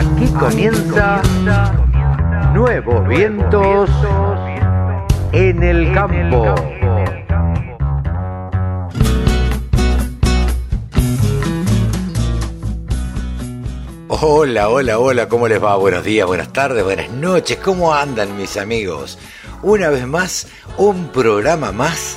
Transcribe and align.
Aquí 0.00 0.26
comienza 0.28 1.20
Nuevos 2.54 3.06
Vientos 3.06 3.90
en 5.32 5.62
el 5.62 5.92
Campo. 5.92 6.54
Hola, 14.08 14.70
hola, 14.70 14.98
hola, 14.98 15.28
¿cómo 15.28 15.48
les 15.48 15.62
va? 15.62 15.76
Buenos 15.76 16.02
días, 16.02 16.26
buenas 16.26 16.50
tardes, 16.50 16.82
buenas 16.82 17.10
noches, 17.10 17.58
¿cómo 17.58 17.92
andan 17.92 18.38
mis 18.38 18.56
amigos? 18.56 19.18
Una 19.62 19.90
vez 19.90 20.06
más, 20.06 20.48
un 20.78 21.08
programa 21.08 21.72
más 21.72 22.16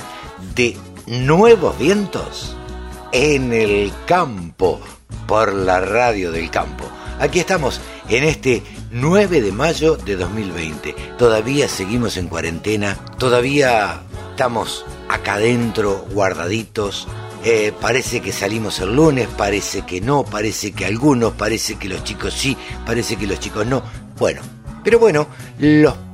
de 0.54 0.74
Nuevos 1.06 1.78
Vientos 1.78 2.56
en 3.12 3.52
el 3.52 3.92
Campo, 4.06 4.80
por 5.26 5.52
la 5.52 5.80
radio 5.80 6.32
del 6.32 6.50
campo. 6.50 6.84
Aquí 7.20 7.38
estamos 7.38 7.80
en 8.08 8.24
este 8.24 8.62
9 8.90 9.40
de 9.40 9.52
mayo 9.52 9.96
de 9.96 10.16
2020. 10.16 10.94
Todavía 11.16 11.68
seguimos 11.68 12.16
en 12.16 12.28
cuarentena, 12.28 12.98
todavía 13.18 14.02
estamos 14.30 14.84
acá 15.08 15.34
adentro, 15.34 16.06
guardaditos. 16.10 17.06
Eh, 17.44 17.72
parece 17.80 18.20
que 18.20 18.32
salimos 18.32 18.80
el 18.80 18.96
lunes, 18.96 19.28
parece 19.36 19.82
que 19.82 20.00
no, 20.00 20.24
parece 20.24 20.72
que 20.72 20.86
algunos, 20.86 21.34
parece 21.34 21.76
que 21.76 21.88
los 21.88 22.02
chicos 22.02 22.34
sí, 22.34 22.56
parece 22.84 23.16
que 23.16 23.26
los 23.26 23.38
chicos 23.38 23.66
no. 23.66 23.82
Bueno, 24.18 24.40
pero 24.82 24.98
bueno, 24.98 25.28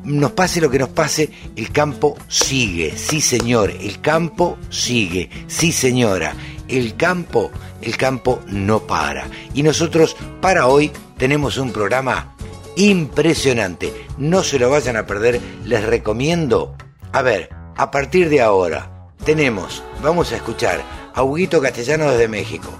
nos 0.04 0.32
pase 0.32 0.60
lo 0.60 0.70
que 0.70 0.78
nos 0.78 0.90
pase, 0.90 1.30
el 1.56 1.72
campo 1.72 2.16
sigue, 2.28 2.96
sí 2.96 3.20
señor, 3.20 3.70
el 3.70 4.00
campo 4.00 4.58
sigue, 4.70 5.30
sí 5.46 5.72
señora, 5.72 6.34
el 6.68 6.94
campo, 6.96 7.50
el 7.82 7.96
campo 7.96 8.40
no 8.46 8.80
para. 8.80 9.28
Y 9.54 9.62
nosotros 9.62 10.16
para 10.40 10.66
hoy 10.66 10.92
tenemos 11.18 11.58
un 11.58 11.72
programa 11.72 12.34
impresionante. 12.76 14.06
No 14.18 14.42
se 14.42 14.58
lo 14.58 14.70
vayan 14.70 14.96
a 14.96 15.06
perder, 15.06 15.40
les 15.64 15.84
recomiendo. 15.84 16.74
A 17.12 17.22
ver, 17.22 17.50
a 17.76 17.90
partir 17.90 18.28
de 18.28 18.40
ahora 18.40 19.08
tenemos, 19.24 19.82
vamos 20.02 20.32
a 20.32 20.36
escuchar 20.36 20.82
a 21.14 21.22
Huguito 21.22 21.60
Castellano 21.60 22.10
desde 22.10 22.28
México, 22.28 22.70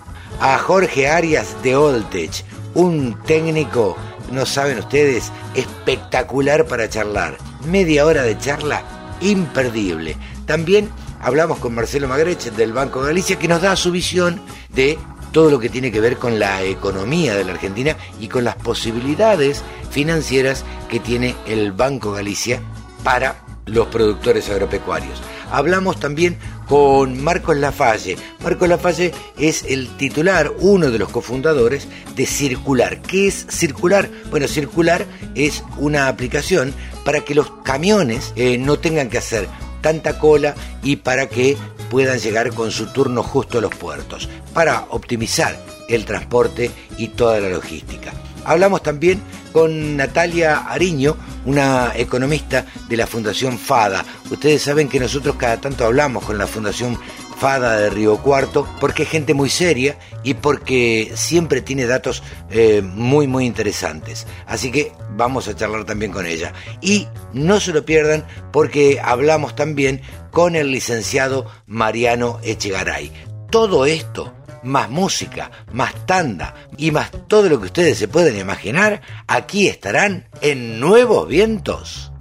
a 0.41 0.59
Jorge 0.59 1.09
Arias 1.09 1.63
de 1.63 1.77
Oltech, 1.77 2.45
un 2.75 3.19
técnico, 3.25 3.97
no 4.31 4.47
saben 4.47 4.79
ustedes, 4.79 5.33
espectacular 5.55 6.67
para 6.67 6.89
charlar. 6.89 7.37
Media 7.67 8.07
hora 8.07 8.23
de 8.23 8.39
charla 8.39 8.83
imperdible. 9.21 10.17
También 10.47 10.91
hablamos 11.21 11.59
con 11.59 11.75
Marcelo 11.75 12.09
Magrech 12.09 12.53
del 12.53 12.73
Banco 12.73 13.03
Galicia 13.03 13.39
que 13.39 13.49
nos 13.49 13.63
da 13.63 13.77
su 13.77 13.91
visión 13.91 14.41
de 14.75 14.99
todo 15.33 15.51
lo 15.51 15.61
que 15.61 15.69
tiene 15.69 15.93
que 15.93 16.01
ver 16.01 16.17
con 16.17 16.39
la 16.39 16.63
economía 16.63 17.35
de 17.35 17.45
la 17.45 17.53
Argentina 17.53 17.97
y 18.19 18.29
con 18.29 18.45
las 18.45 18.57
posibilidades 18.57 19.63
financieras 19.91 20.65
que 20.89 21.01
tiene 21.01 21.37
el 21.47 21.73
Banco 21.73 22.13
Galicia 22.13 22.61
para 23.05 23.45
los 23.67 23.87
productores 23.89 24.49
agropecuarios. 24.51 25.21
Hablamos 25.53 25.99
también 25.99 26.39
con 26.69 27.23
Marcos 27.23 27.57
Lafalle. 27.57 28.17
Marcos 28.43 28.69
Lafalle 28.69 29.13
es 29.37 29.65
el 29.65 29.89
titular, 29.97 30.53
uno 30.61 30.91
de 30.91 30.99
los 30.99 31.09
cofundadores 31.09 31.89
de 32.15 32.27
Circular. 32.27 33.03
¿Qué 33.03 33.27
es 33.27 33.47
Circular? 33.49 34.09
Bueno, 34.31 34.47
Circular 34.47 35.05
es 35.35 35.65
una 35.79 36.07
aplicación 36.09 36.73
para 37.05 37.21
que 37.21 37.35
los 37.35 37.51
camiones 37.65 38.33
eh, 38.37 38.59
no 38.59 38.79
tengan 38.79 39.09
que 39.09 39.19
hacer 39.19 39.49
tanta 39.81 40.19
cola 40.19 40.55
y 40.83 40.97
para 40.97 41.29
que 41.29 41.57
puedan 41.91 42.19
llegar 42.19 42.55
con 42.55 42.71
su 42.71 42.87
turno 42.87 43.23
justo 43.23 43.59
a 43.59 43.61
los 43.61 43.75
puertos, 43.75 44.31
para 44.55 44.87
optimizar 44.89 45.59
el 45.89 46.07
transporte 46.07 46.71
y 46.97 47.09
toda 47.09 47.41
la 47.41 47.51
logística. 47.51 48.13
Hablamos 48.45 48.83
también 48.83 49.21
con 49.53 49.97
Natalia 49.97 50.59
Ariño, 50.59 51.17
una 51.45 51.93
economista 51.95 52.65
de 52.89 52.97
la 52.97 53.07
Fundación 53.07 53.59
FADA. 53.59 54.05
Ustedes 54.31 54.63
saben 54.63 54.89
que 54.89 55.01
nosotros 55.01 55.37
cada 55.37 55.61
tanto 55.61 55.85
hablamos 55.85 56.25
con 56.25 56.39
la 56.39 56.47
Fundación 56.47 56.99
Fada 57.41 57.79
de 57.79 57.89
Río 57.89 58.19
Cuarto, 58.19 58.69
porque 58.81 59.05
es 59.05 59.09
gente 59.09 59.33
muy 59.33 59.49
seria 59.49 59.97
y 60.23 60.35
porque 60.35 61.11
siempre 61.15 61.63
tiene 61.63 61.87
datos 61.87 62.23
eh, 62.51 62.83
muy, 62.83 63.27
muy 63.27 63.47
interesantes. 63.47 64.27
Así 64.47 64.71
que 64.71 64.93
vamos 65.17 65.49
a 65.49 65.57
charlar 65.57 65.87
también 65.87 66.13
con 66.13 66.27
ella. 66.27 66.53
Y 66.83 67.09
no 67.33 67.59
se 67.59 67.73
lo 67.73 67.83
pierdan 67.87 68.27
porque 68.53 69.01
hablamos 69.03 69.57
también 69.57 70.03
con 70.31 70.55
el 70.55 70.71
licenciado 70.71 71.47
Mariano 71.65 72.41
Echegaray. 72.43 73.11
Todo 73.51 73.87
esto 73.87 74.35
más 74.63 74.91
música, 74.91 75.51
más 75.73 75.95
tanda 76.05 76.55
y 76.77 76.91
más 76.91 77.11
todo 77.27 77.49
lo 77.49 77.59
que 77.59 77.67
ustedes 77.67 77.97
se 77.97 78.09
pueden 78.09 78.39
imaginar, 78.39 79.01
aquí 79.27 79.67
estarán 79.67 80.29
en 80.43 80.79
Nuevos 80.79 81.27
Vientos, 81.27 82.13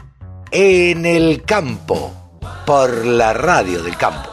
en 0.52 1.06
el 1.06 1.44
campo, 1.44 2.14
por 2.66 3.06
la 3.06 3.34
radio 3.34 3.84
del 3.84 3.98
campo. 3.98 4.29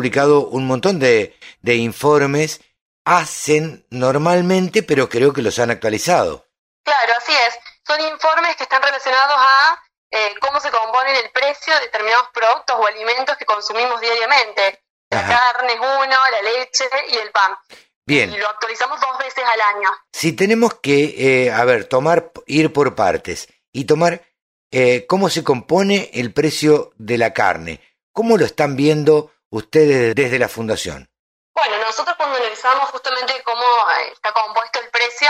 Publicado 0.00 0.46
un 0.46 0.66
montón 0.66 0.98
de, 0.98 1.36
informes, 1.62 2.62
hacen 3.04 3.84
normalmente, 3.90 4.82
pero 4.82 5.10
creo 5.10 5.34
que 5.34 5.42
los 5.42 5.58
han 5.58 5.70
actualizado. 5.70 6.46
Claro, 6.82 7.12
así 7.18 7.32
es. 7.32 7.58
Son 7.86 8.00
informes 8.00 8.56
que 8.56 8.62
están 8.62 8.82
relacionados 8.82 9.36
a 9.36 9.82
eh, 10.10 10.34
cómo 10.40 10.58
se 10.58 10.70
componen 10.70 11.16
el 11.16 11.30
precio 11.32 11.74
de 11.74 11.80
determinados 11.80 12.28
productos 12.32 12.76
o 12.78 12.86
alimentos 12.86 13.36
que 13.36 13.44
consumimos 13.44 14.00
diariamente. 14.00 14.80
La 15.10 15.20
carne 15.20 15.74
es 15.74 15.80
uno, 15.80 16.16
la 16.30 16.42
leche 16.42 16.88
y 17.10 17.16
el 17.16 17.30
pan. 17.30 17.58
Bien. 18.06 18.32
Y 18.32 18.38
lo 18.38 18.48
actualizamos 18.48 18.98
dos 19.02 19.18
veces 19.18 19.44
al 19.44 19.76
año. 19.76 19.90
Si 20.14 20.32
tenemos 20.32 20.80
que, 20.80 21.44
eh, 21.44 21.52
a 21.52 21.62
ver, 21.66 21.84
tomar, 21.84 22.32
ir 22.46 22.72
por 22.72 22.94
partes 22.94 23.48
y 23.70 23.84
tomar 23.84 24.22
eh, 24.70 25.04
cómo 25.06 25.28
se 25.28 25.44
compone 25.44 26.08
el 26.14 26.32
precio 26.32 26.94
de 26.96 27.18
la 27.18 27.34
carne, 27.34 27.82
¿cómo 28.12 28.38
lo 28.38 28.46
están 28.46 28.76
viendo 28.76 29.30
ustedes 29.50 30.14
desde 30.14 30.38
la 30.38 30.48
fundación? 30.48 31.08
Bueno, 31.54 31.78
nosotros 31.78 32.16
cuando 32.16 32.36
analizamos 32.36 32.88
justamente 32.90 33.42
cómo 33.42 33.64
eh, 33.64 34.12
está 34.12 34.32
compuesto 34.32 34.80
el 34.80 34.88
precio, 34.90 35.28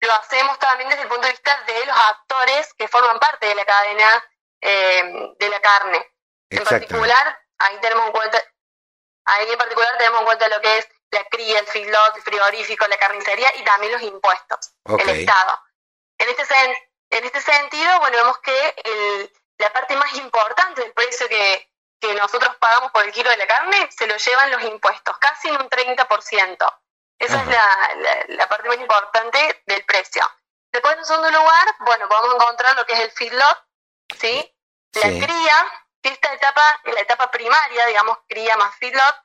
lo 0.00 0.12
hacemos 0.14 0.58
también 0.58 0.90
desde 0.90 1.02
el 1.02 1.08
punto 1.08 1.26
de 1.26 1.32
vista 1.32 1.62
de 1.66 1.86
los 1.86 1.96
actores 1.96 2.74
que 2.74 2.88
forman 2.88 3.18
parte 3.18 3.46
de 3.46 3.54
la 3.54 3.64
cadena 3.64 4.24
eh, 4.60 5.34
de 5.38 5.48
la 5.48 5.60
carne. 5.60 6.04
En 6.50 6.64
particular, 6.64 7.40
ahí 7.58 7.78
tenemos 7.80 8.06
en 8.06 8.12
cuenta, 8.12 8.42
ahí 9.24 9.48
en 9.50 9.58
particular 9.58 9.96
tenemos 9.96 10.20
en 10.20 10.26
cuenta 10.26 10.48
lo 10.48 10.60
que 10.60 10.78
es 10.78 10.88
la 11.10 11.24
cría, 11.24 11.60
el 11.60 11.66
feedlot, 11.66 12.16
el 12.16 12.22
frigorífico, 12.22 12.86
la 12.88 12.96
carnicería 12.98 13.54
y 13.56 13.64
también 13.64 13.92
los 13.92 14.02
impuestos, 14.02 14.72
el 14.98 15.08
Estado. 15.08 15.60
En 16.18 16.28
este, 16.28 16.44
en 17.10 17.24
este 17.24 17.40
sentido, 17.40 17.98
bueno, 18.00 18.16
vemos 18.18 18.38
que 18.38 18.74
el, 18.84 19.32
la 19.58 19.72
parte 19.72 19.96
más 19.96 20.12
importante 20.14 20.82
del 20.82 20.92
precio 20.92 21.28
que, 21.28 21.71
que 22.02 22.14
nosotros 22.14 22.56
pagamos 22.56 22.90
por 22.90 23.04
el 23.04 23.12
kilo 23.12 23.30
de 23.30 23.36
la 23.36 23.46
carne 23.46 23.88
se 23.96 24.08
lo 24.08 24.16
llevan 24.16 24.50
los 24.50 24.62
impuestos, 24.64 25.16
casi 25.18 25.48
en 25.48 25.54
un 25.54 25.70
30%. 25.70 26.78
Esa 27.16 27.40
es 27.40 27.46
la, 27.46 28.24
la, 28.26 28.48
parte 28.48 28.68
más 28.68 28.78
importante 28.78 29.62
del 29.66 29.84
precio. 29.84 30.28
Después, 30.72 30.98
en 30.98 31.04
segundo 31.04 31.30
lugar, 31.30 31.76
bueno, 31.78 32.08
podemos 32.08 32.34
encontrar 32.34 32.74
lo 32.74 32.84
que 32.84 32.94
es 32.94 33.00
el 33.00 33.10
feedlot, 33.12 33.66
¿sí? 34.18 34.52
La 34.94 35.02
cría, 35.02 35.84
que 36.02 36.08
esta 36.08 36.32
etapa 36.32 36.80
es 36.82 36.92
la 36.92 37.00
etapa 37.02 37.30
primaria, 37.30 37.86
digamos, 37.86 38.18
cría 38.28 38.56
más 38.56 38.74
feedlot, 38.78 39.16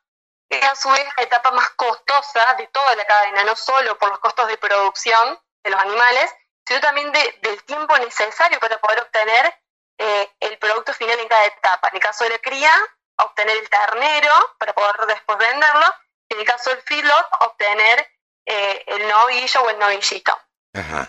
es 0.48 0.64
a 0.64 0.76
su 0.76 0.92
vez 0.92 1.08
la 1.18 1.24
etapa 1.24 1.50
más 1.50 1.72
costosa 1.72 2.54
de 2.60 2.68
toda 2.68 2.96
la 2.96 3.06
cadena, 3.06 3.44
no 3.44 3.56
solo 3.56 3.98
por 3.98 4.10
los 4.10 4.20
costos 4.20 4.48
de 4.50 4.60
producción 4.60 5.42
de 5.64 5.72
los 5.72 5.82
animales, 5.82 6.32
sino 6.68 6.80
también 6.82 7.12
del 7.12 7.64
tiempo 7.64 7.98
necesario 7.98 8.60
para 8.60 8.78
poder 8.78 9.02
obtener 9.02 9.64
eh, 9.98 10.30
el 10.40 10.58
producto 10.58 10.94
final 10.94 11.20
en 11.20 11.28
cada 11.28 11.46
etapa. 11.46 11.90
En 11.90 11.96
el 11.96 12.02
caso 12.02 12.24
de 12.24 12.32
la 12.32 12.40
cría, 12.40 12.72
obtener 13.18 13.58
el 13.58 13.70
ternero 13.70 14.34
para 14.60 14.74
poder 14.74 14.96
después 15.08 15.38
venderlo. 15.38 15.86
Y 16.30 16.34
en 16.36 16.40
el 16.42 16.46
caso 16.46 16.70
del 16.70 16.82
feedlot, 16.82 17.28
obtener 17.42 18.08
eh, 18.46 18.84
el 18.88 19.08
novillo 19.08 19.62
o 19.62 19.70
el 19.70 19.80
novillito. 19.80 20.38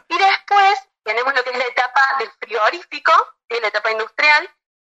Y 0.08 0.18
después 0.18 0.88
tenemos 1.04 1.34
lo 1.34 1.44
que 1.44 1.50
es 1.50 1.58
la 1.58 1.66
etapa 1.66 2.16
del 2.18 2.30
frigorífico, 2.40 3.12
que 3.48 3.60
la 3.60 3.68
etapa 3.68 3.90
industrial, 3.90 4.50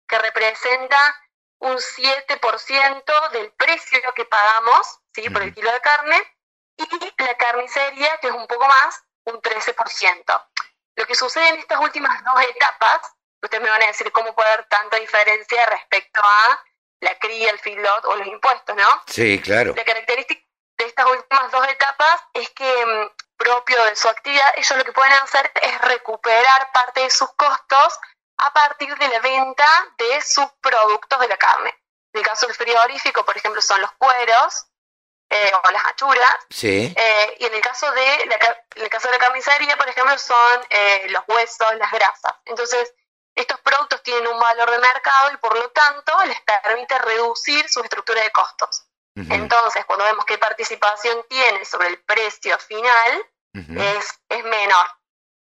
que 0.08 0.18
representa 0.18 1.16
un 1.60 1.78
7% 1.78 3.30
del 3.32 3.52
precio 3.54 4.14
que 4.16 4.26
pagamos 4.26 5.00
¿sí? 5.14 5.30
por 5.30 5.42
el 5.42 5.54
kilo 5.54 5.72
de 5.72 5.82
carne, 5.82 6.38
y 6.78 7.24
la 7.24 7.36
carnicería, 7.36 8.18
que 8.18 8.28
es 8.28 8.34
un 8.34 8.48
poco 8.48 8.68
más, 8.68 9.04
un 9.26 9.42
13%. 9.42 10.48
Lo 10.96 11.06
que 11.06 11.16
sucede 11.16 11.50
en 11.50 11.60
estas 11.60 11.80
últimas 11.80 12.24
dos 12.24 12.42
etapas 12.42 13.00
ustedes 13.42 13.64
me 13.64 13.70
van 13.70 13.84
a 13.84 13.88
decir 13.88 14.12
cómo 14.12 14.34
puede 14.36 14.50
haber 14.50 14.68
tanta 14.68 14.98
diferencia 14.98 15.66
respecto 15.68 16.22
a 16.24 16.64
la 17.02 17.18
cría, 17.18 17.52
el 17.52 17.60
feedlot 17.60 18.06
o 18.06 18.16
los 18.16 18.28
impuestos, 18.28 18.76
¿no? 18.76 19.04
Sí, 19.08 19.42
claro. 19.42 19.74
La 19.76 19.84
característica, 19.84 20.42
de 20.78 20.86
estas 20.86 21.06
últimas 21.06 21.52
dos 21.52 21.68
etapas 21.68 22.22
es 22.34 22.50
que 22.52 22.86
mm, 22.86 23.10
propio 23.38 23.84
de 23.86 23.96
su 23.96 24.08
actividad, 24.08 24.54
ellos 24.56 24.78
lo 24.78 24.86
que 24.86 24.92
pueden 24.94 25.14
hacer 25.14 25.52
es 25.62 25.82
recuperar 25.82 26.72
parte 26.72 27.02
de 27.02 27.10
sus 27.10 27.30
costos 27.34 28.00
a 28.38 28.54
partir 28.54 28.96
de 28.98 29.08
la 29.08 29.20
venta 29.20 29.68
de 29.98 30.22
sus 30.22 30.46
productos 30.62 31.20
de 31.20 31.28
la 31.28 31.38
carne. 31.38 31.76
En 32.14 32.20
el 32.20 32.28
caso 32.28 32.48
del 32.48 32.56
frigorífico, 32.56 33.24
por 33.24 33.38
ejemplo, 33.38 33.62
son 33.62 33.82
los 33.82 33.92
cueros 33.94 34.68
eh, 35.30 35.52
o 35.64 35.72
las 35.72 35.86
achuras. 35.86 36.36
Sí. 36.50 36.94
Eh, 36.96 37.38
y 37.40 37.46
en 37.46 37.54
el 37.54 37.62
caso 37.62 37.90
de 37.92 38.26
la, 38.26 38.36
en 38.76 38.84
el 38.84 38.90
caso 38.90 39.08
de 39.08 39.14
la 39.14 39.20
carnicería, 39.20 39.78
por 39.78 39.88
ejemplo, 39.88 40.18
son 40.18 40.62
eh, 40.70 41.06
los 41.10 41.24
huesos, 41.28 41.76
las 41.76 41.92
grasas. 41.92 42.34
Entonces, 42.46 42.94
estos 43.42 43.60
productos 43.62 44.02
tienen 44.04 44.28
un 44.28 44.40
valor 44.40 44.72
de 44.72 44.80
mercado 44.80 45.32
y 45.34 45.38
por 45.38 45.56
lo 45.56 45.70
tanto 45.70 46.14
les 46.26 46.38
permite 46.42 46.98
reducir 47.00 47.68
su 47.70 47.82
estructura 47.82 48.22
de 48.24 48.32
costos. 48.32 48.86
Entonces, 49.14 49.84
cuando 49.86 50.06
vemos 50.06 50.26
qué 50.26 50.38
participación 50.38 51.18
tiene 51.28 51.66
sobre 51.66 51.90
el 51.90 52.00
precio 52.00 52.58
final, 52.60 53.26
es, 53.54 54.06
es 54.30 54.44
menor. 54.44 54.86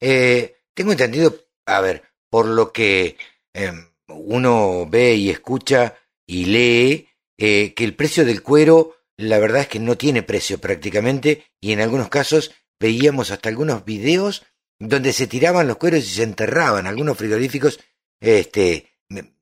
Eh, 0.01 0.61
tengo 0.73 0.91
entendido, 0.91 1.33
a 1.65 1.79
ver, 1.79 2.11
por 2.29 2.45
lo 2.45 2.73
que 2.73 3.17
eh, 3.53 3.71
uno 4.07 4.85
ve 4.87 5.13
y 5.13 5.29
escucha 5.29 5.95
y 6.27 6.45
lee, 6.45 7.09
eh, 7.37 7.73
que 7.73 7.85
el 7.85 7.95
precio 7.95 8.25
del 8.25 8.43
cuero, 8.43 8.97
la 9.17 9.39
verdad 9.39 9.61
es 9.61 9.67
que 9.67 9.79
no 9.79 9.97
tiene 9.97 10.23
precio 10.23 10.59
prácticamente, 10.59 11.49
y 11.61 11.71
en 11.71 11.81
algunos 11.81 12.09
casos 12.09 12.53
veíamos 12.79 13.31
hasta 13.31 13.49
algunos 13.49 13.85
videos 13.85 14.45
donde 14.79 15.13
se 15.13 15.27
tiraban 15.27 15.67
los 15.67 15.77
cueros 15.77 15.99
y 15.99 16.09
se 16.09 16.23
enterraban. 16.23 16.87
Algunos 16.87 17.17
frigoríficos 17.17 17.79
este, 18.19 18.91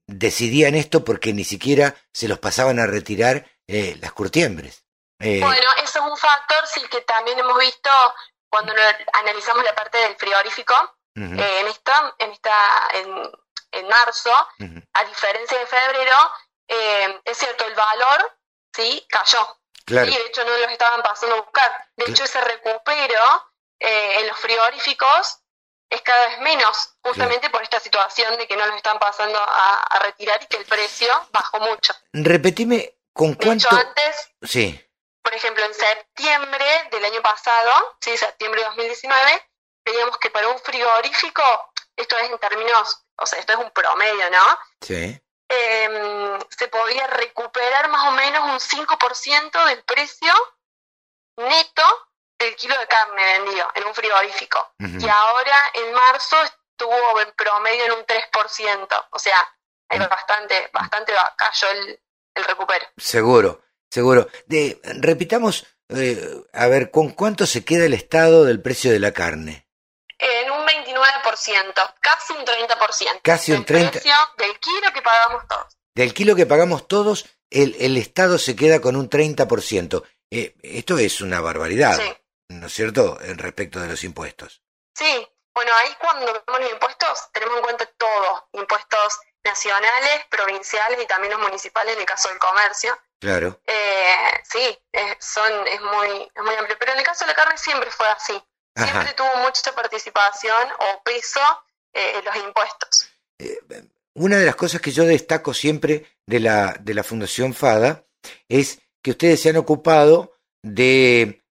decidían 0.07 0.75
esto 0.75 1.03
porque 1.03 1.33
ni 1.33 1.43
siquiera 1.43 1.95
se 2.11 2.27
los 2.27 2.39
pasaban 2.39 2.79
a 2.79 2.85
retirar 2.85 3.45
eh, 3.67 3.97
las 4.01 4.13
curtiembres. 4.13 4.85
Eh, 5.19 5.39
Bueno, 5.41 5.69
eso 5.83 5.99
es 5.99 6.11
un 6.11 6.17
factor, 6.17 6.65
sí, 6.67 6.81
que 6.91 7.01
también 7.01 7.39
hemos 7.39 7.57
visto 7.57 7.89
cuando 8.49 8.73
analizamos 9.13 9.63
la 9.63 9.73
parte 9.73 9.97
del 9.97 10.15
frigorífico. 10.15 10.73
Eh, 11.15 11.59
en 11.59 11.67
esta, 11.67 12.15
en 12.17 12.31
esta, 12.31 12.51
en, 12.95 13.31
en 13.71 13.87
marzo, 13.87 14.31
a 14.93 15.03
diferencia 15.05 15.59
de 15.59 15.67
febrero, 15.67 16.15
eh, 16.67 17.21
es 17.25 17.37
cierto, 17.37 17.65
el 17.65 17.75
valor, 17.75 18.37
sí, 18.75 19.05
cayó. 19.09 19.59
Claro, 19.85 20.09
Y 20.09 20.13
de 20.15 20.25
hecho 20.25 20.43
no 20.43 20.57
los 20.57 20.71
estaban 20.71 21.01
pasando 21.03 21.35
a 21.35 21.41
buscar. 21.41 21.71
De 21.97 22.05
hecho, 22.09 22.23
ese 22.23 22.41
recupero 22.41 23.19
eh, 23.79 24.19
en 24.19 24.27
los 24.27 24.37
frigoríficos 24.37 25.39
es 25.89 26.01
cada 26.01 26.27
vez 26.27 26.39
menos, 26.39 26.95
justamente 27.01 27.49
por 27.49 27.61
esta 27.61 27.79
situación 27.79 28.35
de 28.37 28.47
que 28.47 28.57
no 28.57 28.65
los 28.65 28.75
están 28.75 28.97
pasando 28.97 29.39
a, 29.39 29.83
a 29.83 29.99
retirar 29.99 30.41
y 30.41 30.47
que 30.47 30.57
el 30.57 30.65
precio 30.65 31.07
bajó 31.31 31.59
mucho. 31.59 31.93
repetime 32.13 32.95
con 33.13 33.37
De 33.37 33.53
hecho, 33.53 33.69
cuánto... 33.69 33.87
antes, 33.87 34.31
Sí, 34.41 34.83
por 35.21 35.33
ejemplo, 35.33 35.63
en 35.65 35.73
septiembre 35.73 36.65
del 36.91 37.05
año 37.05 37.21
pasado, 37.21 37.97
sí, 38.01 38.17
septiembre 38.17 38.61
de 38.61 38.67
2019, 38.67 39.49
veíamos 39.85 40.17
que 40.17 40.29
para 40.29 40.49
un 40.49 40.59
frigorífico, 40.59 41.43
esto 41.95 42.17
es 42.17 42.29
en 42.29 42.39
términos, 42.39 43.05
o 43.17 43.25
sea, 43.25 43.39
esto 43.39 43.53
es 43.53 43.59
un 43.59 43.71
promedio, 43.71 44.29
¿no? 44.29 44.59
sí. 44.81 45.19
Em, 45.49 46.39
se 46.57 46.67
podía 46.67 47.05
recuperar 47.07 47.87
más 47.89 48.07
o 48.07 48.11
menos 48.11 48.43
un 48.43 48.59
5% 48.59 49.65
del 49.65 49.83
precio 49.83 50.33
neto 51.37 51.83
del 52.43 52.55
kilo 52.55 52.77
de 52.77 52.87
carne 52.87 53.23
vendido 53.39 53.67
en 53.75 53.83
un 53.85 53.93
frigorífico. 53.93 54.73
ujú. 54.79 54.97
Y 55.05 55.09
ahora 55.09 55.57
en 55.73 55.93
marzo 55.93 56.35
estuvo 56.43 57.19
en 57.21 57.31
promedio 57.37 57.85
en 57.85 57.91
un 57.93 58.05
3%. 58.05 59.05
O 59.11 59.19
sea, 59.19 59.37
hay 59.89 59.99
Mm. 59.99 60.09
bastante, 60.09 60.69
bastante 60.73 61.13
cayó 61.37 61.69
el, 61.71 61.99
el 62.35 62.43
recupero. 62.43 62.85
Seguro, 62.97 63.61
seguro. 63.89 64.27
De, 64.47 64.79
repitamos, 64.83 65.65
eh, 65.89 66.19
a 66.53 66.67
ver, 66.67 66.89
¿con 66.91 67.11
cuánto 67.11 67.45
se 67.45 67.63
queda 67.63 67.85
el 67.85 67.93
estado 67.93 68.43
del 68.45 68.61
precio 68.61 68.91
de 68.91 68.99
la 68.99 69.11
carne? 69.11 69.67
En 70.17 70.49
un 70.51 70.65
29%, 70.65 71.93
casi 72.01 72.33
un 72.33 72.45
30%. 72.45 73.19
Casi 73.23 73.51
un 73.51 73.57
del 73.59 73.65
30. 73.65 73.91
precio 73.91 74.13
del 74.37 74.59
kilo 74.59 74.93
que 74.93 75.01
pagamos 75.01 75.47
todos. 75.47 75.77
Del 75.95 76.13
kilo 76.13 76.35
que 76.35 76.45
pagamos 76.45 76.87
todos, 76.87 77.25
el, 77.49 77.75
el 77.79 77.97
estado 77.97 78.37
se 78.39 78.55
queda 78.55 78.79
con 78.81 78.95
un 78.95 79.09
30%. 79.09 80.03
Eh, 80.31 80.55
esto 80.63 80.97
es 80.97 81.21
una 81.21 81.39
barbaridad, 81.41 81.97
Sí. 81.99 82.17
¿No 82.59 82.67
es 82.67 82.73
cierto?, 82.73 83.19
en 83.21 83.37
respecto 83.37 83.79
de 83.79 83.87
los 83.87 84.03
impuestos. 84.03 84.63
Sí, 84.95 85.27
bueno, 85.53 85.71
ahí 85.81 85.95
cuando 85.99 86.25
vemos 86.25 86.61
los 86.61 86.71
impuestos, 86.71 87.29
tenemos 87.31 87.57
en 87.57 87.63
cuenta 87.63 87.85
todo, 87.97 88.49
impuestos 88.53 89.19
nacionales, 89.43 90.25
provinciales 90.29 90.99
y 91.01 91.05
también 91.05 91.33
los 91.33 91.41
municipales 91.41 91.93
en 91.95 92.01
el 92.01 92.05
caso 92.05 92.29
del 92.29 92.39
comercio. 92.39 92.97
Claro. 93.19 93.61
Eh, 93.65 94.41
sí, 94.43 94.79
es, 94.91 95.17
son, 95.19 95.67
es, 95.67 95.81
muy, 95.81 96.31
es 96.33 96.43
muy 96.43 96.55
amplio, 96.55 96.77
pero 96.79 96.93
en 96.93 96.99
el 96.99 97.05
caso 97.05 97.25
de 97.25 97.31
la 97.31 97.35
carne 97.35 97.57
siempre 97.57 97.89
fue 97.91 98.07
así. 98.07 98.41
Siempre 98.75 99.09
Ajá. 99.09 99.15
tuvo 99.15 99.35
mucha 99.37 99.73
participación 99.73 100.71
o 100.79 101.03
peso 101.03 101.39
eh, 101.93 102.21
los 102.23 102.35
impuestos. 102.37 103.09
Una 104.15 104.37
de 104.37 104.45
las 104.45 104.55
cosas 104.55 104.81
que 104.81 104.91
yo 104.91 105.05
destaco 105.05 105.53
siempre 105.53 106.17
de 106.25 106.39
la, 106.39 106.75
de 106.79 106.93
la 106.93 107.03
Fundación 107.03 107.53
FADA 107.53 108.03
es 108.49 108.79
que 109.03 109.11
ustedes 109.11 109.41
se 109.41 109.49
han 109.49 109.57
ocupado 109.57 110.37
de 110.63 111.42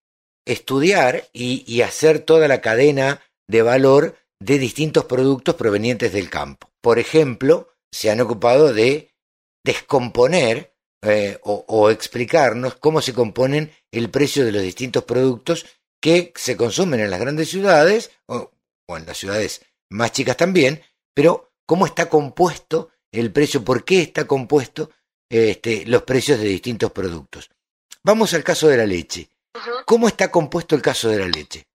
estudiar 0.46 1.28
y, 1.32 1.82
hacer 1.82 2.20
toda 2.20 2.48
la 2.48 2.60
cadena 2.60 3.20
de 3.48 3.62
valor 3.62 4.16
de 4.40 4.58
distintos 4.58 5.04
productos 5.04 5.54
provenientes 5.54 6.12
del 6.12 6.30
campo. 6.30 6.70
Por 6.80 6.98
ejemplo, 6.98 7.68
se 7.90 8.10
han 8.10 8.20
ocupado 8.20 8.72
de 8.72 9.14
descomponer 9.64 10.74
eh, 11.02 11.38
o, 11.42 11.90
explicarnos 11.90 12.74
cómo 12.76 13.00
se 13.00 13.12
componen 13.12 13.72
el 13.90 14.10
precio 14.10 14.44
de 14.44 14.52
los 14.52 14.62
distintos 14.62 15.04
productos 15.04 15.66
que 16.00 16.32
se 16.36 16.56
consumen 16.56 17.00
en 17.00 17.10
las 17.10 17.20
grandes 17.20 17.48
ciudades 17.48 18.10
o, 18.26 18.52
o 18.88 18.96
en 18.96 19.06
las 19.06 19.18
ciudades 19.18 19.62
más 19.90 20.12
chicas 20.12 20.36
también, 20.36 20.82
pero 21.14 21.52
cómo 21.66 21.86
está 21.86 22.08
compuesto 22.08 22.90
el 23.12 23.30
precio, 23.32 23.64
por 23.64 23.84
qué 23.84 24.02
está 24.02 24.26
compuesto 24.26 24.90
este, 25.30 25.86
los 25.86 26.02
precios 26.02 26.38
de 26.38 26.48
distintos 26.48 26.92
productos. 26.92 27.50
Vamos 28.02 28.34
al 28.34 28.42
caso 28.42 28.68
de 28.68 28.76
la 28.76 28.86
leche. 28.86 29.28
¿Cómo 29.86 30.08
está 30.08 30.30
compuesto 30.30 30.74
el 30.74 30.82
caso 30.82 31.08
de 31.08 31.18
la 31.18 31.26
leche? 31.26 31.66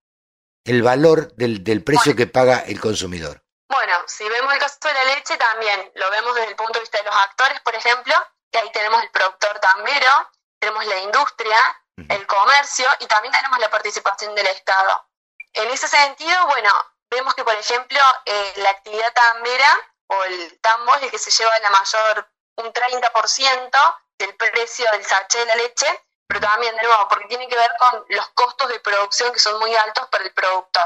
El 0.65 0.81
valor 0.81 1.33
del, 1.35 1.63
del 1.63 1.83
precio 1.83 2.15
que 2.15 2.27
paga 2.27 2.59
el 2.59 2.79
consumidor. 2.79 3.43
Bueno, 3.69 4.03
si 4.07 4.27
vemos 4.27 4.53
el 4.53 4.59
caso 4.59 4.77
de 4.83 4.93
la 4.93 5.03
leche, 5.15 5.37
también 5.37 5.91
lo 5.95 6.09
vemos 6.09 6.35
desde 6.35 6.49
el 6.49 6.55
punto 6.55 6.73
de 6.73 6.79
vista 6.81 6.97
de 6.97 7.03
los 7.05 7.15
actores, 7.15 7.59
por 7.61 7.75
ejemplo, 7.75 8.13
que 8.51 8.59
ahí 8.59 8.71
tenemos 8.71 9.01
el 9.03 9.09
productor 9.11 9.59
tambero, 9.59 10.11
tenemos 10.59 10.85
la 10.85 10.99
industria, 10.99 11.57
el 12.09 12.27
comercio 12.27 12.85
y 12.99 13.07
también 13.07 13.33
tenemos 13.33 13.59
la 13.59 13.69
participación 13.69 14.35
del 14.35 14.47
Estado. 14.47 15.05
En 15.53 15.69
ese 15.71 15.87
sentido, 15.87 16.45
bueno, 16.47 16.69
vemos 17.09 17.33
que, 17.35 17.43
por 17.43 17.55
ejemplo, 17.55 17.99
eh, 18.25 18.53
la 18.57 18.69
actividad 18.69 19.11
tambera 19.13 19.69
o 20.07 20.23
el 20.23 20.59
tambo 20.61 20.95
es 20.95 21.03
el 21.03 21.11
que 21.11 21.17
se 21.17 21.31
lleva 21.31 21.57
la 21.59 21.69
mayor, 21.69 22.29
un 22.57 22.73
30% 22.73 23.95
del 24.19 24.35
precio 24.35 24.85
del 24.91 25.05
sachet 25.05 25.41
de 25.41 25.45
la 25.47 25.55
leche, 25.55 26.06
pero 26.27 26.41
también, 26.41 26.75
de 26.75 26.87
nuevo, 26.87 27.07
porque 27.09 27.27
tiene 27.27 27.47
que 27.47 27.55
ver 27.55 27.71
con 27.79 28.03
los 28.09 28.27
costos 28.29 28.69
de 28.69 28.79
producción 28.79 29.31
que 29.31 29.39
son 29.39 29.59
muy 29.59 29.73
altos 29.75 30.07
para 30.11 30.23
el 30.25 30.31
productor. 30.31 30.85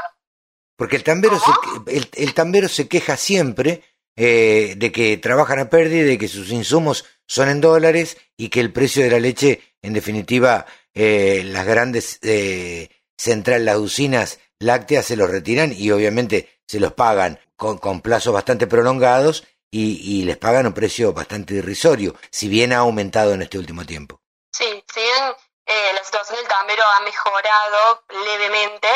Porque 0.76 0.96
el 0.96 1.04
tambero, 1.04 1.38
se, 1.38 1.96
el, 1.96 2.08
el 2.14 2.34
tambero 2.34 2.68
se 2.68 2.88
queja 2.88 3.16
siempre 3.16 3.84
eh, 4.16 4.74
de 4.76 4.92
que 4.92 5.16
trabajan 5.16 5.58
a 5.58 5.70
pérdida, 5.70 6.04
de 6.04 6.18
que 6.18 6.28
sus 6.28 6.50
insumos 6.50 7.04
son 7.26 7.48
en 7.48 7.60
dólares 7.60 8.18
y 8.36 8.48
que 8.50 8.60
el 8.60 8.72
precio 8.72 9.02
de 9.02 9.10
la 9.10 9.20
leche, 9.20 9.76
en 9.82 9.94
definitiva, 9.94 10.66
eh, 10.94 11.42
las 11.44 11.66
grandes 11.66 12.18
eh, 12.22 12.90
centrales, 13.16 13.64
las 13.64 13.78
usinas 13.78 14.38
lácteas 14.58 15.06
se 15.06 15.16
los 15.16 15.30
retiran 15.30 15.72
y 15.76 15.90
obviamente 15.90 16.60
se 16.66 16.78
los 16.78 16.92
pagan 16.92 17.40
con, 17.56 17.78
con 17.78 18.00
plazos 18.00 18.32
bastante 18.34 18.66
prolongados 18.66 19.46
y, 19.70 19.98
y 20.02 20.24
les 20.24 20.36
pagan 20.36 20.66
un 20.66 20.74
precio 20.74 21.12
bastante 21.12 21.54
irrisorio, 21.54 22.14
si 22.30 22.48
bien 22.48 22.72
ha 22.72 22.78
aumentado 22.78 23.32
en 23.32 23.42
este 23.42 23.58
último 23.58 23.84
tiempo. 23.84 24.21
Sí, 24.52 24.84
si 24.92 25.00
bien 25.00 25.36
eh, 25.66 25.92
la 25.94 26.04
situación 26.04 26.36
del 26.36 26.48
tambero 26.48 26.84
ha 26.84 27.00
mejorado 27.00 28.04
levemente, 28.08 28.88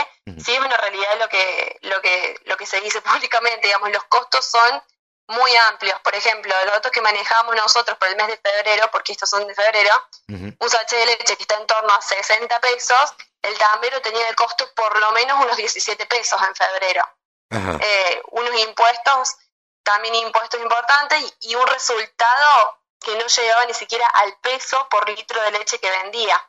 sí 0.43 0.53
es 0.53 0.59
una 0.59 0.77
realidad 0.77 1.19
lo 1.19 1.29
que, 1.29 1.79
lo 1.83 2.01
que, 2.03 2.41
lo 2.45 2.57
que 2.57 2.67
se 2.67 2.81
dice 2.81 3.01
públicamente, 3.03 3.67
digamos, 3.67 3.91
los 3.91 4.05
costos 4.05 4.45
son 4.45 4.83
muy 5.29 5.55
amplios. 5.69 5.99
Por 6.01 6.15
ejemplo, 6.15 6.55
los 6.65 6.75
datos 6.75 6.93
que 6.93 7.01
manejamos 7.01 7.55
nosotros 7.57 7.97
por 7.99 8.09
el 8.09 8.17
mes 8.17 8.29
de 8.29 8.37
febrero, 8.39 8.89
porque 8.93 9.13
estos 9.13 9.29
son 9.29 9.47
de 9.47 9.55
febrero, 9.55 9.93
Ujú. 10.29 10.57
un 10.59 10.71
sachet 10.71 10.99
de 10.99 11.07
leche 11.07 11.37
que 11.37 11.43
está 11.43 11.57
en 11.57 11.67
torno 11.67 11.93
a 11.93 12.01
60 12.01 12.61
pesos, 12.61 13.15
el 13.43 13.57
tambero 13.59 14.01
tenía 14.03 14.27
de 14.27 14.35
costo 14.35 14.69
por 14.75 14.99
lo 14.99 15.11
menos 15.13 15.43
unos 15.43 15.57
17 15.57 16.07
pesos 16.07 16.41
en 16.43 16.55
febrero. 16.55 17.09
Eh, 17.51 18.23
unos 18.33 18.55
impuestos, 18.61 19.37
también 19.83 20.15
impuestos 20.17 20.61
importantes, 20.61 21.37
y 21.41 21.55
un 21.55 21.67
resultado 21.67 22.81
que 23.01 23.17
no 23.17 23.27
llegaba 23.27 23.65
ni 23.67 23.75
siquiera 23.75 24.07
al 24.07 24.37
peso 24.43 24.87
por 24.91 25.09
litro 25.09 25.41
de 25.43 25.51
leche 25.53 25.79
que 25.79 25.91
vendía. 25.91 26.41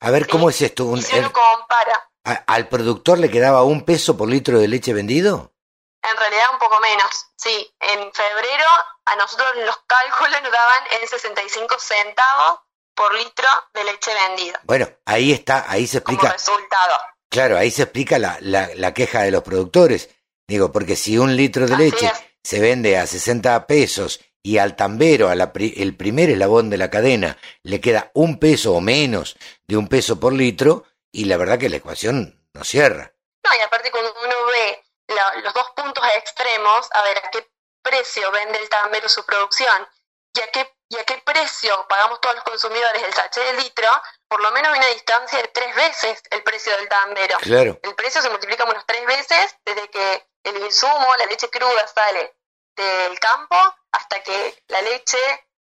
A 0.00 0.10
ver, 0.10 0.26
¿cómo 0.28 0.48
es 0.50 0.60
esto? 0.62 0.84
Un- 0.84 0.98
Y 0.98 1.02
si 1.02 1.18
uno 1.18 1.32
compara, 1.32 2.10
a- 2.24 2.44
¿Al 2.46 2.68
productor 2.68 3.18
le 3.18 3.30
quedaba 3.30 3.62
un 3.64 3.84
peso 3.84 4.16
por 4.16 4.28
litro 4.28 4.58
de 4.58 4.68
leche 4.68 4.92
vendido? 4.92 5.52
en 6.00 6.16
realidad 6.16 6.44
un 6.52 6.58
poco 6.58 6.78
menos. 6.80 7.10
Sí, 7.36 7.74
en 7.80 8.12
febrero 8.12 8.64
a 9.06 9.16
nosotros 9.16 9.48
los 9.56 9.76
cálculos 9.86 10.40
nos 10.42 10.52
daban 10.52 10.82
en 11.02 11.08
65 11.08 11.76
centavos 11.78 12.60
por 12.94 13.12
litro 13.14 13.46
de 13.74 13.84
leche 13.84 14.12
vendida. 14.14 14.60
Bueno, 14.64 14.88
ahí 15.04 15.32
está, 15.32 15.66
ahí 15.68 15.86
se 15.86 15.98
explica. 15.98 16.20
Como 16.22 16.32
resultado. 16.32 16.98
Claro, 17.30 17.58
ahí 17.58 17.70
se 17.70 17.82
explica 17.82 18.18
la, 18.18 18.38
la, 18.40 18.70
la 18.74 18.94
queja 18.94 19.22
de 19.22 19.30
los 19.32 19.42
productores. 19.42 20.08
Digo, 20.46 20.72
porque 20.72 20.96
si 20.96 21.18
un 21.18 21.36
litro 21.36 21.66
de 21.66 21.74
Así 21.74 21.84
leche 21.90 22.06
es. 22.06 22.24
se 22.42 22.60
vende 22.60 22.96
a 22.96 23.06
60 23.06 23.66
pesos 23.66 24.20
y 24.48 24.56
al 24.56 24.76
tambero, 24.76 25.28
a 25.28 25.34
la 25.34 25.52
pri- 25.52 25.74
el 25.76 25.94
primer 25.94 26.30
eslabón 26.30 26.70
de 26.70 26.78
la 26.78 26.88
cadena, 26.88 27.36
le 27.62 27.80
queda 27.82 28.10
un 28.14 28.38
peso 28.38 28.72
o 28.72 28.80
menos 28.80 29.36
de 29.66 29.76
un 29.76 29.88
peso 29.88 30.18
por 30.18 30.32
litro, 30.32 30.84
y 31.12 31.26
la 31.26 31.36
verdad 31.36 31.58
que 31.58 31.68
la 31.68 31.76
ecuación 31.76 32.16
no 32.54 32.64
cierra. 32.64 33.12
No, 33.44 33.50
y 33.54 33.60
aparte 33.60 33.90
cuando 33.90 34.14
uno 34.24 34.34
ve 34.46 34.82
la- 35.08 35.34
los 35.42 35.52
dos 35.52 35.66
puntos 35.76 36.02
extremos, 36.16 36.88
a 36.92 37.02
ver 37.02 37.18
a 37.18 37.30
qué 37.30 37.46
precio 37.82 38.30
vende 38.30 38.58
el 38.58 38.68
tambero 38.70 39.06
su 39.08 39.22
producción 39.26 39.86
y 40.34 40.40
a 40.40 40.46
qué, 40.50 40.62
y 40.88 40.96
a 40.96 41.04
qué 41.04 41.22
precio 41.26 41.86
pagamos 41.86 42.18
todos 42.22 42.36
los 42.36 42.44
consumidores 42.44 43.02
el 43.02 43.12
sachet 43.12 43.44
de 43.44 43.62
litro, 43.62 43.88
por 44.28 44.40
lo 44.40 44.50
menos 44.52 44.72
hay 44.72 44.78
una 44.78 44.88
distancia 44.88 45.42
de 45.42 45.48
tres 45.48 45.74
veces 45.76 46.22
el 46.30 46.42
precio 46.42 46.74
del 46.76 46.88
tambero. 46.88 47.36
Claro, 47.40 47.78
El 47.82 47.94
precio 47.94 48.22
se 48.22 48.30
multiplica 48.30 48.64
unos 48.64 48.84
tres 48.86 49.04
veces 49.06 49.56
desde 49.66 49.88
que 49.90 50.26
el 50.44 50.56
insumo, 50.64 51.06
la 51.18 51.26
leche 51.26 51.50
cruda, 51.50 51.86
sale 51.86 52.34
del 52.82 53.18
campo 53.18 53.56
hasta 53.92 54.22
que 54.22 54.62
la 54.68 54.82
leche, 54.82 55.18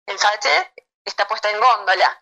el 0.05 0.17
sachet, 0.19 0.72
está 1.03 1.27
puesta 1.27 1.50
en 1.50 1.60
góndola. 1.60 2.22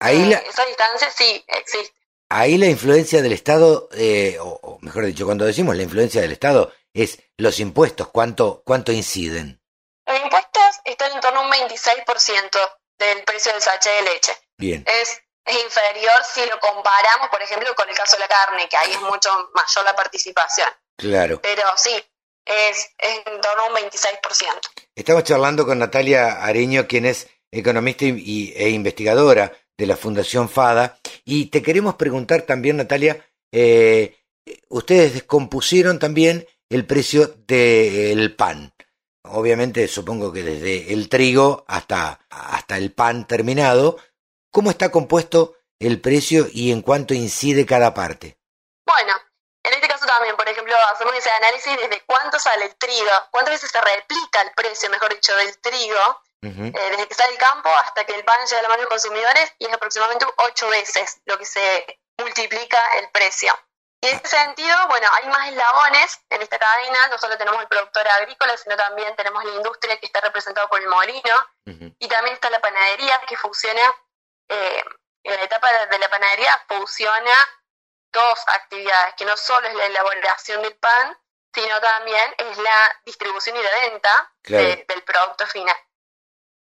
ahí 0.00 0.22
Eh, 0.22 0.26
la, 0.26 0.38
Esa 0.38 0.64
distancia 0.66 1.10
sí 1.10 1.44
existe. 1.48 1.94
ahí 2.28 2.58
la 2.58 2.66
influencia 2.66 3.22
del 3.22 3.32
Estado, 3.32 3.88
eh, 3.92 4.38
o, 4.40 4.48
o 4.62 4.78
mejor 4.80 5.04
dicho, 5.06 5.24
cuando 5.24 5.44
decimos 5.44 5.76
la 5.76 5.82
influencia 5.82 6.20
del 6.20 6.32
Estado, 6.32 6.72
es 6.94 7.18
los 7.36 7.60
impuestos, 7.60 8.08
cuánto, 8.08 8.62
cuánto 8.64 8.92
inciden. 8.92 9.60
Los 10.06 10.20
impuestos 10.20 10.80
están 10.84 11.12
en 11.12 11.20
torno 11.20 11.40
a 11.40 11.44
un 11.44 11.52
26% 11.52 12.50
del 12.98 13.24
precio 13.24 13.52
del 13.52 13.62
sachet 13.62 13.92
de 13.92 14.02
leche. 14.12 14.36
Bien, 14.58 14.84
Es, 14.86 15.22
es 15.44 15.64
inferior 15.64 16.22
si 16.24 16.44
lo 16.46 16.58
comparamos, 16.60 17.28
por 17.30 17.42
ejemplo, 17.42 17.74
con 17.74 17.88
el 17.88 17.96
caso 17.96 18.16
de 18.16 18.20
la 18.20 18.28
carne, 18.28 18.68
que 18.68 18.76
ahí 18.76 18.92
es 18.92 19.00
mucho 19.00 19.30
mayor 19.54 19.84
la 19.84 19.94
participación. 19.96 20.68
claro. 20.96 21.40
Pero 21.40 21.62
sí, 21.76 22.04
es, 22.44 22.88
es 22.98 23.16
en 23.26 23.40
torno 23.40 23.62
a 23.62 23.68
un 23.68 23.74
26%. 23.76 24.46
Estamos 24.94 25.24
charlando 25.24 25.66
con 25.66 25.78
Natalia 25.78 26.42
Areño, 26.42 26.86
quien 26.86 27.06
es 27.06 27.28
economista 27.50 28.04
y, 28.04 28.10
y- 28.18 28.52
e 28.56 28.70
investigadora 28.70 29.52
de 29.78 29.86
la 29.86 29.96
Fundación 29.96 30.48
FADA. 30.48 30.98
Y 31.24 31.46
te 31.46 31.62
queremos 31.62 31.94
preguntar 31.94 32.42
también, 32.42 32.76
Natalia, 32.76 33.24
eh, 33.52 34.16
ustedes 34.68 35.14
descompusieron 35.14 35.98
también 35.98 36.46
el 36.68 36.86
precio 36.86 37.26
del 37.46 38.34
pan. 38.36 38.72
Obviamente, 39.24 39.86
supongo 39.88 40.32
que 40.32 40.42
desde 40.42 40.92
el 40.92 41.08
trigo 41.08 41.64
hasta, 41.68 42.20
hasta 42.30 42.76
el 42.76 42.92
pan 42.92 43.26
terminado. 43.26 43.98
¿Cómo 44.52 44.70
está 44.70 44.90
compuesto 44.90 45.56
el 45.78 46.00
precio 46.00 46.46
y 46.52 46.72
en 46.72 46.82
cuánto 46.82 47.14
incide 47.14 47.64
cada 47.66 47.94
parte? 47.94 48.38
Bueno, 48.86 49.12
en 49.62 49.74
este 49.74 49.86
caso 49.88 50.06
también, 50.06 50.36
por 50.36 50.48
ejemplo, 50.48 50.74
hacemos 50.90 51.14
ese 51.14 51.30
análisis 51.30 51.76
desde 51.76 52.02
cuánto 52.04 52.38
sale 52.38 52.66
el 52.66 52.76
trigo, 52.76 53.10
cuántas 53.30 53.54
veces 53.54 53.70
se 53.70 53.80
replica 53.80 54.42
el 54.42 54.52
precio, 54.52 54.90
mejor 54.90 55.12
dicho, 55.12 55.34
del 55.36 55.58
trigo, 55.60 56.22
eh, 56.42 56.72
desde 56.72 57.06
que 57.08 57.14
sale 57.14 57.30
del 57.30 57.38
campo 57.38 57.68
hasta 57.68 58.04
que 58.04 58.14
el 58.14 58.24
pan 58.24 58.44
llega 58.46 58.60
a 58.60 58.62
la 58.62 58.68
mano 58.68 58.78
de 58.78 58.84
los 58.84 58.90
consumidores, 58.90 59.52
y 59.58 59.66
es 59.66 59.72
aproximadamente 59.72 60.26
ocho 60.36 60.68
veces 60.68 61.20
lo 61.26 61.38
que 61.38 61.44
se 61.44 62.00
multiplica 62.18 62.78
el 62.98 63.10
precio. 63.10 63.56
Y 64.02 64.08
en 64.08 64.16
ese 64.16 64.28
sentido, 64.28 64.74
bueno, 64.88 65.08
hay 65.12 65.26
más 65.28 65.48
eslabones 65.48 66.20
en 66.30 66.40
esta 66.40 66.58
cadena, 66.58 67.08
no 67.08 67.18
solo 67.18 67.36
tenemos 67.36 67.60
el 67.60 67.68
productor 67.68 68.08
agrícola, 68.08 68.56
sino 68.56 68.76
también 68.76 69.14
tenemos 69.14 69.44
la 69.44 69.54
industria 69.56 69.98
que 69.98 70.06
está 70.06 70.20
representada 70.22 70.68
por 70.68 70.80
el 70.80 70.88
molino, 70.88 71.46
y 71.98 72.08
también 72.08 72.34
está 72.34 72.48
la 72.48 72.60
panadería 72.60 73.20
que 73.28 73.36
funciona, 73.36 73.82
eh, 74.48 74.84
en 75.22 75.34
la 75.36 75.42
etapa 75.42 75.68
de 75.90 75.98
la 75.98 76.08
panadería 76.08 76.64
funciona 76.66 77.30
dos 78.12 78.38
actividades, 78.46 79.14
que 79.16 79.24
no 79.24 79.36
solo 79.36 79.66
es 79.68 79.74
la 79.74 79.86
elaboración 79.86 80.62
del 80.62 80.76
pan, 80.76 81.18
sino 81.54 81.80
también 81.80 82.34
es 82.38 82.58
la 82.58 83.00
distribución 83.04 83.56
y 83.56 83.62
la 83.62 83.70
venta 83.70 84.32
Claro. 84.42 84.64
de- 84.64 84.84
del 84.88 85.02
producto 85.04 85.46
final. 85.46 85.76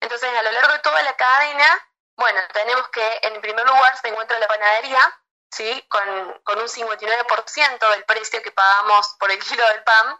Entonces, 0.01 0.29
a 0.37 0.43
lo 0.43 0.51
largo 0.51 0.73
de 0.73 0.79
toda 0.79 1.01
la 1.03 1.15
cadena, 1.15 1.87
bueno, 2.17 2.39
tenemos 2.53 2.87
que 2.89 3.19
en 3.23 3.41
primer 3.41 3.65
lugar 3.65 3.97
se 3.99 4.07
encuentra 4.09 4.37
la 4.39 4.47
panadería, 4.47 5.21
¿sí? 5.51 5.85
Con, 5.89 6.41
con 6.43 6.59
un 6.59 6.67
59% 6.69 7.89
del 7.91 8.03
precio 8.05 8.41
que 8.41 8.51
pagamos 8.51 9.15
por 9.19 9.31
el 9.31 9.39
kilo 9.43 9.65
del 9.69 9.83
pan, 9.83 10.19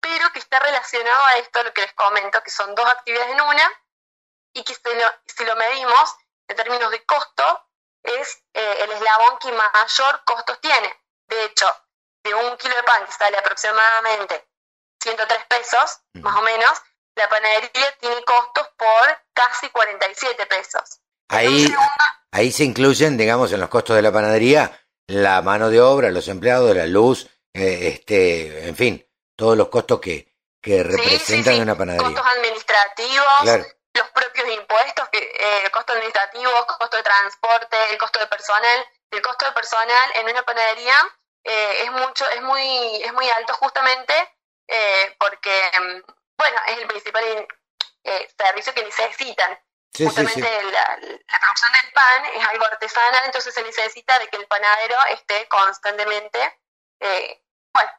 pero 0.00 0.32
que 0.32 0.38
está 0.38 0.58
relacionado 0.58 1.22
a 1.26 1.34
esto, 1.36 1.62
lo 1.62 1.72
que 1.74 1.82
les 1.82 1.92
comento, 1.92 2.42
que 2.42 2.50
son 2.50 2.74
dos 2.74 2.86
actividades 2.90 3.30
en 3.32 3.40
una, 3.42 3.82
y 4.54 4.64
que 4.64 4.74
si 4.74 4.82
lo, 4.94 5.12
si 5.26 5.44
lo 5.44 5.54
medimos 5.56 6.16
en 6.48 6.56
términos 6.56 6.90
de 6.90 7.04
costo, 7.04 7.68
es 8.02 8.42
eh, 8.54 8.76
el 8.80 8.90
eslabón 8.92 9.38
que 9.40 9.52
mayor 9.52 10.22
costos 10.24 10.60
tiene. 10.60 10.94
De 11.28 11.44
hecho, 11.44 11.66
de 12.24 12.34
un 12.34 12.56
kilo 12.56 12.76
de 12.76 12.82
pan 12.82 13.04
que 13.06 13.12
sale 13.12 13.36
aproximadamente 13.38 14.46
103 15.02 15.38
pesos, 15.48 16.00
más 16.14 16.36
o 16.36 16.42
menos, 16.42 16.70
la 17.16 17.28
panadería 17.28 17.96
tiene 18.00 18.22
costos 18.24 18.68
por 18.76 19.18
casi 19.32 19.68
47 19.70 20.46
pesos. 20.46 21.00
Ahí, 21.28 21.66
segundo, 21.66 21.80
Ahí 22.32 22.52
se 22.52 22.64
incluyen, 22.64 23.16
digamos, 23.16 23.52
en 23.52 23.60
los 23.60 23.68
costos 23.68 23.96
de 23.96 24.02
la 24.02 24.12
panadería, 24.12 24.80
la 25.06 25.42
mano 25.42 25.70
de 25.70 25.80
obra, 25.80 26.10
los 26.10 26.28
empleados, 26.28 26.74
la 26.76 26.86
luz, 26.86 27.28
eh, 27.54 27.88
este, 27.94 28.68
en 28.68 28.76
fin, 28.76 29.06
todos 29.36 29.56
los 29.56 29.68
costos 29.68 30.00
que, 30.00 30.32
que 30.62 30.78
sí, 30.78 30.82
representan 30.82 31.54
sí, 31.54 31.58
sí, 31.58 31.62
una 31.62 31.76
panadería. 31.76 32.08
Costos 32.08 32.32
administrativos, 32.36 33.26
Claro, 33.42 33.64
los 33.94 34.08
propios 34.10 34.48
impuestos, 34.48 35.08
que, 35.10 35.18
eh, 35.18 35.70
costos 35.70 35.96
administrativos, 35.96 36.66
costo 36.66 36.96
de 36.96 37.02
transporte, 37.02 37.76
el 37.90 37.98
costo 37.98 38.18
de 38.18 38.26
personal. 38.26 38.88
El 39.10 39.22
costo 39.22 39.44
de 39.44 39.52
personal 39.52 40.10
en 40.14 40.28
una 40.28 40.42
panadería 40.44 40.94
eh, 41.44 41.82
es 41.84 41.90
mucho, 41.92 42.28
es 42.30 42.42
muy, 42.42 43.02
es 43.02 43.12
muy 43.12 43.28
alto 43.30 43.54
justamente 43.54 44.14
eh, 44.68 45.16
porque, 45.18 45.70
mm, 45.80 46.12
bueno, 46.38 46.60
es 46.68 46.78
el 46.78 46.86
principal 46.86 47.48
eh, 48.04 48.28
servicio 48.38 48.72
que 48.74 48.84
necesitan. 48.84 49.58
sí, 49.92 50.04
justamente 50.06 50.40
sí. 50.40 50.70
La, 50.70 50.96
la 51.00 51.40
producción 51.40 51.72
del 51.82 51.92
pan 51.92 52.24
es 52.36 52.46
algo 52.46 52.64
artesanal, 52.66 53.24
entonces 53.24 53.52
se 53.52 53.62
necesita 53.64 54.18
de 54.20 54.28
que 54.28 54.36
el 54.36 54.46
panadero 54.46 54.94
esté 55.10 55.48
constantemente, 55.48 56.60
eh, 57.00 57.42
bueno, 57.74 57.90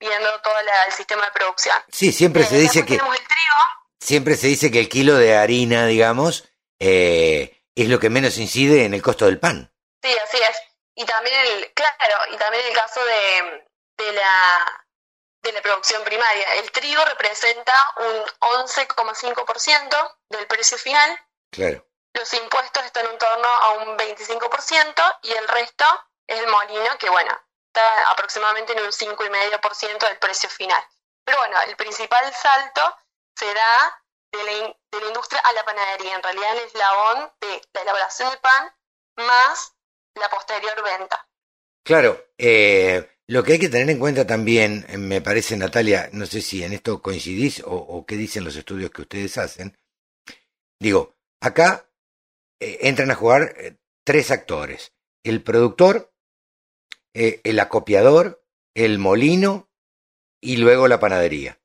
viendo 0.00 0.40
todo 0.40 0.60
la- 0.62 0.84
el 0.84 0.92
sistema 0.92 1.24
de 1.26 1.30
producción. 1.32 1.80
Sí, 1.92 2.10
siempre 2.12 2.42
Eh, 2.42 2.46
se 2.46 2.54
dice 2.56 2.80
que, 2.84 2.96
tenemos 2.96 3.16
el 3.16 3.26
trigo, 3.28 3.56
siempre 4.02 4.36
se 4.36 4.48
dice 4.48 4.70
que 4.70 4.80
el 4.80 4.88
kilo 4.88 5.14
de 5.14 5.36
harina, 5.36 5.86
digamos, 5.86 6.44
eh, 6.80 7.62
es 7.74 7.88
lo 7.88 7.98
que 8.00 8.10
menos 8.10 8.36
incide 8.38 8.84
en 8.84 8.94
el 8.94 9.02
costo 9.02 9.26
del 9.26 9.38
pan. 9.38 9.72
Sí, 10.02 10.10
así 10.24 10.38
es. 10.38 10.56
Y 10.94 11.04
también 11.06 11.34
el, 11.46 11.72
claro, 11.72 12.16
y 12.32 12.36
también 12.36 12.66
el 12.66 12.74
caso 12.74 13.00
de, 13.04 14.04
de 14.04 14.12
la 14.12 14.78
de 15.42 15.52
la 15.52 15.60
producción 15.62 16.04
primaria. 16.04 16.54
El 16.54 16.70
trigo 16.70 17.04
representa 17.04 17.72
un 17.96 18.24
11,5% 18.38 20.16
del 20.30 20.46
precio 20.46 20.78
final, 20.78 21.18
Claro. 21.50 21.84
los 22.14 22.32
impuestos 22.34 22.84
están 22.84 23.06
en 23.06 23.18
torno 23.18 23.48
a 23.48 23.70
un 23.72 23.98
25% 23.98 25.18
y 25.22 25.32
el 25.32 25.48
resto 25.48 25.84
es 26.28 26.38
el 26.38 26.46
molino, 26.46 26.96
que 26.98 27.10
bueno, 27.10 27.36
está 27.66 28.10
aproximadamente 28.10 28.72
en 28.72 28.84
un 28.84 28.92
5,5% 28.92 29.98
del 30.06 30.18
precio 30.18 30.48
final. 30.48 30.82
Pero 31.24 31.38
bueno, 31.38 31.60
el 31.66 31.74
principal 31.76 32.32
salto 32.34 32.96
se 33.36 33.46
da 33.46 34.02
de 34.32 34.44
la, 34.44 34.52
de 34.90 35.00
la 35.00 35.06
industria 35.06 35.40
a 35.44 35.52
la 35.52 35.64
panadería, 35.64 36.16
en 36.16 36.22
realidad 36.22 36.56
el 36.56 36.66
eslabón 36.66 37.32
de 37.40 37.62
la 37.74 37.82
elaboración 37.82 38.30
del 38.30 38.38
pan 38.38 38.74
más 39.16 39.74
la 40.14 40.28
posterior 40.28 40.74
venta. 40.82 41.28
Claro, 41.84 42.26
eh, 42.38 43.12
lo 43.32 43.42
que 43.42 43.54
hay 43.54 43.58
que 43.58 43.70
tener 43.70 43.88
en 43.88 43.98
cuenta 43.98 44.26
también, 44.26 44.84
eh, 44.88 44.98
me 44.98 45.22
parece, 45.22 45.56
Natalia, 45.56 46.10
no 46.12 46.26
sé 46.26 46.42
si 46.42 46.62
en 46.62 46.74
esto 46.74 47.00
coincidís 47.00 47.62
o, 47.64 48.04
qué 48.06 48.16
dicen 48.16 48.44
los 48.44 48.56
estudios 48.56 48.90
que 48.90 49.02
ustedes 49.02 49.38
hacen. 49.38 49.78
Digo, 50.78 51.16
acá 51.40 51.88
eh, 52.60 52.78
entran 52.82 53.10
a 53.10 53.14
jugar 53.14 53.54
eh, 53.56 53.78
tres 54.04 54.30
actores. 54.30 54.92
El 55.24 55.42
productor, 55.42 56.12
el 57.14 57.60
acopiador, 57.60 58.44
el 58.74 58.98
molino 58.98 59.70
y 60.40 60.58
luego 60.58 60.86
la 60.86 61.00
panadería. 61.00 61.61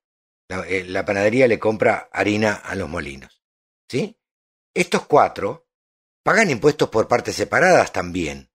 La, 0.49 0.67
eh, 0.67 0.85
la 0.85 1.05
panadería 1.05 1.47
le 1.47 1.59
compra 1.59 2.09
harina 2.11 2.53
a 2.53 2.75
los 2.75 2.89
molinos. 2.89 3.41
¿Sí? 3.89 4.17
Estos 4.73 5.05
cuatro 5.05 5.67
pagan 6.23 6.49
impuestos 6.49 6.89
por 6.89 7.07
partes 7.07 7.35
separadas 7.35 7.91
también. 7.91 8.49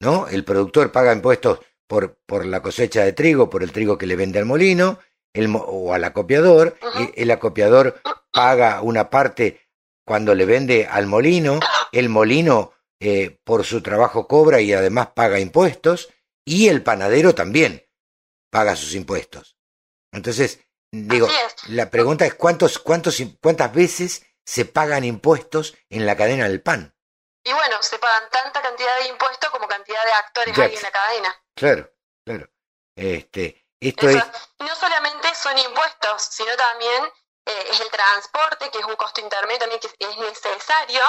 ¿no? 0.00 0.28
El 0.28 0.44
productor 0.44 0.92
paga 0.92 1.12
impuestos 1.12 1.60
por, 1.86 2.18
por 2.26 2.46
la 2.46 2.62
cosecha 2.62 3.04
de 3.04 3.12
trigo, 3.12 3.50
por 3.50 3.62
el 3.62 3.72
trigo 3.72 3.98
que 3.98 4.06
le 4.06 4.16
vende 4.16 4.38
al 4.38 4.44
molino, 4.44 4.98
el, 5.32 5.54
o 5.54 5.94
al 5.94 6.04
acopiador. 6.04 6.76
El, 6.96 7.12
el 7.16 7.30
acopiador 7.30 8.00
paga 8.32 8.82
una 8.82 9.10
parte 9.10 9.68
cuando 10.04 10.34
le 10.34 10.46
vende 10.46 10.86
al 10.86 11.06
molino, 11.06 11.60
el 11.92 12.08
molino 12.08 12.72
eh, 13.00 13.38
por 13.44 13.64
su 13.64 13.82
trabajo 13.82 14.26
cobra 14.26 14.60
y 14.60 14.72
además 14.72 15.08
paga 15.14 15.38
impuestos, 15.38 16.08
y 16.44 16.68
el 16.68 16.82
panadero 16.82 17.34
también 17.34 17.84
paga 18.50 18.74
sus 18.74 18.94
impuestos. 18.94 19.58
Entonces, 20.10 20.60
digo, 20.90 21.28
la 21.68 21.90
pregunta 21.90 22.26
es 22.26 22.34
cuántos, 22.34 22.78
cuántos, 22.78 23.16
cuántas 23.40 23.72
veces 23.72 24.26
se 24.44 24.64
pagan 24.64 25.04
impuestos 25.04 25.74
en 25.90 26.06
la 26.06 26.16
cadena 26.16 26.48
del 26.48 26.62
pan. 26.62 26.94
y 27.44 27.52
bueno, 27.52 27.82
se 27.82 27.98
pagan 27.98 28.28
tanta 28.30 28.62
cantidad 28.62 28.98
de 28.98 29.08
impuestos 29.08 29.50
como 29.50 29.66
cantidad 29.66 30.04
de 30.04 30.12
actores 30.12 30.58
hay 30.58 30.74
en 30.74 30.82
la 30.82 30.90
cadena. 30.90 31.42
Claro, 31.54 31.90
claro. 32.24 32.48
Este, 32.96 33.66
esto 33.80 34.08
es... 34.08 34.16
No 34.58 34.74
solamente 34.74 35.34
son 35.34 35.56
impuestos, 35.58 36.22
sino 36.30 36.54
también 36.56 37.04
eh, 37.48 37.68
es 37.70 37.80
el 37.80 37.90
transporte, 37.90 38.70
que 38.70 38.78
es 38.78 38.84
un 38.84 38.96
costo 38.96 39.22
intermedio 39.22 39.58
también 39.60 39.80
que 39.80 39.86
es 39.86 40.18
necesario, 40.18 41.00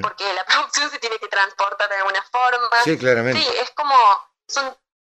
porque 0.00 0.32
la 0.32 0.44
producción 0.46 0.90
se 0.90 0.98
tiene 0.98 1.18
que 1.18 1.28
transportar 1.28 1.88
de 1.90 1.96
alguna 1.96 2.22
forma. 2.30 2.82
Sí, 2.82 2.96
claramente. 2.96 3.42
Sí, 3.42 3.48
es 3.58 3.70
como, 3.72 3.94
son, 4.48 4.74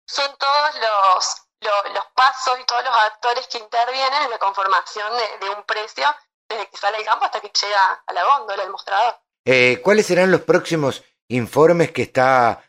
son 0.08 0.36
todos 0.38 0.76
los, 0.76 1.44
los, 1.64 2.06
pasos 2.14 2.60
y 2.60 2.64
todos 2.66 2.84
los 2.84 2.96
actores 2.96 3.48
que 3.48 3.58
intervienen 3.58 4.24
en 4.24 4.30
la 4.30 4.38
conformación 4.38 5.12
de, 5.40 5.50
un 5.50 5.64
precio 5.64 6.06
desde 6.48 6.70
que 6.70 6.78
sale 6.78 6.98
el 6.98 7.06
campo 7.06 7.26
hasta 7.26 7.40
que 7.42 7.50
llega 7.50 8.04
a 8.06 8.14
la 8.14 8.24
góndola, 8.24 8.64
al 8.64 8.70
mostrador. 8.70 9.18
Eh, 9.46 9.82
¿Cuáles 9.84 10.08
serán 10.08 10.32
los 10.32 10.42
próximos 10.42 11.04
informes 11.28 11.92
que 11.92 12.04
está 12.04 12.64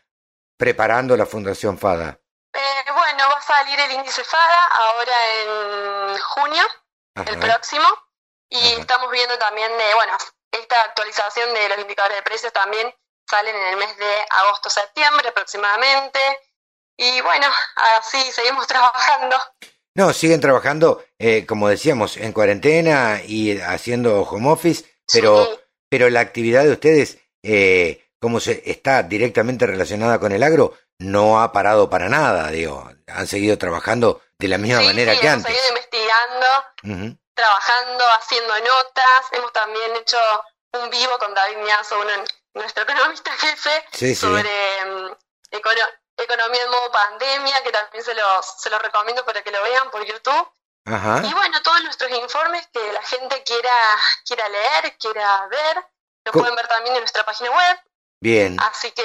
preparando 0.57 1.15
la 1.15 1.25
Fundación 1.25 1.77
FADA? 1.77 2.19
Eh, 2.53 2.91
bueno, 2.93 3.23
va 3.29 3.37
a 3.37 3.41
salir 3.41 3.79
el 3.79 3.91
índice 3.91 4.23
FADA 4.23 4.65
ahora 4.67 5.13
en 5.41 6.19
junio, 6.19 6.63
el 7.15 7.39
próximo, 7.39 7.87
y 8.49 8.73
estamos 8.79 9.11
viendo 9.11 9.37
también 9.37 9.71
de, 9.77 9.93
bueno, 9.95 10.17
esta 10.51 10.81
actualización 10.81 11.53
de 11.53 11.69
los 11.69 11.79
indicadores 11.79 12.17
de 12.17 12.23
precios 12.23 12.53
también 12.53 12.93
salen 13.29 13.55
en 13.55 13.67
el 13.67 13.77
mes 13.77 13.97
de 13.97 14.25
agosto-septiembre 14.29 15.29
aproximadamente. 15.29 16.19
Y 16.97 17.21
bueno, 17.21 17.47
así 17.97 18.31
seguimos 18.31 18.67
trabajando. 18.67 19.37
No, 19.95 20.11
siguen 20.11 20.41
trabajando, 20.41 21.05
eh, 21.17 21.45
como 21.45 21.69
decíamos, 21.69 22.17
en 22.17 22.33
cuarentena 22.33 23.21
y 23.25 23.59
haciendo 23.61 24.23
home 24.23 24.49
office, 24.49 24.83
pero, 25.11 25.47
pero 25.89 26.09
la 26.09 26.19
actividad 26.19 26.63
de 26.63 26.71
ustedes, 26.71 27.19
eh, 27.43 28.05
como 28.19 28.41
se 28.41 28.61
está 28.69 29.03
directamente 29.03 29.65
relacionada 29.65 30.19
con 30.19 30.33
el 30.33 30.43
agro, 30.43 30.77
no 30.99 31.41
ha 31.41 31.53
parado 31.53 31.89
para 31.89 32.09
nada, 32.09 32.49
digo, 32.51 32.91
han 33.07 33.27
seguido 33.27 33.57
trabajando 33.57 34.21
de 34.37 34.47
la 34.49 34.57
misma 34.57 34.81
manera 34.81 35.17
que 35.17 35.29
antes. 35.29 35.49
Hemos 35.49 35.61
seguido 35.61 35.77
investigando, 35.77 37.15
trabajando, 37.33 38.03
haciendo 38.19 38.53
notas, 38.53 39.31
hemos 39.31 39.53
también 39.53 39.95
hecho 39.95 40.17
un 40.73 40.89
vivo 40.89 41.17
con 41.19 41.33
David 41.33 41.57
Miazo, 41.63 42.01
uno, 42.01 42.11
nuestro 42.53 42.83
economista 42.89 43.31
jefe, 43.31 44.15
sobre 44.15 44.49
mm, 44.85 45.11
economía 46.17 46.63
en 46.63 46.69
modo 46.69 46.91
pandemia, 46.91 47.63
que 47.63 47.71
también 47.71 48.03
se 48.03 48.13
los, 48.13 48.45
se 48.57 48.69
los 48.69 48.81
recomiendo 48.81 49.25
para 49.25 49.41
que 49.41 49.51
lo 49.51 49.61
vean 49.63 49.89
por 49.91 50.05
YouTube. 50.05 50.49
Y 50.87 51.33
bueno, 51.33 51.61
todos 51.63 51.83
nuestros 51.83 52.11
informes 52.11 52.67
que 52.71 52.93
la 52.93 53.01
gente 53.01 53.41
quiera, 53.43 53.71
quiera 54.23 54.47
leer, 54.49 54.95
quiera 54.99 55.47
ver, 55.47 55.83
lo 56.25 56.31
pueden 56.31 56.55
ver 56.55 56.67
también 56.67 56.95
en 56.95 57.01
nuestra 57.01 57.25
página 57.25 57.49
web. 57.49 57.77
Bien. 58.21 58.57
Así 58.59 58.91
que, 58.91 59.03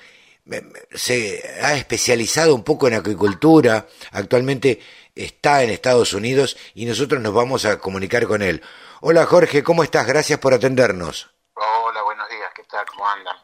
se 0.92 1.44
ha 1.62 1.76
especializado 1.76 2.54
un 2.54 2.64
poco 2.64 2.88
en 2.88 2.96
acuicultura, 2.96 3.88
actualmente 4.12 4.80
está 5.16 5.64
en 5.64 5.70
Estados 5.70 6.14
Unidos 6.14 6.58
y 6.76 6.86
nosotros 6.86 7.22
nos 7.22 7.34
vamos 7.34 7.66
a 7.66 7.80
comunicar 7.80 8.28
con 8.28 8.42
él. 8.42 8.62
Hola 9.02 9.26
Jorge, 9.26 9.64
¿cómo 9.64 9.84
estás? 9.84 10.06
Gracias 10.06 10.40
por 10.40 10.54
atendernos. 10.54 11.30
Hola, 11.54 12.02
buenos 12.04 12.28
días, 12.30 12.52
¿qué 12.56 12.64
tal? 12.64 12.86
¿Cómo 12.86 13.08
andan? 13.08 13.36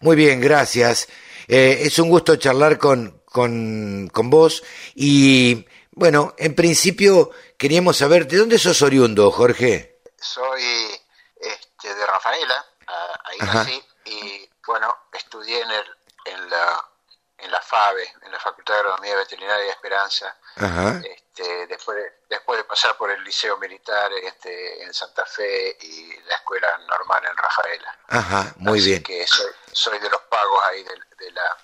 Muy 0.00 0.16
bien, 0.16 0.40
gracias. 0.40 1.08
es 1.46 1.98
un 1.98 2.08
gusto 2.08 2.36
charlar 2.36 2.78
con, 2.78 3.22
con, 3.24 4.08
con 4.12 4.30
vos 4.30 4.62
y 4.94 5.66
bueno, 5.96 6.34
en 6.38 6.54
principio 6.54 7.30
queríamos 7.58 7.96
saber, 7.96 8.26
¿de 8.26 8.36
dónde 8.36 8.58
sos 8.58 8.82
oriundo, 8.82 9.30
Jorge? 9.30 10.02
Soy 10.18 10.62
este, 11.40 11.94
de 11.94 12.06
Rafaela, 12.06 12.66
ahí 13.24 13.38
nací, 13.38 13.84
y 14.04 14.48
bueno, 14.66 14.94
estudié 15.12 15.62
en, 15.62 15.70
el, 15.70 15.84
en, 16.26 16.50
la, 16.50 16.84
en 17.38 17.50
la 17.50 17.60
FABE, 17.62 18.06
en 18.22 18.30
la 18.30 18.38
Facultad 18.38 18.74
de 18.74 18.80
Agronomía 18.80 19.16
Veterinaria 19.16 19.64
de 19.64 19.70
Esperanza, 19.70 20.36
Este, 21.02 21.66
después, 21.66 21.96
de, 21.96 22.12
después 22.28 22.58
de 22.58 22.64
pasar 22.64 22.96
por 22.98 23.10
el 23.10 23.24
Liceo 23.24 23.56
Militar 23.56 24.10
este, 24.22 24.82
en 24.84 24.92
Santa 24.92 25.24
Fe 25.24 25.76
y 25.80 26.14
la 26.28 26.34
Escuela 26.36 26.78
Normal 26.88 27.24
en 27.24 27.36
Rafaela. 27.36 27.98
Ajá, 28.08 28.54
muy 28.56 28.78
Así 28.80 28.88
bien. 28.90 29.02
que 29.02 29.26
soy, 29.26 29.50
soy 29.72 29.98
de 29.98 30.10
los 30.10 30.20
pagos 30.22 30.62
ahí 30.64 30.84
de 30.84 31.30
la 31.32 31.56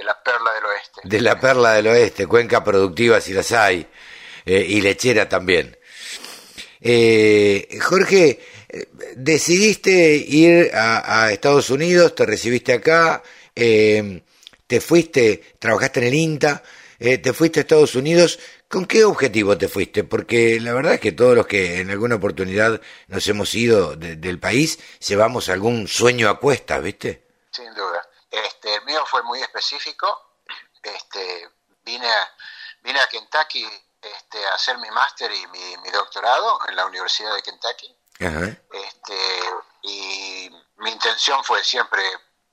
de 0.00 0.04
la 0.04 0.22
perla 0.22 0.54
del 0.54 0.64
oeste. 0.64 1.00
De 1.04 1.20
la 1.20 1.38
perla 1.38 1.72
del 1.74 1.86
oeste, 1.88 2.26
cuenca 2.26 2.64
productiva 2.64 3.20
si 3.20 3.34
las 3.34 3.52
hay, 3.52 3.86
eh, 4.46 4.64
y 4.66 4.80
lechera 4.80 5.28
también. 5.28 5.76
Eh, 6.80 7.78
Jorge, 7.82 8.40
eh, 8.70 8.88
decidiste 9.16 10.16
ir 10.16 10.70
a, 10.72 11.30
Estados 11.30 11.68
Unidos, 11.68 12.14
te 12.14 12.24
recibiste 12.24 12.72
acá, 12.72 13.22
te 13.54 14.80
fuiste, 14.80 15.42
trabajaste 15.58 16.00
en 16.00 16.06
el 16.06 16.14
INTA, 16.14 16.62
te 16.98 17.32
fuiste 17.34 17.60
a 17.60 17.62
Estados 17.62 17.94
Unidos. 17.94 18.38
¿Con 18.68 18.86
qué 18.86 19.04
objetivo 19.04 19.58
te 19.58 19.68
fuiste? 19.68 20.04
Porque 20.04 20.60
la 20.60 20.72
verdad 20.72 20.94
es 20.94 21.00
que 21.00 21.12
todos 21.12 21.36
los 21.36 21.46
que 21.46 21.80
en 21.80 21.90
alguna 21.90 22.14
oportunidad 22.14 22.80
nos 23.08 23.28
hemos 23.28 23.54
ido 23.54 23.96
del 23.96 24.38
país 24.38 24.78
llevamos 25.06 25.50
algún 25.50 25.88
sueño 25.88 26.30
a 26.30 26.38
cuestas, 26.38 26.82
¿viste? 26.82 27.20
Sin 27.50 27.74
duda. 27.74 28.09
Este, 28.30 28.76
el 28.76 28.84
mío 28.84 29.04
fue 29.06 29.22
muy 29.22 29.40
específico. 29.40 30.38
Este, 30.82 31.50
vine, 31.82 32.10
a, 32.10 32.34
vine 32.82 33.00
a 33.00 33.06
Kentucky 33.08 33.66
este, 34.00 34.46
a 34.46 34.54
hacer 34.54 34.78
mi 34.78 34.90
máster 34.90 35.30
y 35.32 35.46
mi, 35.48 35.90
doctorado 35.90 36.60
en 36.68 36.76
la 36.76 36.86
Universidad 36.86 37.34
de 37.34 37.42
Kentucky. 37.42 37.96
Este, 38.18 39.40
y 39.82 40.50
mi 40.76 40.90
intención 40.90 41.42
fue 41.44 41.64
siempre 41.64 42.02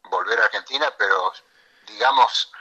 volver 0.04 0.40
a 0.42 0.46
Argentina, 0.46 0.94
pero 0.98 1.34
digamos 1.86 2.52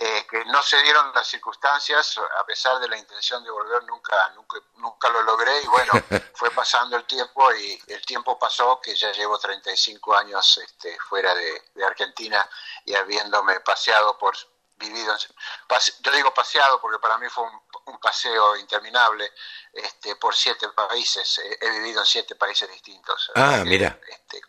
eh, 0.00 0.26
que 0.30 0.44
no 0.44 0.62
se 0.62 0.80
dieron 0.82 1.12
las 1.12 1.26
circunstancias, 1.26 2.18
a 2.18 2.46
pesar 2.46 2.78
de 2.78 2.88
la 2.88 2.96
intención 2.96 3.42
de 3.42 3.50
volver, 3.50 3.82
nunca, 3.84 4.28
nunca, 4.36 4.58
nunca 4.76 5.08
lo 5.08 5.22
logré 5.22 5.60
y 5.62 5.66
bueno, 5.66 5.92
fue 6.34 6.50
pasando 6.52 6.96
el 6.96 7.04
tiempo 7.04 7.52
y 7.54 7.82
el 7.88 8.04
tiempo 8.06 8.38
pasó 8.38 8.80
que 8.80 8.94
ya 8.94 9.10
llevo 9.10 9.38
35 9.38 10.14
años 10.14 10.58
este, 10.58 10.96
fuera 11.00 11.34
de, 11.34 11.62
Argentina 11.84 12.48
y 12.84 12.94
habiéndome 12.94 13.58
paseado 13.60 14.16
por, 14.18 14.36
vivido, 14.76 15.16
yo 16.00 16.12
digo 16.12 16.32
paseado 16.32 16.80
porque 16.80 17.00
para 17.00 17.18
mí 17.18 17.28
fue 17.28 17.44
un 17.86 17.98
paseo 17.98 18.56
interminable 18.56 19.32
este, 19.72 20.16
por 20.16 20.34
siete 20.34 20.68
países. 20.68 21.40
He 21.60 21.70
vivido 21.70 22.00
en 22.00 22.06
siete 22.06 22.36
países 22.36 22.70
distintos. 22.70 23.30
Ah, 23.34 23.62
mira. 23.64 23.98
Este, 24.08 24.40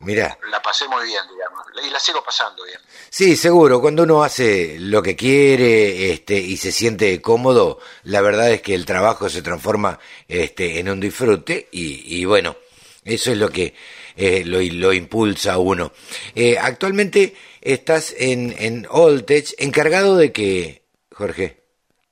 Mira. 0.00 0.38
La 0.50 0.62
pasé 0.62 0.86
muy 0.86 1.04
bien, 1.06 1.22
digamos, 1.28 1.66
y 1.82 1.90
la 1.90 1.98
sigo 1.98 2.22
pasando 2.22 2.62
bien. 2.64 2.78
Sí, 3.10 3.36
seguro, 3.36 3.80
cuando 3.80 4.04
uno 4.04 4.22
hace 4.22 4.76
lo 4.78 5.02
que 5.02 5.16
quiere 5.16 6.12
este, 6.12 6.34
y 6.34 6.56
se 6.56 6.70
siente 6.70 7.20
cómodo, 7.20 7.80
la 8.04 8.20
verdad 8.20 8.50
es 8.50 8.62
que 8.62 8.74
el 8.74 8.86
trabajo 8.86 9.28
se 9.28 9.42
transforma 9.42 9.98
este, 10.28 10.78
en 10.78 10.88
un 10.88 11.00
disfrute 11.00 11.68
y, 11.72 12.24
bueno, 12.24 12.56
eso 13.04 13.32
es 13.32 13.38
lo 13.38 13.50
que 13.50 13.74
eh, 14.16 14.44
lo, 14.44 14.60
lo, 14.60 14.92
impulsa 14.92 15.54
a 15.54 15.58
uno. 15.58 15.92
Eh, 16.34 16.56
actualmente 16.58 17.36
estás 17.60 18.14
en, 18.16 18.54
en 18.56 18.86
Oltech, 18.90 19.54
encargado 19.58 20.16
de 20.16 20.32
qué, 20.32 20.86
Jorge? 21.12 21.64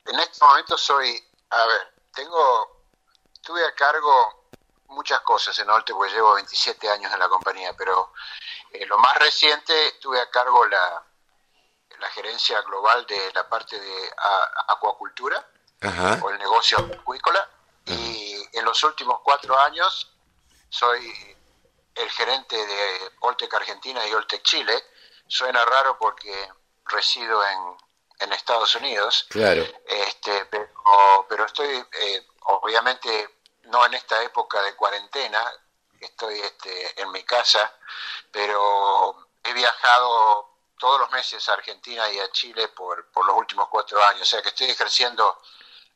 En 0.06 0.18
este 0.18 0.44
momento 0.44 0.76
soy, 0.76 1.08
a 1.50 1.66
ver, 1.66 1.80
tengo, 2.14 2.84
tuve 3.42 3.64
a 3.64 3.74
cargo 3.74 4.35
muchas 4.96 5.20
cosas 5.20 5.56
en 5.58 5.68
Olte, 5.68 5.92
porque 5.92 6.14
llevo 6.14 6.34
27 6.34 6.90
años 6.90 7.12
en 7.12 7.18
la 7.18 7.28
compañía, 7.28 7.74
pero 7.76 8.12
eh, 8.72 8.86
lo 8.86 8.98
más 8.98 9.16
reciente 9.18 9.98
tuve 10.00 10.18
a 10.20 10.30
cargo 10.30 10.66
la, 10.66 11.04
la 12.00 12.08
gerencia 12.10 12.60
global 12.62 13.06
de 13.06 13.32
la 13.34 13.46
parte 13.48 13.78
de 13.78 14.10
acuacultura 14.68 15.46
o 16.22 16.30
el 16.30 16.38
negocio 16.38 16.78
acuícola 16.78 17.48
y 17.84 18.42
en 18.52 18.64
los 18.64 18.82
últimos 18.82 19.20
cuatro 19.22 19.56
años 19.58 20.10
soy 20.70 21.36
el 21.94 22.10
gerente 22.10 22.56
de 22.56 23.12
Oltec 23.20 23.52
Argentina 23.54 24.04
y 24.06 24.14
Oltec 24.14 24.42
Chile. 24.42 24.74
Suena 25.28 25.64
raro 25.64 25.96
porque 25.98 26.48
resido 26.86 27.44
en, 27.46 27.58
en 28.20 28.32
Estados 28.32 28.74
Unidos. 28.74 29.26
Claro. 29.28 29.64
Este, 29.86 30.46
pero, 30.46 30.68
pero 31.28 31.44
estoy 31.44 31.68
eh, 31.68 32.26
obviamente 32.46 33.35
no 33.66 33.84
en 33.86 33.94
esta 33.94 34.22
época 34.22 34.62
de 34.62 34.74
cuarentena, 34.74 35.42
estoy 36.00 36.40
este, 36.40 37.00
en 37.00 37.10
mi 37.10 37.22
casa, 37.24 37.72
pero 38.30 39.28
he 39.42 39.52
viajado 39.52 40.50
todos 40.78 41.00
los 41.00 41.10
meses 41.10 41.48
a 41.48 41.54
Argentina 41.54 42.10
y 42.10 42.18
a 42.18 42.30
Chile 42.30 42.68
por, 42.68 43.10
por 43.10 43.24
los 43.26 43.36
últimos 43.36 43.68
cuatro 43.68 44.02
años, 44.04 44.22
o 44.22 44.24
sea 44.24 44.42
que 44.42 44.48
estoy 44.48 44.70
ejerciendo 44.70 45.40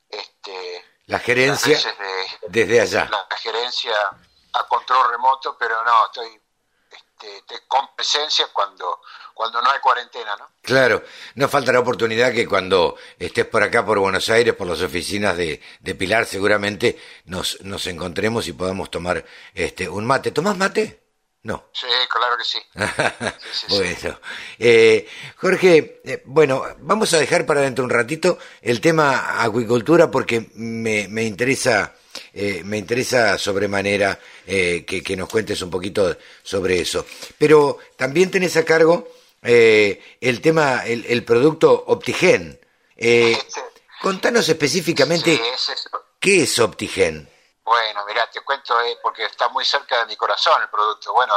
este, 0.09 0.85
la 1.07 1.19
gerencia 1.19 1.79
desde 2.49 2.81
allá. 2.81 3.09
La 3.11 3.37
gerencia 3.37 3.95
a 4.53 4.67
control 4.67 5.11
remoto, 5.11 5.57
pero 5.59 5.83
no, 5.85 6.07
estoy 6.07 6.40
este, 6.91 7.61
con 7.69 7.95
presencia 7.95 8.47
cuando, 8.53 9.01
cuando 9.35 9.61
no 9.61 9.71
hay 9.71 9.79
cuarentena, 9.81 10.37
¿no? 10.37 10.49
Claro, 10.63 11.03
no 11.35 11.49
falta 11.49 11.73
la 11.73 11.81
oportunidad 11.81 12.33
que 12.33 12.47
cuando 12.47 12.97
estés 13.19 13.47
por 13.47 13.63
acá, 13.63 13.85
por 13.85 13.99
Buenos 13.99 14.29
Aires, 14.31 14.55
por 14.55 14.67
las 14.67 14.81
oficinas 14.83 15.37
de, 15.37 15.61
de 15.81 15.95
Pilar, 15.95 16.27
seguramente 16.27 16.99
nos, 17.27 17.61
nos 17.63 17.87
encontremos 17.87 18.49
y 18.49 18.53
podamos 18.53 18.91
tomar 18.91 19.25
este 19.55 19.89
un 19.89 20.07
mate. 20.07 20.31
¿Tomás 20.31 20.57
mate? 20.57 21.01
No. 21.43 21.71
Sí, 21.73 21.87
claro 22.11 22.37
que 22.37 22.45
sí. 22.45 22.59
bueno, 23.69 24.21
eh, 24.59 25.09
Jorge, 25.37 26.01
eh, 26.05 26.23
bueno, 26.27 26.65
vamos 26.81 27.15
a 27.15 27.19
dejar 27.19 27.47
para 27.47 27.63
dentro 27.63 27.83
un 27.83 27.91
ratito 27.91 28.39
el 28.61 28.81
tema 28.81 29.43
acuicultura 29.43 30.11
porque 30.11 30.51
me, 30.55 31.09
me 31.09 31.23
interesa 31.23 31.95
eh, 32.33 32.63
me 32.65 32.79
interesa 32.79 33.37
sobremanera 33.39 34.19
eh, 34.47 34.85
que, 34.87 35.17
nos 35.17 35.29
cuentes 35.29 35.61
un 35.63 35.71
poquito 35.71 36.17
sobre 36.43 36.81
eso. 36.81 37.05
Pero 37.37 37.79
también 37.97 38.31
tenés 38.31 38.57
a 38.57 38.65
cargo 38.65 39.09
eh, 39.43 40.17
el 40.21 40.41
tema, 40.41 40.85
el, 40.87 41.25
producto 41.25 41.85
Optigen. 41.89 42.61
contanos 44.01 44.49
específicamente 44.49 45.41
qué 46.21 46.43
es 46.43 46.59
Optigen. 46.59 47.29
Bueno, 47.65 48.05
mira, 48.07 48.29
te 48.31 48.41
cuento 48.41 48.75
porque 49.03 49.25
está 49.25 49.49
muy 49.49 49.65
cerca 49.65 50.01
de 50.01 50.07
mi 50.07 50.17
corazón 50.17 50.63
el 50.63 50.69
producto. 50.69 51.13
Bueno, 51.13 51.35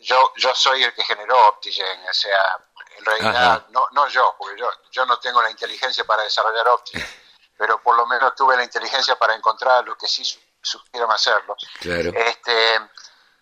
yo, 0.00 0.32
yo 0.36 0.54
soy 0.54 0.82
el 0.82 0.92
que 0.92 1.02
generó 1.02 1.48
Optigen, 1.48 2.00
o 2.08 2.14
sea, 2.14 2.58
en 2.98 3.04
realidad, 3.04 3.66
no, 3.70 3.86
no 3.92 4.08
yo, 4.08 4.34
porque 4.38 4.58
yo, 4.60 4.70
yo 4.90 5.04
no 5.06 5.18
tengo 5.18 5.42
la 5.42 5.50
inteligencia 5.50 6.04
para 6.04 6.22
desarrollar 6.22 6.68
Optigen 6.68 7.23
pero 7.56 7.80
por 7.82 7.96
lo 7.96 8.06
menos 8.06 8.34
tuve 8.34 8.56
la 8.56 8.64
inteligencia 8.64 9.16
para 9.16 9.34
encontrar 9.34 9.84
lo 9.84 9.96
que 9.96 10.06
sí 10.06 10.24
supieron 10.60 11.10
hacerlo. 11.12 11.56
Este, 11.80 12.76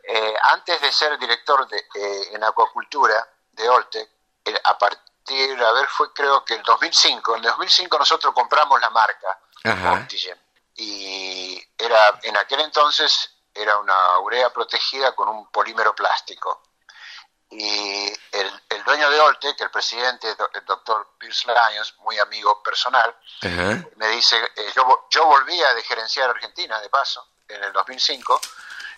eh, 0.04 0.34
antes 0.42 0.80
de 0.80 0.92
ser 0.92 1.18
director 1.18 1.66
de, 1.68 1.78
eh, 1.78 2.28
en 2.32 2.42
acuacultura 2.44 3.26
de 3.52 3.68
Oltec, 3.68 4.08
eh, 4.44 4.60
a 4.64 4.76
partir, 4.76 5.62
a 5.62 5.72
ver, 5.72 5.86
fue 5.86 6.12
creo 6.12 6.44
que 6.44 6.54
el 6.54 6.62
2005, 6.62 7.36
en 7.36 7.44
el 7.44 7.50
2005 7.50 7.98
nosotros 7.98 8.34
compramos 8.34 8.80
la 8.80 8.90
marca 8.90 9.38
Optigen 9.92 10.36
y 10.74 11.62
era 11.78 12.18
en 12.22 12.36
aquel 12.36 12.60
entonces 12.60 13.30
era 13.54 13.78
una 13.78 14.18
urea 14.18 14.50
protegida 14.50 15.14
con 15.14 15.28
un 15.28 15.46
polímero 15.50 15.94
plástico 15.94 16.62
y 17.52 18.06
el, 18.32 18.62
el, 18.70 18.84
dueño 18.84 19.10
de 19.10 19.20
Olte, 19.20 19.54
que 19.54 19.64
el 19.64 19.70
presidente, 19.70 20.34
el 20.54 20.64
doctor 20.64 21.10
Pierce 21.18 21.46
Lyons, 21.46 21.94
muy 21.98 22.18
amigo 22.18 22.62
personal, 22.62 23.14
me 23.96 24.08
dice, 24.08 24.36
eh, 24.56 24.72
yo, 24.74 25.06
yo 25.10 25.26
volvía 25.26 25.74
de 25.74 25.82
gerenciar 25.82 26.30
Argentina, 26.30 26.80
de 26.80 26.88
paso, 26.88 27.26
en 27.48 27.62
el 27.62 27.72
2005, 27.72 28.40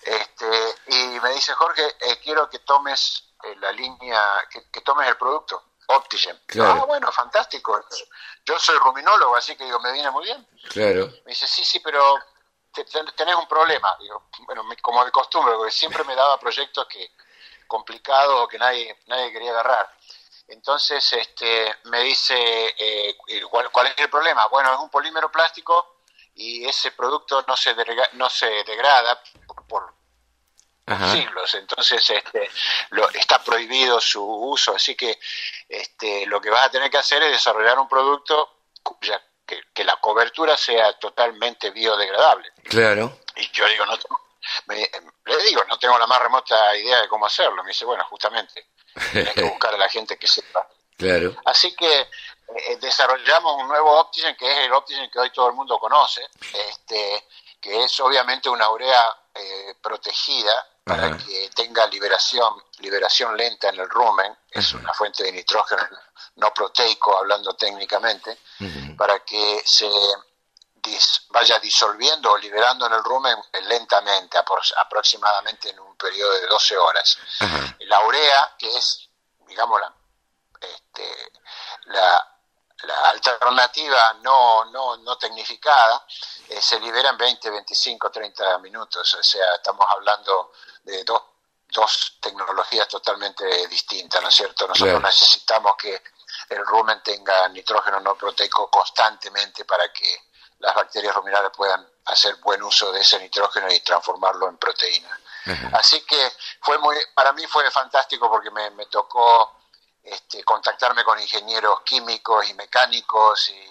este, 0.02 0.74
y 0.86 1.20
me 1.20 1.30
dice, 1.30 1.52
Jorge, 1.54 1.96
eh, 2.00 2.20
quiero 2.22 2.48
que 2.48 2.60
tomes 2.60 3.34
eh, 3.42 3.56
la 3.58 3.72
línea, 3.72 4.46
que, 4.48 4.80
tomes 4.82 5.08
el 5.08 5.16
producto, 5.16 5.62
Optigen. 5.86 6.40
Ah, 6.60 6.84
bueno, 6.86 7.12
fantástico. 7.12 7.84
Yo 8.46 8.58
soy 8.58 8.78
ruminólogo, 8.78 9.36
así 9.36 9.54
que 9.54 9.64
digo, 9.64 9.78
me 9.80 9.92
viene 9.92 10.10
muy 10.10 10.24
bien. 10.24 10.46
Claro. 10.70 11.08
Me 11.26 11.32
dice, 11.32 11.46
sí, 11.46 11.62
sí, 11.62 11.80
pero 11.80 12.18
tenés 13.16 13.34
un 13.34 13.46
problema. 13.46 13.94
Digo, 14.00 14.28
bueno, 14.46 14.64
como 14.80 15.04
de 15.04 15.10
costumbre, 15.10 15.54
porque 15.56 15.72
siempre 15.72 16.02
me 16.04 16.14
daba 16.14 16.38
proyectos 16.38 16.86
que 16.86 17.12
complicado 17.66 18.46
que 18.48 18.58
nadie, 18.58 18.96
nadie 19.06 19.32
quería 19.32 19.50
agarrar. 19.50 19.88
Entonces 20.48 21.12
este, 21.12 21.74
me 21.84 22.02
dice, 22.02 22.34
eh, 22.78 23.16
¿cuál, 23.50 23.70
¿cuál, 23.70 23.86
es 23.88 23.98
el 23.98 24.10
problema? 24.10 24.46
Bueno, 24.48 24.72
es 24.72 24.78
un 24.78 24.90
polímero 24.90 25.30
plástico 25.30 26.00
y 26.34 26.66
ese 26.66 26.90
producto 26.92 27.44
no 27.46 27.56
se, 27.56 27.74
no 28.12 28.28
se 28.28 28.46
degrada 28.64 29.22
por, 29.68 29.94
siglos, 31.12 31.54
entonces 31.54 32.10
este, 32.10 32.50
lo, 32.90 33.08
está 33.08 33.42
prohibido 33.42 33.98
su 34.02 34.22
uso, 34.22 34.74
así 34.76 34.94
que 34.94 35.18
este, 35.66 36.26
lo 36.26 36.42
que 36.42 36.50
vas 36.50 36.66
a 36.66 36.70
tener 36.70 36.90
que 36.90 36.98
hacer 36.98 37.22
es 37.22 37.32
desarrollar 37.32 37.78
un 37.78 37.88
producto 37.88 38.64
cuya, 38.82 39.22
que, 39.46 39.62
que 39.72 39.82
la 39.82 39.96
cobertura 39.96 40.58
sea 40.58 40.92
totalmente 40.98 41.70
biodegradable. 41.70 42.52
Claro. 42.64 43.18
Y 43.36 43.50
yo 43.50 43.66
digo, 43.66 43.86
no, 43.86 43.96
me, 44.66 44.76
le 44.76 45.42
digo, 45.44 45.64
no 45.68 45.78
tengo 45.78 45.98
la 45.98 46.06
más 46.06 46.20
remota 46.20 46.76
idea 46.76 47.00
de 47.00 47.08
cómo 47.08 47.26
hacerlo. 47.26 47.62
Me 47.62 47.68
dice, 47.68 47.84
bueno, 47.84 48.04
justamente, 48.08 48.68
tienes 49.12 49.32
que 49.32 49.42
buscar 49.50 49.74
a 49.74 49.78
la 49.78 49.88
gente 49.88 50.16
que 50.16 50.26
sepa. 50.26 50.68
Claro. 50.96 51.36
Así 51.44 51.74
que 51.74 52.00
eh, 52.00 52.76
desarrollamos 52.80 53.62
un 53.62 53.68
nuevo 53.68 54.00
Optigen, 54.00 54.36
que 54.36 54.50
es 54.50 54.58
el 54.66 54.72
Optigen 54.72 55.10
que 55.10 55.18
hoy 55.18 55.30
todo 55.30 55.48
el 55.48 55.54
mundo 55.54 55.78
conoce, 55.78 56.28
este, 56.52 57.26
que 57.60 57.84
es 57.84 58.00
obviamente 58.00 58.48
una 58.48 58.70
urea 58.70 59.02
eh, 59.34 59.74
protegida 59.82 60.68
para 60.84 61.16
que 61.16 61.50
tenga 61.56 61.86
liberación, 61.86 62.62
liberación 62.80 63.34
lenta 63.36 63.70
en 63.70 63.80
el 63.80 63.88
rumen, 63.88 64.36
es 64.50 64.74
una 64.74 64.92
fuente 64.92 65.24
de 65.24 65.32
nitrógeno 65.32 65.82
no 66.36 66.52
proteico, 66.52 67.16
hablando 67.16 67.54
técnicamente, 67.54 68.38
para 68.96 69.20
que 69.20 69.62
se 69.64 69.88
vaya 71.30 71.58
disolviendo 71.58 72.32
o 72.32 72.38
liberando 72.38 72.86
en 72.86 72.92
el 72.92 73.02
rumen 73.02 73.36
lentamente, 73.62 74.38
aproximadamente 74.38 75.70
en 75.70 75.80
un 75.80 75.96
periodo 75.96 76.32
de 76.32 76.46
12 76.46 76.76
horas. 76.76 77.18
La 77.80 78.04
urea, 78.04 78.54
que 78.58 78.68
es, 78.76 79.08
digamos, 79.46 79.80
la, 79.80 79.92
este, 80.60 81.32
la, 81.86 82.30
alternativa 83.06 84.14
no, 84.22 84.66
no, 84.66 84.98
no 84.98 85.16
tecnificada, 85.16 86.04
eh, 86.48 86.60
se 86.60 86.78
libera 86.80 87.10
en 87.10 87.16
20, 87.16 87.50
25, 87.50 88.10
30 88.10 88.58
minutos. 88.58 89.14
O 89.14 89.22
sea, 89.22 89.54
estamos 89.54 89.86
hablando 89.88 90.52
de 90.82 91.02
dos, 91.04 91.22
dos 91.68 92.18
tecnologías 92.20 92.86
totalmente 92.88 93.66
distintas, 93.68 94.22
¿no 94.22 94.28
es 94.28 94.34
cierto? 94.34 94.68
Nosotros 94.68 95.02
necesitamos 95.02 95.76
que 95.76 96.02
el 96.50 96.64
rumen 96.66 97.02
tenga 97.02 97.48
nitrógeno 97.48 98.00
no 98.00 98.16
proteico 98.16 98.70
constantemente 98.70 99.64
para 99.64 99.90
que 99.90 100.33
las 100.64 100.74
bacterias 100.74 101.14
ruminales 101.14 101.50
puedan 101.54 101.86
hacer 102.06 102.36
buen 102.36 102.62
uso 102.62 102.90
de 102.92 103.00
ese 103.00 103.18
nitrógeno 103.18 103.70
y 103.72 103.80
transformarlo 103.80 104.48
en 104.48 104.56
proteína. 104.56 105.20
Así 105.74 106.00
que 106.06 106.32
fue 106.60 106.78
muy, 106.78 106.96
para 107.14 107.34
mí 107.34 107.44
fue 107.46 107.70
fantástico 107.70 108.30
porque 108.30 108.50
me, 108.50 108.86
tocó 108.86 109.58
este, 110.02 110.42
contactarme 110.42 111.04
con 111.04 111.20
ingenieros 111.20 111.82
químicos 111.84 112.48
y 112.48 112.54
mecánicos 112.54 113.50
y, 113.50 113.70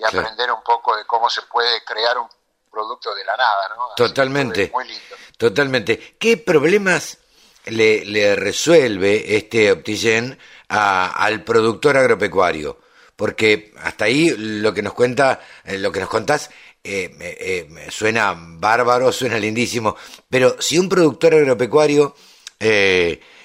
aprender 0.00 0.52
un 0.52 0.62
poco 0.62 0.96
de 0.96 1.04
cómo 1.04 1.28
se 1.28 1.42
puede 1.42 1.82
crear 1.82 2.16
un 2.18 2.28
producto 2.70 3.12
de 3.16 3.24
la 3.24 3.36
nada, 3.36 3.68
¿no? 3.76 3.88
Totalmente. 3.96 4.70
Muy 4.72 4.86
lindo. 4.86 5.16
Totalmente. 5.36 6.16
¿Qué 6.20 6.36
problemas 6.36 7.18
le, 7.64 8.36
resuelve 8.36 9.36
este 9.36 9.72
Optigen 9.72 10.38
al 10.68 11.42
productor 11.42 11.96
agropecuario? 11.96 12.78
Porque 13.18 13.74
hasta 13.82 14.04
ahí 14.04 14.32
lo 14.38 14.72
que 14.72 14.80
nos 14.80 14.94
cuenta, 14.94 15.40
eh, 15.64 15.76
lo 15.76 15.90
que 15.90 15.98
nos 15.98 16.08
contás, 16.08 16.50
eh, 16.84 17.10
eh, 17.20 17.88
suena 17.90 18.32
bárbaro, 18.38 19.10
suena 19.20 19.38
lindísimo, 19.38 19.96
pero 20.30 20.62
si 20.62 20.78
un 20.78 20.88
productor 20.88 21.34
agropecuario 21.34 22.14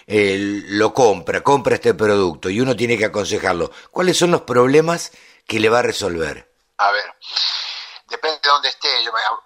lo 0.05 0.93
compra, 0.93 1.41
compra 1.41 1.75
este 1.75 1.95
producto 1.95 2.51
y 2.51 2.61
uno 2.61 2.75
tiene 2.75 2.99
que 2.99 3.05
aconsejarlo, 3.05 3.71
¿cuáles 3.89 4.15
son 4.15 4.29
los 4.29 4.41
problemas 4.43 5.11
que 5.47 5.59
le 5.59 5.69
va 5.69 5.79
a 5.79 5.81
resolver? 5.81 6.53
A 6.77 6.91
ver, 6.91 7.15
depende 8.07 8.41
de 8.43 8.49
dónde 8.49 8.69
esté. 8.69 8.89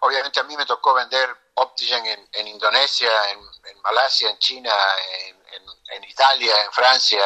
obviamente 0.01 0.41
a 0.41 0.43
mí 0.43 0.57
me 0.57 0.65
tocó 0.65 0.93
vender 0.93 1.29
Optigen 1.53 2.05
en, 2.33 2.47
Indonesia, 2.47 3.09
en, 3.31 3.81
Malasia, 3.81 4.29
en 4.29 4.37
China, 4.39 4.75
en, 5.25 5.36
Italia, 6.03 6.63
en 6.63 6.71
Francia, 6.71 7.25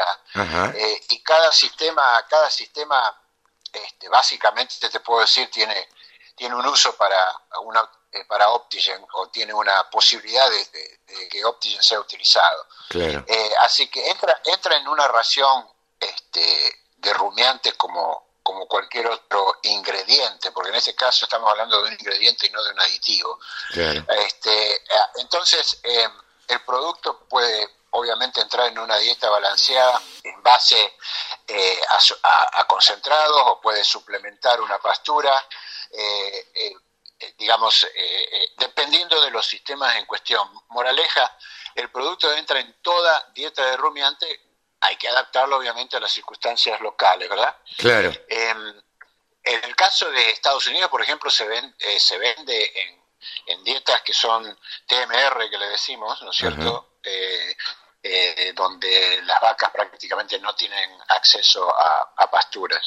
eh, 0.76 1.02
y 1.10 1.22
cada 1.24 1.52
sistema, 1.52 2.26
cada 2.30 2.50
sistema, 2.50 3.16
este, 3.72 4.10
básicamente 4.10 4.90
te 4.90 5.00
puedo 5.00 5.22
decir 5.22 5.50
tiene 5.50 5.90
tiene 6.36 6.56
un 6.56 6.66
uso 6.66 6.96
para 6.96 7.36
una 7.62 7.90
eh, 8.12 8.26
para 8.26 8.50
Optigen 8.50 9.06
o 9.14 9.28
tiene 9.30 9.54
una 9.54 9.90
posibilidad 9.90 10.50
de, 10.50 11.28
que 11.30 11.46
Optigen 11.46 11.82
sea 11.84 12.00
utilizado. 12.00 12.68
Eh, 12.94 13.52
así 13.60 13.88
que 13.88 14.10
entra 14.10 14.42
entra 14.46 14.76
en 14.76 14.88
una 14.88 15.08
ración 15.08 15.68
este, 16.00 16.84
de 16.98 17.14
rumiantes 17.14 17.74
como 17.76 18.32
como 18.44 18.68
cualquier 18.68 19.08
otro 19.08 19.60
ingrediente, 19.64 20.52
porque 20.52 20.70
en 20.70 20.76
este 20.76 20.96
caso 20.96 21.26
estamos 21.26 21.50
hablando 21.50 21.82
de 21.82 21.88
un 21.90 21.94
ingrediente 21.94 22.48
y 22.48 22.50
no 22.50 22.64
de 22.64 22.72
un 22.72 22.80
aditivo. 22.80 23.40
Este, 23.74 24.74
eh, 24.76 24.80
entonces, 25.18 25.80
eh, 25.84 26.08
el 26.48 26.62
producto 26.62 27.20
puede 27.30 27.70
obviamente 27.92 28.42
entrar 28.42 28.68
en 28.68 28.80
una 28.80 28.98
dieta 28.98 29.30
balanceada 29.30 30.02
en 30.24 30.42
base 30.44 30.96
eh, 31.48 31.80
a, 32.24 32.68
concentrados 32.68 33.42
o 33.46 33.62
puede 33.62 33.84
suplementar 33.84 34.60
una 34.62 34.78
pastura, 34.80 35.34
digamos, 37.38 37.86
dependiendo 38.58 39.22
de 39.22 39.30
los 39.30 39.46
sistemas 39.46 39.96
en 39.98 40.06
cuestión. 40.06 40.50
Moraleja, 40.70 41.38
el 41.76 41.92
producto 41.92 42.32
entra 42.34 42.60
en 42.60 42.82
toda 42.82 43.30
dieta 43.34 43.66
de 43.66 43.78
rumiante 43.78 44.52
hay 44.82 44.96
que 44.96 45.08
adaptarlo 45.08 45.58
obviamente 45.58 45.96
a 45.96 46.00
las 46.00 46.12
circunstancias 46.12 46.82
locales, 46.82 47.30
¿verdad? 47.30 47.56
Claro. 47.78 48.12
Em, 48.28 48.82
en 49.44 49.64
el 49.64 49.76
caso 49.76 50.10
de 50.12 50.32
Estados 50.32 50.68
Unidos, 50.68 50.90
por 50.90 51.02
ejemplo, 51.02 51.30
se, 51.30 51.48
ven, 51.48 51.76
eh, 51.80 52.00
se 52.00 52.18
vende 52.18 52.72
en, 53.46 53.64
dietas 53.64 54.02
que 54.02 54.14
son 54.14 54.44
TMR, 54.88 55.50
que 55.50 55.58
le 55.58 55.68
decimos, 55.68 56.20
¿no 56.24 56.32
es 56.32 56.38
cierto? 56.38 56.91
Eh, 57.04 57.56
eh, 58.04 58.52
donde 58.56 59.22
las 59.26 59.40
vacas 59.40 59.70
prácticamente 59.70 60.40
no 60.40 60.56
tienen 60.56 60.90
acceso 61.08 61.70
a, 61.70 62.32
pasturas. 62.32 62.82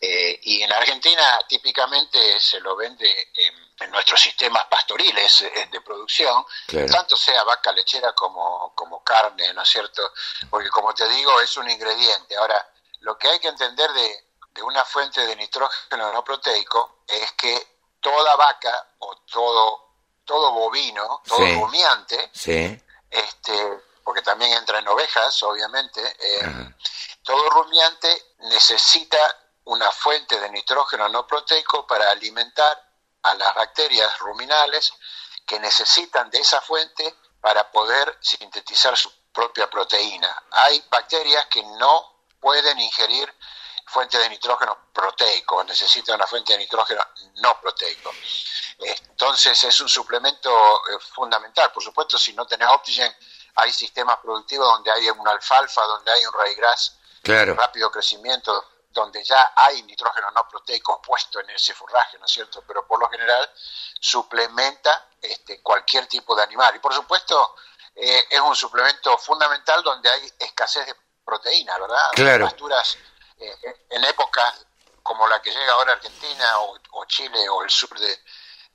y 0.00 0.62
en 0.62 0.72
Argentina 0.72 1.38
típicamente 1.46 2.40
se 2.40 2.58
lo 2.60 2.74
vende 2.74 3.30
en, 3.34 3.90
nuestros 3.90 4.20
sistemas 4.20 4.64
pastoriles 4.66 5.44
de 5.70 5.80
producción, 5.82 6.44
tanto 6.90 7.16
sea 7.16 7.44
vaca 7.44 7.72
lechera 7.72 8.12
como, 8.12 8.72
como 8.74 9.02
carne, 9.04 9.52
¿no 9.52 9.62
es 9.62 9.68
cierto? 9.68 10.02
Porque 10.48 10.68
como 10.70 10.94
te 10.94 11.06
digo, 11.08 11.40
es 11.40 11.56
un 11.56 11.68
ingrediente. 11.70 12.36
Ahora, 12.36 12.66
lo 13.00 13.16
que 13.18 13.28
hay 13.28 13.38
que 13.38 13.48
entender 13.48 13.90
de, 13.92 14.24
una 14.62 14.84
fuente 14.84 15.24
de 15.24 15.36
nitrógeno 15.36 16.12
no 16.12 16.24
proteico 16.24 17.02
es 17.06 17.32
que 17.32 17.66
toda 18.00 18.34
vaca 18.36 18.94
o 18.98 19.16
todo, 19.18 19.92
todo 20.24 20.52
bovino, 20.52 21.22
todo 21.24 21.38
rumiante, 21.38 22.30
este, 23.10 23.82
porque 24.04 24.22
también 24.22 24.52
entra 24.52 24.78
en 24.78 24.88
ovejas, 24.88 25.42
obviamente, 25.42 26.00
eh, 26.20 26.74
todo 27.22 27.50
rumiante 27.50 28.34
necesita 28.38 29.18
una 29.64 29.90
fuente 29.90 30.40
de 30.40 30.50
nitrógeno 30.50 31.08
no 31.08 31.26
proteico 31.26 31.86
para 31.86 32.10
alimentar 32.10 32.82
a 33.22 33.34
las 33.34 33.54
bacterias 33.54 34.18
ruminales 34.20 34.92
que 35.46 35.58
necesitan 35.58 36.30
de 36.30 36.38
esa 36.38 36.60
fuente 36.60 37.14
para 37.40 37.70
poder 37.70 38.16
sintetizar 38.20 38.96
su 38.96 39.12
propia 39.32 39.68
proteína. 39.68 40.42
Hay 40.52 40.82
bacterias 40.90 41.46
que 41.46 41.62
no 41.62 42.24
pueden 42.40 42.78
ingerir 42.80 43.32
fuente 43.88 44.18
de 44.18 44.28
nitrógeno 44.28 44.88
proteico, 44.92 45.64
necesitan 45.64 46.16
una 46.16 46.26
fuente 46.26 46.52
de 46.52 46.58
nitrógeno 46.58 47.02
no 47.36 47.60
proteico. 47.60 48.12
Entonces 48.78 49.64
es 49.64 49.80
un 49.80 49.88
suplemento 49.88 50.50
eh, 50.88 50.98
fundamental. 51.14 51.72
Por 51.72 51.82
supuesto, 51.82 52.16
si 52.16 52.32
no 52.32 52.46
tenés 52.46 52.68
Optigen, 52.68 53.12
hay 53.56 53.72
sistemas 53.72 54.18
productivos 54.18 54.68
donde 54.68 54.90
hay 54.90 55.10
un 55.10 55.26
alfalfa, 55.26 55.82
donde 55.82 56.12
hay 56.12 56.24
un 56.24 56.32
raigras 56.32 56.96
claro. 57.22 57.54
rápido 57.54 57.90
crecimiento, 57.90 58.64
donde 58.90 59.22
ya 59.24 59.52
hay 59.56 59.82
nitrógeno 59.82 60.30
no 60.30 60.48
proteico 60.48 61.02
puesto 61.02 61.40
en 61.40 61.50
ese 61.50 61.74
forraje, 61.74 62.18
¿no 62.18 62.26
es 62.26 62.32
cierto? 62.32 62.62
Pero 62.66 62.86
por 62.86 63.00
lo 63.00 63.08
general 63.08 63.50
suplementa 64.00 65.08
este, 65.20 65.60
cualquier 65.62 66.06
tipo 66.06 66.36
de 66.36 66.42
animal. 66.44 66.76
Y 66.76 66.78
por 66.78 66.94
supuesto 66.94 67.56
eh, 67.94 68.24
es 68.30 68.40
un 68.40 68.54
suplemento 68.54 69.18
fundamental 69.18 69.82
donde 69.82 70.08
hay 70.08 70.32
escasez 70.38 70.86
de 70.86 70.94
proteína, 71.24 71.76
¿verdad? 71.78 72.10
Claro. 72.12 72.44
Pasturas 72.44 72.96
eh, 73.40 73.76
en 73.90 74.04
épocas 74.04 74.66
como 75.02 75.26
la 75.26 75.40
que 75.40 75.50
llega 75.50 75.72
ahora 75.72 75.94
Argentina 75.94 76.58
o, 76.60 76.78
o 76.92 77.04
Chile 77.06 77.48
o 77.48 77.62
el 77.62 77.70
sur 77.70 77.98
de, 77.98 78.18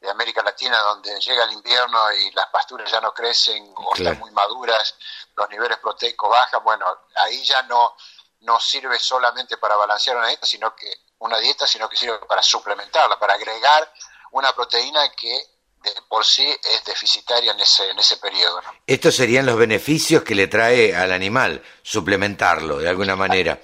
de 0.04 0.10
América 0.10 0.44
Latina, 0.44 0.78
donde 0.80 1.18
llega 1.22 1.46
el 1.46 1.54
invierno 1.54 2.12
y 2.12 2.30
las 2.32 2.48
pasturas 2.48 2.92
ya 2.92 3.00
no 3.00 3.14
crecen 3.14 3.74
o 3.74 3.96
están 3.96 4.20
muy 4.20 4.32
maduras, 4.32 4.96
los 5.36 5.50
niveles 5.50 5.78
proteicos 5.78 6.30
bajan, 6.30 6.62
bueno, 6.62 6.86
ahí 7.16 7.42
ya 7.44 7.62
no, 7.64 7.96
no 8.42 8.60
sirve 8.60 9.00
solamente 9.00 9.56
para 9.58 9.78
balancear 9.78 10.18
una 10.18 10.28
dieta, 10.28 10.46
sino 10.46 10.76
que 10.76 10.92
una 11.20 11.40
dieta, 11.40 11.66
sino 11.66 11.88
que 11.88 11.96
sirve 11.96 12.20
para 12.28 12.44
suplementarla, 12.44 13.18
para 13.18 13.36
agregar 13.36 13.94
una 14.32 14.54
proteína 14.54 15.10
que 15.12 15.42
de 15.82 15.92
por 16.10 16.26
sí 16.26 16.46
es 16.46 16.84
deficitaria 16.86 17.54
en 17.54 17.60
ese, 17.62 17.90
en 17.90 18.00
ese 18.00 18.18
periodo. 18.18 18.62
Estos 18.86 19.16
serían 19.16 19.46
los 19.46 19.58
beneficios 19.58 20.24
que 20.24 20.36
le 20.36 20.48
trae 20.48 20.96
al 20.96 21.14
animal, 21.14 21.64
suplementarlo 21.82 22.78
de 22.78 22.90
alguna 22.90 23.16
manera. 23.16 23.62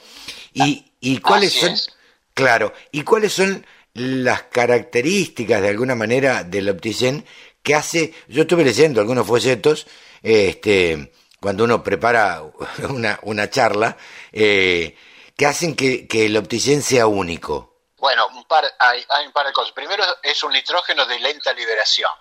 ¿Y, 0.54 0.89
y 1.00 1.20
cuáles 1.20 1.54
son? 1.54 1.76
Claro, 2.34 2.74
¿y 2.92 3.04
cuáles 3.04 3.34
son 3.34 3.66
las 3.94 4.44
características 4.44 5.62
de 5.62 5.70
alguna 5.70 5.96
manera 5.96 6.44
del 6.44 6.70
opticien 6.70 7.26
que 7.64 7.76
hace, 7.76 8.14
yo 8.28 8.44
estuve 8.44 8.64
leyendo 8.64 9.02
algunos 9.02 9.28
folletos, 9.28 9.88
este, 10.22 11.12
cuando 11.40 11.64
uno 11.64 11.84
prepara 11.84 12.42
una, 12.90 13.20
una 13.24 13.50
charla, 13.50 13.98
eh, 14.32 14.96
que 15.36 15.46
hacen 15.46 15.76
que, 15.76 16.08
que 16.08 16.26
el 16.26 16.38
opticien 16.38 16.82
sea 16.82 17.08
único. 17.08 17.70
Bueno, 17.98 18.28
un 18.36 18.46
par, 18.46 18.66
hay, 18.80 19.04
hay 19.10 19.28
un 19.28 19.34
par 19.34 19.48
de 19.48 19.54
cosas. 19.54 19.74
Primero 19.74 20.04
es 20.24 20.42
un 20.44 20.54
nitrógeno 20.54 21.06
de 21.06 21.20
lenta 21.20 21.54
liberación. 21.54 22.12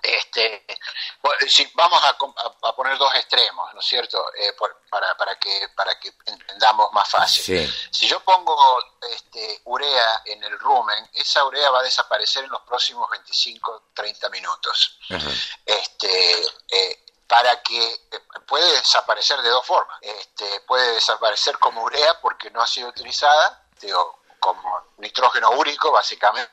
Este, 0.00 0.64
si 1.48 1.68
vamos 1.74 2.00
a, 2.04 2.16
poner 2.74 2.96
dos 2.98 3.12
extremos, 3.16 3.74
¿no 3.74 3.80
es 3.80 3.86
cierto? 3.86 4.24
Eh, 4.34 4.54
para, 4.90 5.16
para, 5.16 5.34
que, 5.38 5.68
para 5.74 5.98
que 5.98 6.12
entendamos 6.24 6.92
más 6.92 7.08
fácil. 7.08 7.72
Si 7.90 8.06
yo 8.06 8.20
pongo 8.20 8.78
este, 9.10 9.60
urea 9.64 10.22
en 10.24 10.42
el 10.44 10.58
rumen, 10.58 11.08
esa 11.14 11.44
urea 11.44 11.70
va 11.70 11.80
a 11.80 11.82
desaparecer 11.82 12.44
en 12.44 12.50
los 12.50 12.62
próximos 12.62 13.10
25, 13.10 13.90
30 13.92 14.30
minutos. 14.30 14.98
Este, 15.66 16.46
eh, 16.70 17.04
para 17.26 17.60
que 17.62 17.92
eh, 17.92 18.20
puede 18.46 18.72
desaparecer 18.72 19.40
de 19.42 19.50
dos 19.50 19.66
formas. 19.66 19.98
Este, 20.00 20.60
puede 20.60 20.94
desaparecer 20.94 21.58
como 21.58 21.82
urea 21.82 22.20
porque 22.20 22.50
no 22.50 22.62
ha 22.62 22.66
sido 22.66 22.88
utilizada, 22.88 23.66
digo, 23.80 24.20
como 24.38 24.94
nitrógeno 24.98 25.50
úrico 25.50 25.90
básicamente, 25.90 26.50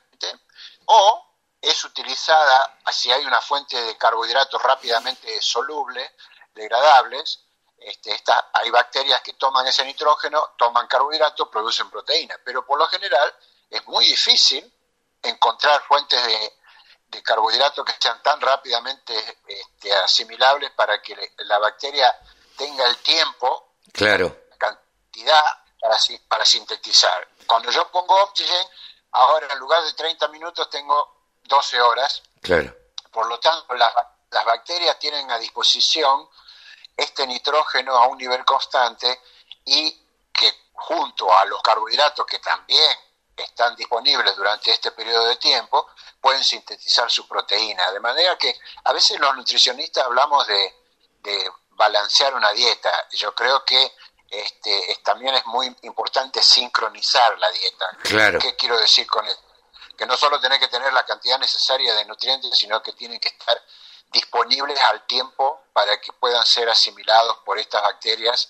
o 0.85 1.34
es 1.65 1.83
utilizada 1.83 2.77
si 2.91 3.11
hay 3.11 3.25
una 3.25 3.41
fuente 3.41 3.75
de 3.81 3.97
carbohidratos 3.97 4.61
rápidamente 4.61 5.41
solubles, 5.41 6.11
degradables, 6.53 7.39
este, 7.77 8.23
hay 8.53 8.69
bacterias 8.69 9.21
que 9.21 9.33
toman 9.33 9.65
ese 9.67 9.83
nitrógeno, 9.83 10.53
toman 10.57 10.87
carbohidratos, 10.87 11.49
producen 11.49 11.89
proteínas, 11.89 12.39
pero 12.45 12.65
por 12.65 12.77
lo 12.77 12.87
general 12.87 13.35
es 13.69 13.85
muy 13.87 14.05
difícil 14.05 14.71
encontrar 15.23 15.81
fuentes 15.83 16.23
de, 16.25 16.53
carbohidratos 17.23 17.85
que 17.85 17.93
sean 17.97 18.21
tan 18.21 18.41
rápidamente 18.41 19.13
este, 19.47 19.95
asimilables 19.95 20.71
para 20.71 21.01
que 21.01 21.33
la 21.37 21.57
bacteria 21.59 22.13
tenga 22.57 22.85
el 22.87 22.97
tiempo, 22.97 23.77
claro. 23.93 24.37
cantidad 24.57 25.41
para, 25.79 25.97
para 26.27 26.45
sintetizar. 26.45 27.25
Cuando 27.47 27.71
yo 27.71 27.89
pongo 27.89 28.21
Oxygen, 28.21 28.67
ahora 29.11 29.47
en 29.49 29.59
lugar 29.59 29.81
de 29.83 29.93
30 29.93 30.27
minutos 30.27 30.69
tengo 30.69 31.14
12 31.45 31.81
horas. 31.81 32.21
Claro. 32.41 32.75
Por 33.11 33.27
lo 33.27 33.39
tanto, 33.39 33.73
las, 33.75 33.91
las 34.31 34.45
bacterias 34.45 34.99
tienen 34.99 35.29
a 35.31 35.37
disposición 35.37 36.27
este 36.95 37.27
nitrógeno 37.27 37.95
a 37.95 38.07
un 38.07 38.17
nivel 38.17 38.43
constante 38.45 39.21
y 39.65 39.91
que 40.31 40.69
junto 40.73 41.35
a 41.35 41.45
los 41.45 41.61
carbohidratos 41.61 42.25
que 42.25 42.39
también 42.39 42.97
están 43.35 43.75
disponibles 43.75 44.35
durante 44.35 44.71
este 44.71 44.91
periodo 44.91 45.25
de 45.25 45.35
tiempo, 45.37 45.89
pueden 46.21 46.43
sintetizar 46.43 47.09
su 47.11 47.27
proteína. 47.27 47.91
De 47.91 47.99
manera 47.99 48.37
que 48.37 48.57
a 48.83 48.93
veces 48.93 49.19
los 49.19 49.35
nutricionistas 49.35 50.05
hablamos 50.05 50.47
de, 50.47 50.73
de 51.19 51.51
balancear 51.71 52.33
una 52.33 52.51
dieta. 52.51 53.07
Yo 53.11 53.35
creo 53.35 53.63
que 53.65 53.93
este, 54.29 54.99
también 55.03 55.35
es 55.35 55.45
muy 55.47 55.75
importante 55.83 56.41
sincronizar 56.41 57.37
la 57.37 57.51
dieta. 57.51 57.85
Claro. 58.03 58.39
¿Qué 58.39 58.55
quiero 58.55 58.77
decir 58.79 59.05
con 59.07 59.25
esto? 59.25 59.44
Que 59.97 60.05
no 60.05 60.15
solo 60.17 60.39
tenés 60.39 60.59
que 60.59 60.67
tener 60.67 60.91
la 60.93 61.05
cantidad 61.05 61.39
necesaria 61.39 61.93
de 61.93 62.05
nutrientes, 62.05 62.57
sino 62.57 62.81
que 62.81 62.93
tienen 62.93 63.19
que 63.19 63.29
estar 63.29 63.57
disponibles 64.11 64.79
al 64.79 65.05
tiempo 65.05 65.65
para 65.73 65.99
que 65.99 66.11
puedan 66.13 66.45
ser 66.45 66.69
asimilados 66.69 67.37
por 67.45 67.57
estas 67.59 67.81
bacterias 67.81 68.49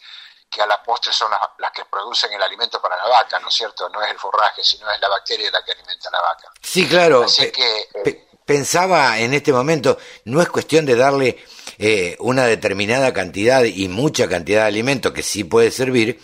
que 0.49 0.61
a 0.61 0.67
la 0.67 0.81
postre 0.81 1.11
son 1.11 1.31
las, 1.31 1.71
que 1.71 1.83
producen 1.85 2.31
el 2.31 2.41
alimento 2.41 2.81
para 2.81 2.95
la 2.97 3.07
vaca, 3.07 3.39
¿no 3.39 3.49
es 3.49 3.55
cierto? 3.55 3.89
No 3.89 4.01
es 4.01 4.11
el 4.11 4.17
forraje, 4.17 4.63
sino 4.63 4.89
es 4.89 4.99
la 5.01 5.09
bacteria 5.09 5.51
la 5.51 5.63
que 5.63 5.71
alimenta 5.71 6.09
a 6.09 6.11
la 6.11 6.21
vaca. 6.21 6.51
Sí, 6.61 6.87
claro. 6.87 7.25
Eh, 7.39 8.27
pensaba 8.45 9.19
en 9.19 9.33
este 9.33 9.51
momento, 9.51 9.97
no 10.23 10.41
es 10.41 10.49
cuestión 10.49 10.85
de 10.85 10.95
darle 10.95 11.43
eh, 11.77 12.15
una 12.19 12.45
determinada 12.45 13.11
cantidad 13.11 13.63
y 13.63 13.87
mucha 13.89 14.29
cantidad 14.29 14.61
de 14.61 14.67
alimento 14.67 15.13
que 15.13 15.23
sí 15.23 15.43
puede 15.43 15.71
servir, 15.71 16.21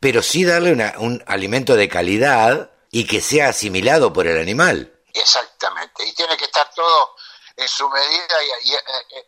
pero 0.00 0.22
sí 0.22 0.44
darle 0.44 0.72
un 0.98 1.22
alimento 1.26 1.76
de 1.76 1.88
calidad 1.88 2.70
y 2.90 3.06
que 3.06 3.20
sea 3.20 3.48
asimilado 3.48 4.12
por 4.12 4.26
el 4.26 4.40
animal. 4.40 4.92
Exactamente, 5.12 6.04
y 6.04 6.12
tiene 6.14 6.36
que 6.36 6.44
estar 6.44 6.70
todo 6.74 7.14
en 7.56 7.68
su 7.68 7.88
medida 7.90 8.36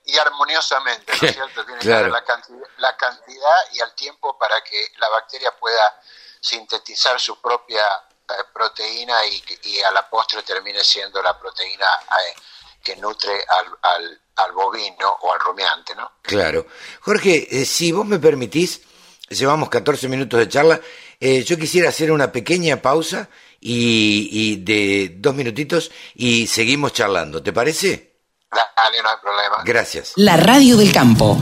y, 0.05 0.19
armoniosamente, 0.19 1.13
¿no 1.21 1.29
es 1.29 1.35
cierto? 1.35 1.65
Tiene 1.65 1.81
que 1.81 1.89
dar 1.89 2.11
la 2.11 2.25
cantidad, 2.25 2.67
la 2.79 2.97
cantidad 2.97 3.57
y 3.73 3.81
el 3.81 3.93
tiempo 3.95 4.39
para 4.39 4.63
que 4.63 4.89
la 4.99 5.09
bacteria 5.11 5.53
pueda 5.59 6.01
sintetizar 6.41 7.21
su 7.21 7.41
propia 7.41 7.85
eh, 8.29 8.33
proteína 8.53 9.15
y, 9.27 9.81
a 9.81 9.91
la 9.91 10.09
postre 10.09 10.43
termine 10.43 10.83
siendo 10.83 11.23
la 11.23 11.39
proteína 11.39 11.87
eh, 11.87 12.35
que 12.83 12.97
nutre 12.97 13.45
al, 13.49 14.19
al, 14.37 14.53
bovino 14.53 15.19
o 15.21 15.33
al 15.33 15.41
rumiante, 15.41 15.95
¿no? 15.95 16.13
Claro. 16.23 16.67
Jorge, 17.01 17.49
eh, 17.51 17.65
si 17.65 17.93
vos 17.93 18.07
me 18.07 18.19
permitís, 18.19 18.81
llevamos 19.29 19.69
14 19.69 20.09
minutos 20.09 20.39
de 20.39 20.49
charla, 20.49 20.81
yo 21.21 21.57
quisiera 21.57 21.91
hacer 21.91 22.11
una 22.11 22.33
pequeña 22.33 22.83
pausa 22.83 23.29
y, 23.63 24.29
y 24.31 24.57
de 24.57 25.17
dos 25.19 25.35
minutitos 25.35 25.91
y 26.15 26.47
seguimos 26.47 26.93
charlando, 26.93 27.43
¿te 27.43 27.53
parece? 27.53 28.13
Dale, 28.51 29.03
no 29.03 29.09
hay 29.09 29.17
problema. 29.23 29.63
Gracias. 29.65 30.13
La 30.17 30.37
Radio 30.37 30.77
del 30.77 30.93
Campo. 30.93 31.39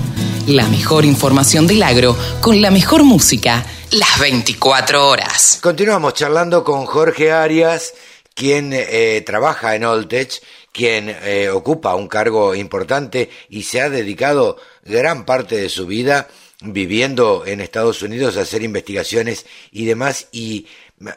La 0.46 0.68
mejor 0.68 1.04
información 1.04 1.66
del 1.66 1.83
agro 1.83 2.16
con 2.40 2.61
la 2.62 2.70
mejor 2.70 3.02
música 3.02 3.64
las 3.92 4.20
24 4.20 5.09
horas. 5.09 5.59
Continuamos 5.61 6.14
charlando 6.14 6.62
con 6.62 6.87
Jorge 6.87 7.33
Arias, 7.33 7.94
quien 8.35 8.72
eh, 8.72 9.22
trabaja 9.26 9.74
en 9.74 9.85
Oltech, 9.85 10.40
quien 10.72 11.09
eh, 11.09 11.48
ocupa 11.50 11.96
un 11.96 12.06
cargo 12.06 12.54
importante 12.54 13.30
y 13.48 13.64
se 13.64 13.80
ha 13.80 13.90
dedicado 13.90 14.59
gran 14.85 15.24
parte 15.24 15.56
de 15.56 15.68
su 15.68 15.87
vida 15.87 16.28
viviendo 16.62 17.44
en 17.46 17.61
Estados 17.61 18.02
Unidos 18.02 18.37
a 18.37 18.42
hacer 18.42 18.62
investigaciones 18.62 19.46
y 19.72 19.87
demás. 19.87 20.28
Y 20.30 20.66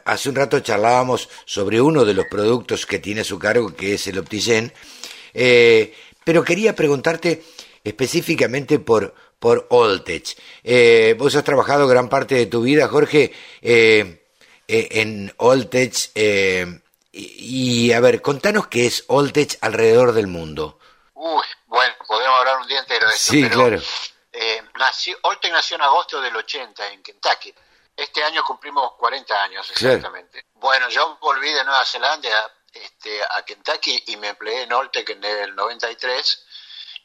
hace 0.04 0.28
un 0.28 0.36
rato 0.36 0.60
charlábamos 0.60 1.28
sobre 1.44 1.80
uno 1.80 2.04
de 2.04 2.14
los 2.14 2.26
productos 2.26 2.86
que 2.86 2.98
tiene 2.98 3.22
a 3.22 3.24
su 3.24 3.38
cargo, 3.38 3.74
que 3.74 3.94
es 3.94 4.06
el 4.06 4.18
Optigen 4.18 4.72
eh, 5.34 5.92
pero 6.24 6.44
quería 6.44 6.74
preguntarte 6.74 7.44
específicamente 7.82 8.78
por, 8.78 9.14
por 9.38 9.66
Oltech. 9.70 10.36
Eh, 10.62 11.14
vos 11.18 11.34
has 11.34 11.44
trabajado 11.44 11.86
gran 11.88 12.08
parte 12.08 12.36
de 12.36 12.46
tu 12.46 12.62
vida, 12.62 12.88
Jorge, 12.88 13.32
eh, 13.60 14.22
en 14.68 15.34
Oltech. 15.38 16.10
Y, 17.16 17.92
a 17.92 18.00
ver, 18.00 18.22
contanos 18.22 18.68
qué 18.68 18.86
es 18.86 19.04
Oltech 19.08 19.58
alrededor 19.60 20.12
del 20.12 20.28
mundo. 20.28 20.78
Uy, 21.14 21.44
bueno, 21.66 21.94
podemos 22.06 22.38
hablar 22.38 22.58
un 22.60 22.68
día 22.68 22.80
entero 22.80 23.06
de 23.08 23.14
eso. 23.14 23.32
Sí, 23.32 23.48
claro. 23.48 23.80
nació, 24.78 25.16
Oltech 25.22 25.52
nació 25.52 25.76
en 25.76 25.82
agosto 25.82 26.20
del 26.20 26.34
80 26.34 26.92
en 26.92 27.02
Kentucky. 27.02 27.54
Este 27.96 28.24
año 28.24 28.42
cumplimos 28.44 28.94
40 28.94 29.42
años 29.42 29.70
exactamente. 29.70 30.46
Bueno, 30.54 30.88
yo 30.88 31.16
volví 31.20 31.52
de 31.52 31.64
Nueva 31.64 31.84
Zelanda 31.84 32.52
este, 32.72 33.22
a 33.22 33.42
Kentucky 33.44 34.02
y 34.08 34.16
me 34.16 34.28
empleé 34.28 34.62
en 34.62 34.72
Oltec 34.72 35.08
en 35.10 35.22
el 35.22 35.54
93 35.54 36.44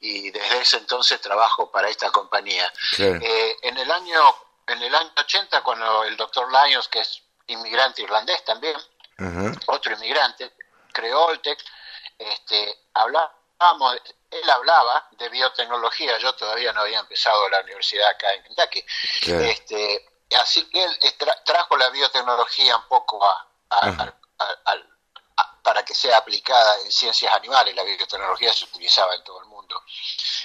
y 0.01 0.31
desde 0.31 0.61
ese 0.61 0.77
entonces 0.77 1.21
trabajo 1.21 1.71
para 1.71 1.89
esta 1.89 2.09
compañía. 2.09 2.71
Eh, 2.97 3.55
en 3.61 3.77
el 3.77 3.91
año 3.91 4.35
en 4.69 4.81
el 4.83 4.93
año 4.93 5.11
80 5.17 5.61
cuando 5.61 6.03
el 6.03 6.15
doctor 6.15 6.47
Lyons, 6.51 6.87
que 6.87 6.99
es 6.99 7.21
inmigrante 7.47 8.03
irlandés 8.03 8.43
también, 8.45 8.75
otro 9.67 9.93
inmigrante, 9.93 10.53
creó 10.93 11.25
Oltec, 11.25 11.59
este, 12.17 12.77
hablábamos, 12.93 13.97
él 14.29 14.49
hablaba 14.49 15.07
de 15.11 15.29
biotecnología, 15.29 16.17
yo 16.19 16.33
todavía 16.35 16.71
no 16.73 16.81
había 16.81 16.99
empezado 16.99 17.49
la 17.49 17.61
universidad 17.61 18.09
acá 18.09 18.33
en 18.33 18.43
Kentucky, 18.43 18.85
este, 19.21 20.08
así 20.35 20.67
que 20.69 20.83
él 20.83 20.99
trajo 21.45 21.77
la 21.77 21.89
biotecnología 21.89 22.77
un 22.77 22.87
poco 22.87 23.23
a, 23.25 23.47
para 25.63 25.83
que 25.85 25.93
sea 25.93 26.17
aplicada 26.17 26.79
en 26.81 26.91
ciencias 26.91 27.31
animales. 27.33 27.75
La 27.75 27.83
biotecnología 27.83 28.53
se 28.53 28.65
utilizaba 28.65 29.13
en 29.15 29.23
todo 29.23 29.39
el 29.41 29.47
mundo, 29.47 29.83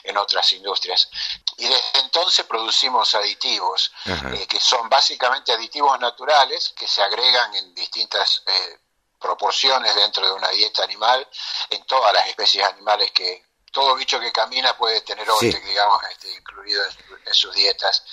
en 0.03 0.16
otras 0.16 0.53
industrias. 0.53 1.09
Y 1.57 1.66
desde 1.66 2.01
entonces 2.01 2.44
producimos 2.44 3.14
aditivos, 3.14 3.92
eh, 4.05 4.47
que 4.47 4.61
son 4.61 4.88
básicamente 4.88 5.53
aditivos 5.53 5.99
naturales 5.99 6.75
que 6.77 6.87
se 6.87 7.03
agregan 7.03 7.55
en 7.55 7.75
distintas 7.75 8.42
eh, 8.47 8.79
proporciones 9.18 9.94
dentro 9.94 10.27
de 10.27 10.33
una 10.33 10.49
dieta 10.51 10.85
animal, 10.85 11.27
en 11.70 11.85
todas 11.87 12.12
las 12.12 12.27
especies 12.27 12.64
animales 12.64 13.11
que, 13.12 13.47
todo 13.75 13.97
bicho 13.97 14.20
que 14.20 14.31
camina 14.31 14.77
puede 14.77 15.01
tener 15.01 15.29
Oltec, 15.29 15.64
digamos, 15.64 16.01
este, 16.11 16.33
incluido 16.33 16.83
en, 17.27 17.35
sus 17.35 17.53
dietas. 17.55 18.05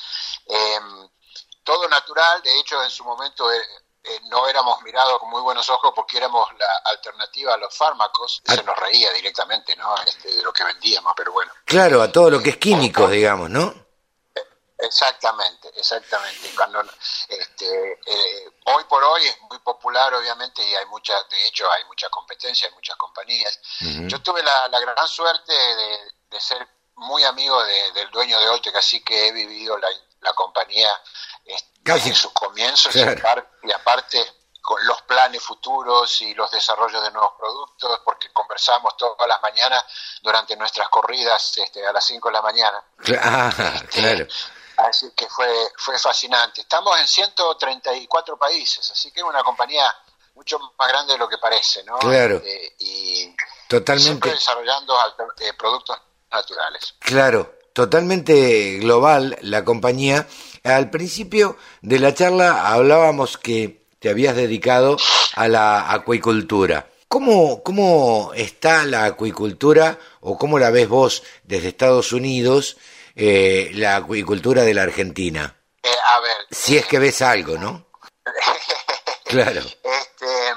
Em, 0.48 1.10
todo 1.64 1.88
natural, 1.90 2.42
de 2.42 2.60
hecho 2.60 2.82
en 2.84 2.90
su 2.90 3.04
momento 3.04 3.52
eh, 3.52 3.62
eh, 4.04 4.20
no 4.30 4.48
éramos 4.48 4.82
mirados 4.82 5.20
con 5.20 5.30
muy 5.30 5.42
buenos 5.42 5.70
ojos 5.70 5.92
porque 5.96 6.18
éramos 6.18 6.48
la 6.58 6.92
alternativa 6.92 7.54
a 7.54 7.58
los 7.58 7.76
fármacos, 7.76 8.42
se 8.44 8.64
nos 8.64 8.76
reía 8.78 9.12
directamente 9.14 9.76
¿no? 9.76 9.96
Este, 10.04 10.34
de 10.34 10.44
lo 10.44 10.52
que 10.52 10.64
vendíamos, 10.64 11.14
pero 11.16 11.32
bueno. 11.32 11.52
Claro, 11.66 12.02
a 12.02 12.12
todo 12.12 12.32
lo 12.32 12.42
que 12.42 12.52
es 12.52 12.58
químico, 12.58 13.08
digamos, 13.08 13.50
¿no? 13.50 13.74
Exactamente, 14.82 15.72
exactamente. 15.76 16.52
Cuando, 16.56 16.84
este, 17.30 18.00
eh, 18.04 18.52
hoy 18.66 18.84
por 18.86 19.04
hoy 19.04 19.28
es 19.28 19.40
muy 19.42 19.60
popular, 19.60 20.12
obviamente, 20.16 20.64
y 20.64 20.74
hay 20.74 20.86
mucha, 20.88 21.14
de 21.30 21.48
hecho, 21.48 21.72
hay 21.72 21.86
mucha 21.86 22.10
competencia, 22.10 22.68
hay 22.68 22.74
muchas 22.74 22.96
compañías. 22.96 23.60
Yo 24.08 24.20
tuve 24.24 24.42
la, 24.42 24.80
gran 24.80 25.08
suerte 25.08 25.54
de, 25.54 26.40
ser 26.40 26.68
muy 26.96 27.24
amigo 27.24 27.64
del 27.64 28.10
dueño 28.10 28.40
de 28.40 28.50
Oltec, 28.50 28.76
así 28.76 29.04
que 29.04 29.28
he 29.28 29.32
vivido 29.32 29.78
la, 29.78 29.88
la 30.22 30.34
compañía 30.34 30.90
Casi. 31.84 32.10
en 32.10 32.16
sus 32.16 32.32
comienzos 32.32 32.96
y, 32.96 33.02
aparte 33.72 34.24
con 34.62 34.86
los 34.86 35.02
planes 35.02 35.42
futuros 35.42 36.22
y 36.22 36.36
los 36.36 36.52
desarrollos 36.52 37.02
de 37.02 37.12
nuevos 37.12 37.34
productos, 37.38 38.00
porque 38.06 38.32
conversamos 38.32 38.96
todas 38.96 39.28
las 39.28 39.42
mañanas 39.42 39.84
durante 40.22 40.56
nuestras 40.56 40.88
corridas 40.90 41.58
este, 41.58 41.86
a 41.86 41.92
las 41.92 42.06
5 42.06 42.28
de 42.28 42.34
la 42.34 42.42
mañana. 42.44 42.84
Ah, 43.20 43.52
este, 43.76 43.88
claro. 43.88 44.28
Así 44.78 45.12
que 45.16 45.28
fue, 45.28 45.48
fue 45.78 45.98
fascinante. 45.98 46.62
Estamos 46.62 47.00
en 47.00 47.08
134 47.08 48.38
países, 48.38 48.90
así 48.92 49.12
que 49.12 49.22
es 49.22 49.26
una 49.26 49.44
compañía 49.44 49.94
mucho 50.36 50.60
más 50.78 50.88
grande 50.88 51.14
de 51.14 51.20
lo 51.20 51.28
que 51.28 51.38
parece, 51.38 51.84
¿no? 51.84 51.98
Claro. 51.98 52.38
Este, 52.38 52.76
y 52.80 53.36
Totalmente. 53.68 54.04
siempre 54.04 54.32
desarrollando 54.32 54.96
eh, 55.40 55.54
productos 55.54 55.98
naturales. 56.32 56.96
Claro, 57.00 57.56
totalmente 57.74 58.78
global 58.80 59.38
la 59.42 59.64
compañía 59.64 60.28
al 60.64 60.90
principio 60.90 61.58
de 61.82 62.00
la 62.00 62.14
charla 62.14 62.72
hablábamos 62.72 63.38
que 63.38 63.86
te 64.00 64.10
habías 64.10 64.36
dedicado 64.36 64.98
a 65.36 65.48
la 65.48 65.92
acuicultura. 65.92 66.90
¿Cómo, 67.08 67.62
¿Cómo 67.62 68.32
está 68.36 68.86
la 68.86 69.06
acuicultura 69.06 70.00
o 70.22 70.38
cómo 70.38 70.58
la 70.60 70.70
ves 70.70 70.88
vos 70.88 71.24
desde 71.44 71.68
Estados 71.68 72.14
Unidos, 72.14 72.78
eh, 73.16 73.70
la 73.74 73.98
acuicultura 73.98 74.64
de 74.64 74.74
la 74.74 74.84
Argentina? 74.84 75.56
Eh, 75.84 75.90
a 76.06 76.20
ver. 76.22 76.38
Si 76.50 76.78
es 76.78 76.86
que 76.86 77.00
ves 77.00 77.22
algo, 77.22 77.58
¿no? 77.58 77.88
claro. 79.26 79.60
Este, 79.60 80.54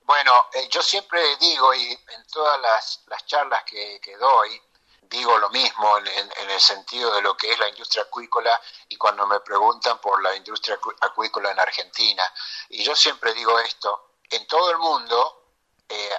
bueno, 0.00 0.32
eh, 0.54 0.66
yo 0.70 0.80
siempre 0.80 1.20
digo, 1.40 1.74
y 1.74 1.92
en 1.92 2.26
todas 2.32 2.60
las, 2.60 3.04
las 3.08 3.26
charlas 3.26 3.62
que, 3.64 4.00
que 4.02 4.16
doy, 4.16 4.60
digo 5.08 5.36
lo 5.38 5.50
mismo 5.50 5.98
en, 5.98 6.50
el 6.50 6.60
sentido 6.60 7.14
de 7.14 7.22
lo 7.22 7.36
que 7.36 7.52
es 7.52 7.58
la 7.58 7.68
industria 7.68 8.02
acuícola 8.04 8.60
y 8.88 8.96
cuando 8.96 9.26
me 9.26 9.40
preguntan 9.40 10.00
por 10.00 10.22
la 10.22 10.34
industria 10.34 10.78
acuícola 11.00 11.50
en 11.50 11.58
Argentina. 11.58 12.22
Y 12.70 12.82
yo 12.82 12.94
siempre 12.94 13.32
digo 13.34 13.58
esto, 13.60 14.14
en 14.30 14.46
todo 14.46 14.70
el 14.70 14.78
mundo 14.78 15.52
eh, 15.88 16.18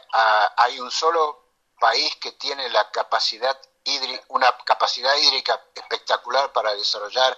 hay 0.58 0.80
un 0.80 0.92
solo 0.92 1.48
país 1.80 2.16
que 2.18 2.34
tiene 2.34 2.70
la 2.70 2.90
capacidad 2.92 3.60
hídrica, 3.84 4.24
una 4.30 4.56
capacidad 4.66 5.16
hídrica 5.16 5.62
espectacular 5.74 6.52
para 6.52 6.74
desarrollar 6.76 7.38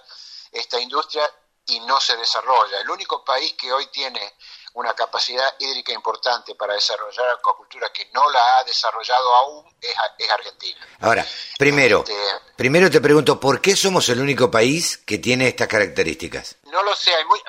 esta 0.51 0.79
industria 0.79 1.29
y 1.65 1.79
no 1.81 1.99
se 1.99 2.17
desarrolla. 2.17 2.79
El 2.79 2.89
único 2.89 3.23
país 3.23 3.53
que 3.53 3.71
hoy 3.71 3.87
tiene 3.87 4.35
una 4.79 4.93
capacidad 4.93 5.55
hídrica 5.59 5.91
importante 5.91 6.55
para 6.55 6.73
desarrollar 6.73 7.29
acuacultura 7.31 7.91
que 7.91 8.09
no 8.13 8.29
la 8.29 8.57
ha 8.57 8.63
desarrollado 8.63 9.35
aún 9.35 9.75
es, 9.81 10.29
Argentina. 10.29 10.87
Ahora, 11.01 11.25
primero, 11.57 11.99
este, 11.99 12.15
primero 12.55 12.89
te 12.89 13.01
pregunto, 13.01 13.39
¿por 13.39 13.59
qué 13.59 13.75
somos 13.75 14.07
el 14.07 14.21
único 14.21 14.49
país 14.49 14.97
que 14.97 15.17
tiene 15.17 15.49
estas 15.49 15.67
características? 15.67 16.55
No 16.63 16.81
lo 16.81 16.95
sé, 16.95 17.13
hay 17.13 17.25
muy, 17.25 17.41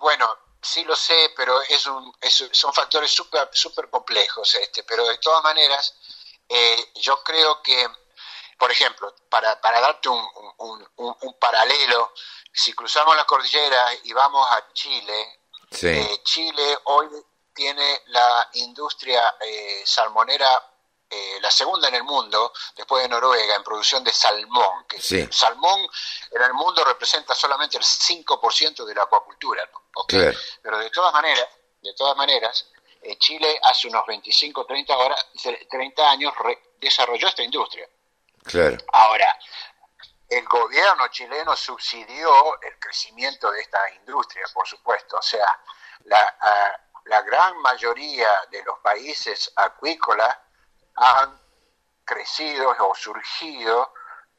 bueno, 0.00 0.26
sí 0.62 0.82
lo 0.84 0.96
sé, 0.96 1.32
pero 1.36 1.60
es 1.62 1.84
un, 1.86 2.14
son 2.50 2.72
factores 2.72 3.10
súper 3.10 3.50
super 3.52 3.90
complejos, 3.90 4.54
este, 4.54 4.82
pero 4.84 5.06
de 5.06 5.18
todas 5.18 5.42
maneras, 5.42 5.94
eh, 6.48 6.92
yo 6.94 7.22
creo 7.22 7.60
que, 7.62 7.88
por 8.58 8.70
ejemplo, 8.70 9.14
para, 9.28 9.60
para 9.60 9.80
darte 9.80 10.08
un, 10.08 10.26
un, 10.96 11.34
paralelo, 11.38 12.12
si 12.52 12.72
cruzamos 12.72 13.16
la 13.16 13.24
cordillera 13.26 13.86
y 14.04 14.12
vamos 14.12 14.46
a 14.50 14.72
Chile, 14.72 15.39
eh, 15.70 16.20
Chile 16.24 16.78
hoy 16.84 17.08
tiene 17.54 18.02
la 18.06 18.48
industria 18.54 19.36
eh, 19.40 19.82
salmonera 19.84 20.66
eh, 21.08 21.38
la 21.40 21.50
segunda 21.50 21.88
en 21.88 21.96
el 21.96 22.04
mundo, 22.04 22.52
después 22.76 23.02
de 23.02 23.08
Noruega, 23.08 23.56
en 23.56 23.64
producción 23.64 24.04
de 24.04 24.12
salmón. 24.12 24.84
Que 24.88 24.96
el 24.96 25.32
salmón 25.32 25.80
en 26.30 26.42
el 26.42 26.54
mundo 26.54 26.84
representa 26.84 27.34
solamente 27.34 27.76
el 27.76 27.82
5% 27.82 28.84
de 28.84 28.94
la 28.94 29.02
acuacultura, 29.02 29.68
Pero 30.62 30.78
de 30.78 30.90
todas 30.90 31.12
maneras, 31.12 31.48
de 31.82 31.94
todas 31.94 32.16
maneras, 32.16 32.66
Chile 33.18 33.58
hace 33.62 33.88
unos 33.88 34.06
25, 34.06 34.64
30, 34.66 34.96
horas, 34.96 35.26
30 35.68 36.10
años 36.10 36.32
desarrolló 36.80 37.26
esta 37.26 37.42
industria. 37.42 37.88
Ahora, 38.92 39.36
el 40.30 40.46
gobierno 40.46 41.08
chileno 41.08 41.56
subsidió 41.56 42.60
el 42.62 42.78
crecimiento 42.78 43.50
de 43.50 43.62
esta 43.62 43.90
industria, 43.94 44.46
por 44.54 44.66
supuesto. 44.66 45.16
O 45.18 45.22
sea, 45.22 45.60
la, 46.04 47.22
gran 47.22 47.58
mayoría 47.58 48.28
de 48.50 48.62
los 48.62 48.78
países 48.78 49.52
acuícolas 49.56 50.38
han 50.94 51.40
crecido 52.04 52.74
o 52.78 52.94
surgido 52.94 53.92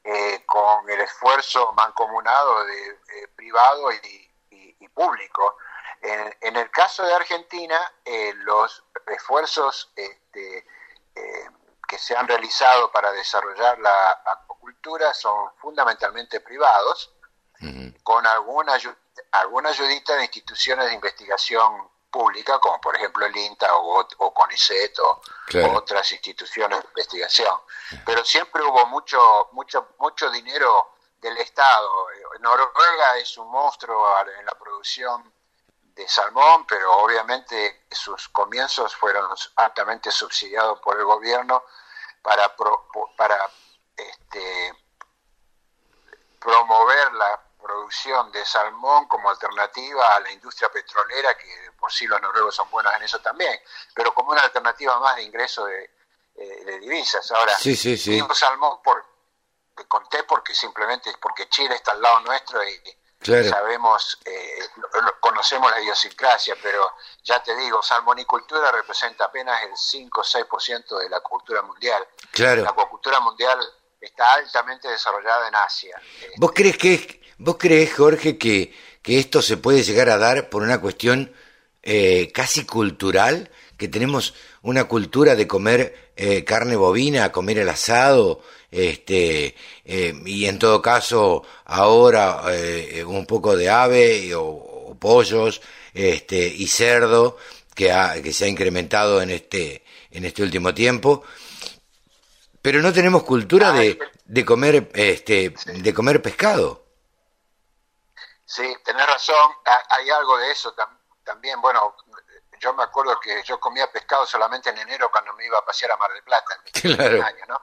eh, 0.03 0.43
con 0.45 0.89
el 0.89 1.01
esfuerzo 1.01 1.73
mancomunado 1.73 2.65
de, 2.65 3.27
privado 3.35 3.91
y, 3.91 4.29
público. 4.93 5.57
En, 6.01 6.55
el 6.55 6.69
caso 6.69 7.03
de 7.03 7.13
Argentina, 7.13 7.79
eh, 8.03 8.33
los 8.35 8.83
esfuerzos 9.07 9.91
este, 9.95 10.67
eh, 11.15 11.49
que 11.91 11.97
se 11.97 12.15
han 12.15 12.25
realizado 12.25 12.89
para 12.89 13.11
desarrollar 13.11 13.77
la 13.79 14.11
acuacultura 14.25 15.13
son 15.13 15.51
fundamentalmente 15.57 16.39
privados, 16.39 17.13
con 18.01 18.25
alguna, 18.25 18.77
alguna 19.31 19.69
ayudita 19.71 20.15
de 20.15 20.23
instituciones 20.23 20.85
de 20.85 20.93
investigación 20.93 21.89
pública, 22.09 22.59
como 22.59 22.79
por 22.79 22.95
ejemplo 22.95 23.25
el 23.25 23.35
INTA 23.35 23.75
o, 23.75 24.07
o 24.19 24.33
CONICET 24.33 24.99
o, 24.99 25.21
otras 25.73 26.09
instituciones 26.13 26.79
de 26.79 26.87
investigación. 26.87 27.59
Pero 28.05 28.23
siempre 28.23 28.63
hubo 28.63 28.85
mucho, 28.85 29.49
mucho, 29.51 29.89
mucho 29.99 30.29
dinero 30.29 30.93
del 31.19 31.37
Estado. 31.39 32.07
Noruega 32.39 33.17
es 33.17 33.37
un 33.37 33.51
monstruo 33.51 34.17
en 34.39 34.45
la 34.45 34.53
producción 34.53 35.33
de 35.95 36.07
salmón, 36.07 36.65
pero 36.65 36.91
obviamente 36.97 37.85
sus 37.91 38.29
comienzos 38.29 38.95
fueron 38.95 39.29
altamente 39.55 40.11
subsidiados 40.11 40.79
por 40.79 40.97
el 40.97 41.05
gobierno 41.05 41.63
para, 42.21 42.55
para 43.17 43.49
este, 43.95 44.73
promover 46.39 47.13
la 47.13 47.41
producción 47.61 48.31
de 48.31 48.43
salmón 48.45 49.07
como 49.07 49.29
alternativa 49.29 50.15
a 50.15 50.19
la 50.19 50.31
industria 50.31 50.69
petrolera, 50.71 51.37
que 51.37 51.71
por 51.77 51.91
sí 51.91 52.07
los 52.07 52.21
noruegos 52.21 52.55
son 52.55 52.69
buenos 52.71 52.93
en 52.95 53.03
eso 53.03 53.19
también, 53.19 53.59
pero 53.93 54.13
como 54.13 54.31
una 54.31 54.41
alternativa 54.41 54.99
más 54.99 55.17
de 55.17 55.23
ingreso 55.23 55.65
de, 55.65 55.91
eh, 56.35 56.79
divisas. 56.79 57.29
Ahora, 57.31 57.55
sí, 57.55 57.75
sí, 57.75 57.97
sí. 57.97 58.19
salmón 58.33 58.81
por, 58.81 59.05
te 59.75 59.85
conté 59.87 60.23
porque 60.23 60.55
simplemente 60.55 61.13
porque 61.21 61.47
Chile 61.49 61.75
está 61.75 61.91
al 61.91 62.01
lado 62.01 62.21
nuestro 62.21 62.63
y 62.63 62.97
sabemos, 63.21 64.19
eh, 64.25 64.59
conocemos 65.19 65.69
la 65.71 65.81
idiosincrasia, 65.81 66.55
pero 66.61 66.95
ya 67.23 67.41
te 67.41 67.55
digo, 67.55 67.81
salmonicultura 67.81 68.71
representa 68.71 69.25
apenas 69.25 69.61
el 69.63 69.71
5 69.75 70.21
o 70.21 70.23
6% 70.23 70.99
de 70.99 71.09
la 71.09 71.19
cultura 71.21 71.61
mundial. 71.61 72.03
Claro. 72.31 72.63
La 72.63 72.69
acuacultura 72.69 73.19
mundial 73.19 73.59
está 73.99 74.33
altamente 74.33 74.87
desarrollada 74.87 75.47
en 75.47 75.55
Asia. 75.55 76.01
¿Vos 76.37 76.51
crees 76.53 76.77
que 76.77 77.21
vos 77.37 77.57
crees, 77.57 77.93
Jorge, 77.93 78.37
que, 78.37 78.75
que 79.01 79.19
esto 79.19 79.41
se 79.41 79.57
puede 79.57 79.83
llegar 79.83 80.09
a 80.09 80.17
dar 80.17 80.49
por 80.49 80.63
una 80.63 80.81
cuestión 80.81 81.33
eh, 81.83 82.31
casi 82.33 82.65
cultural? 82.65 83.51
Que 83.77 83.87
tenemos 83.87 84.35
una 84.61 84.85
cultura 84.85 85.35
de 85.35 85.47
comer 85.47 86.11
eh, 86.15 86.43
carne 86.43 86.75
bovina, 86.75 87.31
comer 87.31 87.59
el 87.59 87.69
asado, 87.69 88.41
este, 88.71 89.55
eh, 89.85 90.13
y 90.25 90.45
en 90.45 90.57
todo 90.57 90.81
caso 90.81 91.43
ahora 91.65 92.43
un 93.05 93.25
poco 93.25 93.55
de 93.55 93.69
ave 93.69 94.33
o, 94.35 94.95
pollos 94.99 95.61
este, 95.93 96.37
y 96.47 96.67
cerdo 96.67 97.37
que, 97.75 97.91
ha, 97.91 98.21
que 98.21 98.33
se 98.33 98.45
ha 98.45 98.47
incrementado 98.47 99.21
en 99.21 99.31
este, 99.31 99.83
en 100.11 100.25
este 100.25 100.43
último 100.43 100.73
tiempo 100.73 101.23
pero 102.61 102.81
no 102.81 102.93
tenemos 102.93 103.23
cultura 103.23 103.71
de, 103.71 103.99
de 104.25 104.45
comer 104.45 104.91
este 104.93 105.53
de 105.65 105.93
comer 105.93 106.21
pescado. 106.21 106.85
Sí, 108.45 108.75
tenés 108.83 109.07
razón, 109.07 109.51
hay 109.89 110.09
algo 110.09 110.37
de 110.37 110.51
eso 110.51 110.75
también. 111.23 111.59
Bueno, 111.61 111.95
yo 112.59 112.73
me 112.73 112.83
acuerdo 112.83 113.19
que 113.19 113.41
yo 113.43 113.59
comía 113.59 113.91
pescado 113.91 114.25
solamente 114.25 114.69
en 114.69 114.77
enero 114.77 115.09
cuando 115.09 115.33
me 115.33 115.45
iba 115.45 115.57
a 115.57 115.65
pasear 115.65 115.91
a 115.91 115.97
Mar 115.97 116.11
del 116.11 116.23
Plata, 116.23 116.59
en 116.65 116.95
claro. 116.95 117.23
años, 117.23 117.47
¿no? 117.47 117.61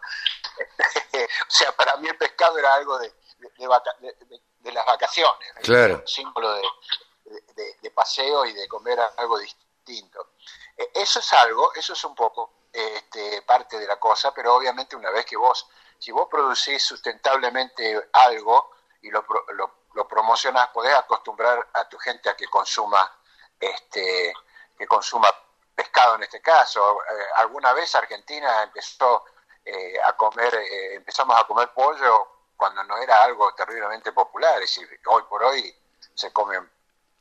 o 1.15 1.51
sea, 1.51 1.73
para 1.73 1.97
mí 1.97 2.09
el 2.09 2.17
pescado 2.17 2.59
era 2.59 2.75
algo 2.75 2.99
de, 2.99 3.13
de, 3.39 4.73
las 4.73 4.87
vacaciones, 4.87 5.53
claro. 5.63 5.97
un 5.97 6.09
símbolo 6.09 6.53
de, 6.55 7.91
paseo 7.95 8.47
y 8.47 8.53
de 8.53 8.69
comer 8.69 8.99
algo 9.17 9.39
distinto. 9.39 10.35
E, 10.77 10.91
eso 10.95 11.19
es 11.19 11.33
algo, 11.33 11.73
eso 11.75 11.93
es 11.93 12.05
un 12.05 12.15
poco 12.15 12.53
este, 12.73 13.43
parte 13.43 13.79
de 13.79 13.87
la 13.87 13.99
cosa, 13.99 14.33
pero 14.33 14.55
obviamente 14.55 14.95
una 14.95 15.11
vez 15.11 15.25
que 15.25 15.37
vos, 15.37 15.69
si 15.99 16.13
vos 16.13 16.29
producís 16.31 16.85
sustentablemente 16.85 18.09
algo 18.13 18.71
y 19.03 19.11
lo, 19.11 19.25
lo, 19.55 19.79
lo 19.95 20.07
promocionas, 20.07 20.69
podés 20.69 20.95
acostumbrar 20.95 21.69
a 21.75 21.89
tu 21.89 21.99
gente 21.99 22.29
a 22.29 22.37
que 22.37 22.47
consuma, 22.47 23.11
este, 23.59 24.33
que 24.77 24.87
consuma 24.87 25.29
pescado 25.75 26.17
en 26.17 26.25
este 26.25 26.41
caso. 26.41 27.01
Eh, 27.03 27.25
alguna 27.37 27.73
vez 27.73 27.95
Argentina 27.95 28.63
empezó 28.63 29.25
eh, 29.69 30.01
a 30.03 30.15
comer, 30.15 30.55
eh, 30.55 30.95
empezamos 30.95 31.39
a 31.39 31.45
comer 31.45 31.69
pollo 31.75 32.47
cuando 32.57 32.83
no 32.85 32.97
era 32.97 33.23
algo 33.23 33.55
terriblemente 33.55 34.13
popular, 34.13 34.55
es 34.63 34.75
decir, 34.75 35.01
hoy 35.07 35.23
por 35.29 35.43
hoy 35.45 35.77
se 36.15 36.33
come 36.33 36.59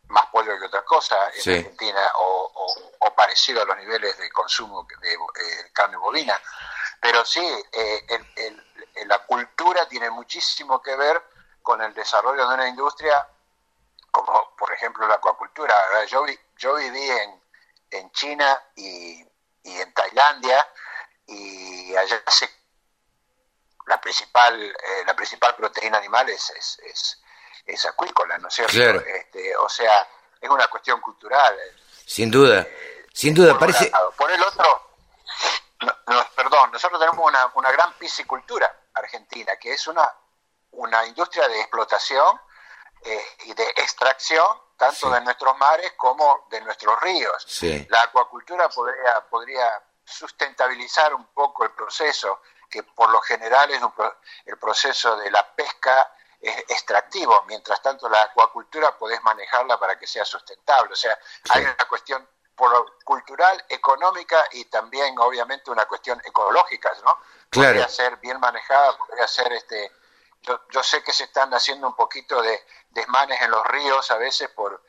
más 0.07 0.25
pollo 0.27 0.57
que 0.57 0.65
otra 0.65 0.83
cosa 0.85 1.29
en 1.33 1.57
Argentina 1.57 2.11
o, 2.15 2.45
parecido 3.15 3.63
a 3.63 3.65
los 3.65 3.77
niveles 3.77 4.15
de 4.19 4.31
consumo 4.31 4.87
de, 5.01 5.13
eh, 5.13 5.71
carne 5.73 5.97
bovina. 5.97 6.39
Pero 7.01 7.25
sí, 7.25 7.43
eh, 7.71 8.23
la 9.07 9.25
cultura 9.25 9.87
tiene 9.87 10.11
muchísimo 10.11 10.79
que 10.83 10.95
ver 10.95 11.21
con 11.63 11.81
el 11.81 11.95
desarrollo 11.95 12.47
de 12.47 12.53
una 12.53 12.67
industria 12.67 13.27
como 14.11 14.55
por 14.55 14.71
ejemplo 14.71 15.07
la 15.07 15.15
acuacultura. 15.15 15.73
Yo, 16.05 16.23
yo 16.57 16.75
viví 16.75 17.09
en, 17.09 17.41
en 17.89 18.11
China 18.11 18.61
y, 18.75 19.25
y 19.63 19.81
en 19.81 19.93
Tailandia 19.95 20.65
y 21.27 21.95
allá 21.95 22.21
se, 22.27 22.49
la 23.85 23.99
principal 24.01 24.61
eh, 24.61 25.03
la 25.05 25.15
principal 25.15 25.55
proteína 25.55 25.97
animal 25.97 26.29
es, 26.29 26.49
es 26.49 27.21
es 27.67 27.85
acuícola, 27.85 28.37
¿no 28.37 28.47
es 28.47 28.53
cierto? 28.53 29.05
Este, 29.05 29.55
o 29.57 29.69
sea, 29.69 30.07
es 30.39 30.49
una 30.49 30.67
cuestión 30.67 31.01
cultural. 31.01 31.55
Sin 32.05 32.31
duda, 32.31 32.61
eh, 32.61 33.05
sin 33.13 33.33
duda, 33.33 33.59
parece... 33.59 33.91
Por 34.15 34.31
el 34.31 34.41
otro, 34.41 34.95
perdón, 36.35 36.71
nosotros 36.71 36.99
tenemos 36.99 37.25
una, 37.25 37.51
una 37.55 37.71
gran 37.71 37.93
piscicultura 37.93 38.73
argentina, 38.93 39.57
que 39.57 39.73
es 39.73 39.85
una, 39.87 40.11
una 40.71 41.05
industria 41.05 41.47
de 41.49 41.59
explotación 41.59 42.39
eh, 43.03 43.25
y 43.45 43.53
de 43.53 43.67
extracción 43.75 44.47
tanto 44.77 45.09
de 45.09 45.21
nuestros 45.21 45.57
mares 45.57 45.93
como 45.97 46.47
de 46.49 46.61
nuestros 46.61 46.99
ríos. 47.01 47.61
La 47.89 48.03
acuacultura 48.03 48.69
podría, 48.69 49.27
podría 49.27 49.83
sustentabilizar 50.07 51.13
un 51.13 51.25
poco 51.27 51.65
el 51.65 51.71
proceso, 51.71 52.41
que 52.69 52.83
por 52.83 53.09
lo 53.09 53.19
general 53.21 53.69
es 53.71 53.81
el 54.45 54.57
proceso 54.57 55.17
de 55.17 55.29
la 55.29 55.53
pesca 55.53 56.13
extractivo, 56.39 57.43
mientras 57.47 57.81
tanto 57.81 58.07
la 58.07 58.21
acuacultura 58.21 58.97
podés 58.97 59.21
manejarla 59.23 59.79
para 59.79 59.97
que 59.99 60.07
sea 60.07 60.23
sustentable. 60.23 60.93
O 60.93 60.95
sea, 60.95 61.17
hay 61.49 61.63
una 61.63 61.87
cuestión 61.87 62.27
cultural, 63.03 63.63
económica 63.69 64.45
y 64.51 64.65
también 64.65 65.17
obviamente 65.19 65.69
una 65.69 65.85
cuestión 65.85 66.21
ecológica, 66.25 66.91
¿no? 67.05 67.19
Claro. 67.49 67.69
Podría 67.69 67.87
ser 67.87 68.17
bien 68.17 68.39
manejada, 68.39 68.97
podría 68.97 69.27
ser 69.27 69.51
este... 69.53 69.91
Yo, 70.41 70.61
yo 70.69 70.83
sé 70.83 71.03
que 71.03 71.11
se 71.11 71.25
están 71.25 71.53
haciendo 71.53 71.87
un 71.87 71.95
poquito 71.95 72.41
de 72.41 72.65
desmanes 72.91 73.41
en 73.41 73.51
los 73.51 73.65
ríos 73.67 74.09
a 74.11 74.17
veces 74.17 74.49
por 74.49 74.81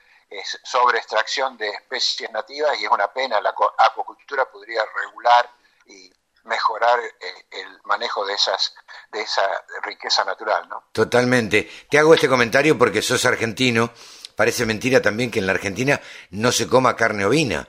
sobre 0.63 0.99
extracción 0.99 1.57
de 1.57 1.69
especies 1.71 2.31
nativas 2.31 2.79
y 2.81 2.85
es 2.85 2.91
una 2.91 3.13
pena, 3.13 3.41
la 3.41 3.51
acuacultura 3.51 4.45
podría 4.51 4.83
regular 4.95 5.51
y 5.87 6.13
mejorar 6.45 6.99
eh, 7.01 7.13
el 7.51 7.79
manejo 7.85 8.25
de 8.27 8.35
esas 8.35 8.75
de 9.13 9.21
esa 9.23 9.43
riqueza 9.83 10.25
natural, 10.25 10.69
¿no? 10.69 10.85
Totalmente. 10.93 11.71
Te 11.91 11.99
hago 11.99 12.15
este 12.15 12.29
comentario 12.29 12.77
porque 12.79 13.03
sos 13.03 13.25
argentino. 13.25 13.93
Parece 14.35 14.67
mentira 14.67 15.03
también 15.03 15.31
que 15.31 15.41
en 15.41 15.47
la 15.47 15.53
Argentina 15.53 16.01
no 16.31 16.53
se 16.53 16.69
coma 16.69 16.97
carne 16.97 17.25
ovina, 17.25 17.69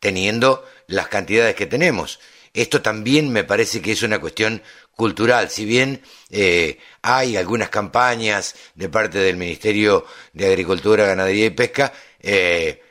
teniendo 0.00 0.68
las 0.86 1.08
cantidades 1.08 1.54
que 1.54 1.66
tenemos. 1.66 2.20
Esto 2.52 2.82
también 2.82 3.32
me 3.32 3.44
parece 3.44 3.80
que 3.80 3.92
es 3.92 4.02
una 4.02 4.20
cuestión 4.20 4.62
cultural. 4.98 5.48
Si 5.48 5.64
bien 5.64 6.02
eh, 6.28 6.76
hay 7.02 7.36
algunas 7.36 7.70
campañas 7.70 8.56
de 8.74 8.88
parte 8.88 9.18
del 9.18 9.36
Ministerio 9.36 10.04
de 10.32 10.48
Agricultura, 10.48 11.06
Ganadería 11.06 11.46
y 11.46 11.50
Pesca, 11.50 11.92
eh, 12.18 12.82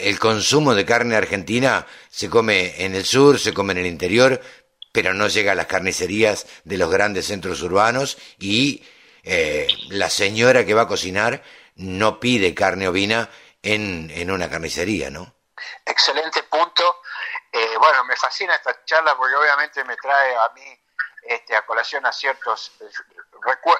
el 0.00 0.18
consumo 0.18 0.74
de 0.74 0.86
carne 0.86 1.16
argentina 1.16 1.86
se 2.08 2.30
come 2.30 2.82
en 2.82 2.94
el 2.94 3.04
sur, 3.04 3.38
se 3.38 3.52
come 3.52 3.74
en 3.74 3.80
el 3.80 3.86
interior, 3.86 4.40
pero 4.92 5.12
no 5.12 5.28
llega 5.28 5.52
a 5.52 5.54
las 5.54 5.66
carnicerías 5.66 6.46
de 6.64 6.78
los 6.78 6.90
grandes 6.90 7.26
centros 7.26 7.60
urbanos 7.60 8.16
y 8.38 8.82
eh, 9.22 9.68
la 9.90 10.08
señora 10.08 10.64
que 10.64 10.72
va 10.72 10.82
a 10.82 10.88
cocinar 10.88 11.42
no 11.74 12.18
pide 12.18 12.54
carne 12.54 12.88
ovina 12.88 13.28
en, 13.62 14.10
en 14.14 14.30
una 14.30 14.48
carnicería, 14.48 15.10
¿no? 15.10 15.34
Excelente 15.84 16.44
punto. 16.44 17.02
Eh, 17.52 17.76
bueno, 17.78 18.04
me 18.06 18.16
fascina 18.16 18.54
esta 18.54 18.82
charla 18.86 19.14
porque 19.18 19.34
obviamente 19.34 19.84
me 19.84 19.96
trae 19.96 20.34
a 20.34 20.48
mí 20.54 20.79
este, 21.30 21.54
a 21.54 21.64
colación 21.64 22.04
a 22.06 22.12
ciertos 22.12 22.72
eh, 22.80 22.90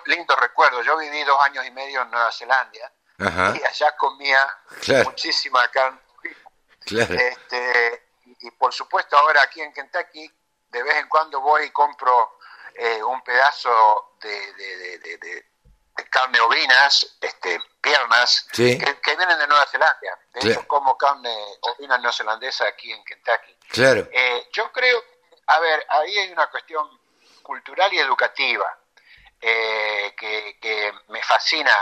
lindos 0.07 0.38
recuerdos. 0.38 0.86
Yo 0.86 0.96
viví 0.96 1.24
dos 1.24 1.40
años 1.40 1.66
y 1.66 1.72
medio 1.72 2.03
en 2.03 2.11
Nueva 2.12 2.30
Zelanda 2.30 2.92
y 3.18 3.64
allá 3.64 3.96
comía 3.96 4.48
muchísima 5.05 5.66
carne. 5.68 5.98
Este, 6.86 8.07
y 8.24 8.51
por 8.53 8.72
supuesto 8.72 9.18
ahora 9.18 9.42
aquí 9.42 9.61
en 9.61 9.72
Kentucky 9.72 10.32
de 10.68 10.82
vez 10.84 10.96
en 10.98 11.09
cuando 11.09 11.40
voy 11.40 11.64
y 11.64 11.70
compro 11.70 12.38
eh, 12.72 13.03
un 13.03 13.20
pedazo 13.22 14.14
de, 14.20 14.53
de, 14.55 15.46
carne 16.09 16.40
ovinas, 16.40 17.18
este, 17.20 17.61
piernas, 17.80 18.46
que, 18.53 18.76
vienen 18.76 19.38
de 19.38 19.46
Nueva 19.48 19.66
Zelanda. 19.66 20.18
De 20.34 20.51
hecho, 20.51 20.68
como 20.68 20.96
carne 20.96 21.36
ovina 21.62 21.98
neozelandesa 21.98 22.68
aquí 22.68 22.92
en 22.92 23.05
Kentucky. 23.05 23.57
Claro. 23.70 24.09
Eh, 24.12 24.48
yo 24.53 24.70
creo, 24.70 25.03
a 25.48 25.59
ver, 25.59 25.84
ahí 25.88 26.16
hay 26.16 26.32
una 26.32 26.46
cuestión 26.46 26.99
cultural 27.43 27.93
y 27.93 27.99
educativa. 27.99 28.66
Eh, 29.43 30.14
que, 30.18 30.93
me 31.09 31.22
fascina 31.22 31.74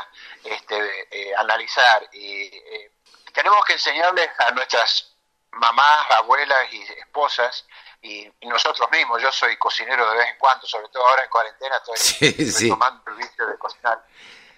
este, 0.45 1.09
eh, 1.11 1.35
analizar 1.37 2.09
y 2.13 2.43
eh, 2.43 2.93
tenemos 3.35 3.65
que 3.65 3.73
enseñarles 3.73 4.31
a 4.39 4.53
nuestras 4.53 5.13
mamás, 5.51 6.09
abuelas 6.13 6.73
y 6.73 6.83
esposas 6.83 7.67
y, 8.01 8.31
nosotros 8.43 8.89
mismos, 8.93 9.21
yo 9.21 9.33
soy 9.33 9.57
cocinero 9.57 10.09
de 10.09 10.19
vez 10.19 10.29
en 10.29 10.39
cuando, 10.39 10.67
sobre 10.69 10.89
todo 10.89 11.05
ahora 11.05 11.25
en 11.25 11.31
cuarentena 11.31 11.83
estoy 11.85 12.69
tomando 12.69 13.03
el 13.11 13.17
vicio 13.17 13.47
de 13.47 13.59
cocinar, 13.59 14.07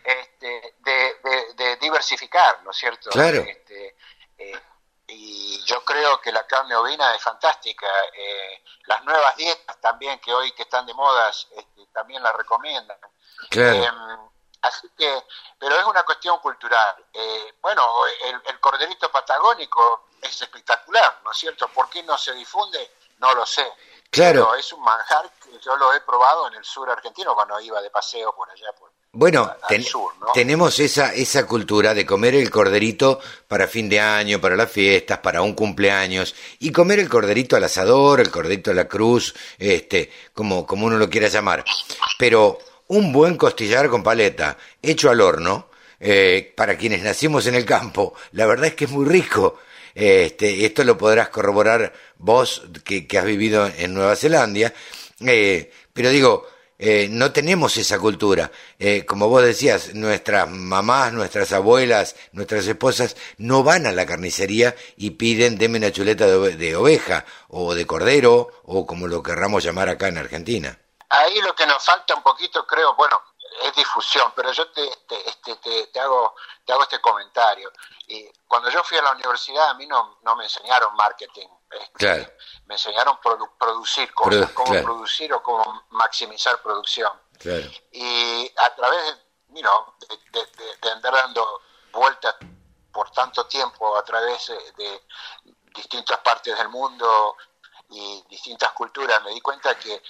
este, 0.04 0.74
de, 0.80 1.76
diversificar, 1.80 2.62
¿no 2.62 2.70
es 2.70 2.76
cierto? 2.76 3.08
Claro. 3.10 3.40
Este, 3.40 3.96
y 5.12 5.62
yo 5.64 5.84
creo 5.84 6.20
que 6.20 6.32
la 6.32 6.46
carne 6.46 6.74
ovina 6.76 7.14
es 7.14 7.22
fantástica. 7.22 7.86
Eh, 8.12 8.62
las 8.84 9.04
nuevas 9.04 9.36
dietas 9.36 9.80
también 9.80 10.18
que 10.20 10.32
hoy 10.32 10.52
que 10.52 10.62
están 10.62 10.86
de 10.86 10.94
modas 10.94 11.48
este, 11.56 11.86
también 11.92 12.22
las 12.22 12.34
recomiendan. 12.34 12.98
Eh, 13.50 13.90
así 14.62 14.88
que, 14.96 15.24
pero 15.58 15.76
es 15.76 15.84
una 15.84 16.02
cuestión 16.04 16.38
cultural. 16.38 17.04
Eh, 17.12 17.54
bueno, 17.60 18.06
el, 18.24 18.60
corderito 18.60 19.10
patagónico 19.10 20.08
es 20.20 20.40
espectacular, 20.42 21.20
¿no 21.24 21.32
es 21.32 21.38
cierto? 21.38 21.68
¿Por 21.68 21.88
qué 21.88 22.02
no 22.02 22.16
se 22.16 22.32
difunde? 22.34 22.96
No 23.18 23.34
lo 23.34 23.44
sé. 23.46 23.72
Claro. 24.10 24.46
Pero 24.46 24.54
es 24.56 24.72
un 24.72 24.82
manjar 24.82 25.30
que 25.34 25.58
yo 25.58 25.76
lo 25.76 25.92
he 25.94 26.00
probado 26.00 26.48
en 26.48 26.54
el 26.54 26.64
sur 26.64 26.90
argentino 26.90 27.34
cuando 27.34 27.60
iba 27.60 27.80
de 27.80 27.90
paseo 27.90 28.34
por 28.34 28.50
allá, 28.50 28.72
por, 28.72 28.89
bueno, 29.12 29.52
tenemos 30.34 30.78
esa, 30.78 31.12
esa 31.12 31.44
cultura 31.46 31.94
de 31.94 32.06
comer 32.06 32.36
el 32.36 32.48
corderito 32.48 33.20
para 33.48 33.66
fin 33.66 33.88
de 33.88 33.98
año, 33.98 34.40
para 34.40 34.56
las 34.56 34.70
fiestas, 34.70 35.18
para 35.18 35.42
un 35.42 35.54
cumpleaños, 35.54 36.34
y 36.60 36.70
comer 36.70 37.00
el 37.00 37.08
corderito 37.08 37.56
al 37.56 37.64
asador, 37.64 38.20
el 38.20 38.30
corderito 38.30 38.70
a 38.70 38.74
la 38.74 38.86
cruz, 38.86 39.34
este, 39.58 40.10
como, 40.32 40.64
como 40.64 40.86
uno 40.86 40.96
lo 40.96 41.10
quiera 41.10 41.26
llamar. 41.26 41.64
Pero 42.18 42.58
un 42.86 43.12
buen 43.12 43.36
costillar 43.36 43.88
con 43.88 44.04
paleta, 44.04 44.56
hecho 44.80 45.10
al 45.10 45.20
horno, 45.20 45.70
eh, 45.98 46.52
para 46.56 46.78
quienes 46.78 47.02
nacimos 47.02 47.46
en 47.46 47.56
el 47.56 47.64
campo, 47.64 48.14
la 48.32 48.46
verdad 48.46 48.66
es 48.66 48.74
que 48.74 48.84
es 48.84 48.90
muy 48.90 49.06
rico. 49.06 49.58
Este, 49.92 50.64
esto 50.64 50.84
lo 50.84 50.96
podrás 50.96 51.30
corroborar 51.30 51.92
vos 52.18 52.62
que, 52.84 53.08
que 53.08 53.18
has 53.18 53.24
vivido 53.24 53.68
en 53.76 53.92
Nueva 53.92 54.14
Zelanda. 54.14 54.72
Eh, 55.26 55.70
pero 55.92 56.10
digo, 56.10 56.46
eh, 56.82 57.08
no 57.10 57.30
tenemos 57.30 57.76
esa 57.76 57.98
cultura. 57.98 58.50
Eh, 58.78 59.04
como 59.04 59.28
vos 59.28 59.42
decías, 59.42 59.94
nuestras 59.94 60.48
mamás, 60.48 61.12
nuestras 61.12 61.52
abuelas, 61.52 62.16
nuestras 62.32 62.66
esposas 62.66 63.16
no 63.36 63.62
van 63.62 63.86
a 63.86 63.92
la 63.92 64.06
carnicería 64.06 64.74
y 64.96 65.10
piden 65.10 65.58
deme 65.58 65.76
una 65.76 65.92
chuleta 65.92 66.26
de, 66.26 66.76
oveja 66.76 67.26
o 67.48 67.74
de 67.74 67.86
cordero 67.86 68.48
o 68.64 68.86
como 68.86 69.08
lo 69.08 69.22
querramos 69.22 69.62
llamar 69.62 69.90
acá 69.90 70.08
en 70.08 70.16
Argentina. 70.16 70.78
Ahí 71.10 71.38
lo 71.42 71.54
que 71.54 71.66
nos 71.66 71.84
falta 71.84 72.14
un 72.14 72.22
poquito, 72.22 72.66
creo, 72.66 72.94
bueno, 72.94 73.24
es 73.62 73.74
difusión, 73.74 74.32
pero 74.34 74.50
yo 74.50 74.66
te, 74.70 74.82
este, 75.26 75.86
te, 75.92 76.00
hago, 76.00 76.34
te 76.64 76.72
hago 76.72 76.84
este 76.84 76.98
comentario. 77.02 77.70
Y 78.06 78.26
cuando 78.48 78.70
yo 78.70 78.82
fui 78.84 78.96
a 78.96 79.02
la 79.02 79.12
universidad 79.12 79.68
a 79.68 79.74
mí 79.74 79.86
no, 79.86 80.18
no 80.22 80.34
me 80.34 80.44
enseñaron 80.44 80.96
marketing 80.96 81.48
Claro. 81.94 82.26
Me 82.70 82.76
enseñaron 82.76 83.16
a 83.16 83.20
producir 83.58 84.14
cosas, 84.14 84.52
cómo 84.52 84.80
producir 84.80 85.32
o 85.34 85.42
cómo 85.42 85.86
maximizar 85.90 86.62
producción. 86.62 87.10
Y 87.90 88.48
a 88.56 88.74
través 88.76 89.16
de, 89.48 90.88
andar 90.88 91.12
dando 91.12 91.62
vueltas 91.90 92.36
por 92.92 93.10
tanto 93.10 93.44
tiempo 93.48 93.96
a 93.96 94.04
través 94.04 94.52
de 94.76 95.02
distintas 95.74 96.20
partes 96.20 96.56
del 96.56 96.68
mundo 96.68 97.36
y 97.88 98.24
distintas 98.30 98.70
culturas, 98.70 99.20
me 99.24 99.30
di 99.30 99.40
cuenta 99.40 99.76
que 99.76 100.00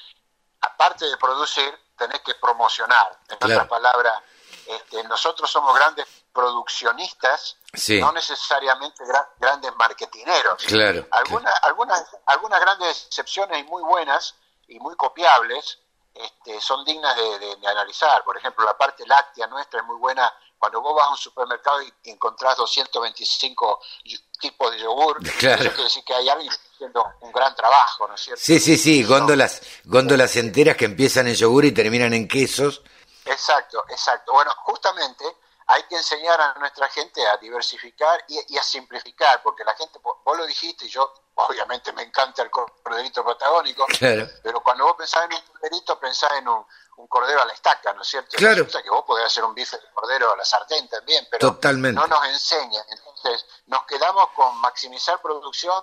aparte 0.60 1.06
de 1.06 1.16
producir, 1.16 1.74
tenés 1.96 2.20
que 2.20 2.34
promocionar. 2.34 3.20
En 3.26 3.36
otras 3.36 3.68
palabras, 3.68 4.22
este, 4.66 5.02
nosotros 5.04 5.50
somos 5.50 5.74
grandes 5.74 6.06
produccionistas, 6.32 7.56
no 8.00 8.12
necesariamente 8.12 9.04
grandes 9.38 9.74
marketineros. 9.76 10.62
Claro, 10.64 11.06
algunas, 11.10 11.54
algunas, 11.62 12.04
algunas 12.26 12.60
grandes 12.60 13.06
excepciones 13.06 13.60
y 13.60 13.64
muy 13.64 13.82
buenas 13.82 14.34
y 14.68 14.78
muy 14.78 14.94
copiables 14.96 15.78
este, 16.14 16.60
son 16.60 16.84
dignas 16.84 17.16
de, 17.16 17.68
analizar. 17.68 18.24
Por 18.24 18.36
ejemplo, 18.36 18.64
la 18.64 18.76
parte 18.76 19.06
láctea 19.06 19.46
nuestra 19.46 19.80
es 19.80 19.86
muy 19.86 19.96
buena. 19.96 20.32
Cuando 20.58 20.82
vos 20.82 20.94
vas 20.94 21.06
a 21.06 21.10
un 21.10 21.16
supermercado 21.16 21.80
y 21.82 21.92
encontrás 22.10 22.56
225 22.56 23.80
tipos 24.38 24.70
de 24.72 24.80
yogur, 24.80 25.18
claro. 25.38 25.62
eso 25.62 25.70
quiere 25.70 25.84
decir 25.84 26.04
que 26.04 26.14
hay 26.14 26.28
alguien 26.28 26.52
haciendo 26.52 27.04
un 27.20 27.32
gran 27.32 27.54
trabajo, 27.54 28.06
¿no 28.06 28.14
es 28.14 28.20
cierto? 28.20 28.42
Sí, 28.44 28.60
sí, 28.60 28.76
sí, 28.76 29.02
góndolas, 29.04 29.62
góndolas 29.84 30.36
enteras 30.36 30.76
que 30.76 30.84
empiezan 30.84 31.28
en 31.28 31.34
yogur 31.34 31.64
y 31.64 31.72
terminan 31.72 32.12
en 32.12 32.28
quesos. 32.28 32.82
Exacto, 33.24 33.84
exacto. 33.88 34.32
Bueno, 34.32 34.52
justamente 34.64 35.24
hay 35.70 35.84
que 35.84 35.96
enseñar 35.96 36.40
a 36.40 36.54
nuestra 36.54 36.88
gente 36.88 37.24
a 37.28 37.36
diversificar 37.36 38.24
y, 38.26 38.58
a 38.58 38.62
simplificar, 38.62 39.40
porque 39.40 39.62
la 39.62 39.72
gente, 39.74 40.00
vos 40.02 40.36
lo 40.36 40.44
dijiste, 40.44 40.86
y 40.86 40.88
yo 40.88 41.12
obviamente 41.36 41.92
me 41.92 42.02
encanta 42.02 42.42
el 42.42 42.50
corderito 42.50 43.24
patagónico, 43.24 43.86
pero 44.42 44.60
cuando 44.64 44.84
vos 44.84 44.96
pensás 44.98 45.26
en 45.26 45.34
un 45.34 45.42
corderito, 45.42 46.00
pensás 46.00 46.32
en 46.38 46.48
un, 46.48 46.66
cordero 47.08 47.40
a 47.40 47.44
la 47.46 47.54
estaca, 47.54 47.94
¿no 47.94 48.02
es 48.02 48.08
cierto? 48.08 48.36
Claro. 48.36 48.66
Que 48.66 48.90
vos 48.90 49.04
podés 49.06 49.26
hacer 49.26 49.42
un 49.44 49.54
bife 49.54 49.76
de 49.78 49.90
cordero 49.94 50.32
a 50.32 50.36
la 50.36 50.44
sartén 50.44 50.86
también, 50.88 51.26
pero 51.30 51.58
no 51.62 52.06
nos 52.06 52.26
enseñan. 52.26 52.84
Entonces, 52.90 53.46
nos 53.66 53.84
quedamos 53.84 54.28
con 54.30 54.54
maximizar 54.58 55.18
producción, 55.22 55.82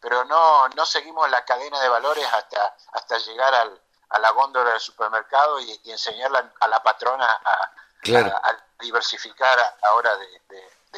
pero 0.00 0.24
no, 0.24 0.68
no 0.70 0.86
seguimos 0.86 1.28
la 1.30 1.44
cadena 1.44 1.78
de 1.80 1.88
valores 1.88 2.26
hasta, 2.32 2.74
hasta 2.92 3.18
llegar 3.18 3.54
al, 3.54 3.82
a 4.08 4.18
la 4.18 4.30
góndola 4.30 4.70
del 4.70 4.80
supermercado 4.80 5.60
y, 5.60 5.78
y 5.84 5.90
enseñarle 5.90 6.42
a 6.58 6.68
la 6.68 6.82
patrona 6.82 7.26
a, 7.26 7.72
diversificar 8.80 9.58
a 9.58 9.76
la 9.82 9.94
hora 9.94 10.10
de, 10.16 10.26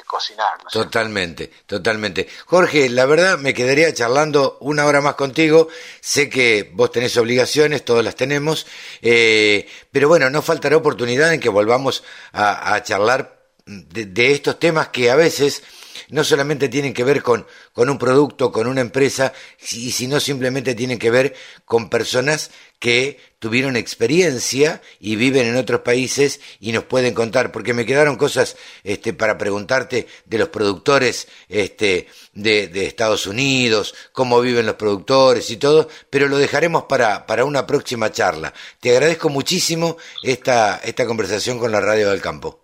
cocinar. 0.07 0.59
Totalmente, 0.71 1.51
totalmente. 1.67 2.29
Jorge, 2.47 2.89
la 2.89 3.05
verdad 3.05 3.37
me 3.37 3.53
quedaría 3.53 3.93
charlando 3.93 4.57
una 4.61 4.87
hora 4.87 5.01
más 5.01 5.17
contigo. 5.17 5.69
Sé 6.01 6.31
que 6.31 6.71
vos 6.73 6.93
tenés 6.93 7.17
obligaciones, 7.17 7.85
todas 7.85 8.05
las 8.05 8.15
tenemos, 8.15 8.65
eh, 9.03 9.69
pero 9.91 10.07
bueno, 10.07 10.31
no 10.31 10.41
faltará 10.41 10.77
oportunidad 10.77 11.35
en 11.35 11.41
que 11.41 11.49
volvamos 11.49 12.05
a, 12.33 12.81
charlar 12.85 13.41
de, 13.67 14.33
estos 14.33 14.61
temas 14.61 14.89
que 14.89 15.11
a 15.11 15.17
veces 15.17 15.65
no 16.11 16.23
solamente 16.23 16.69
tienen 16.69 16.95
que 16.95 17.03
ver 17.03 17.21
con, 17.21 17.45
con 17.79 17.91
un 17.91 17.97
producto, 17.97 18.51
con 18.51 18.67
una 18.67 18.81
empresa, 18.81 19.33
sino 19.57 20.19
simplemente 20.19 20.75
tienen 20.75 20.99
que 20.99 21.13
ver 21.13 21.37
con 21.65 21.89
personas 21.89 22.51
que 22.81 23.21
tuvieron 23.39 23.77
experiencia 23.77 24.83
y 24.99 25.15
viven 25.15 25.47
en 25.47 25.57
otros 25.57 25.83
países 25.83 26.41
y 26.59 26.73
nos 26.73 26.83
pueden 26.83 27.15
contar, 27.15 27.53
porque 27.53 27.75
me 27.75 27.87
quedaron 27.87 28.17
cosas 28.17 28.57
este, 28.83 29.13
para 29.13 29.39
preguntarte 29.39 30.09
de 30.25 30.39
los 30.39 30.49
productores 30.49 31.29
este, 31.49 32.09
de, 32.33 32.67
de, 32.67 32.85
Estados 32.85 33.29
Unidos, 33.29 33.95
cómo 34.11 34.41
viven 34.41 34.67
los 34.67 34.75
productores 34.75 35.49
y 35.51 35.57
todo, 35.57 35.89
pero 36.11 36.27
lo 36.27 36.37
dejaremos 36.37 36.87
para, 36.87 37.27
para 37.27 37.45
una 37.45 37.65
próxima 37.65 38.11
charla. 38.11 38.53
Te 38.81 38.91
agradezco 38.91 39.29
muchísimo 39.29 39.99
esta, 40.25 40.79
esta 40.79 41.07
conversación 41.07 41.61
con 41.61 41.71
la 41.71 41.81
Radio 41.81 42.11
del 42.11 42.21
Campo. 42.21 42.59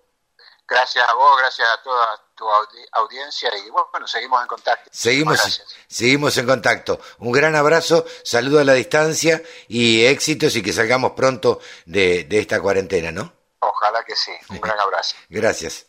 Gracias 0.67 1.09
a 1.09 1.15
vos, 1.15 1.39
gracias 1.39 1.69
a 1.69 1.83
toda 1.85 2.24
tu 2.37 2.45
audiencia 2.93 3.51
y 3.65 3.71
bueno, 3.71 4.07
seguimos 4.07 4.43
en 4.43 4.49
contacto. 4.49 4.91
Seguimos, 4.93 5.63
seguimos 5.87 6.37
en 6.37 6.47
contacto. 6.47 7.01
Un 7.19 7.33
gran 7.33 7.55
abrazo, 7.55 8.05
saludo 8.25 8.61
a 8.61 8.65
la 8.65 8.75
distancia 8.75 9.43
y 9.69 10.05
éxitos 10.05 10.57
y 10.57 10.63
que 10.63 10.73
salgamos 10.73 11.13
pronto 11.13 11.61
de, 11.87 12.25
de 12.25 12.39
esta 12.41 12.61
cuarentena, 12.61 13.13
¿no? 13.13 13.33
Ojalá 13.61 14.05
que 14.05 14.17
sí. 14.17 14.33
Un 14.51 14.61
gran 14.61 14.79
abrazo. 14.79 15.17
Gracias. 15.29 15.87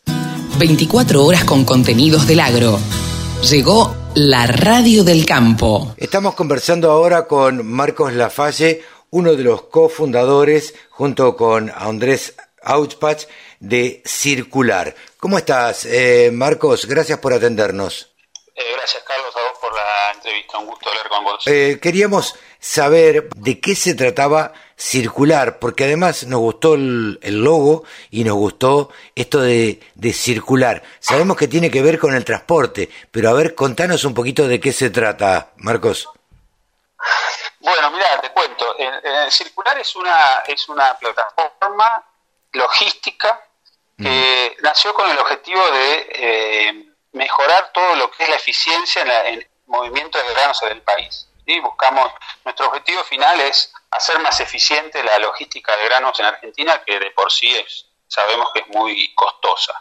24 0.58 1.24
horas 1.24 1.44
con 1.44 1.64
contenidos 1.64 2.26
del 2.26 2.40
agro. 2.40 2.78
Llegó 3.42 3.94
la 4.14 4.46
radio 4.46 5.04
del 5.04 5.26
campo. 5.26 5.94
Estamos 5.98 6.34
conversando 6.34 6.90
ahora 6.90 7.26
con 7.26 7.66
Marcos 7.66 8.14
Lafalle, 8.14 8.82
uno 9.10 9.34
de 9.34 9.42
los 9.42 9.62
cofundadores, 9.62 10.74
junto 10.90 11.36
con 11.36 11.70
Andrés 11.74 12.34
Auchpach, 12.62 13.26
de 13.60 14.02
Circular. 14.04 14.94
¿Cómo 15.18 15.38
estás, 15.38 15.84
eh, 15.86 16.30
Marcos? 16.32 16.86
Gracias 16.86 17.18
por 17.18 17.32
atendernos. 17.32 18.12
Eh, 18.54 18.62
gracias, 18.76 19.02
Carlos, 19.02 19.34
a 19.36 19.40
vos 19.40 19.58
por 19.60 19.74
la 19.74 20.12
entrevista. 20.14 20.58
Un 20.58 20.66
gusto 20.66 20.88
hablar 20.88 21.08
con 21.08 21.24
vos. 21.24 21.46
Eh, 21.46 21.78
queríamos 21.80 22.34
saber 22.58 23.28
de 23.34 23.60
qué 23.60 23.74
se 23.74 23.94
trataba 23.94 24.52
circular, 24.76 25.58
porque 25.58 25.84
además 25.84 26.24
nos 26.24 26.40
gustó 26.40 26.74
el, 26.74 27.18
logo 27.22 27.84
y 28.10 28.24
nos 28.24 28.34
gustó 28.34 28.90
esto 29.14 29.40
de, 29.40 29.80
de, 29.94 30.12
circular. 30.12 30.82
Sabemos 31.00 31.36
que 31.36 31.48
tiene 31.48 31.70
que 31.70 31.82
ver 31.82 31.98
con 31.98 32.14
el 32.14 32.24
transporte, 32.24 32.90
pero 33.10 33.30
a 33.30 33.32
ver, 33.32 33.54
contanos 33.54 34.04
un 34.04 34.14
poquito 34.14 34.46
de 34.46 34.60
qué 34.60 34.72
se 34.72 34.90
trata, 34.90 35.52
Marcos. 35.56 36.08
Bueno, 37.60 37.90
mira, 37.90 38.20
te 38.20 38.30
cuento. 38.30 38.64
circular 39.30 39.78
es 39.78 39.96
una, 39.96 40.42
es 40.46 40.68
una 40.68 40.96
plataforma 40.98 42.04
logística 42.52 43.45
que 43.96 44.56
nació 44.62 44.92
con 44.94 45.10
el 45.10 45.18
objetivo 45.18 45.70
de 45.70 46.08
eh, 46.10 46.86
mejorar 47.12 47.70
todo 47.72 47.96
lo 47.96 48.10
que 48.10 48.24
es 48.24 48.28
la 48.28 48.36
eficiencia 48.36 49.02
en, 49.02 49.10
el 49.10 49.48
movimiento 49.66 50.18
de 50.18 50.34
granos 50.34 50.62
en 50.62 50.72
el 50.72 50.82
país. 50.82 51.28
y 51.46 51.58
Buscamos, 51.60 52.12
nuestro 52.44 52.66
objetivo 52.68 53.02
final 53.04 53.40
es 53.40 53.72
hacer 53.90 54.18
más 54.20 54.38
eficiente 54.40 55.02
la 55.02 55.18
logística 55.18 55.76
de 55.76 55.84
granos 55.86 56.18
en 56.20 56.26
Argentina, 56.26 56.82
que 56.84 56.98
de 56.98 57.10
por 57.12 57.32
sí 57.32 57.54
es, 57.56 57.86
sabemos 58.06 58.50
que 58.52 58.60
es 58.60 58.68
muy 58.68 59.14
costosa. 59.14 59.80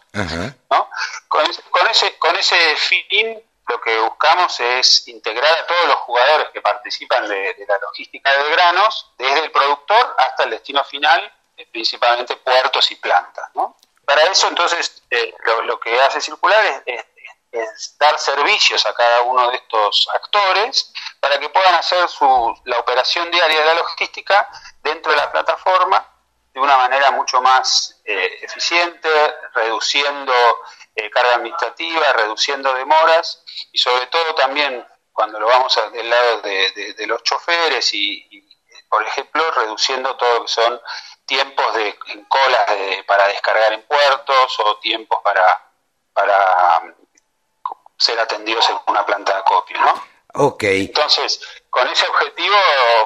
Con, 1.28 1.88
ese, 1.90 2.18
con 2.18 2.36
ese 2.36 2.76
fin, 2.78 3.42
lo 3.68 3.82
que 3.82 4.00
buscamos 4.00 4.60
es 4.60 5.08
integrar 5.08 5.52
a 5.60 5.68
todos 5.68 5.88
los 5.88 5.98
jugadores 5.98 6.50
que 6.54 6.62
participan 6.62 7.28
de, 7.28 7.54
de 7.54 7.66
la 7.68 7.78
logística 7.80 8.32
de 8.32 8.50
granos, 8.52 9.12
desde 9.18 9.46
el 9.46 9.52
productor 9.52 10.16
hasta 10.18 10.44
el 10.44 10.52
destino 10.52 10.84
final, 10.84 11.32
principalmente 11.72 12.38
puertos 12.38 12.90
y 12.92 12.96
plantas. 12.96 13.50
¿no? 13.54 13.76
Para 14.06 14.22
eso, 14.24 14.48
entonces, 14.48 15.04
eh, 15.10 15.34
lo, 15.64 15.80
que 15.80 16.00
hace 16.02 16.22
Circular 16.22 16.84
es, 16.86 17.06
dar 17.98 18.20
servicios 18.20 18.86
a 18.86 18.94
cada 18.94 19.22
uno 19.22 19.50
de 19.50 19.56
estos 19.56 20.10
actores 20.14 20.92
para 21.22 21.40
que 21.40 21.48
puedan 21.50 21.76
hacer 21.76 22.08
su, 22.10 22.26
la 22.66 22.80
operación 22.80 23.32
diaria 23.32 23.62
de 23.62 23.66
la 23.66 23.76
logística 23.76 24.50
dentro 24.84 25.14
de 25.14 25.18
la 25.18 25.32
plataforma 25.32 26.06
de 26.54 26.60
una 26.60 26.78
manera 26.78 27.12
mucho 27.12 27.42
más 27.42 28.02
eh, 28.06 28.40
eficiente, 28.42 29.10
reduciendo 29.54 30.34
eh, 30.96 31.10
carga 31.10 31.36
administrativa, 31.36 32.14
reduciendo 32.14 32.74
demoras 32.74 33.44
y 33.74 33.78
sobre 33.78 34.08
todo 34.08 34.36
también 34.36 34.86
cuando 35.12 35.40
lo 35.40 35.48
vamos 35.48 35.78
del 35.92 36.10
lado 36.10 36.42
de, 36.42 37.08
los 37.08 37.24
choferes 37.24 37.94
y, 37.94 38.48
por 38.90 39.04
ejemplo, 39.04 39.44
reduciendo 39.52 40.16
todo 40.16 40.40
lo 40.40 40.46
que 40.46 40.52
son 40.52 40.82
tiempos 41.26 41.74
de, 41.76 41.96
en 42.08 42.26
colas 42.26 42.66
para 43.08 43.28
descargar 43.28 43.74
en 43.74 43.82
puertos 43.84 44.60
o 44.60 44.78
tiempos 44.78 45.20
para, 45.24 45.70
para 46.14 46.82
um, 46.84 46.94
ser 47.98 48.20
atendidos 48.20 48.70
en 48.70 48.78
una 48.88 49.06
planta 49.06 49.34
de 49.34 49.40
acopio, 49.40 49.80
¿no? 49.80 50.16
Ok. 50.38 50.64
Entonces, 50.64 51.40
con 51.70 51.88
ese 51.88 52.06
objetivo 52.08 52.56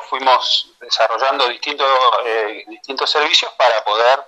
fuimos 0.09 0.71
desarrollando 0.81 1.47
distintos, 1.47 1.87
eh, 2.25 2.63
distintos 2.67 3.09
servicios 3.09 3.51
para 3.57 3.83
poder 3.83 4.19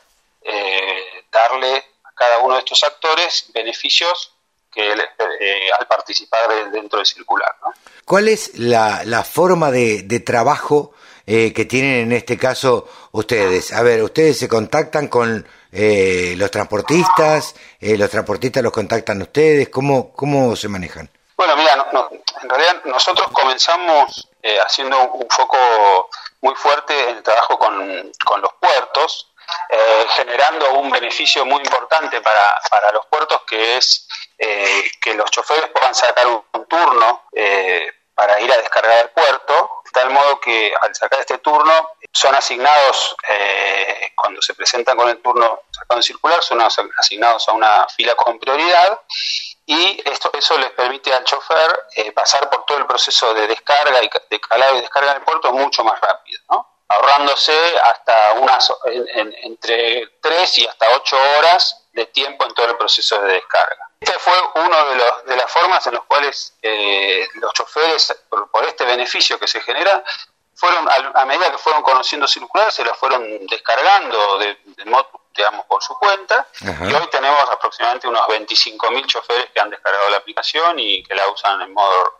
eh, 0.43 1.25
darle 1.31 1.83
a 2.03 2.11
cada 2.13 2.39
uno 2.39 2.55
de 2.55 2.59
estos 2.59 2.83
actores 2.83 3.45
beneficios 3.53 4.33
que 4.71 4.93
eh, 4.93 5.69
al 5.77 5.87
participar 5.87 6.71
dentro 6.71 6.99
de 6.99 7.05
Circular. 7.05 7.53
¿no? 7.61 7.73
¿Cuál 8.05 8.29
es 8.29 8.57
la, 8.57 9.03
la 9.03 9.23
forma 9.23 9.71
de, 9.71 10.03
de 10.03 10.19
trabajo 10.19 10.93
eh, 11.33 11.53
que 11.53 11.63
tienen 11.63 12.01
en 12.01 12.11
este 12.11 12.37
caso 12.37 12.89
ustedes? 13.13 13.71
A 13.71 13.81
ver, 13.83 14.03
ustedes 14.03 14.37
se 14.37 14.49
contactan 14.49 15.07
con 15.07 15.47
eh, 15.71 16.33
los 16.35 16.51
transportistas, 16.51 17.55
eh, 17.79 17.97
los 17.97 18.09
transportistas 18.09 18.61
los 18.61 18.73
contactan 18.73 19.21
ustedes, 19.21 19.69
¿cómo, 19.69 20.11
cómo 20.11 20.57
se 20.57 20.67
manejan? 20.67 21.09
Bueno, 21.37 21.55
mira, 21.55 21.87
en 22.41 22.49
realidad 22.49 22.81
nosotros 22.83 23.29
comenzamos 23.31 24.27
haciendo 24.65 24.99
un, 25.07 25.29
foco 25.29 26.09
muy 26.41 26.53
fuerte 26.55 27.11
en 27.11 27.15
el 27.15 27.23
trabajo 27.23 27.57
con, 27.57 28.11
con 28.25 28.41
los 28.41 28.51
puertos, 28.59 29.31
generando 30.17 30.73
un 30.73 30.91
beneficio 30.91 31.45
muy 31.45 31.61
importante 31.63 32.19
para, 32.19 32.59
para 32.69 32.91
los 32.91 33.05
puertos 33.05 33.43
que 33.47 33.77
es 33.77 34.05
que 34.37 35.13
los 35.13 35.31
choferes 35.31 35.69
puedan 35.69 35.95
sacar 35.95 36.27
un, 36.27 36.43
un 36.51 36.65
turno 36.65 37.23
para 38.13 38.41
ir 38.41 38.51
a 38.51 38.57
descargar 38.57 39.05
el 39.05 39.09
puerto 39.11 39.80
tal 39.91 40.09
modo 40.09 40.39
que 40.39 40.73
al 40.79 40.93
sacar 40.95 41.19
este 41.19 41.37
turno 41.39 41.91
son 42.11 42.35
asignados, 42.35 43.15
eh, 43.27 44.11
cuando 44.15 44.41
se 44.41 44.53
presentan 44.53 44.97
con 44.97 45.09
el 45.09 45.21
turno 45.21 45.61
sacado 45.71 46.01
circular, 46.01 46.41
son 46.43 46.61
asignados 46.61 47.47
a 47.47 47.53
una 47.53 47.87
fila 47.95 48.15
con 48.15 48.39
prioridad 48.39 48.99
y 49.65 50.01
esto 50.05 50.31
eso 50.33 50.57
les 50.57 50.71
permite 50.71 51.13
al 51.13 51.23
chofer 51.23 51.79
eh, 51.95 52.11
pasar 52.11 52.49
por 52.49 52.65
todo 52.65 52.79
el 52.79 52.85
proceso 52.85 53.33
de 53.33 53.47
descarga 53.47 54.03
y 54.03 54.09
de 54.29 54.39
calado 54.39 54.77
y 54.77 54.81
descarga 54.81 55.11
en 55.11 55.17
el 55.17 55.23
puerto 55.23 55.53
mucho 55.53 55.83
más 55.83 55.99
rápido, 56.01 56.67
ahorrándose 56.87 57.53
hasta 57.81 58.33
unas 58.33 58.73
entre 59.43 60.07
3 60.21 60.57
y 60.57 60.67
hasta 60.67 60.89
8 60.89 61.17
horas 61.37 61.87
de 61.93 62.05
tiempo 62.07 62.45
en 62.45 62.53
todo 62.53 62.67
el 62.67 62.77
proceso 62.77 63.21
de 63.21 63.33
descarga. 63.33 63.90
Esta 64.01 64.17
fue 64.17 64.33
una 64.55 64.83
de, 64.85 64.95
de 65.27 65.35
las 65.37 65.51
formas 65.51 65.85
en 65.85 65.93
las 65.93 66.03
cuales 66.05 66.55
eh, 66.63 67.27
los 67.35 67.53
choferes, 67.53 68.17
por, 68.27 68.65
este 68.65 68.83
beneficio 68.83 69.37
que 69.39 69.47
se 69.47 69.61
genera, 69.61 70.03
fueron 70.55 70.87
a, 70.89 71.25
medida 71.25 71.51
que 71.51 71.59
fueron 71.59 71.83
conociendo 71.83 72.27
circular, 72.27 72.71
se 72.71 72.83
la 72.83 72.95
fueron 72.95 73.23
descargando 73.45 74.39
de, 74.39 74.57
digamos, 74.75 75.65
por 75.67 75.83
su 75.83 75.93
cuenta. 75.99 76.47
Y 76.61 76.93
hoy 76.93 77.07
tenemos 77.11 77.47
aproximadamente 77.51 78.07
unos 78.07 78.21
25.000 78.27 79.05
choferes 79.05 79.49
que 79.53 79.59
han 79.59 79.69
descargado 79.69 80.09
la 80.09 80.17
aplicación 80.17 80.79
y 80.79 81.03
que 81.03 81.13
la 81.13 81.27
usan 81.29 81.61
en 81.61 81.71
modo 81.71 82.17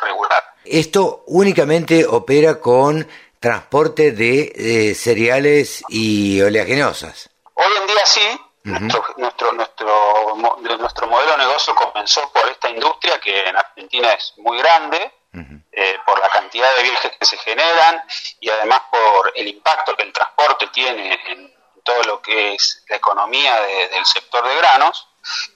regular. 0.00 0.42
Esto 0.64 1.22
únicamente 1.26 2.04
opera 2.04 2.58
con 2.58 3.08
transporte 3.38 4.10
de 4.10 4.52
eh, 4.54 4.94
cereales 4.96 5.84
y 5.88 6.40
oleaginosas. 6.40 7.30
Hoy 7.54 7.72
en 7.80 7.86
día 7.86 8.06
sí, 8.06 8.40
nuestro, 8.64 9.14
nuestro, 9.16 9.52
nuestro, 9.52 10.36
nuestro 10.78 11.06
modelo 11.06 11.32
de 11.32 11.38
negocio 11.38 11.74
comenzó 11.74 12.30
por 12.32 12.48
esta 12.48 12.70
industria 12.70 13.20
que 13.20 13.48
en 13.48 13.56
Argentina 13.56 14.12
es 14.12 14.34
muy 14.38 14.58
grande, 14.58 15.12
eh, 15.74 15.98
por 16.04 16.20
la 16.20 16.28
cantidad 16.28 16.68
de 16.76 16.82
viajes 16.82 17.12
que 17.18 17.24
se 17.24 17.38
generan 17.38 18.02
y 18.40 18.50
además 18.50 18.82
por 18.90 19.32
el 19.34 19.48
impacto 19.48 19.96
que 19.96 20.02
el 20.02 20.12
transporte 20.12 20.68
tiene 20.68 21.18
en 21.28 21.50
todo 21.82 22.02
lo 22.04 22.20
que 22.20 22.54
es 22.54 22.84
la 22.88 22.96
economía 22.96 23.58
del 23.62 24.04
sector 24.04 24.46
de 24.46 24.54
granos, 24.56 25.08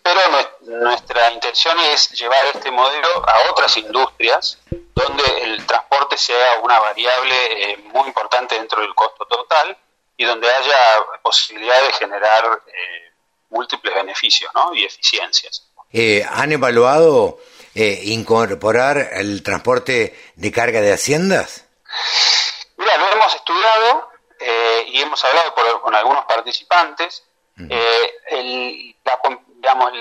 pero 0.02 0.20
nuestra 0.62 1.30
intención 1.30 1.78
es 1.80 2.10
llevar 2.12 2.44
este 2.46 2.70
modelo 2.70 3.08
a 3.28 3.50
otras 3.50 3.76
industrias 3.76 4.58
donde 4.94 5.24
el 5.42 5.66
transporte 5.66 6.16
sea 6.16 6.60
una 6.62 6.78
variable 6.78 7.72
eh, 7.72 7.76
muy 7.92 8.08
importante 8.08 8.54
dentro 8.54 8.80
del 8.80 8.94
costo 8.94 9.26
total 9.26 9.76
y 10.16 10.24
donde 10.24 10.48
haya 10.48 11.00
posibilidad 11.22 11.82
de 11.82 11.92
generar 11.92 12.62
eh, 12.66 13.12
múltiples 13.50 13.94
beneficios 13.94 14.50
¿no? 14.54 14.74
y 14.74 14.84
eficiencias. 14.84 15.68
Eh, 15.92 16.26
¿Han 16.28 16.52
evaluado 16.52 17.38
eh, 17.74 18.00
incorporar 18.04 18.98
el 19.12 19.42
transporte 19.42 20.18
de 20.34 20.52
carga 20.52 20.80
de 20.80 20.92
haciendas? 20.92 21.66
Mira, 22.76 22.96
lo 22.96 23.12
hemos 23.12 23.34
estudiado 23.34 24.10
y 24.88 25.00
hemos 25.00 25.24
hablado 25.24 25.54
con 25.82 25.94
algunos 25.94 26.24
participantes 26.26 27.24
el, 27.56 28.94
la, 29.02 29.18
digamos, 29.48 29.92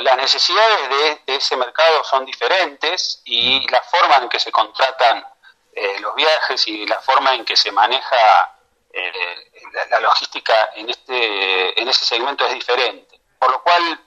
las 0.00 0.16
necesidades 0.16 0.88
de, 1.26 1.34
ese 1.34 1.56
mercado 1.56 2.04
son 2.04 2.24
diferentes 2.24 3.20
y 3.24 3.68
la 3.68 3.82
forma 3.82 4.16
en 4.18 4.28
que 4.28 4.38
se 4.38 4.52
contratan 4.52 5.24
los 6.00 6.14
viajes 6.14 6.68
y 6.68 6.86
la 6.86 7.00
forma 7.00 7.34
en 7.34 7.44
que 7.44 7.56
se 7.56 7.72
maneja 7.72 8.59
la, 9.90 10.00
logística 10.00 10.70
en 10.76 10.90
este 10.90 11.80
en 11.80 11.88
ese 11.88 12.04
segmento 12.04 12.46
es 12.46 12.54
diferente 12.54 13.20
por 13.38 13.50
lo 13.50 13.62
cual 13.62 14.00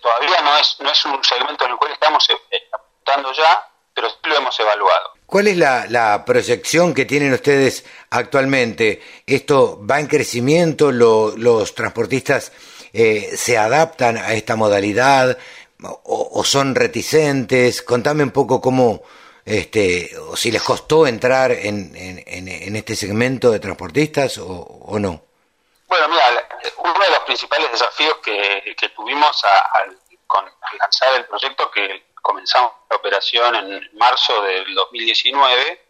todavía 0.00 0.40
no 0.42 0.56
es 0.56 0.76
no 0.80 0.90
es 0.90 1.04
un 1.04 1.22
segmento 1.22 1.64
en 1.64 1.72
el 1.72 1.76
cual 1.76 1.92
estamos 1.92 2.26
apuntando 2.72 3.32
ya 3.32 3.68
pero 3.94 4.08
sí 4.08 4.16
lo 4.24 4.36
hemos 4.36 4.58
evaluado 4.58 5.12
¿Cuál 5.32 5.48
es 5.48 5.56
la, 5.56 6.24
proyección 6.26 6.92
que 6.92 7.06
tienen 7.06 7.32
ustedes 7.32 7.86
actualmente? 8.10 9.00
¿Esto 9.26 9.80
va 9.82 9.98
en 9.98 10.06
crecimiento? 10.06 10.92
¿Los 10.92 11.74
transportistas 11.74 12.52
eh, 12.92 13.30
se 13.34 13.56
adaptan 13.56 14.18
a 14.18 14.34
esta 14.34 14.56
modalidad 14.56 15.38
o, 15.80 16.44
son 16.44 16.74
reticentes? 16.74 17.80
Contame 17.80 18.24
un 18.24 18.30
poco 18.30 18.60
cómo, 18.60 19.04
este, 19.44 20.16
o 20.18 20.36
si 20.36 20.50
les 20.50 20.62
costó 20.62 21.06
entrar 21.06 21.50
en, 21.50 22.76
este 22.76 22.94
segmento 22.94 23.50
de 23.50 23.60
transportistas 23.60 24.38
o, 24.38 24.98
no. 24.98 25.22
Bueno, 25.86 26.08
mira, 26.08 26.48
uno 26.78 26.92
de 26.92 27.10
los 27.10 27.18
principales 27.20 27.70
desafíos 27.72 28.18
que, 28.22 28.90
tuvimos 28.94 29.42
al 29.44 29.98
lanzar 30.78 31.14
el 31.16 31.26
proyecto, 31.26 31.70
que 31.70 32.06
comenzamos 32.20 32.72
la 32.88 32.96
operación 32.96 33.54
en 33.56 33.90
marzo 33.98 34.42
del 34.42 34.74
2019, 34.74 35.86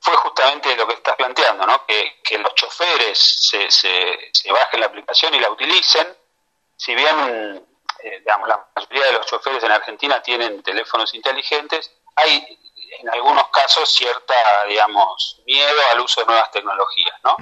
fue 0.00 0.16
justamente 0.16 0.76
lo 0.76 0.86
que 0.86 0.94
estás 0.94 1.16
planteando, 1.16 1.66
¿no? 1.66 1.84
que, 1.86 2.38
los 2.38 2.54
choferes 2.54 3.18
se, 3.18 3.70
se, 3.70 4.52
bajen 4.52 4.80
la 4.80 4.86
aplicación 4.86 5.34
y 5.34 5.40
la 5.40 5.50
utilicen. 5.50 6.06
Si 6.76 6.94
bien 6.94 7.66
eh, 8.02 8.20
digamos, 8.20 8.48
la 8.48 8.66
mayoría 8.74 9.06
de 9.06 9.12
los 9.12 9.26
choferes 9.26 9.62
en 9.62 9.72
Argentina 9.72 10.22
tienen 10.22 10.62
teléfonos 10.62 11.12
inteligentes, 11.14 11.90
hay 12.16 12.58
en 12.98 13.08
algunos 13.10 13.48
casos 13.48 13.88
cierta, 13.90 14.34
digamos, 14.68 15.40
miedo 15.46 15.80
al 15.92 16.00
uso 16.00 16.20
de 16.20 16.26
nuevas 16.26 16.50
tecnologías, 16.50 17.16
¿no? 17.24 17.36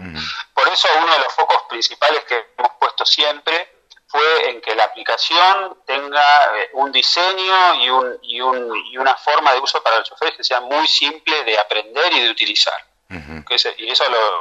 Por 0.55 0.69
eso 0.69 0.89
uno 0.99 1.13
de 1.13 1.19
los 1.21 1.33
focos 1.33 1.63
principales 1.69 2.25
que 2.25 2.53
hemos 2.57 2.73
puesto 2.79 3.05
siempre 3.07 3.79
fue 4.09 4.51
en 4.51 4.61
que 4.61 4.75
la 4.75 4.85
aplicación 4.85 5.83
tenga 5.87 6.57
eh, 6.57 6.71
un 6.73 6.91
diseño 6.91 7.75
y, 7.75 7.91
un, 7.91 8.19
y, 8.23 8.41
un, 8.41 8.75
y 8.91 8.97
una 8.97 9.15
forma 9.17 9.53
de 9.53 9.61
uso 9.61 9.83
para 9.83 9.99
los 9.99 10.09
choferes 10.09 10.35
que 10.35 10.45
sea 10.45 10.61
muy 10.61 10.89
simple 10.89 11.45
de 11.45 11.59
aprender 11.59 12.13
y 12.15 12.23
de 12.23 12.31
utilizar. 12.31 12.83
y 13.11 13.91
eso 13.91 14.05
lo, 14.09 14.41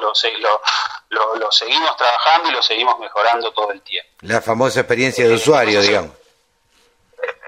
lo, 1.09 1.35
lo, 1.35 1.51
seguimos 1.51 1.97
trabajando 1.97 2.49
y 2.49 2.51
lo 2.53 2.61
seguimos 2.61 2.97
mejorando 2.99 3.51
todo 3.51 3.71
el 3.71 3.81
tiempo. 3.81 4.09
La 4.21 4.41
famosa 4.41 4.79
experiencia 4.81 5.27
de 5.27 5.33
usuario, 5.33 5.81
digamos. 5.81 6.11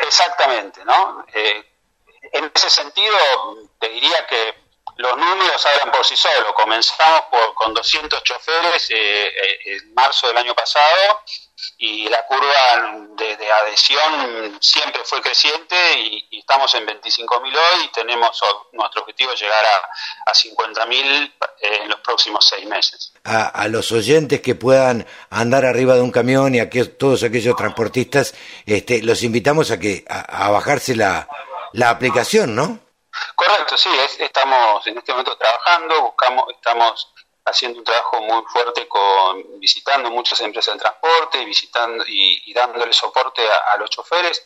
Exactamente, 0.01 0.83
¿no? 0.83 1.25
Eh, 1.33 1.68
en 2.33 2.51
ese 2.53 2.69
sentido, 2.69 3.17
te 3.79 3.89
diría 3.89 4.25
que 4.27 4.69
los 4.97 5.15
números 5.15 5.65
hablan 5.65 5.91
por 5.91 6.05
sí 6.05 6.15
solos. 6.17 6.51
Comenzamos 6.55 7.21
por, 7.31 7.53
con 7.53 7.73
200 7.73 8.23
choferes 8.23 8.89
eh, 8.89 9.31
en 9.65 9.93
marzo 9.93 10.27
del 10.27 10.37
año 10.37 10.53
pasado 10.53 11.23
y 11.77 12.09
la 12.09 12.25
curva 12.25 13.15
de, 13.15 13.51
adhesión 13.51 14.57
siempre 14.59 15.01
fue 15.05 15.21
creciente 15.21 15.75
y, 15.99 16.39
estamos 16.39 16.73
en 16.75 16.85
25.000 16.85 17.43
hoy 17.43 17.85
y 17.85 17.91
tenemos 17.91 18.41
nuestro 18.73 19.01
objetivo 19.01 19.33
llegar 19.33 19.63
a, 19.65 20.29
a 20.31 20.33
50.000 20.33 21.33
eh, 21.61 21.79
en 21.83 21.89
los 21.89 21.99
próximos 21.99 22.47
seis 22.47 22.65
meses. 22.65 23.13
A, 23.23 23.67
los 23.67 23.91
oyentes 23.91 24.41
que 24.41 24.55
puedan 24.55 25.05
andar 25.29 25.65
arriba 25.65 25.93
de 25.95 26.01
un 26.01 26.11
camión 26.11 26.55
y 26.55 26.59
a 26.59 26.69
que, 26.69 26.85
todos 26.85 27.23
aquellos 27.23 27.55
transportistas, 27.55 28.33
este, 28.65 29.03
los 29.03 29.21
invitamos 29.21 29.69
a 29.69 29.79
que 29.79 30.05
a, 30.09 30.49
bajarse 30.49 30.95
la, 30.95 31.29
la 31.73 31.89
aplicación, 31.89 32.55
¿no? 32.55 32.79
Correcto, 33.35 33.77
sí, 33.77 33.89
estamos 34.19 34.85
en 34.87 34.97
este 34.97 35.11
momento 35.11 35.35
trabajando, 35.37 36.01
buscamos, 36.01 36.45
estamos 36.53 37.13
haciendo 37.45 37.79
un 37.79 37.85
trabajo 37.85 38.21
muy 38.21 38.43
fuerte 38.45 38.87
con 38.87 39.59
visitando 39.59 40.09
muchas 40.11 40.39
empresas 40.41 40.75
de 40.75 40.81
transporte 40.81 41.41
y 41.41 41.45
visitando 41.45 42.03
y, 42.07 42.53
dándole 42.53 42.93
soporte 42.93 43.41
a, 43.47 43.77
los 43.77 43.89
choferes 43.89 44.45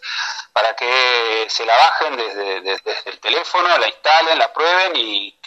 para 0.52 0.76
que 0.76 1.46
se 1.50 1.66
la 1.66 1.76
bajen 1.76 2.18
desde, 2.18 2.82
el 3.06 3.20
teléfono, 3.20 3.78
la 3.78 3.88
instalen, 3.88 4.38
la 4.38 4.54
prueben 4.54 4.94
y, 4.96 5.40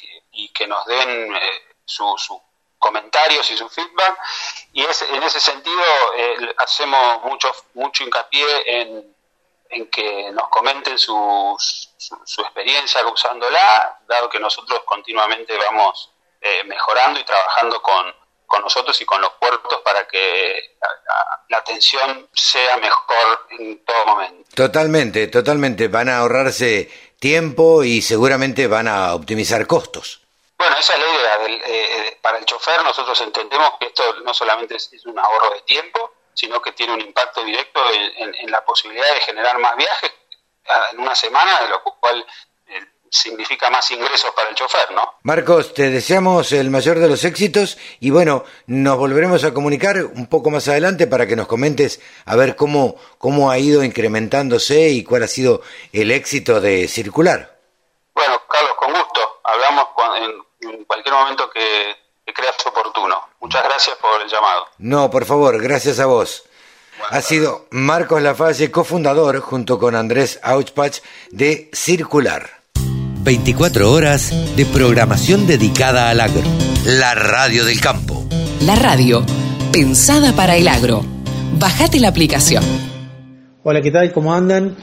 que 0.54 0.66
nos 0.66 0.84
den 0.86 1.34
eh, 1.34 1.62
sus 1.84 2.28
comentarios 2.78 3.50
y 3.50 3.56
su 3.56 3.68
feedback 3.68 4.18
y 4.72 4.84
es, 4.84 5.02
en 5.02 5.22
ese 5.22 5.40
sentido 5.40 5.82
eh, 6.14 6.54
hacemos 6.58 7.22
mucho 7.22 7.50
mucho 7.74 8.04
hincapié 8.04 8.80
en, 8.80 9.15
en 9.70 9.90
que 9.90 10.30
nos 10.32 10.48
comenten 10.48 10.98
su, 10.98 11.56
su 11.58 12.40
experiencia 12.42 13.06
usándola, 13.06 14.00
dado 14.08 14.28
que 14.28 14.40
nosotros 14.40 14.82
continuamente 14.84 15.56
vamos 15.56 16.10
eh, 16.40 16.62
mejorando 16.64 17.18
y 17.18 17.24
trabajando 17.24 17.82
con, 17.82 18.14
con 18.46 18.62
nosotros 18.62 19.00
y 19.00 19.04
con 19.04 19.20
los 19.20 19.32
puertos 19.32 19.80
para 19.84 20.06
que 20.06 20.76
la, 21.48 21.58
atención 21.58 22.28
sea 22.32 22.76
mejor 22.76 23.46
en 23.58 23.84
todo 23.84 24.06
momento. 24.06 24.48
Totalmente, 24.54 25.26
totalmente. 25.28 25.88
Van 25.88 26.08
a 26.08 26.18
ahorrarse 26.18 26.88
tiempo 27.18 27.82
y 27.82 28.02
seguramente 28.02 28.66
van 28.66 28.86
a 28.86 29.14
optimizar 29.14 29.66
costos. 29.66 30.20
Bueno, 30.58 30.76
esa 30.76 30.94
es 30.94 31.00
la 31.00 31.08
idea. 31.08 31.38
Del, 31.38 31.62
eh, 31.64 32.18
para 32.22 32.38
el 32.38 32.44
chofer 32.44 32.82
nosotros 32.84 33.20
entendemos 33.22 33.70
que 33.80 33.86
esto 33.86 34.02
no 34.24 34.32
solamente 34.32 34.76
es, 34.76 34.90
un 35.06 35.18
ahorro 35.18 35.54
de 35.54 35.62
tiempo, 35.62 36.12
sino 36.36 36.62
que 36.62 36.72
tiene 36.72 36.92
un 36.92 37.00
impacto 37.00 37.42
directo 37.42 37.80
en, 37.92 38.50
la 38.50 38.64
posibilidad 38.64 39.12
de 39.14 39.20
generar 39.22 39.58
más 39.58 39.76
viajes 39.76 40.12
en 40.92 41.00
una 41.00 41.14
semana, 41.14 41.62
de 41.62 41.68
lo 41.68 41.82
cual 41.82 42.24
significa 43.10 43.70
más 43.70 43.90
ingresos 43.90 44.30
para 44.34 44.50
el 44.50 44.54
chofer, 44.54 44.90
¿no? 44.92 45.14
Marcos, 45.22 45.72
te 45.74 45.90
deseamos 45.90 46.52
el 46.52 46.70
mayor 46.70 46.98
de 46.98 47.08
los 47.08 47.24
éxitos 47.24 47.78
y 48.00 48.10
bueno, 48.10 48.44
nos 48.66 48.98
volveremos 48.98 49.44
a 49.44 49.54
comunicar 49.54 50.04
un 50.04 50.28
poco 50.28 50.50
más 50.50 50.68
adelante 50.68 51.06
para 51.06 51.26
que 51.26 51.36
nos 51.36 51.46
comentes 51.46 52.00
a 52.24 52.36
ver 52.36 52.56
cómo, 52.56 52.96
cómo 53.18 53.50
ha 53.50 53.58
ido 53.58 53.82
incrementándose 53.82 54.90
y 54.90 55.04
cuál 55.04 55.22
ha 55.22 55.28
sido 55.28 55.62
el 55.92 56.10
éxito 56.10 56.60
de 56.60 56.88
circular. 56.88 57.56
Bueno, 58.14 58.42
Carlos, 58.48 58.74
con 58.76 58.92
gusto. 58.92 59.40
Hablamos 59.44 59.86
en, 60.60 60.84
cualquier 60.84 61.14
momento 61.14 61.50
que, 61.50 61.96
creas 62.36 62.54
oportuno. 62.66 63.16
Muchas 63.40 63.64
gracias 63.64 63.96
por 63.96 64.20
el 64.22 64.28
llamado. 64.28 64.66
No, 64.78 65.10
por 65.10 65.24
favor, 65.24 65.60
gracias 65.60 65.98
a 65.98 66.06
vos. 66.06 66.44
ha 67.10 67.20
sido 67.20 67.66
Marcos 67.70 68.22
Lafalle, 68.22 68.70
cofundador, 68.70 69.40
junto 69.40 69.78
con 69.78 69.94
Andrés 69.94 70.38
Auchpach, 70.42 71.00
de 71.30 71.70
Circular. 71.72 72.50
24 73.22 73.90
horas 73.90 74.30
de 74.56 74.66
programación 74.66 75.46
dedicada 75.46 76.10
al 76.10 76.20
agro. 76.20 76.42
La 76.84 77.14
radio 77.14 77.64
del 77.64 77.80
campo. 77.80 78.24
La 78.60 78.76
radio, 78.76 79.24
pensada 79.72 80.32
para 80.32 80.56
el 80.56 80.68
agro. 80.68 81.02
Bajate 81.58 81.98
la 81.98 82.08
aplicación. 82.08 82.62
Hola, 83.64 83.82
¿qué 83.82 83.90
tal? 83.90 84.12
¿Cómo 84.12 84.32
andan? 84.32 84.76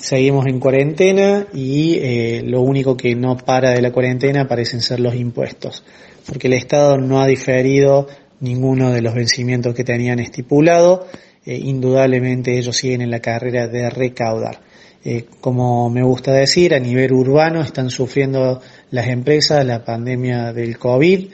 Seguimos 0.00 0.46
en 0.46 0.58
cuarentena 0.58 1.46
y 1.54 1.98
eh, 1.98 2.42
lo 2.44 2.60
único 2.60 2.96
que 2.96 3.14
no 3.14 3.36
para 3.36 3.70
de 3.70 3.80
la 3.80 3.92
cuarentena 3.92 4.48
parecen 4.48 4.82
ser 4.82 4.98
los 4.98 5.14
impuestos, 5.14 5.84
porque 6.28 6.46
el 6.46 6.52
Estado 6.52 6.98
no 6.98 7.20
ha 7.20 7.26
diferido 7.26 8.06
ninguno 8.40 8.92
de 8.92 9.00
los 9.00 9.14
vencimientos 9.14 9.74
que 9.74 9.82
tenían 9.82 10.20
estipulado, 10.20 11.06
eh, 11.44 11.56
indudablemente 11.56 12.58
ellos 12.58 12.76
siguen 12.76 13.00
en 13.00 13.10
la 13.10 13.20
carrera 13.20 13.66
de 13.66 13.88
recaudar. 13.88 14.60
Eh, 15.04 15.24
como 15.40 15.88
me 15.88 16.02
gusta 16.02 16.32
decir, 16.32 16.74
a 16.74 16.80
nivel 16.80 17.12
urbano 17.12 17.62
están 17.62 17.88
sufriendo 17.88 18.60
las 18.90 19.08
empresas 19.08 19.64
la 19.64 19.84
pandemia 19.84 20.52
del 20.52 20.78
COVID, 20.78 21.28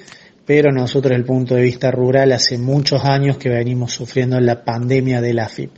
pero 0.46 0.70
nosotros 0.70 1.10
desde 1.10 1.20
el 1.22 1.26
punto 1.26 1.56
de 1.56 1.62
vista 1.62 1.90
rural 1.90 2.30
hace 2.32 2.58
muchos 2.58 3.04
años 3.04 3.36
que 3.36 3.48
venimos 3.48 3.92
sufriendo 3.92 4.38
la 4.38 4.62
pandemia 4.62 5.20
del 5.20 5.40
AFIP. 5.40 5.70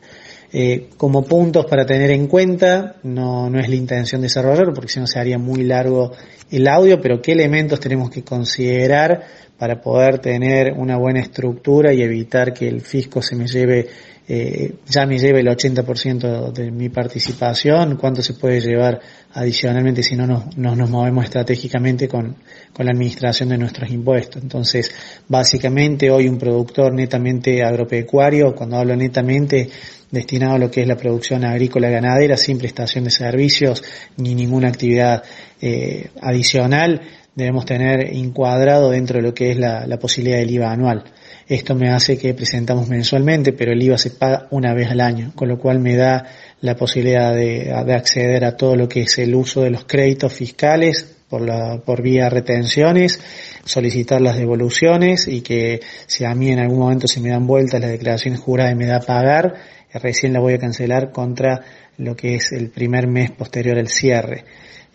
Eh, 0.53 0.91
como 0.97 1.25
puntos 1.25 1.67
para 1.67 1.85
tener 1.85 2.11
en 2.11 2.29
cuenta, 2.29 2.97
no, 3.03 3.51
no 3.51 3.59
es 3.59 3.69
la 3.69 3.75
intención 3.75 4.21
desarrollarlo 4.23 4.73
porque 4.73 4.93
si 4.93 5.01
no 5.01 5.07
se 5.07 5.19
haría 5.19 5.39
muy 5.39 5.65
largo 5.65 6.13
el 6.51 6.69
audio, 6.69 7.01
pero 7.01 7.21
qué 7.21 7.33
elementos 7.33 7.81
tenemos 7.81 8.11
que 8.11 8.23
considerar 8.23 9.25
para 9.59 9.81
poder 9.81 10.19
tener 10.19 10.73
una 10.73 10.97
buena 10.99 11.21
estructura 11.21 11.93
y 11.93 12.03
evitar 12.03 12.53
que 12.53 12.69
el 12.69 12.81
fisco 12.81 13.23
se 13.23 13.35
me 13.35 13.47
lleve 13.47 13.89
eh, 14.29 14.75
ya 14.89 15.07
me 15.07 15.19
lleve 15.21 15.39
el 15.39 15.47
80% 15.47 16.53
de 16.53 16.73
mi 16.73 16.89
participación, 16.89 17.97
cuánto 17.97 18.23
se 18.23 18.35
puede 18.35 18.61
llevar 18.61 19.01
adicionalmente 19.33 20.03
si 20.03 20.17
no 20.17 20.27
nos, 20.27 20.57
nos 20.57 20.91
movemos 20.91 21.25
estratégicamente 21.25 22.09
con, 22.09 22.35
con, 22.73 22.87
la 22.87 22.93
administración 22.93 23.51
de 23.51 23.59
nuestros 23.59 23.89
impuestos. 23.89 24.43
Entonces, 24.43 24.91
básicamente 25.29 26.11
hoy 26.11 26.29
un 26.29 26.39
productor 26.39 26.93
netamente 26.93 27.63
agropecuario, 27.63 28.53
cuando 28.53 28.79
hablo 28.79 28.97
netamente, 28.97 29.71
destinado 30.11 30.55
a 30.55 30.59
lo 30.59 30.71
que 30.71 30.83
es 30.83 30.89
la 30.89 30.97
producción 30.97 31.45
agrícola 31.45 31.91
ganadera, 31.91 32.37
sin 32.37 32.59
prestación 32.59 33.05
de 33.05 33.11
servicios 33.11 33.83
ni 34.17 34.35
ninguna 34.35 34.69
actividad 34.69 35.23
eh, 35.61 36.09
adicional, 36.21 37.03
debemos 37.37 37.67
tener 37.67 38.15
encuadrado 38.15 38.91
dentro 38.91 39.19
de 39.19 39.23
lo 39.23 39.35
que 39.35 39.53
es 39.53 39.59
la, 39.59 39.99
posibilidad 40.01 40.39
del 40.39 40.51
IVA 40.51 40.73
anual. 40.73 41.05
Esto 41.47 41.75
me 41.75 41.91
hace 41.91 42.19
que 42.19 42.35
presentamos 42.35 42.89
mensualmente, 42.89 43.53
pero 43.53 43.73
el 43.73 43.83
IVA 43.83 43.99
se 43.99 44.11
paga 44.11 44.49
una 44.51 44.75
vez 44.75 44.91
al 44.91 45.01
año, 45.01 45.33
con 45.35 45.49
lo 45.49 45.59
cual 45.59 45.79
me 45.79 45.97
da 45.97 46.27
la 46.63 46.77
posibilidad 46.77 47.35
de, 47.35 47.73
acceder 47.73 48.45
a 48.45 48.57
todo 48.57 48.75
lo 48.75 48.89
que 48.89 49.03
es 49.03 49.19
el 49.19 49.35
uso 49.35 49.63
de 49.63 49.71
los 49.71 49.85
créditos 49.85 50.33
fiscales 50.33 51.17
por, 51.29 51.43
la, 51.43 51.79
por 51.85 52.01
vía 52.01 52.31
retenciones, 52.31 53.21
solicitar 53.65 54.21
las 54.23 54.39
devoluciones 54.39 55.29
y 55.29 55.43
que 55.43 55.81
si 56.07 56.25
a 56.25 56.35
mí 56.35 56.51
en 56.51 56.61
algún 56.61 56.79
momento 56.79 57.07
se 57.07 57.21
me 57.21 57.29
dan 57.29 57.47
vueltas 57.47 57.81
las 57.81 57.91
declaraciones 57.91 58.41
juradas 58.41 58.73
y 58.73 58.77
me 58.77 58.87
da 58.87 59.01
pagar, 59.01 59.55
recién 59.99 60.33
la 60.33 60.41
voy 60.41 60.55
a 60.55 60.59
cancelar 60.59 61.11
contra 61.11 61.61
lo 61.99 62.15
que 62.15 62.35
es 62.35 62.53
el 62.53 62.71
primer 62.71 63.07
mes 63.07 63.31
posterior 63.31 63.79
al 63.79 63.89
cierre. 63.89 64.45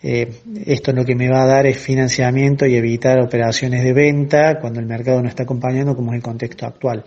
Eh, 0.02 0.28
esto 0.66 0.92
lo 0.92 1.04
que 1.04 1.14
me 1.14 1.28
va 1.28 1.44
a 1.44 1.46
dar 1.46 1.66
es 1.66 1.78
financiamiento 1.78 2.66
y 2.66 2.74
evitar 2.74 3.20
operaciones 3.20 3.84
de 3.84 3.92
venta 3.92 4.58
cuando 4.60 4.80
el 4.80 4.86
mercado 4.86 5.22
no 5.22 5.28
está 5.28 5.44
acompañando 5.44 5.94
como 5.94 6.12
es 6.12 6.16
el 6.16 6.22
contexto 6.22 6.66
actual. 6.66 7.04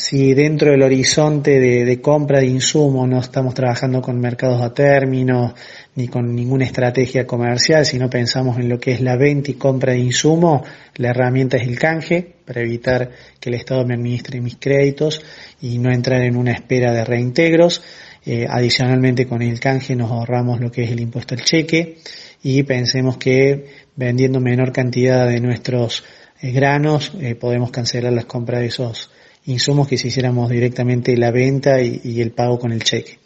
Si 0.00 0.32
dentro 0.32 0.70
del 0.70 0.84
horizonte 0.84 1.58
de, 1.58 2.00
compra 2.00 2.38
de 2.38 2.46
insumos 2.46 3.08
no 3.08 3.18
estamos 3.18 3.52
trabajando 3.52 4.00
con 4.00 4.20
mercados 4.20 4.62
a 4.62 4.72
término 4.72 5.56
ni 5.96 6.06
con 6.06 6.36
ninguna 6.36 6.66
estrategia 6.66 7.26
comercial, 7.26 7.84
si 7.84 7.98
no 7.98 8.08
pensamos 8.08 8.58
en 8.58 8.68
lo 8.68 8.78
que 8.78 8.92
es 8.92 9.00
la 9.00 9.16
venta 9.16 9.50
y 9.50 9.54
compra 9.54 9.94
de 9.94 9.98
insumos, 9.98 10.62
la 10.94 11.08
herramienta 11.08 11.56
es 11.56 11.66
el 11.66 11.80
canje 11.80 12.36
para 12.44 12.60
evitar 12.60 13.10
que 13.40 13.48
el 13.48 13.56
Estado 13.56 13.84
me 13.84 13.94
administre 13.94 14.40
mis 14.40 14.54
créditos 14.54 15.20
y 15.60 15.78
no 15.78 15.90
entrar 15.92 16.22
en 16.22 16.36
una 16.36 16.52
espera 16.52 16.92
de 16.92 17.04
reintegros. 17.04 17.82
Eh, 18.24 18.46
adicionalmente 18.48 19.26
con 19.26 19.42
el 19.42 19.58
canje 19.58 19.96
nos 19.96 20.12
ahorramos 20.12 20.60
lo 20.60 20.70
que 20.70 20.84
es 20.84 20.92
el 20.92 21.00
impuesto 21.00 21.34
al 21.34 21.42
cheque 21.42 21.98
y 22.44 22.62
pensemos 22.62 23.16
que 23.16 23.66
vendiendo 23.96 24.38
menor 24.38 24.70
cantidad 24.70 25.26
de 25.26 25.40
nuestros 25.40 26.04
eh, 26.40 26.52
granos 26.52 27.14
eh, 27.20 27.34
podemos 27.34 27.72
cancelar 27.72 28.12
las 28.12 28.26
compras 28.26 28.60
de 28.60 28.66
esos 28.66 29.10
insumos 29.48 29.88
que 29.88 29.96
si 29.96 30.08
hiciéramos 30.08 30.48
directamente 30.50 31.16
la 31.16 31.30
venta 31.30 31.82
y, 31.82 32.20
el 32.20 32.30
pago 32.30 32.58
con 32.58 32.72
el 32.72 32.82
cheque. 32.82 33.18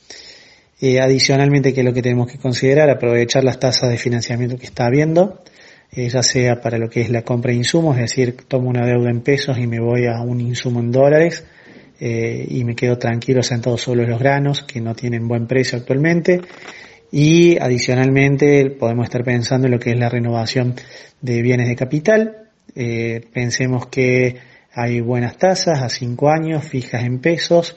adicionalmente, 1.00 1.72
que 1.72 1.80
es 1.80 1.86
lo 1.86 1.92
que 1.92 2.02
tenemos 2.02 2.30
que 2.30 2.38
considerar, 2.38 2.90
aprovechar 2.90 3.44
las 3.44 3.60
tasas 3.60 3.90
de 3.90 3.98
financiamiento 3.98 4.56
que 4.56 4.66
está 4.66 4.86
habiendo, 4.86 5.42
ya 5.94 6.22
sea 6.22 6.60
para 6.60 6.78
lo 6.78 6.88
que 6.88 7.02
es 7.02 7.10
la 7.10 7.22
compra 7.22 7.52
de 7.52 7.58
insumos, 7.58 7.96
es 7.96 8.02
decir, 8.02 8.36
tomo 8.48 8.70
una 8.70 8.86
deuda 8.86 9.10
en 9.10 9.20
pesos 9.20 9.58
y 9.58 9.66
me 9.66 9.78
voy 9.78 10.06
a 10.06 10.20
un 10.22 10.40
insumo 10.40 10.80
en 10.80 10.90
dólares, 10.90 11.44
eh, 12.04 12.48
y 12.48 12.64
me 12.64 12.74
quedo 12.74 12.98
tranquilo 12.98 13.44
sentado 13.44 13.78
solo 13.78 14.02
en 14.02 14.10
los 14.10 14.18
granos 14.18 14.64
que 14.64 14.80
no 14.80 14.92
tienen 14.92 15.28
buen 15.28 15.46
precio 15.46 15.78
actualmente 15.78 16.40
y 17.12 17.56
adicionalmente 17.60 18.70
podemos 18.70 19.04
estar 19.04 19.22
pensando 19.22 19.68
en 19.68 19.70
lo 19.70 19.78
que 19.78 19.90
es 19.90 19.96
la 19.96 20.08
renovación 20.08 20.74
de 21.20 21.42
bienes 21.42 21.68
de 21.68 21.76
capital. 21.76 22.48
Eh, 22.74 23.20
pensemos 23.32 23.86
que 23.86 24.36
hay 24.74 25.00
buenas 25.00 25.36
tasas 25.36 25.82
a 25.82 25.88
cinco 25.88 26.30
años, 26.30 26.64
fijas 26.64 27.04
en 27.04 27.20
pesos, 27.20 27.76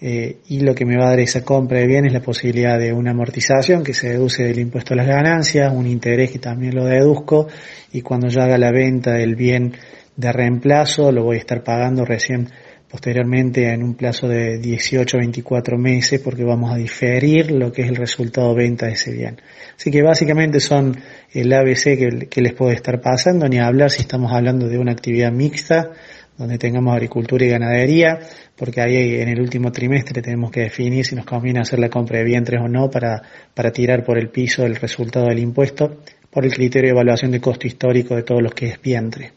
eh, 0.00 0.38
y 0.48 0.60
lo 0.60 0.74
que 0.74 0.84
me 0.84 0.96
va 0.96 1.06
a 1.06 1.10
dar 1.10 1.20
esa 1.20 1.44
compra 1.44 1.78
de 1.78 1.86
bienes 1.86 2.08
es 2.08 2.14
la 2.14 2.24
posibilidad 2.24 2.78
de 2.78 2.92
una 2.92 3.12
amortización 3.12 3.82
que 3.82 3.94
se 3.94 4.10
deduce 4.10 4.42
del 4.42 4.58
impuesto 4.58 4.92
a 4.92 4.96
las 4.96 5.06
ganancias, 5.06 5.72
un 5.72 5.86
interés 5.86 6.30
que 6.30 6.38
también 6.38 6.74
lo 6.74 6.84
deduzco, 6.84 7.48
y 7.92 8.02
cuando 8.02 8.28
yo 8.28 8.42
haga 8.42 8.58
la 8.58 8.72
venta 8.72 9.12
del 9.12 9.34
bien 9.36 9.74
de 10.16 10.32
reemplazo 10.32 11.10
lo 11.10 11.24
voy 11.24 11.36
a 11.36 11.40
estar 11.40 11.64
pagando 11.64 12.04
recién 12.04 12.48
posteriormente 12.88 13.72
en 13.72 13.82
un 13.82 13.94
plazo 13.94 14.28
de 14.28 14.58
18 14.58 15.18
24 15.18 15.76
meses 15.76 16.20
porque 16.20 16.44
vamos 16.44 16.72
a 16.72 16.76
diferir 16.76 17.50
lo 17.50 17.72
que 17.72 17.82
es 17.82 17.88
el 17.88 17.96
resultado 17.96 18.54
venta 18.54 18.86
de 18.86 18.92
ese 18.92 19.10
bien. 19.10 19.40
Así 19.76 19.90
que 19.90 20.02
básicamente 20.02 20.60
son 20.60 20.96
el 21.32 21.52
ABC 21.52 22.28
que, 22.30 22.40
les 22.40 22.52
puede 22.52 22.74
estar 22.76 23.00
pasando, 23.00 23.48
ni 23.48 23.58
hablar 23.58 23.90
si 23.90 24.02
estamos 24.02 24.32
hablando 24.32 24.68
de 24.68 24.78
una 24.78 24.92
actividad 24.92 25.32
mixta 25.32 25.90
donde 26.36 26.58
tengamos 26.58 26.94
agricultura 26.94 27.44
y 27.44 27.48
ganadería, 27.48 28.18
porque 28.56 28.80
ahí 28.80 29.20
en 29.20 29.28
el 29.28 29.40
último 29.40 29.70
trimestre 29.70 30.20
tenemos 30.22 30.50
que 30.50 30.60
definir 30.60 31.04
si 31.04 31.14
nos 31.14 31.24
conviene 31.24 31.60
hacer 31.60 31.78
la 31.78 31.88
compra 31.88 32.18
de 32.18 32.24
vientres 32.24 32.60
o 32.60 32.68
no 32.68 32.90
para, 32.90 33.22
para 33.54 33.70
tirar 33.70 34.04
por 34.04 34.18
el 34.18 34.30
piso 34.30 34.64
el 34.64 34.76
resultado 34.76 35.26
del 35.26 35.38
impuesto 35.38 35.98
por 36.34 36.44
el 36.44 36.52
criterio 36.52 36.88
de 36.88 36.94
evaluación 36.94 37.30
de 37.30 37.40
costo 37.40 37.68
histórico 37.68 38.16
de 38.16 38.24
todos 38.24 38.42
los 38.42 38.52
que 38.52 38.66
es 38.66 38.82
vientre. 38.82 39.32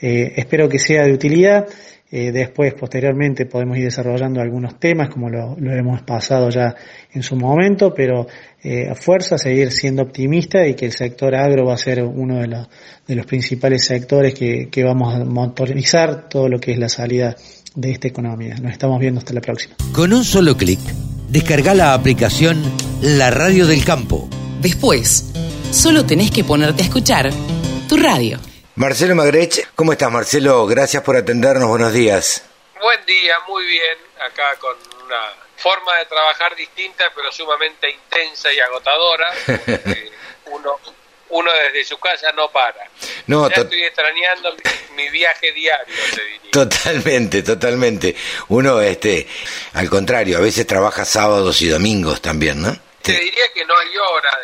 Eh, 0.00 0.34
espero 0.36 0.68
que 0.68 0.78
sea 0.78 1.04
de 1.04 1.12
utilidad. 1.12 1.66
Eh, 2.10 2.30
después, 2.30 2.72
posteriormente, 2.74 3.46
podemos 3.46 3.76
ir 3.78 3.84
desarrollando 3.84 4.40
algunos 4.40 4.78
temas, 4.78 5.08
como 5.08 5.28
lo, 5.28 5.56
hemos 5.58 6.02
pasado 6.02 6.50
ya 6.50 6.74
en 7.12 7.22
su 7.22 7.34
momento, 7.34 7.92
pero 7.92 8.28
eh, 8.62 8.88
a 8.88 8.94
fuerza 8.94 9.36
seguir 9.38 9.72
siendo 9.72 10.02
optimista 10.02 10.66
y 10.66 10.74
que 10.74 10.86
el 10.86 10.92
sector 10.92 11.34
agro 11.34 11.66
va 11.66 11.74
a 11.74 11.78
ser 11.78 12.04
uno 12.04 12.38
de 12.38 12.46
los, 12.46 12.68
de 13.08 13.16
los 13.16 13.26
principales 13.26 13.84
sectores 13.84 14.34
que, 14.34 14.68
que 14.70 14.84
vamos 14.84 15.14
a 15.14 15.24
motorizar 15.24 16.28
todo 16.28 16.48
lo 16.48 16.60
que 16.60 16.72
es 16.72 16.78
la 16.78 16.88
salida 16.88 17.34
de 17.74 17.90
esta 17.90 18.06
economía. 18.06 18.54
Nos 18.62 18.72
estamos 18.72 19.00
viendo 19.00 19.18
hasta 19.18 19.34
la 19.34 19.40
próxima. 19.40 19.74
Con 19.92 20.12
un 20.12 20.24
solo 20.24 20.56
clic, 20.56 20.80
descarga 21.28 21.74
la 21.74 21.92
aplicación 21.92 22.62
La 23.02 23.30
Radio 23.30 23.66
del 23.66 23.84
Campo. 23.84 24.28
Después, 24.62 25.32
solo 25.72 26.06
tenés 26.06 26.30
que 26.30 26.44
ponerte 26.44 26.82
a 26.82 26.86
escuchar 26.86 27.30
tu 27.88 27.96
radio. 27.96 28.38
Marcelo 28.76 29.14
Magrech, 29.14 29.68
¿cómo 29.74 29.92
estás 29.92 30.12
Marcelo? 30.12 30.66
Gracias 30.66 31.02
por 31.02 31.16
atendernos, 31.16 31.66
buenos 31.66 31.94
días. 31.94 32.44
Buen 32.78 33.06
día, 33.06 33.34
muy 33.48 33.64
bien, 33.64 33.96
acá 34.20 34.54
con 34.58 34.76
una 35.02 35.32
forma 35.56 35.96
de 35.96 36.04
trabajar 36.04 36.54
distinta 36.54 37.10
pero 37.16 37.32
sumamente 37.32 37.90
intensa 37.90 38.52
y 38.52 38.60
agotadora. 38.60 39.32
uno, 40.52 40.78
uno 41.30 41.50
desde 41.54 41.88
su 41.88 41.96
casa 41.96 42.30
no 42.32 42.50
para. 42.50 42.86
No, 43.28 43.48
ya 43.48 43.62
estoy 43.62 43.82
extrañando 43.82 44.54
mi, 44.94 45.08
viaje 45.08 45.52
diario, 45.52 45.94
te 46.14 46.22
diría. 46.22 46.50
Totalmente, 46.52 47.42
totalmente. 47.42 48.14
Uno, 48.48 48.82
este, 48.82 49.26
al 49.72 49.88
contrario, 49.88 50.36
a 50.36 50.42
veces 50.42 50.66
trabaja 50.66 51.06
sábados 51.06 51.62
y 51.62 51.68
domingos 51.68 52.20
también, 52.20 52.60
¿no? 52.60 52.76
Te 53.00 53.12
diría 53.12 53.50
que 53.54 53.64
no 53.64 53.74
hay 53.78 53.96
hora 53.96 54.38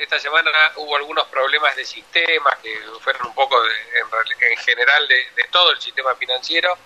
esta 0.00 0.18
semana 0.18 0.50
hubo 0.76 0.96
algunos 0.96 1.26
problemas 1.28 1.74
de 1.76 1.84
sistemas 1.84 2.58
que 2.58 2.78
fueron 3.00 3.26
un 3.26 3.34
poco 3.34 3.56
en, 3.64 4.56
general 4.58 5.08
de, 5.08 5.44
todo 5.50 5.72
el 5.72 5.80
sistema 5.80 6.14
financiero 6.16 6.76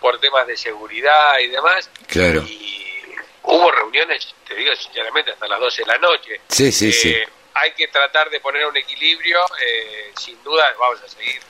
por 0.00 0.18
temas 0.20 0.46
de 0.46 0.56
seguridad 0.56 1.38
y 1.38 1.48
demás. 1.48 1.90
Claro. 2.06 2.42
Y 2.42 3.14
hubo 3.42 3.70
reuniones, 3.70 4.34
te 4.46 4.54
digo 4.54 4.74
sinceramente, 4.74 5.32
hasta 5.32 5.46
las 5.48 5.60
12 5.60 5.82
de 5.82 5.86
la 5.86 5.98
noche. 5.98 6.40
Sí, 6.48 6.72
sí, 6.72 6.92
sí. 6.92 7.10
Eh, 7.10 7.28
hay 7.54 7.72
que 7.72 7.88
tratar 7.88 8.30
de 8.30 8.40
poner 8.40 8.66
un 8.66 8.76
equilibrio. 8.76 9.40
Eh, 9.60 10.12
sin 10.18 10.42
duda 10.42 10.72
vamos 10.78 11.02
a 11.02 11.08
seguir 11.08 11.40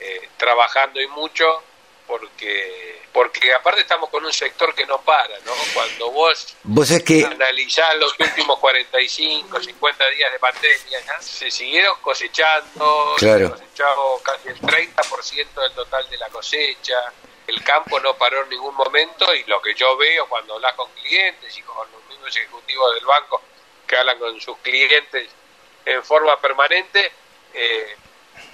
eh, 0.00 0.28
trabajando 0.36 1.00
y 1.00 1.06
mucho 1.08 1.62
porque 2.06 2.94
porque 3.14 3.54
aparte 3.54 3.82
estamos 3.82 4.10
con 4.10 4.24
un 4.24 4.32
sector 4.32 4.74
que 4.74 4.84
no 4.86 5.00
para, 5.02 5.38
¿no? 5.46 5.52
Cuando 5.72 6.10
vos, 6.10 6.56
¿Vos 6.64 6.90
es 6.90 7.04
que... 7.04 7.24
analizás 7.24 7.94
los 7.94 8.12
últimos 8.18 8.58
45, 8.58 9.60
50 9.60 10.10
días 10.10 10.32
de 10.32 10.38
pandemia, 10.40 11.20
se 11.20 11.48
siguieron 11.48 11.94
cosechando, 12.00 13.14
claro. 13.16 13.50
se 13.50 13.52
cosechado 13.52 14.20
casi 14.24 14.48
el 14.48 14.60
30% 14.60 15.62
del 15.62 15.72
total 15.74 16.10
de 16.10 16.18
la 16.18 16.28
cosecha, 16.28 17.12
el 17.46 17.62
campo 17.62 18.00
no 18.00 18.14
paró 18.16 18.42
en 18.42 18.48
ningún 18.48 18.74
momento 18.74 19.32
y 19.32 19.44
lo 19.44 19.62
que 19.62 19.74
yo 19.74 19.96
veo 19.96 20.28
cuando 20.28 20.54
hablas 20.54 20.74
con 20.74 20.90
clientes 20.92 21.56
y 21.56 21.62
con 21.62 21.90
los 21.92 22.04
mismos 22.08 22.36
ejecutivos 22.36 22.94
del 22.94 23.04
banco 23.04 23.42
que 23.86 23.96
hablan 23.96 24.18
con 24.18 24.40
sus 24.40 24.56
clientes 24.58 25.28
en 25.84 26.02
forma 26.02 26.40
permanente, 26.40 27.12
eh, 27.52 27.96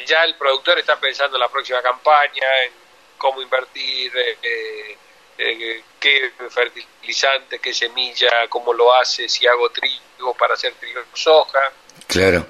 ya 0.04 0.24
el 0.24 0.34
productor 0.34 0.78
está 0.78 0.98
pensando 1.00 1.36
en 1.36 1.40
la 1.40 1.48
próxima 1.48 1.80
campaña, 1.80 2.64
en 2.64 2.72
cómo 3.20 3.42
invertir, 3.42 4.10
eh, 4.16 4.38
eh, 4.42 4.96
eh, 5.38 5.82
qué 6.00 6.32
fertilizante, 6.48 7.58
qué 7.58 7.74
semilla, 7.74 8.48
cómo 8.48 8.72
lo 8.72 8.94
hace, 8.94 9.28
si 9.28 9.46
hago 9.46 9.68
trigo 9.68 10.34
para 10.34 10.54
hacer 10.54 10.72
trigo 10.80 11.02
soja. 11.12 11.58
Claro. 12.06 12.46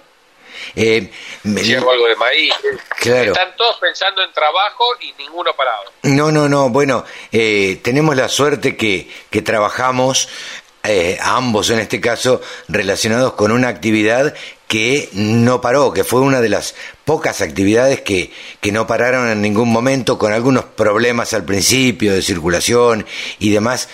si 0.75 1.75
hago 1.75 1.91
algo 1.91 2.07
de 2.07 2.17
maíz. 2.17 2.55
Claro. 3.01 3.33
Están 3.33 3.57
todos 3.57 3.79
pensando 3.79 4.23
en 4.23 4.33
trabajo 4.33 4.85
y 5.01 5.13
ninguno 5.19 5.53
parado. 5.55 5.93
No, 6.05 6.31
no, 6.31 6.49
no. 6.49 6.69
Bueno, 6.69 7.05
tenemos 7.31 8.15
la 8.15 8.29
suerte 8.29 8.77
que, 8.77 9.11
que 9.29 9.43
trabajamos 9.43 10.29
ambos 11.21 11.71
en 11.71 11.81
este 11.81 12.01
caso 12.01 12.41
relacionados 12.69 13.33
con 13.33 13.51
una 13.51 13.69
actividad 13.69 14.35
que 14.69 15.09
no 15.15 15.61
paró, 15.61 15.93
que 15.93 16.05
fue 16.05 16.21
una 16.21 16.41
de 16.41 16.49
las 16.49 16.77
pocas 17.11 17.41
actividades 17.41 18.03
que, 18.03 18.31
que 18.61 18.71
no 18.71 18.87
pararon 18.87 19.29
en 19.31 19.43
ningún 19.43 19.69
momento, 19.69 20.17
con 20.17 20.33
algunos 20.33 20.63
problemas 20.65 21.35
al 21.35 21.45
principio 21.45 22.15
de 22.15 22.23
circulación 22.23 23.05
y 23.41 23.51
demás, 23.51 23.89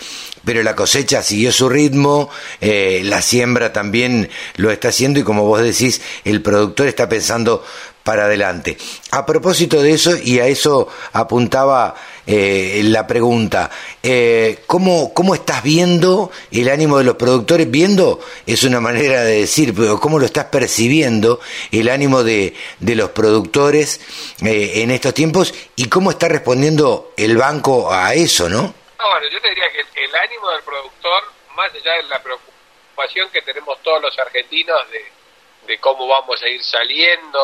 pero 0.45 0.63
la 0.63 0.77
cosecha 0.77 1.23
siguió 1.23 1.51
su 1.51 1.71
ritmo, 1.71 2.29
eh, 2.61 3.01
la 3.05 3.23
siembra 3.23 3.73
también 3.73 4.29
lo 4.57 4.71
está 4.71 4.89
haciendo 4.89 5.19
y 5.19 5.23
como 5.23 5.45
vos 5.45 5.63
decís, 5.63 6.03
el 6.27 6.43
productor 6.43 6.89
está 6.89 7.09
pensando 7.09 7.65
para 8.07 8.27
adelante. 8.27 8.79
A 9.11 9.27
propósito 9.27 9.83
de 9.83 9.91
eso, 9.91 10.17
y 10.17 10.39
a 10.39 10.47
eso 10.47 10.89
apuntaba 11.13 11.97
eh, 12.25 12.81
la 12.85 13.05
pregunta, 13.05 13.69
eh, 14.01 14.63
¿cómo, 14.69 15.13
¿cómo 15.13 15.35
estás 15.35 15.65
viendo 15.65 16.31
el 16.53 16.69
ánimo 16.69 16.99
de 16.99 17.05
los 17.05 17.17
productores? 17.17 17.69
Viendo 17.69 18.21
es 18.47 18.63
una 18.63 18.81
manera 18.81 19.25
de 19.25 19.41
decir, 19.41 19.75
pero 19.75 19.99
¿cómo 19.99 20.21
lo 20.21 20.25
estás 20.25 20.45
percibiendo 20.45 21.41
el 21.73 21.89
ánimo 21.89 22.23
de, 22.23 22.55
de 22.79 22.95
los 22.95 23.11
productores 23.11 24.01
eh, 24.45 24.83
en 24.83 24.93
estos 24.93 25.13
tiempos 25.13 25.53
y 25.75 25.89
cómo 25.89 26.13
está 26.13 26.29
respondiendo 26.29 27.13
el 27.17 27.37
banco 27.37 27.93
a 27.93 28.15
eso, 28.15 28.49
¿no? 28.49 28.73
bueno, 28.99 29.27
yo 29.33 29.41
te 29.41 29.49
diría 29.49 29.67
que 29.73 30.05
el 30.05 30.15
ánimo 30.15 30.49
del 30.51 30.63
productor, 30.63 31.25
más 31.57 31.73
allá 31.75 31.93
de 31.95 32.03
la 32.05 32.23
preocupación 32.23 33.29
que 33.33 33.43
tenemos 33.43 33.83
todos 33.83 34.01
los 34.01 34.17
argentinos 34.19 34.79
de, 34.91 35.79
cómo 35.81 36.07
vamos 36.07 36.41
a 36.43 36.49
ir 36.49 36.63
saliendo 36.63 37.41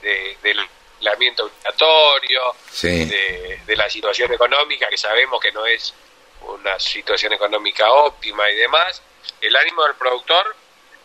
del 0.00 0.58
aislamiento 0.98 1.44
obligatorio, 1.44 2.54
de, 2.82 3.60
de 3.66 3.76
la 3.76 3.88
situación 3.88 4.32
económica, 4.32 4.88
que 4.88 4.96
sabemos 4.96 5.40
que 5.40 5.52
no 5.52 5.66
es 5.66 5.94
una 6.42 6.78
situación 6.78 7.32
económica 7.32 7.90
óptima 7.90 8.50
y 8.50 8.56
demás, 8.56 9.02
el 9.40 9.54
ánimo 9.56 9.84
del 9.84 9.94
productor 9.94 10.56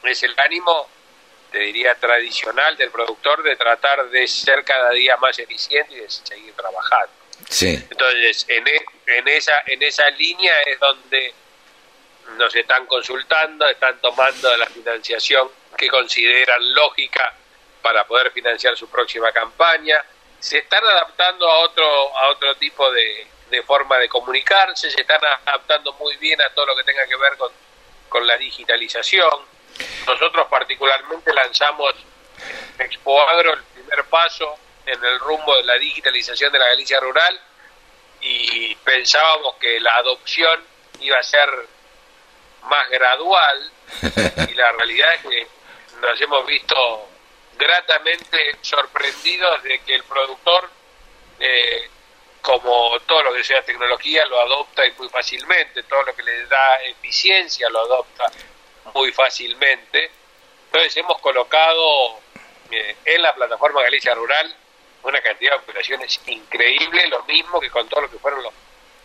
es 0.03 0.23
el 0.23 0.33
ánimo, 0.37 0.87
te 1.51 1.59
diría, 1.59 1.95
tradicional 1.95 2.77
del 2.77 2.91
productor 2.91 3.43
de 3.43 3.55
tratar 3.55 4.09
de 4.09 4.27
ser 4.27 4.63
cada 4.63 4.91
día 4.91 5.17
más 5.17 5.37
eficiente 5.39 5.93
y 5.93 5.99
de 5.99 6.09
seguir 6.09 6.53
trabajando. 6.53 7.13
Entonces, 7.89 8.45
en, 8.47 8.67
e, 8.67 8.85
en, 9.07 9.27
esa, 9.27 9.61
en 9.65 9.81
esa 9.83 10.09
línea 10.11 10.53
es 10.65 10.79
donde 10.79 11.33
nos 12.37 12.55
están 12.55 12.85
consultando, 12.87 13.67
están 13.67 13.99
tomando 14.01 14.55
la 14.57 14.65
financiación 14.67 15.49
que 15.77 15.89
consideran 15.89 16.73
lógica 16.73 17.35
para 17.85 18.03
poder 18.07 18.31
financiar 18.31 18.75
su 18.75 18.89
próxima 18.89 19.31
campaña, 19.31 20.03
se 20.39 20.57
están 20.57 20.83
adaptando 20.83 21.47
a 21.47 21.59
otro, 21.59 22.17
a 22.17 22.29
otro 22.29 22.55
tipo 22.55 22.91
de, 22.91 23.27
de 23.51 23.61
forma 23.61 23.99
de 23.99 24.09
comunicarse, 24.09 24.89
se 24.89 25.01
están 25.01 25.23
adaptando 25.23 25.93
muy 25.93 26.17
bien 26.17 26.41
a 26.41 26.49
todo 26.49 26.65
lo 26.65 26.75
que 26.75 26.83
tenga 26.83 27.05
que 27.05 27.15
ver 27.15 27.37
con, 27.37 27.51
con 28.09 28.25
la 28.25 28.37
digitalización. 28.37 29.39
Nosotros 30.07 30.47
particularmente 30.49 31.31
lanzamos 31.31 31.93
en 32.79 32.85
Expo 32.87 33.21
Agro 33.21 33.53
el 33.53 33.61
primer 33.65 34.03
paso 34.05 34.57
en 34.83 35.05
el 35.05 35.19
rumbo 35.19 35.55
de 35.55 35.65
la 35.65 35.75
digitalización 35.75 36.51
de 36.51 36.57
la 36.57 36.69
Galicia 36.69 36.99
rural 36.99 37.39
y 38.19 38.73
pensábamos 38.77 39.57
que 39.57 39.79
la 39.79 39.95
adopción 39.97 40.59
iba 41.01 41.19
a 41.19 41.23
ser 41.23 41.49
más 42.63 42.89
gradual 42.89 43.71
y 44.49 44.53
la 44.55 44.71
realidad 44.71 45.13
es 45.13 45.21
que 45.21 45.47
nos 46.01 46.19
hemos 46.19 46.47
visto 46.47 47.09
gratamente 47.57 48.57
sorprendidos 48.61 49.63
de 49.63 49.79
que 49.79 49.95
el 49.95 50.03
productor 50.03 50.69
eh, 51.39 51.89
como 52.45 52.99
todo 53.07 53.23
lo 53.23 53.33
que 53.33 53.43
sea 53.43 53.63
tecnología 53.63 54.23
lo 54.27 54.39
adopta 54.39 54.83
muy 54.99 55.09
fácilmente, 55.09 55.81
todo 55.83 56.03
lo 56.03 56.15
que 56.15 56.21
le 56.21 56.45
da 56.45 56.83
eficiencia 56.83 57.67
lo 57.69 57.79
adopta 57.79 58.31
muy 58.93 59.11
fácilmente. 59.11 60.11
Entonces 60.67 60.95
hemos 60.97 61.17
colocado 61.19 62.19
eh, 62.69 62.97
en 63.03 63.21
la 63.23 63.33
plataforma 63.33 63.81
Galicia 63.81 64.13
Rural 64.13 64.55
una 65.01 65.21
cantidad 65.21 65.53
de 65.53 65.57
operaciones 65.57 66.19
increíble, 66.27 67.07
lo 67.07 67.23
mismo 67.23 67.59
que 67.59 67.71
con 67.71 67.89
todo 67.89 68.01
lo 68.01 68.11
que 68.11 68.19
fueron 68.19 68.43
los 68.43 68.53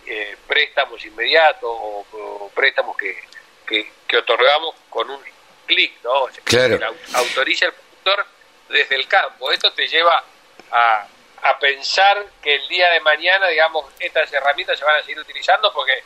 eh, 0.06 0.36
préstamos 0.46 1.02
inmediatos 1.04 1.62
o, 1.62 2.50
préstamos 2.54 2.94
que, 2.96 3.22
que, 3.66 4.16
otorgamos 4.18 4.74
con 4.90 5.08
un 5.08 5.22
clic, 5.66 5.94
¿no? 6.02 6.26
Claro. 6.44 6.78
autoriza 7.14 7.66
el 7.66 7.72
productor 7.72 8.26
desde 8.70 8.96
el 8.96 9.06
campo. 9.06 9.50
Esto 9.52 9.72
te 9.72 9.86
lleva 9.86 10.24
a 10.70 11.06
a 11.42 11.58
pensar 11.58 12.24
que 12.42 12.54
el 12.54 12.68
día 12.68 12.90
de 12.90 13.00
mañana, 13.00 13.48
digamos, 13.48 13.86
estas 13.98 14.32
herramientas 14.32 14.78
se 14.78 14.84
van 14.84 14.96
a 14.96 15.00
seguir 15.00 15.18
utilizando 15.18 15.72
porque 15.72 16.02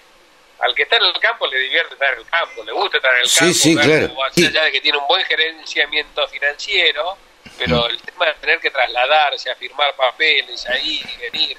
al 0.61 0.75
que 0.75 0.83
está 0.83 0.97
en 0.97 1.05
el 1.05 1.19
campo 1.19 1.47
le 1.47 1.59
divierte 1.59 1.95
estar 1.95 2.13
en 2.15 2.21
el 2.21 2.27
campo, 2.27 2.63
le 2.63 2.73
gusta 2.73 2.99
estar 2.99 3.15
en 3.15 3.23
el 3.23 3.31
campo, 3.33 3.55
sí, 3.55 3.77
claro. 3.77 4.15
más 4.15 4.37
allá 4.37 4.65
de 4.65 4.73
que 4.73 4.81
tiene 4.81 4.99
un 4.99 5.07
buen 5.09 5.25
gerenciamiento 5.25 6.27
financiero, 6.29 7.19
pero 7.59 7.83
mm. 7.83 7.91
el 7.91 8.03
tema 8.03 8.27
de 8.27 8.35
tener 8.35 8.61
que 8.61 8.71
trasladarse, 8.71 9.51
a 9.51 9.57
firmar 9.57 9.95
papeles, 9.97 10.65
a 10.67 10.79
ir 10.79 11.05
y 11.05 11.31
venir, 11.31 11.59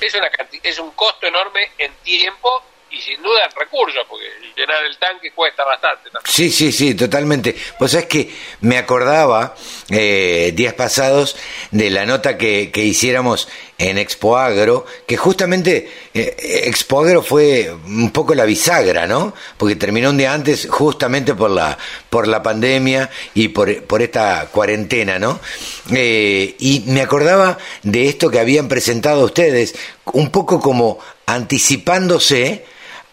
es, 0.00 0.14
una 0.14 0.30
es 0.62 0.78
un 0.78 0.90
costo 0.90 1.26
enorme 1.26 1.72
en 1.78 1.94
tiempo 1.96 2.62
y 2.94 3.00
sin 3.00 3.20
duda 3.22 3.44
en 3.44 3.50
recursos, 3.58 4.04
porque 4.08 4.26
llenar 4.56 4.84
el 4.84 4.96
tanque 4.98 5.32
cuesta 5.32 5.64
bastante. 5.64 6.10
Sí, 6.24 6.50
sí, 6.50 6.70
sí, 6.70 6.94
totalmente. 6.94 7.54
Pues 7.78 7.94
es 7.94 8.06
que 8.06 8.32
me 8.60 8.78
acordaba 8.78 9.54
eh, 9.90 10.52
días 10.54 10.74
pasados 10.74 11.36
de 11.70 11.90
la 11.90 12.06
nota 12.06 12.38
que, 12.38 12.70
que 12.70 12.84
hiciéramos 12.84 13.48
en 13.78 13.98
Expo 13.98 14.36
Agro, 14.36 14.86
que 15.06 15.16
justamente 15.16 15.90
eh, 16.14 16.62
Expo 16.66 17.00
Agro 17.00 17.22
fue 17.22 17.74
un 17.86 18.10
poco 18.10 18.34
la 18.34 18.44
bisagra, 18.44 19.06
¿no? 19.06 19.34
Porque 19.56 19.76
terminó 19.76 20.10
un 20.10 20.16
día 20.16 20.32
antes 20.32 20.68
justamente 20.70 21.34
por 21.34 21.50
la, 21.50 21.76
por 22.08 22.28
la 22.28 22.42
pandemia 22.42 23.10
y 23.34 23.48
por, 23.48 23.82
por 23.84 24.02
esta 24.02 24.46
cuarentena, 24.52 25.18
¿no? 25.18 25.40
Eh, 25.92 26.54
y 26.60 26.84
me 26.86 27.00
acordaba 27.02 27.58
de 27.82 28.08
esto 28.08 28.30
que 28.30 28.38
habían 28.38 28.68
presentado 28.68 29.24
ustedes, 29.24 29.74
un 30.12 30.30
poco 30.30 30.60
como 30.60 31.00
anticipándose 31.26 32.64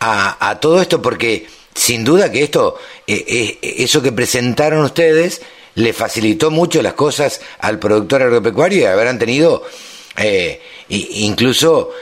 a, 0.02 0.60
todo 0.60 0.82
esto 0.82 1.02
porque 1.02 1.48
sin 1.76 2.04
duda 2.04 2.32
que 2.32 2.44
esto, 2.44 2.80
eh, 3.06 3.24
eh, 3.28 3.60
eso 3.62 4.02
que 4.02 4.12
presentaron 4.12 4.84
ustedes, 4.84 5.42
le 5.76 5.94
facilitó 5.94 6.50
mucho 6.52 6.82
las 6.82 6.94
cosas 6.94 7.40
al 7.60 7.80
productor 7.80 8.24
agropecuario 8.24 8.82
y 8.82 8.86
habrán 8.86 9.20
tenido 9.20 9.64
eh, 10.18 10.62
incluso 10.90 11.94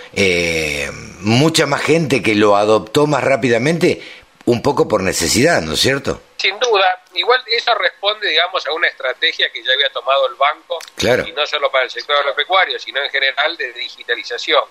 mucha 1.22 1.66
más 1.68 1.82
gente 1.82 2.24
que 2.24 2.36
lo 2.36 2.56
adoptó 2.56 3.06
más 3.06 3.24
rápidamente, 3.24 4.02
un 4.46 4.62
poco 4.64 4.88
por 4.88 5.04
necesidad, 5.04 5.62
¿no 5.62 5.74
es 5.74 5.80
cierto? 5.80 6.22
Sin 6.38 6.58
duda, 6.58 7.04
igual 7.14 7.44
eso 7.46 7.76
responde, 7.76 8.30
digamos, 8.30 8.66
a 8.66 8.72
una 8.72 8.88
estrategia 8.88 9.52
que 9.52 9.62
ya 9.62 9.74
había 9.74 9.90
tomado 9.92 10.28
el 10.28 10.36
banco, 10.36 10.80
claro. 10.96 11.28
y 11.28 11.34
no 11.34 11.46
solo 11.46 11.70
para 11.70 11.84
el 11.84 11.92
sector 11.92 12.16
agropecuario, 12.16 12.80
sino 12.80 13.04
en 13.04 13.12
general 13.12 13.56
de 13.58 13.74
digitalización. 13.74 14.64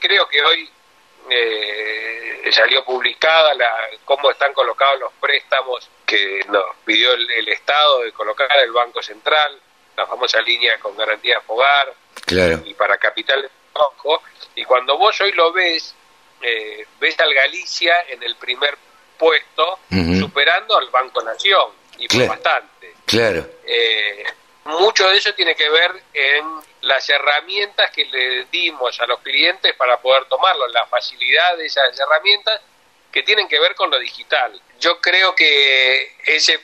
creo 0.00 0.26
que 0.28 0.40
hoy 0.40 0.70
eh, 1.30 2.50
salió 2.52 2.84
publicada 2.84 3.54
la, 3.54 3.70
cómo 4.04 4.30
están 4.30 4.52
colocados 4.52 5.00
los 5.00 5.12
préstamos 5.20 5.88
que 6.04 6.44
nos 6.48 6.64
pidió 6.84 7.12
el, 7.12 7.48
Estado 7.48 8.02
de 8.02 8.12
colocar 8.12 8.48
el 8.62 8.72
Banco 8.72 9.02
Central, 9.02 9.58
la 9.96 10.06
famosa 10.06 10.40
línea 10.40 10.78
con 10.78 10.96
garantía 10.96 11.40
Fogar 11.40 11.92
y 12.64 12.74
para 12.74 12.98
capital 12.98 13.42
de 13.42 13.50
trabajo. 13.72 14.22
Y 14.54 14.64
cuando 14.64 14.96
vos 14.98 15.20
hoy 15.20 15.32
lo 15.32 15.52
ves, 15.52 15.94
eh, 16.42 16.86
ves 17.00 17.18
al 17.20 17.32
Galicia 17.32 17.94
en 18.08 18.22
el 18.22 18.36
primer 18.36 18.76
puesto, 19.18 19.78
superando 20.18 20.76
al 20.76 20.90
Banco 20.90 21.22
Nación, 21.22 21.72
y 21.98 22.08
por 22.08 22.28
bastante. 22.28 22.94
Claro. 23.06 23.46
Eh, 23.64 24.24
mucho 24.66 25.08
de 25.08 25.16
eso 25.16 25.32
tiene 25.34 25.54
que 25.54 25.68
ver 25.68 25.92
en 26.12 26.60
las 26.82 27.08
herramientas 27.08 27.90
que 27.90 28.04
le 28.04 28.44
dimos 28.46 29.00
a 29.00 29.06
los 29.06 29.20
clientes 29.20 29.74
para 29.74 30.00
poder 30.00 30.26
tomarlo, 30.26 30.68
la 30.68 30.86
facilidad 30.86 31.56
de 31.56 31.66
esas 31.66 31.98
herramientas 31.98 32.60
que 33.10 33.22
tienen 33.22 33.48
que 33.48 33.58
ver 33.58 33.74
con 33.74 33.90
lo 33.90 33.98
digital. 33.98 34.60
Yo 34.78 35.00
creo 35.00 35.34
que 35.34 36.16
ese, 36.24 36.60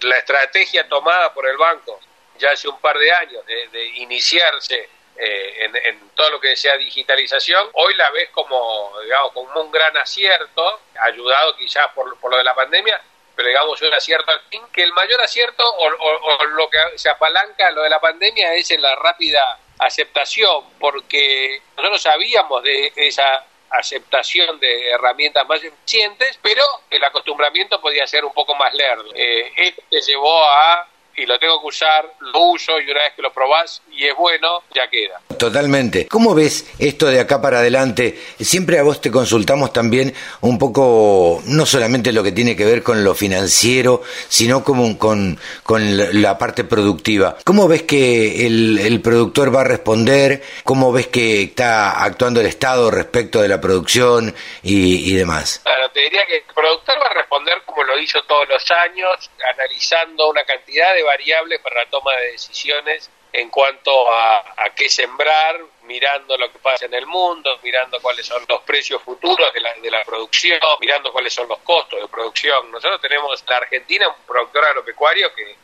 la 0.00 0.18
estrategia 0.18 0.88
tomada 0.88 1.34
por 1.34 1.48
el 1.48 1.56
banco 1.56 2.00
ya 2.38 2.52
hace 2.52 2.68
un 2.68 2.80
par 2.80 2.96
de 2.98 3.12
años 3.12 3.44
de, 3.46 3.84
iniciarse 3.96 4.88
eh, 5.16 5.70
en, 5.84 6.10
todo 6.10 6.30
lo 6.30 6.40
que 6.40 6.54
sea 6.54 6.76
digitalización, 6.76 7.68
hoy 7.72 7.94
la 7.94 8.10
ves 8.10 8.30
como, 8.30 8.92
digamos, 9.02 9.32
como 9.32 9.60
un 9.60 9.72
gran 9.72 9.96
acierto, 9.96 10.80
ayudado 11.02 11.56
quizás 11.56 11.88
por, 11.94 12.18
por 12.20 12.30
lo 12.30 12.38
de 12.38 12.44
la 12.44 12.54
pandemia, 12.54 13.00
pero 13.38 13.50
un 13.80 13.94
acierto 13.94 14.32
al 14.32 14.40
fin, 14.50 14.60
que 14.72 14.82
el 14.82 14.92
mayor 14.94 15.20
acierto 15.20 15.62
o, 15.64 16.44
lo 16.56 16.68
que 16.68 16.78
se 16.96 17.08
apalanca 17.08 17.70
lo 17.70 17.82
de 17.82 17.90
la 17.90 18.00
pandemia 18.00 18.52
es 18.54 18.68
en 18.72 18.82
la 18.82 18.96
rápida 18.96 19.60
aceptación, 19.78 20.64
porque 20.80 21.62
nosotros 21.76 22.02
sabíamos 22.02 22.64
de 22.64 22.92
esa 22.96 23.44
aceptación 23.70 24.58
de 24.58 24.90
herramientas 24.90 25.46
más 25.46 25.62
eficientes, 25.62 26.36
pero 26.42 26.64
el 26.90 27.04
acostumbramiento 27.04 27.80
podía 27.80 28.08
ser 28.08 28.24
un 28.24 28.32
poco 28.32 28.56
más 28.56 28.74
lerdo. 28.74 29.08
Eh, 29.14 29.52
esto 29.54 29.82
te 29.88 30.00
llevó 30.00 30.42
a 30.42 30.88
y 31.18 31.26
lo 31.26 31.38
tengo 31.38 31.60
que 31.60 31.66
usar, 31.66 32.14
lo 32.20 32.40
uso 32.50 32.80
y 32.80 32.90
una 32.90 33.02
vez 33.02 33.14
que 33.14 33.22
lo 33.22 33.32
probás 33.32 33.82
y 33.92 34.06
es 34.06 34.14
bueno, 34.16 34.62
ya 34.74 34.88
queda. 34.88 35.20
Totalmente. 35.36 36.06
¿Cómo 36.06 36.34
ves 36.34 36.66
esto 36.78 37.06
de 37.06 37.20
acá 37.20 37.40
para 37.40 37.58
adelante? 37.58 38.18
Siempre 38.40 38.78
a 38.78 38.82
vos 38.82 39.00
te 39.00 39.10
consultamos 39.10 39.72
también 39.72 40.14
un 40.40 40.58
poco, 40.58 41.42
no 41.46 41.66
solamente 41.66 42.12
lo 42.12 42.22
que 42.22 42.32
tiene 42.32 42.56
que 42.56 42.64
ver 42.64 42.82
con 42.82 43.02
lo 43.02 43.14
financiero, 43.14 44.02
sino 44.28 44.62
como 44.62 44.98
con, 44.98 45.38
con 45.64 46.22
la 46.22 46.38
parte 46.38 46.64
productiva. 46.64 47.36
¿Cómo 47.44 47.66
ves 47.68 47.82
que 47.82 48.46
el, 48.46 49.00
productor 49.02 49.54
va 49.54 49.62
a 49.62 49.64
responder? 49.64 50.42
¿Cómo 50.64 50.92
ves 50.92 51.08
que 51.08 51.42
está 51.42 52.02
actuando 52.04 52.40
el 52.40 52.46
Estado 52.46 52.90
respecto 52.90 53.40
de 53.40 53.48
la 53.48 53.60
producción 53.60 54.34
y, 54.62 55.12
y 55.12 55.14
demás? 55.14 55.60
Claro, 55.62 55.90
te 55.90 56.00
diría 56.00 56.26
que 56.26 56.38
el 56.38 56.54
productor 56.54 57.00
va 57.00 57.06
a 57.06 57.14
responder 57.14 57.62
como 57.64 57.84
lo 57.84 57.98
hizo 57.98 58.20
todos 58.22 58.48
los 58.48 58.70
años, 58.70 59.30
analizando 59.54 60.30
una 60.30 60.44
cantidad 60.44 60.94
de 60.94 61.02
variables 61.08 61.60
para 61.60 61.84
la 61.84 61.90
toma 61.90 62.14
de 62.16 62.32
decisiones 62.32 63.10
en 63.32 63.50
cuanto 63.50 64.10
a, 64.10 64.38
a, 64.56 64.70
qué 64.74 64.88
sembrar, 64.88 65.60
mirando 65.82 66.36
lo 66.36 66.50
que 66.50 66.58
pasa 66.58 66.86
en 66.86 66.94
el 66.94 67.06
mundo, 67.06 67.58
mirando 67.62 68.00
cuáles 68.00 68.26
son 68.26 68.44
los 68.48 68.62
precios 68.62 69.02
futuros 69.02 69.52
de 69.52 69.60
la, 69.60 69.74
de 69.74 69.90
la 69.90 70.04
producción, 70.04 70.58
mirando 70.80 71.12
cuáles 71.12 71.32
son 71.32 71.48
los 71.48 71.58
costos 71.58 72.00
de 72.00 72.08
producción. 72.08 72.70
Nosotros 72.70 73.00
tenemos 73.00 73.40
en 73.40 73.46
la 73.48 73.56
Argentina 73.58 74.08
un 74.08 74.26
productor 74.26 74.64
agropecuario 74.64 75.34
que 75.34 75.56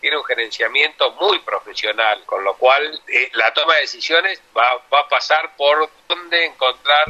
tiene 0.00 0.16
un 0.16 0.24
gerenciamiento 0.24 1.12
muy 1.12 1.38
profesional, 1.40 2.24
con 2.26 2.42
lo 2.42 2.56
cual 2.56 3.00
eh, 3.06 3.30
la 3.34 3.52
toma 3.54 3.74
de 3.74 3.82
decisiones 3.82 4.42
va, 4.56 4.82
va 4.92 5.00
a 5.00 5.08
pasar 5.08 5.54
por 5.56 5.88
dónde 6.08 6.46
encontrar 6.46 7.06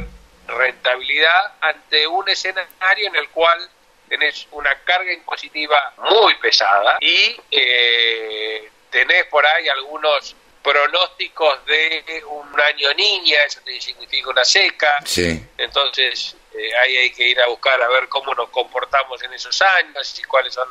rentabilidad 0.47 1.53
ante 1.61 2.05
un 2.05 2.29
escenario 2.29 3.07
en 3.07 3.15
el 3.15 3.29
cual 3.29 3.69
tenés 4.13 4.47
una 4.51 4.69
carga 4.83 5.11
impositiva 5.11 5.91
muy 5.97 6.35
pesada 6.35 6.99
y 7.01 7.35
eh, 7.49 8.69
tenés 8.91 9.25
por 9.25 9.43
ahí 9.43 9.67
algunos 9.69 10.35
pronósticos 10.61 11.65
de 11.65 12.23
un 12.27 12.61
año 12.61 12.93
niña, 12.93 13.39
eso 13.43 13.59
significa 13.79 14.29
una 14.29 14.45
seca. 14.45 14.99
Entonces, 15.57 16.35
eh, 16.53 16.77
ahí 16.83 16.97
hay 16.97 17.11
que 17.11 17.27
ir 17.27 17.41
a 17.41 17.47
buscar 17.47 17.81
a 17.81 17.87
ver 17.87 18.07
cómo 18.07 18.35
nos 18.35 18.49
comportamos 18.49 19.21
en 19.23 19.33
esos 19.33 19.59
años 19.63 20.19
y 20.19 20.23
cuáles 20.25 20.53
son 20.53 20.69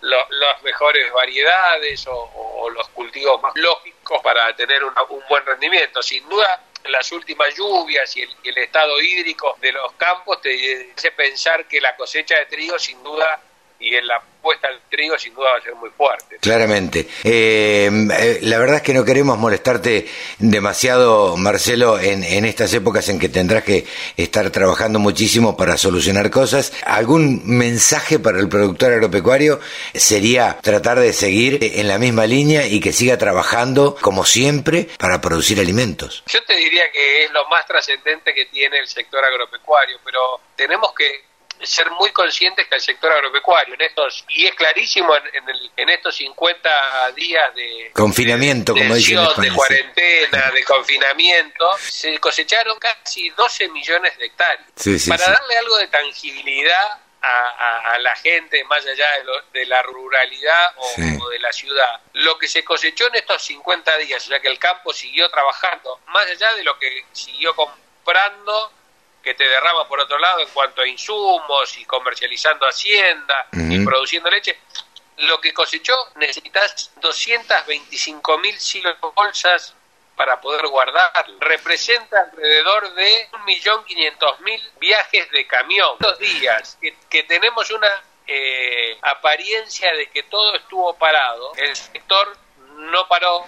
las 0.00 0.62
mejores 0.62 1.12
variedades 1.12 2.06
o, 2.08 2.70
los 2.70 2.88
cultivos 2.88 3.42
más 3.42 3.52
lógicos 3.56 4.22
para 4.22 4.56
tener 4.56 4.82
un 4.84 4.94
buen 5.28 5.44
rendimiento. 5.44 6.02
Sin 6.02 6.26
duda, 6.30 6.64
las 6.84 7.12
últimas 7.12 7.54
lluvias 7.56 8.16
y 8.16 8.22
el, 8.22 8.58
estado 8.58 9.00
hídrico 9.00 9.56
de 9.60 9.72
los 9.72 9.92
campos 9.92 10.40
te 10.40 10.92
hace 10.96 11.12
pensar 11.12 11.66
que 11.66 11.80
la 11.80 11.96
cosecha 11.96 12.36
de 12.38 12.46
trigo 12.46 12.78
sin 12.78 13.02
duda 13.02 13.42
y 13.80 13.94
en 13.94 14.06
la 14.06 14.22
puesta 14.42 14.68
al 14.68 14.80
trigo 14.90 15.18
sin 15.18 15.34
duda 15.34 15.52
va 15.52 15.58
a 15.58 15.62
ser 15.62 15.74
muy 15.74 15.90
fuerte. 15.90 16.38
Claramente. 16.40 17.06
Eh, 17.24 17.90
eh, 18.18 18.38
la 18.42 18.58
verdad 18.58 18.76
es 18.76 18.82
que 18.82 18.94
no 18.94 19.04
queremos 19.04 19.38
molestarte 19.38 20.06
demasiado, 20.38 21.36
Marcelo, 21.36 21.98
en, 21.98 22.24
en, 22.24 22.44
estas 22.44 22.72
épocas 22.74 23.08
en 23.08 23.18
que 23.18 23.28
tendrás 23.28 23.64
que 23.64 23.86
estar 24.16 24.50
trabajando 24.50 24.98
muchísimo 24.98 25.56
para 25.56 25.76
solucionar 25.76 26.30
cosas. 26.30 26.72
¿Algún 26.84 27.42
mensaje 27.44 28.18
para 28.18 28.38
el 28.38 28.48
productor 28.48 28.92
agropecuario 28.92 29.60
sería 29.94 30.58
tratar 30.60 31.00
de 31.00 31.12
seguir 31.12 31.58
en 31.60 31.88
la 31.88 31.98
misma 31.98 32.26
línea 32.26 32.66
y 32.66 32.80
que 32.80 32.92
siga 32.92 33.18
trabajando 33.18 33.96
como 34.00 34.24
siempre 34.24 34.88
para 34.98 35.20
producir 35.20 35.58
alimentos? 35.60 36.22
Yo 36.26 36.42
te 36.44 36.56
diría 36.56 36.90
que 36.92 37.24
es 37.24 37.30
lo 37.32 37.46
más 37.48 37.66
trascendente 37.66 38.34
que 38.34 38.46
tiene 38.46 38.78
el 38.78 38.88
sector 38.88 39.24
agropecuario, 39.24 39.98
pero 40.04 40.40
tenemos 40.56 40.92
que 40.94 41.29
ser 41.62 41.90
muy 41.92 42.10
conscientes 42.10 42.66
que 42.68 42.74
el 42.74 42.80
sector 42.80 43.12
agropecuario 43.12 43.74
en 43.74 43.82
estos 43.82 44.24
y 44.28 44.46
es 44.46 44.54
clarísimo 44.54 45.14
en, 45.14 45.22
en, 45.76 45.88
estos 45.88 46.16
50 46.16 47.12
días 47.12 47.54
de 47.54 47.90
confinamiento 47.92 48.72
de, 48.74 48.80
como 48.80 48.94
dicen 48.94 49.18
de 49.36 49.52
cuarentena 49.52 50.50
de 50.50 50.64
confinamiento 50.64 51.66
se 51.78 52.18
cosecharon 52.18 52.78
casi 52.78 53.30
12 53.30 53.68
millones 53.68 54.16
de 54.18 54.26
hectáreas. 54.26 55.08
Para 55.08 55.30
darle 55.30 55.58
algo 55.58 55.76
de 55.78 55.88
tangibilidad 55.88 57.00
a, 57.22 57.94
a, 57.94 57.98
la 57.98 58.14
gente 58.16 58.64
más 58.64 58.84
allá 58.86 59.06
de, 59.52 59.66
la 59.66 59.82
ruralidad 59.82 60.74
o, 60.76 61.28
de 61.28 61.38
la 61.38 61.52
ciudad. 61.52 62.00
Lo 62.14 62.38
que 62.38 62.48
se 62.48 62.64
cosechó 62.64 63.08
en 63.08 63.16
estos 63.16 63.42
50 63.44 63.96
días, 63.98 64.24
o 64.24 64.28
sea 64.28 64.40
que 64.40 64.48
el 64.48 64.58
campo 64.58 64.92
siguió 64.92 65.28
trabajando, 65.28 66.00
más 66.08 66.26
allá 66.26 66.52
de 66.54 66.64
lo 66.64 66.78
que 66.78 67.04
siguió 67.12 67.54
comprando 67.54 68.72
que 69.22 69.34
te 69.34 69.46
derrama 69.48 69.86
por 69.86 70.00
otro 70.00 70.18
lado 70.18 70.40
en 70.40 70.48
cuanto 70.48 70.82
a 70.82 70.86
insumos 70.86 71.76
y 71.78 71.84
comercializando 71.84 72.66
hacienda 72.66 73.48
y 73.52 73.84
produciendo 73.84 74.30
leche. 74.30 74.58
Lo 75.18 75.40
que 75.40 75.52
cosechó 75.52 75.94
necesitas 76.16 76.92
225 77.00 78.38
mil 78.38 78.58
silos 78.58 78.96
bolsas 79.14 79.74
para 80.16 80.40
poder 80.40 80.66
guardar. 80.68 81.12
Representa 81.38 82.20
alrededor 82.20 82.94
de 82.94 83.28
1.500.000 83.32 84.70
viajes 84.78 85.30
de 85.30 85.46
camión. 85.46 85.96
Dos 85.98 86.18
días 86.18 86.78
que, 87.08 87.22
tenemos 87.24 87.70
una 87.70 87.88
eh, 88.26 88.98
apariencia 89.02 89.92
de 89.94 90.10
que 90.10 90.22
todo 90.24 90.56
estuvo 90.56 90.94
parado. 90.96 91.52
El 91.56 91.76
sector 91.76 92.36
no 92.76 93.08
paró, 93.08 93.46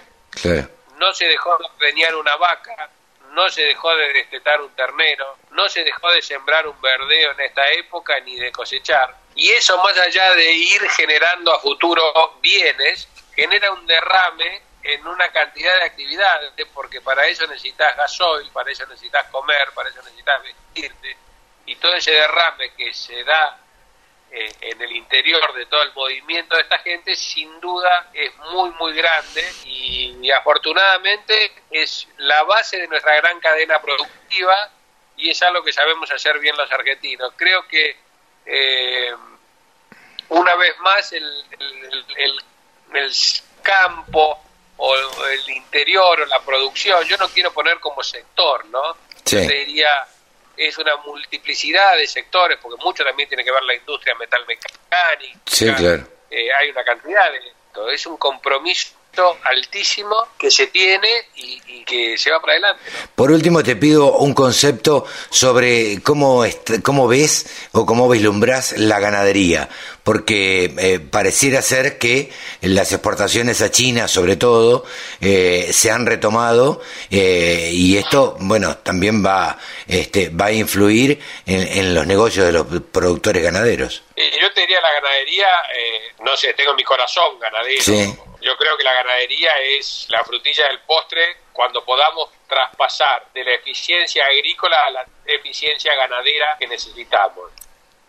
no 0.97 1.13
se 1.13 1.25
dejó 1.25 1.57
de 1.79 2.15
una 2.15 2.35
vaca, 2.37 2.89
no 3.33 3.49
se 3.49 3.63
dejó 3.63 3.95
de 3.95 4.13
destetar 4.13 4.61
un 4.61 4.73
ternero, 4.75 5.37
no 5.51 5.67
se 5.67 5.83
dejó 5.83 6.11
de 6.11 6.21
sembrar 6.21 6.67
un 6.67 6.79
verdeo 6.79 7.31
en 7.31 7.41
esta 7.41 7.67
época 7.71 8.19
ni 8.21 8.35
de 8.37 8.51
cosechar. 8.51 9.15
Y 9.35 9.49
eso 9.51 9.77
más 9.83 9.97
allá 9.97 10.35
de 10.35 10.51
ir 10.51 10.81
generando 10.91 11.53
a 11.53 11.59
futuro 11.59 12.37
bienes, 12.41 13.07
genera 13.35 13.71
un 13.71 13.85
derrame 13.87 14.61
en 14.83 15.07
una 15.07 15.31
cantidad 15.31 15.75
de 15.77 15.85
actividades, 15.85 16.51
porque 16.73 17.01
para 17.01 17.25
eso 17.25 17.47
necesitas 17.47 17.95
gasoil, 17.97 18.49
para 18.51 18.71
eso 18.71 18.85
necesitas 18.85 19.27
comer, 19.29 19.71
para 19.73 19.89
eso 19.89 20.01
necesitas 20.03 20.43
vestirte, 20.43 21.17
y 21.65 21.75
todo 21.77 21.95
ese 21.95 22.11
derrame 22.11 22.73
que 22.75 22.93
se 22.93 23.23
da 23.23 23.57
eh, 24.35 24.51
en 24.61 24.81
el 24.81 24.91
interior 24.93 25.53
de 25.53 25.67
todo 25.67 25.83
el 25.83 25.93
movimiento 25.93 26.55
de 26.55 26.63
esta 26.63 26.79
gente 26.79 27.13
sin 27.15 27.59
duda 27.61 28.09
es 28.13 28.35
muy 28.51 28.71
muy 28.71 28.91
grande 28.93 29.45
y, 29.63 30.31
afortunadamente 30.31 31.51
es 31.69 32.07
la 32.17 32.41
base 32.41 32.77
de 32.77 32.87
nuestra 32.87 33.15
gran 33.17 33.39
cadena 33.39 33.79
productiva 33.79 34.71
y 35.17 35.29
es 35.29 35.39
algo 35.43 35.63
que 35.63 35.71
sabemos 35.71 36.09
hacer 36.11 36.39
bien 36.39 36.57
los 36.57 36.71
argentinos. 36.71 37.31
Creo 37.35 37.67
que 37.67 37.95
eh, 38.47 39.13
una 40.29 40.55
vez 40.55 40.79
más 40.79 41.13
el, 41.13 41.45
el, 42.17 42.35
el, 42.95 43.13
campo 43.61 44.41
o 44.77 44.95
el 45.27 45.49
interior 45.51 46.21
o 46.21 46.25
la 46.25 46.39
producción, 46.39 47.03
yo 47.05 47.17
no 47.17 47.29
quiero 47.29 47.53
poner 47.53 47.79
como 47.79 48.01
sector, 48.01 48.65
¿no? 48.65 48.97
Yo 49.25 49.47
te 49.47 49.53
diría 49.53 50.07
es 50.57 50.77
una 50.77 50.97
multiplicidad 50.97 51.97
de 51.97 52.07
sectores, 52.07 52.57
porque 52.61 52.83
mucho 52.83 53.03
también 53.03 53.27
tiene 53.27 53.43
que 53.43 53.51
ver 53.51 53.63
la 53.63 53.75
industria 53.75 54.15
metalmecánica. 54.15 55.39
Sí, 55.45 55.71
claro. 55.73 56.07
Eh, 56.29 56.47
hay 56.59 56.69
una 56.69 56.83
cantidad 56.83 57.31
de 57.31 57.37
esto. 57.37 57.89
Es 57.89 58.05
un 58.05 58.17
compromiso 58.17 58.93
altísimo 59.43 60.15
que 60.37 60.49
se 60.49 60.67
tiene 60.67 61.07
y, 61.35 61.83
que 61.85 62.17
se 62.17 62.31
va 62.31 62.39
para 62.39 62.53
adelante. 62.53 62.81
Por 63.13 63.31
último, 63.31 63.61
te 63.61 63.75
pido 63.75 64.17
un 64.17 64.33
concepto 64.33 65.05
sobre 65.29 66.01
cómo, 66.01 66.43
cómo 66.81 67.07
ves 67.07 67.67
o 67.73 67.85
cómo 67.85 68.09
vislumbras 68.09 68.77
la 68.77 68.99
ganadería, 68.99 69.69
porque 70.03 70.73
eh, 70.77 70.99
pareciera 70.99 71.61
ser 71.61 71.97
que 71.97 72.31
las 72.61 72.91
exportaciones 72.91 73.61
a 73.61 73.71
China, 73.71 74.07
sobre 74.07 74.35
todo, 74.35 74.85
eh, 75.21 75.69
se 75.71 75.91
han 75.91 76.05
retomado 76.05 76.81
eh, 77.09 77.69
y 77.71 77.97
esto, 77.97 78.35
bueno, 78.39 78.77
también 78.77 79.25
va, 79.25 79.57
este, 79.87 80.29
va 80.29 80.45
a 80.45 80.51
influir 80.51 81.19
en, 81.45 81.93
los 81.93 82.05
negocios 82.07 82.45
de 82.45 82.51
los 82.51 82.65
productores 82.91 83.43
ganaderos. 83.43 84.03
Yo 84.15 84.53
te 84.53 84.61
diría 84.61 84.79
la 84.81 84.93
ganadería, 84.93 85.47
no 86.23 86.35
sé, 86.35 86.53
tengo 86.53 86.73
mi 86.73 86.83
corazón 86.83 87.39
ganadero. 87.39 87.81
Sí 87.81 88.13
yo 88.43 88.57
creo 88.57 88.77
que 88.77 88.83
la 88.83 88.93
ganadería 88.93 89.51
es 89.77 90.05
la 90.09 90.23
frutilla 90.23 90.67
del 90.67 90.81
postre 90.81 91.37
cuando 91.53 91.83
podamos 91.85 92.29
traspasar 92.47 93.27
de 93.33 93.43
la 93.43 93.53
eficiencia 93.53 94.25
agrícola 94.25 94.77
a 94.85 94.89
la 94.91 95.05
eficiencia 95.25 95.95
ganadera 95.95 96.57
que 96.59 96.67
necesitamos. 96.67 97.51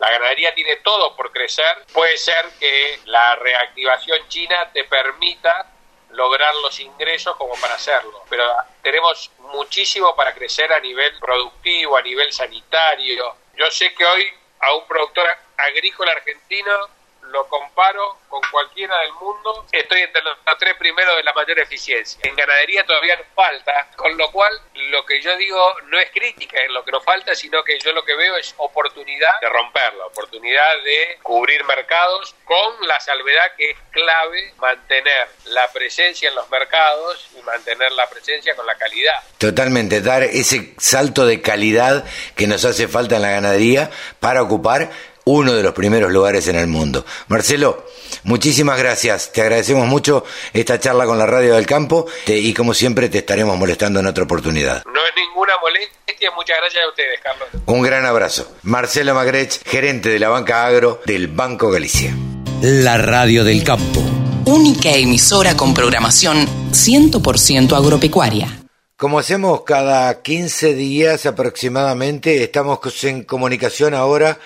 La 0.05 0.11
ganadería 0.11 0.53
tiene 0.53 0.75
todo 0.77 1.15
por 1.15 1.31
crecer. 1.31 1.83
Puede 1.91 2.15
ser 2.17 2.45
que 2.59 2.99
la 3.05 3.35
reactivación 3.37 4.29
china 4.29 4.69
te 4.71 4.83
permita 4.83 5.65
lograr 6.11 6.53
los 6.61 6.79
ingresos 6.79 7.35
como 7.37 7.55
para 7.55 7.73
hacerlo, 7.73 8.23
pero 8.29 8.45
tenemos 8.83 9.31
muchísimo 9.39 10.15
para 10.15 10.35
crecer 10.35 10.71
a 10.71 10.79
nivel 10.79 11.17
productivo, 11.17 11.97
a 11.97 12.03
nivel 12.03 12.31
sanitario. 12.31 13.35
Yo 13.55 13.71
sé 13.71 13.95
que 13.95 14.05
hoy 14.05 14.31
a 14.59 14.75
un 14.75 14.85
productor 14.87 15.25
agrícola 15.57 16.11
argentino 16.11 16.87
lo 17.31 17.47
comparo 17.47 18.19
con 18.29 18.41
cualquiera 18.51 18.97
del 18.99 19.13
mundo, 19.13 19.65
estoy 19.71 20.01
entre 20.01 20.21
los 20.23 20.37
tres 20.59 20.75
primeros 20.77 21.15
de 21.15 21.23
la 21.23 21.33
mayor 21.33 21.59
eficiencia. 21.59 22.19
En 22.23 22.35
ganadería 22.35 22.85
todavía 22.85 23.15
nos 23.15 23.27
falta, 23.35 23.89
con 23.95 24.17
lo 24.17 24.31
cual 24.31 24.51
lo 24.91 25.05
que 25.05 25.21
yo 25.21 25.35
digo 25.37 25.75
no 25.85 25.99
es 25.99 26.09
crítica 26.11 26.61
en 26.61 26.73
lo 26.73 26.83
que 26.83 26.91
nos 26.91 27.03
falta, 27.03 27.35
sino 27.35 27.63
que 27.63 27.79
yo 27.79 27.93
lo 27.93 28.03
que 28.03 28.15
veo 28.15 28.35
es 28.37 28.53
oportunidad 28.57 29.39
de 29.41 29.49
romperla, 29.49 30.05
oportunidad 30.05 30.83
de 30.83 31.19
cubrir 31.23 31.63
mercados 31.65 32.35
con 32.45 32.87
la 32.87 32.99
salvedad 32.99 33.51
que 33.57 33.71
es 33.71 33.77
clave 33.91 34.53
mantener 34.57 35.27
la 35.45 35.67
presencia 35.71 36.29
en 36.29 36.35
los 36.35 36.49
mercados 36.49 37.29
y 37.37 37.41
mantener 37.43 37.91
la 37.93 38.07
presencia 38.09 38.55
con 38.55 38.65
la 38.65 38.75
calidad. 38.75 39.23
Totalmente, 39.37 40.01
dar 40.01 40.23
ese 40.23 40.73
salto 40.77 41.25
de 41.25 41.41
calidad 41.41 42.05
que 42.35 42.47
nos 42.47 42.65
hace 42.65 42.87
falta 42.87 43.17
en 43.17 43.21
la 43.21 43.31
ganadería 43.31 43.89
para 44.19 44.41
ocupar 44.41 44.89
uno 45.25 45.53
de 45.53 45.63
los 45.63 45.73
primeros 45.73 46.11
lugares 46.11 46.47
en 46.47 46.55
el 46.55 46.67
mundo. 46.67 47.05
Marcelo, 47.27 47.85
muchísimas 48.23 48.77
gracias. 48.77 49.31
Te 49.31 49.41
agradecemos 49.41 49.87
mucho 49.87 50.23
esta 50.53 50.79
charla 50.79 51.05
con 51.05 51.17
la 51.17 51.25
Radio 51.25 51.55
del 51.55 51.65
Campo 51.65 52.05
y 52.27 52.53
como 52.53 52.73
siempre 52.73 53.09
te 53.09 53.19
estaremos 53.19 53.57
molestando 53.57 53.99
en 53.99 54.07
otra 54.07 54.23
oportunidad. 54.23 54.83
No 54.85 55.05
es 55.05 55.13
ninguna 55.15 55.53
molestia. 55.61 56.31
Muchas 56.35 56.57
gracias 56.59 56.83
a 56.83 56.89
ustedes, 56.89 57.19
Carlos. 57.21 57.49
Un 57.65 57.81
gran 57.81 58.05
abrazo. 58.05 58.55
Marcelo 58.63 59.13
Magrech, 59.13 59.63
gerente 59.65 60.09
de 60.09 60.19
la 60.19 60.29
banca 60.29 60.65
agro 60.65 61.01
del 61.05 61.27
Banco 61.27 61.69
Galicia. 61.69 62.15
La 62.61 62.97
Radio 62.97 63.43
del 63.43 63.63
Campo. 63.63 64.01
Única 64.45 64.91
emisora 64.91 65.57
con 65.57 65.73
programación 65.73 66.47
100% 66.71 67.75
agropecuaria. 67.75 68.61
Como 68.95 69.19
hacemos 69.19 69.63
cada 69.63 70.21
15 70.21 70.73
días 70.73 71.25
aproximadamente, 71.25 72.43
estamos 72.43 72.79
en 73.03 73.23
comunicación 73.23 73.93
ahora 73.93 74.39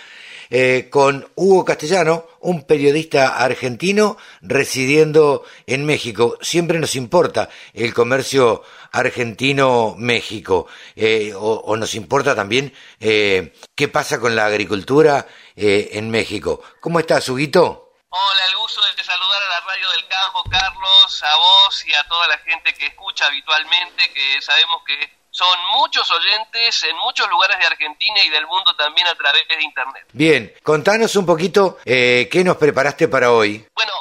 eh, 0.50 0.88
con 0.90 1.32
Hugo 1.36 1.64
Castellano, 1.66 2.26
un 2.40 2.64
periodista 2.66 3.38
argentino 3.38 4.18
residiendo 4.42 5.46
en 5.68 5.86
México. 5.86 6.38
Siempre 6.42 6.80
nos 6.80 6.96
importa 6.96 7.50
el 7.74 7.94
comercio 7.94 8.64
argentino-México, 8.92 10.68
eh, 10.96 11.34
o, 11.36 11.76
nos 11.78 11.94
importa 11.94 12.36
también 12.36 12.74
eh, 13.00 13.54
qué 13.76 13.88
pasa 13.88 14.20
con 14.20 14.36
la 14.36 14.46
agricultura 14.46 15.28
en 15.56 16.10
México. 16.10 16.62
¿Cómo 16.80 17.00
estás, 17.00 17.28
Huguito? 17.28 17.94
Hola, 18.10 18.46
el 18.48 18.56
gusto 18.56 18.82
de 18.96 19.04
saludar 19.04 19.42
a 19.44 19.60
la 19.60 19.66
radio 19.68 19.92
del 19.92 20.08
campo, 20.08 20.44
Carlos, 20.50 21.24
a 21.24 21.36
vos 21.36 21.86
y 21.86 21.94
a 21.94 22.04
toda 22.08 22.28
la 22.28 22.38
gente 22.40 22.74
que 22.74 22.88
escucha 22.88 23.28
habitualmente, 23.28 24.12
que 24.14 24.42
sabemos 24.42 24.82
que 24.86 25.19
son 25.40 25.58
muchos 25.80 26.12
oyentes 26.12 26.84
en 26.84 26.98
muchos 26.98 27.30
lugares 27.30 27.58
de 27.60 27.66
Argentina 27.66 28.22
y 28.26 28.30
del 28.30 28.46
mundo 28.46 28.76
también 28.76 29.08
a 29.08 29.16
través 29.16 29.48
de 29.48 29.64
Internet. 29.64 30.06
Bien, 30.12 30.54
contanos 30.62 31.16
un 31.16 31.26
poquito 31.26 31.78
eh, 31.86 32.28
qué 32.30 32.44
nos 32.44 32.58
preparaste 32.58 33.08
para 33.08 33.32
hoy. 33.32 33.66
Bueno, 33.74 33.94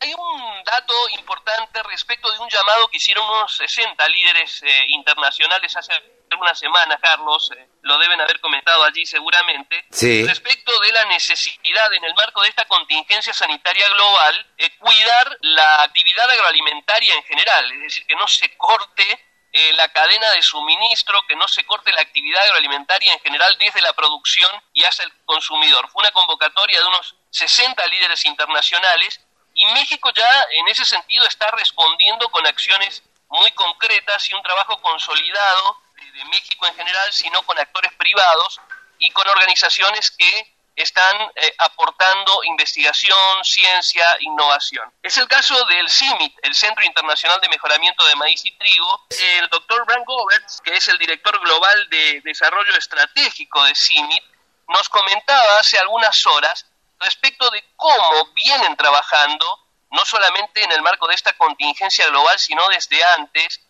hay 0.00 0.14
un 0.14 0.64
dato 0.64 0.94
importante 1.18 1.82
respecto 1.82 2.32
de 2.32 2.38
un 2.38 2.48
llamado 2.48 2.88
que 2.88 2.96
hicieron 2.96 3.28
unos 3.28 3.54
60 3.56 4.08
líderes 4.08 4.62
eh, 4.62 4.86
internacionales 4.88 5.76
hace 5.76 5.92
algunas 6.30 6.58
semanas, 6.58 6.98
Carlos, 7.02 7.50
eh, 7.54 7.68
lo 7.82 7.98
deben 7.98 8.18
haber 8.18 8.40
comentado 8.40 8.82
allí 8.82 9.04
seguramente, 9.04 9.84
sí. 9.90 10.26
respecto 10.26 10.72
de 10.80 10.92
la 10.92 11.04
necesidad 11.04 11.92
en 11.92 12.04
el 12.04 12.14
marco 12.14 12.40
de 12.42 12.48
esta 12.48 12.64
contingencia 12.64 13.34
sanitaria 13.34 13.86
global, 13.90 14.46
cuidar 14.78 15.36
la 15.42 15.82
actividad 15.82 16.28
agroalimentaria 16.30 17.14
en 17.14 17.22
general, 17.24 17.72
es 17.72 17.82
decir, 17.82 18.06
que 18.06 18.16
no 18.16 18.26
se 18.26 18.56
corte 18.56 19.25
eh, 19.58 19.72
la 19.72 19.88
cadena 19.88 20.30
de 20.32 20.42
suministro, 20.42 21.22
que 21.26 21.34
no 21.34 21.48
se 21.48 21.64
corte 21.64 21.90
la 21.90 22.02
actividad 22.02 22.42
agroalimentaria 22.42 23.10
en 23.14 23.20
general 23.20 23.56
desde 23.58 23.80
la 23.80 23.94
producción 23.94 24.50
y 24.74 24.84
hasta 24.84 25.02
el 25.02 25.10
consumidor. 25.24 25.88
Fue 25.88 26.00
una 26.00 26.10
convocatoria 26.10 26.78
de 26.78 26.84
unos 26.84 27.14
60 27.30 27.86
líderes 27.86 28.26
internacionales 28.26 29.18
y 29.54 29.64
México 29.72 30.10
ya 30.14 30.28
en 30.50 30.68
ese 30.68 30.84
sentido 30.84 31.24
está 31.26 31.50
respondiendo 31.52 32.28
con 32.28 32.46
acciones 32.46 33.02
muy 33.30 33.50
concretas 33.52 34.28
y 34.28 34.34
un 34.34 34.42
trabajo 34.42 34.78
consolidado 34.82 35.80
de 35.96 36.24
México 36.26 36.66
en 36.66 36.74
general, 36.74 37.10
sino 37.14 37.42
con 37.44 37.58
actores 37.58 37.94
privados 37.94 38.60
y 38.98 39.10
con 39.12 39.26
organizaciones 39.26 40.10
que 40.10 40.54
están 40.76 41.16
eh, 41.34 41.54
aportando 41.58 42.44
investigación, 42.44 43.16
ciencia, 43.42 44.06
innovación. 44.20 44.92
Es 45.02 45.16
el 45.16 45.26
caso 45.26 45.64
del 45.64 45.88
CIMIT, 45.88 46.38
el 46.42 46.54
Centro 46.54 46.84
Internacional 46.84 47.40
de 47.40 47.48
Mejoramiento 47.48 48.06
de 48.06 48.14
Maíz 48.16 48.44
y 48.44 48.56
Trigo. 48.58 49.06
El 49.10 49.48
doctor 49.48 49.84
Brand 49.86 50.04
Goberts, 50.04 50.60
que 50.62 50.76
es 50.76 50.86
el 50.88 50.98
director 50.98 51.40
global 51.40 51.88
de 51.88 52.20
desarrollo 52.24 52.76
estratégico 52.76 53.64
de 53.64 53.74
CIMIT, 53.74 54.22
nos 54.68 54.88
comentaba 54.88 55.58
hace 55.58 55.78
algunas 55.78 56.24
horas 56.26 56.66
respecto 56.98 57.48
de 57.50 57.64
cómo 57.76 58.32
vienen 58.34 58.76
trabajando, 58.76 59.66
no 59.90 60.04
solamente 60.04 60.62
en 60.62 60.72
el 60.72 60.82
marco 60.82 61.06
de 61.08 61.14
esta 61.14 61.32
contingencia 61.34 62.06
global, 62.08 62.38
sino 62.38 62.66
desde 62.68 63.02
antes, 63.18 63.60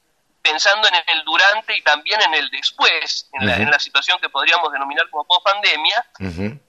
pensando 0.46 0.86
en 0.88 0.94
el 0.94 1.24
durante 1.24 1.76
y 1.76 1.82
también 1.82 2.20
en 2.22 2.34
el 2.34 2.48
después, 2.50 3.28
en, 3.32 3.70
la, 3.70 3.78
situación 3.78 4.18
que 4.20 4.28
podríamos 4.28 4.72
denominar 4.72 5.08
como 5.10 5.24
post-pandemia, 5.26 6.06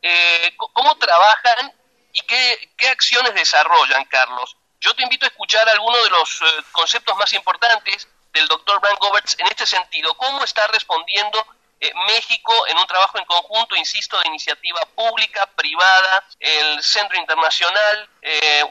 eh, 0.02 0.54
cómo 0.58 0.98
trabajan 0.98 1.74
y 2.12 2.22
qué, 2.22 2.74
qué, 2.76 2.90
acciones 2.90 3.34
desarrollan, 3.36 4.06
Carlos. 4.06 4.58
Yo 4.80 4.94
te 4.96 5.04
invito 5.04 5.26
a 5.26 5.30
escuchar 5.30 5.68
algunos 5.70 6.04
de 6.04 6.10
los 6.10 6.42
eh, 6.42 6.46
conceptos 6.72 7.16
más 7.18 7.32
importantes 7.34 8.08
del 8.34 8.48
doctor 8.48 8.80
Brian 8.82 8.98
Goberts 9.00 9.36
en 9.40 9.48
este 9.48 9.66
sentido. 9.66 10.14
¿Cómo 10.16 10.44
está 10.44 10.66
respondiendo 10.68 11.46
eh, 11.80 11.92
México 12.08 12.54
en 12.68 12.78
un 12.78 12.88
trabajo 12.88 13.20
en 13.20 13.26
conjunto, 13.26 13.76
insisto, 13.76 14.20
de 14.20 14.28
iniciativa 14.28 14.82
pública, 14.96 15.48
privada, 15.56 16.26
el 16.40 16.82
Centro 16.82 17.18
Internacional, 17.18 18.10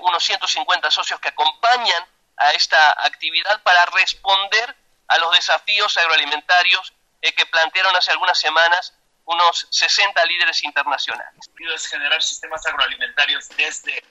unos 0.01 0.23
150 0.23 0.91
socios 0.91 1.19
que 1.21 1.29
acompañan 1.29 2.05
a 2.37 2.51
esta 2.51 2.91
actividad 3.05 3.63
para 3.63 3.87
responder 3.87 4.77
a 5.09 5.19
los 5.19 5.33
desafíos 5.33 5.97
agroalimentarios 5.97 6.93
eh, 7.23 7.33
que 7.33 7.47
plantearon 7.47 7.95
hace 7.97 8.13
algunas 8.13 8.39
semanas 8.39 8.95
unos 9.25 9.67
60 9.71 10.25
líderes 10.27 10.63
internacionales. 10.63 11.51
Es 11.75 11.87
generar 11.89 12.23
sistemas 12.23 12.65
agroalimentarios 12.67 13.49
desde 13.57 13.99
eh, 13.99 14.05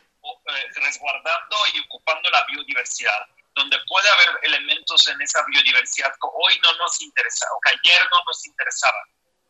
resguardando 0.76 1.56
y 1.74 1.80
ocupando 1.82 2.30
la 2.32 2.46
biodiversidad, 2.46 3.26
donde 3.54 3.78
puede 3.88 4.10
haber 4.10 4.40
elementos 4.44 5.08
en 5.08 5.22
esa 5.22 5.44
biodiversidad 5.48 6.12
que 6.12 6.28
hoy 6.34 6.60
no 6.64 6.74
nos 6.74 7.02
interesa 7.02 7.46
o 7.56 7.62
que 7.62 7.70
ayer 7.70 8.02
no 8.12 8.18
nos 8.26 8.46
interesaban, 8.46 9.04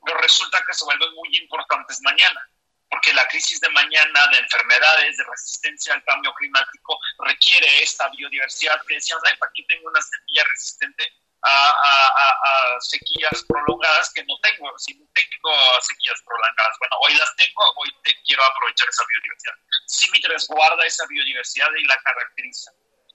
pero 0.05 0.17
resulta 0.19 0.63
que 0.67 0.73
se 0.73 0.85
vuelven 0.85 1.13
muy 1.15 1.35
importantes 1.37 1.99
mañana 2.01 2.47
porque 2.89 3.13
la 3.13 3.27
crisis 3.27 3.59
de 3.59 3.69
mañana 3.69 4.27
de 4.27 4.37
enfermedades, 4.37 5.17
de 5.17 5.23
resistencia 5.25 5.93
al 5.93 6.03
cambio 6.03 6.33
climático, 6.35 6.97
requiere 7.19 7.83
esta 7.83 8.07
biodiversidad 8.09 8.81
que 8.87 8.95
decíamos, 8.95 9.23
ay, 9.25 9.37
aquí 9.41 9.65
tengo 9.65 9.89
una 9.89 10.01
semilla 10.01 10.43
resistente 10.51 11.13
a, 11.43 12.77
sequías 12.79 13.43
prolongadas 13.47 14.11
que 14.13 14.23
no 14.25 14.37
tengo. 14.41 14.71
Si 14.77 14.93
no 14.95 15.05
tengo 15.13 15.51
sequías 15.81 16.21
prolongadas, 16.25 16.75
bueno, 16.79 16.95
hoy 17.03 17.13
las 17.15 17.35
tengo, 17.35 17.61
hoy 17.77 17.89
te 18.03 18.13
quiero 18.23 18.43
aprovechar 18.43 18.89
esa 18.89 19.03
biodiversidad. 19.09 19.55
CIMIT 19.87 20.25
resguarda 20.25 20.85
esa 20.85 21.05
biodiversidad 21.07 21.69
y 21.77 21.83
la 21.85 21.97
caracteriza. 21.97 22.71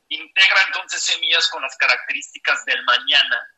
Integra 0.08 0.62
entonces 0.66 1.02
semillas 1.02 1.48
con 1.50 1.62
las 1.62 1.76
características 1.76 2.64
del 2.64 2.82
mañana 2.84 3.48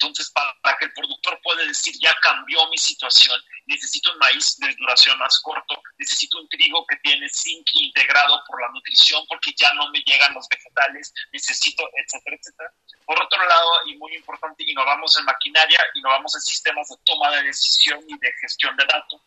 entonces, 0.00 0.30
para 0.30 0.78
que 0.78 0.86
el 0.86 0.92
productor 0.94 1.38
pueda 1.42 1.62
decir, 1.66 1.94
ya 2.00 2.14
cambió 2.22 2.66
mi 2.70 2.78
situación, 2.78 3.38
necesito 3.66 4.10
un 4.12 4.18
maíz 4.18 4.56
de 4.58 4.74
duración 4.76 5.18
más 5.18 5.38
corto, 5.40 5.82
necesito 5.98 6.38
un 6.38 6.48
trigo 6.48 6.86
que 6.86 6.96
tiene 6.96 7.28
zinc 7.28 7.66
integrado 7.74 8.42
por 8.46 8.62
la 8.62 8.68
nutrición 8.70 9.22
porque 9.28 9.52
ya 9.54 9.74
no 9.74 9.90
me 9.90 10.00
llegan 10.00 10.32
los 10.32 10.48
vegetales, 10.48 11.12
necesito, 11.32 11.84
etcétera, 11.94 12.36
etcétera. 12.36 12.72
Por 13.04 13.22
otro 13.22 13.46
lado, 13.46 13.70
y 13.86 13.96
muy 13.98 14.14
importante, 14.14 14.64
innovamos 14.66 15.18
en 15.18 15.26
maquinaria, 15.26 15.78
innovamos 15.94 16.34
en 16.34 16.40
sistemas 16.40 16.88
de 16.88 16.96
toma 17.04 17.30
de 17.32 17.42
decisión 17.42 18.02
y 18.08 18.18
de 18.18 18.32
gestión 18.40 18.74
de 18.76 18.86
datos 18.86 19.20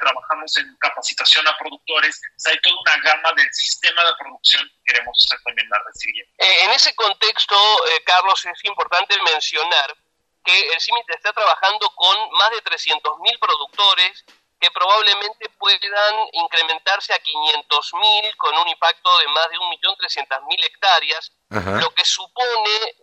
trabajamos 0.00 0.56
en 0.56 0.76
capacitación 0.78 1.46
a 1.46 1.56
productores. 1.58 2.20
hay 2.46 2.58
toda 2.60 2.74
una 2.80 2.96
gama 3.02 3.32
del 3.36 3.52
sistema 3.52 4.02
de 4.04 4.12
producción 4.18 4.68
que 4.68 4.92
queremos 4.92 5.26
hacer 5.26 5.38
también 5.44 5.68
la 5.68 5.78
resiliencia. 5.86 6.34
Eh, 6.38 6.64
en 6.64 6.70
ese 6.72 6.94
contexto, 6.94 7.56
Carlos, 8.04 8.44
es 8.46 8.64
importante 8.64 9.14
mencionar 9.22 9.96
que 10.44 10.68
el 10.72 10.80
CIMIT 10.80 11.10
está 11.10 11.32
trabajando 11.32 11.90
con 11.90 12.30
más 12.38 12.50
de 12.50 12.62
300.000 12.62 13.38
productores 13.38 14.24
que 14.60 14.70
probablemente 14.70 15.48
puedan 15.58 16.14
incrementarse 16.32 17.12
a 17.12 17.18
500.000 17.18 18.36
con 18.36 18.56
un 18.56 18.68
impacto 18.68 19.18
de 19.18 19.28
más 19.28 19.50
de 19.50 19.56
1.300.000 19.58 20.64
hectáreas, 20.64 21.32
lo 21.50 21.94
que 21.94 22.04
supone 22.04 22.94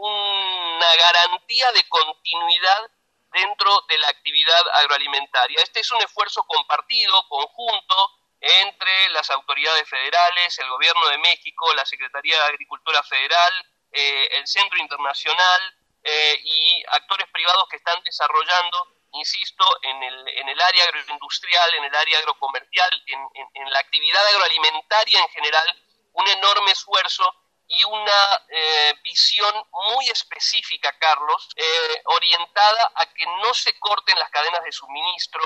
una 0.00 0.96
garantía 0.96 1.72
de 1.72 1.86
continuidad 1.88 2.90
dentro 3.32 3.84
de 3.88 3.98
la 3.98 4.08
actividad 4.08 4.62
agroalimentaria. 4.74 5.62
Este 5.62 5.80
es 5.80 5.90
un 5.90 6.00
esfuerzo 6.02 6.44
compartido, 6.44 7.26
conjunto, 7.28 8.10
entre 8.40 9.10
las 9.10 9.30
autoridades 9.30 9.88
federales, 9.88 10.58
el 10.58 10.68
Gobierno 10.68 11.06
de 11.08 11.18
México, 11.18 11.72
la 11.74 11.86
Secretaría 11.86 12.36
de 12.36 12.48
Agricultura 12.48 13.02
Federal, 13.04 13.52
eh, 13.92 14.28
el 14.32 14.46
Centro 14.46 14.78
Internacional 14.78 15.60
eh, 16.02 16.40
y 16.42 16.82
actores 16.88 17.28
privados 17.32 17.68
que 17.70 17.76
están 17.76 18.02
desarrollando, 18.02 18.88
insisto, 19.12 19.64
en 19.82 20.02
el, 20.02 20.28
en 20.28 20.48
el 20.48 20.60
área 20.60 20.84
agroindustrial, 20.84 21.74
en 21.74 21.84
el 21.84 21.94
área 21.94 22.18
agrocomercial, 22.18 22.90
en 23.06 23.70
la 23.70 23.78
actividad 23.78 24.26
agroalimentaria 24.26 25.20
en 25.20 25.28
general, 25.28 25.82
un 26.14 26.28
enorme 26.28 26.72
esfuerzo 26.72 27.41
y 27.78 27.84
una 27.84 28.42
eh, 28.48 28.94
visión 29.02 29.52
muy 29.72 30.08
específica, 30.10 30.92
Carlos, 30.98 31.48
eh, 31.56 32.02
orientada 32.04 32.92
a 32.94 33.06
que 33.06 33.24
no 33.42 33.54
se 33.54 33.78
corten 33.78 34.18
las 34.18 34.30
cadenas 34.30 34.62
de 34.64 34.72
suministro, 34.72 35.42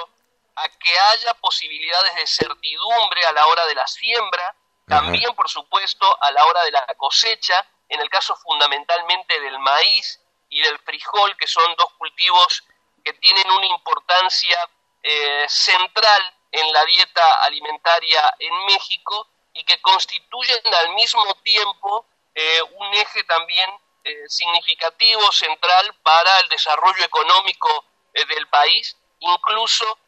a 0.57 0.69
que 0.69 0.99
haya 0.99 1.35
posibilidades 1.35 2.15
de 2.17 2.27
certidumbre 2.27 3.27
a 3.27 3.33
la 3.33 3.47
hora 3.47 3.67
de 3.67 3.75
la 3.75 3.87
siembra, 3.87 4.57
también, 4.87 5.35
por 5.35 5.49
supuesto, 5.49 6.07
a 6.23 6.31
la 6.31 6.45
hora 6.47 6.63
de 6.65 6.71
la 6.71 6.87
cosecha, 6.97 7.67
en 7.89 8.01
el 8.01 8.09
caso 8.09 8.37
fundamentalmente 8.37 9.41
del 9.41 9.59
maíz 9.59 10.21
y 10.49 10.63
del 10.63 10.79
frijol, 10.81 11.37
que 11.37 11.47
son 11.47 11.75
dos 11.77 11.93
cultivos 11.95 12.65
que 13.05 13.13
tienen 13.15 13.51
una 13.51 13.67
importancia 13.67 14.59
eh, 15.03 15.45
central 15.49 16.35
en 16.51 16.73
la 16.73 16.85
dieta 16.85 17.35
alimentaria 17.45 18.35
en 18.39 18.65
México 18.67 19.29
y 19.53 19.65
que 19.65 19.81
constituyen 19.81 20.61
al 20.75 20.95
mismo 20.95 21.35
tiempo 21.43 22.07
eh, 22.37 22.63
un 22.63 22.95
eje 22.95 23.25
también 23.25 23.69
eh, 24.05 24.29
significativo, 24.29 25.33
central 25.33 25.93
para 26.05 26.39
el 26.41 26.49
desarrollo 26.49 27.05
económico 27.05 27.85
eh, 28.15 28.25
del 28.27 28.47
país, 28.49 28.97
incluso 29.19 29.99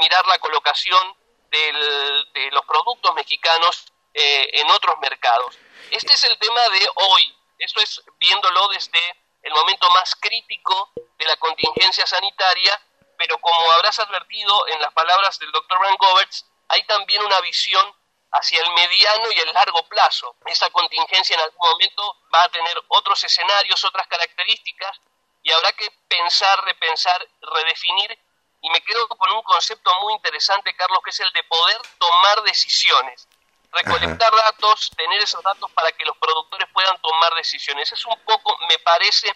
mirar 0.00 0.26
la 0.26 0.36
colocación 0.40 1.16
de 1.48 2.50
los 2.50 2.64
productos 2.64 3.14
mexicanos 3.14 3.86
en 4.12 4.68
otros 4.68 4.98
mercados. 4.98 5.56
Este 5.92 6.12
es 6.14 6.24
el 6.24 6.36
tema 6.38 6.68
de 6.70 6.88
hoy, 6.96 7.36
esto 7.60 7.80
es 7.80 8.02
viéndolo 8.18 8.66
desde 8.66 8.98
el 9.44 9.52
momento 9.52 9.88
más 9.90 10.16
crítico 10.16 10.90
de 10.96 11.24
la 11.26 11.36
contingencia 11.36 12.04
sanitaria 12.04 12.82
pero 13.18 13.36
como 13.38 13.72
habrás 13.72 13.98
advertido 13.98 14.68
en 14.68 14.80
las 14.80 14.92
palabras 14.94 15.38
del 15.40 15.50
doctor 15.50 15.78
Goberts, 15.98 16.46
hay 16.68 16.82
también 16.84 17.22
una 17.22 17.40
visión 17.40 17.84
hacia 18.32 18.60
el 18.62 18.70
mediano 18.72 19.30
y 19.32 19.38
el 19.40 19.52
largo 19.52 19.82
plazo. 19.88 20.36
Esa 20.46 20.68
contingencia 20.70 21.34
en 21.34 21.40
algún 21.40 21.70
momento 21.70 22.16
va 22.34 22.44
a 22.44 22.48
tener 22.48 22.82
otros 22.88 23.22
escenarios, 23.24 23.84
otras 23.84 24.06
características, 24.06 25.00
y 25.42 25.52
habrá 25.52 25.72
que 25.72 25.90
pensar, 26.08 26.62
repensar, 26.64 27.26
redefinir, 27.40 28.18
y 28.60 28.70
me 28.70 28.80
quedo 28.82 29.08
con 29.08 29.30
un 29.30 29.42
concepto 29.42 29.90
muy 30.02 30.14
interesante, 30.14 30.74
Carlos, 30.74 31.00
que 31.04 31.10
es 31.10 31.20
el 31.20 31.32
de 31.32 31.44
poder 31.44 31.80
tomar 31.98 32.42
decisiones. 32.42 33.28
Recolectar 33.70 34.34
datos, 34.34 34.90
tener 34.96 35.22
esos 35.22 35.42
datos 35.42 35.70
para 35.72 35.92
que 35.92 36.04
los 36.04 36.16
productores 36.16 36.68
puedan 36.72 37.00
tomar 37.00 37.34
decisiones. 37.34 37.92
Es 37.92 38.04
un 38.06 38.18
poco, 38.24 38.58
me 38.68 38.78
parece, 38.78 39.28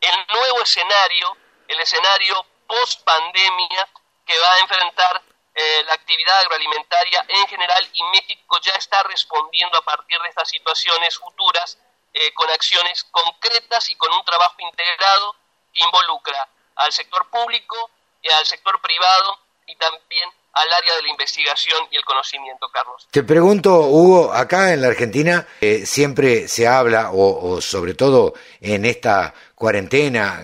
el 0.00 0.26
nuevo 0.28 0.62
escenario, 0.62 1.36
el 1.68 1.80
escenario 1.80 2.46
post 2.66 3.02
pandemia 3.02 3.88
que 4.24 4.38
va 4.38 4.54
a 4.54 4.58
enfrentar 4.60 5.22
eh, 5.54 5.82
la 5.86 5.94
actividad 5.94 6.40
agroalimentaria 6.40 7.24
en 7.28 7.46
general 7.46 7.86
y 7.92 8.02
México 8.04 8.58
ya 8.62 8.72
está 8.72 9.02
respondiendo 9.02 9.76
a 9.76 9.82
partir 9.82 10.18
de 10.20 10.28
estas 10.28 10.48
situaciones 10.48 11.18
futuras 11.18 11.78
eh, 12.14 12.32
con 12.32 12.48
acciones 12.50 13.04
concretas 13.10 13.90
y 13.90 13.96
con 13.96 14.10
un 14.12 14.24
trabajo 14.24 14.56
integrado 14.58 15.36
que 15.74 15.84
involucra 15.84 16.48
al 16.76 16.92
sector 16.92 17.28
público, 17.28 17.90
y 18.22 18.30
al 18.30 18.46
sector 18.46 18.80
privado 18.80 19.36
y 19.66 19.74
también 19.76 20.28
al 20.52 20.72
área 20.72 20.94
de 20.96 21.02
la 21.02 21.08
investigación 21.08 21.80
y 21.90 21.96
el 21.96 22.04
conocimiento, 22.04 22.68
Carlos. 22.72 23.08
Te 23.10 23.22
pregunto, 23.22 23.80
Hugo, 23.80 24.32
acá 24.32 24.72
en 24.72 24.82
la 24.82 24.88
Argentina 24.88 25.46
eh, 25.60 25.84
siempre 25.86 26.46
se 26.46 26.68
habla, 26.68 27.10
o, 27.12 27.60
sobre 27.60 27.94
todo 27.94 28.34
en 28.60 28.84
esta 28.84 29.34
cuarentena, 29.54 30.42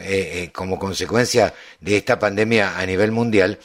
como 0.53 0.79
consecuencia 0.79 1.55
de 1.79 1.99
esta 1.99 2.19
pandemia 2.19 2.79
a 2.79 2.87
nivel 2.87 3.13
mundial, 3.13 3.61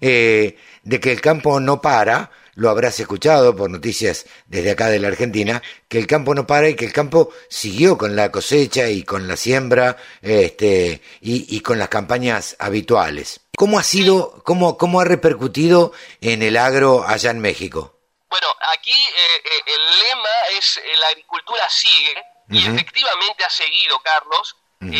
eh, 0.00 0.56
de 0.82 1.00
que 1.00 1.12
el 1.12 1.20
campo 1.20 1.60
no 1.60 1.80
para, 1.80 2.30
lo 2.54 2.70
habrás 2.70 2.98
escuchado 2.98 3.54
por 3.54 3.70
noticias 3.70 4.26
desde 4.46 4.72
acá 4.72 4.88
de 4.88 4.98
la 4.98 5.08
Argentina, 5.08 5.62
que 5.88 5.98
el 5.98 6.08
campo 6.08 6.34
no 6.34 6.46
para 6.46 6.68
y 6.68 6.74
que 6.74 6.84
el 6.84 6.92
campo 6.92 7.30
siguió 7.48 7.96
con 7.96 8.16
la 8.16 8.32
cosecha 8.32 8.88
y 8.88 9.04
con 9.04 9.28
la 9.28 9.36
siembra 9.36 9.96
este, 10.22 11.00
y, 11.20 11.60
con 11.60 11.78
las 11.78 11.88
campañas 11.88 12.56
habituales. 12.58 13.40
¿Cómo 13.56 13.78
ha 13.78 13.84
sido, 13.84 14.42
cómo, 14.44 14.76
cómo 14.76 15.00
ha 15.00 15.04
repercutido 15.04 15.92
en 16.20 16.42
el 16.42 16.56
agro 16.56 17.04
allá 17.06 17.30
en 17.30 17.40
México? 17.40 18.00
Bueno, 18.28 18.48
aquí 18.76 18.92
eh, 18.92 19.42
eh, 19.44 19.62
el 19.66 19.98
lema 20.00 20.58
es 20.58 20.78
eh, 20.78 20.96
la 20.96 21.06
agricultura 21.08 21.62
sigue 21.68 22.14
y 22.50 22.58
efectivamente 22.58 23.44
ha 23.44 23.50
seguido, 23.50 24.00
Carlos. 24.00 24.56
Em, 24.80 24.98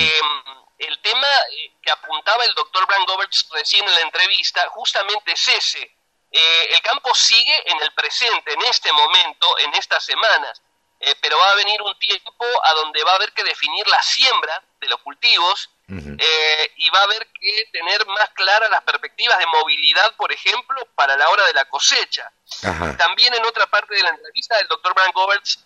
el 0.78 0.98
tema 1.00 1.26
eh, 1.50 1.72
que 1.82 1.90
apuntaba 1.90 2.44
el 2.44 2.55
doctor 2.55 2.86
Brian 2.86 3.05
Goberts 3.05 3.48
recién 3.52 3.86
en 3.86 3.94
la 3.94 4.00
entrevista 4.02 4.66
justamente 4.70 5.32
es 5.32 5.48
ese. 5.48 5.96
Eh, 6.30 6.68
el 6.70 6.80
campo 6.82 7.14
sigue 7.14 7.70
en 7.70 7.80
el 7.80 7.92
presente, 7.92 8.52
en 8.52 8.62
este 8.62 8.92
momento, 8.92 9.59
en 9.59 9.74
estas 9.74 10.05
semanas, 10.05 10.62
eh, 11.00 11.14
pero 11.20 11.38
va 11.38 11.50
a 11.50 11.55
venir 11.56 11.80
un 11.82 11.98
tiempo 11.98 12.44
a 12.64 12.74
donde 12.74 13.02
va 13.02 13.12
a 13.12 13.16
haber 13.16 13.32
que 13.32 13.44
definir 13.44 13.86
la 13.88 14.00
siembra 14.02 14.62
de 14.80 14.88
los 14.88 15.00
cultivos 15.00 15.70
y 15.90 16.90
va 16.90 17.00
a 17.00 17.05
haber 17.05 17.26
que 17.28 17.64
tener 17.72 18.05
más 18.06 18.28
claras 18.34 18.70
las 18.70 18.82
perspectivas 18.82 19.38
de 19.38 19.46
movilidad, 19.46 20.14
por 20.16 20.30
ejemplo, 20.30 20.86
para 20.94 21.16
la 21.16 21.30
hora 21.30 21.46
de 21.46 21.55
la 21.55 21.64
cosecha. 21.64 22.30
También 22.98 23.32
en 23.32 23.46
otra 23.46 23.66
parte 23.68 23.94
de 23.94 24.02
la 24.02 24.10
entrevista 24.10 24.59
el 24.59 24.68
doctor 24.68 24.94
Goberts 25.14 25.64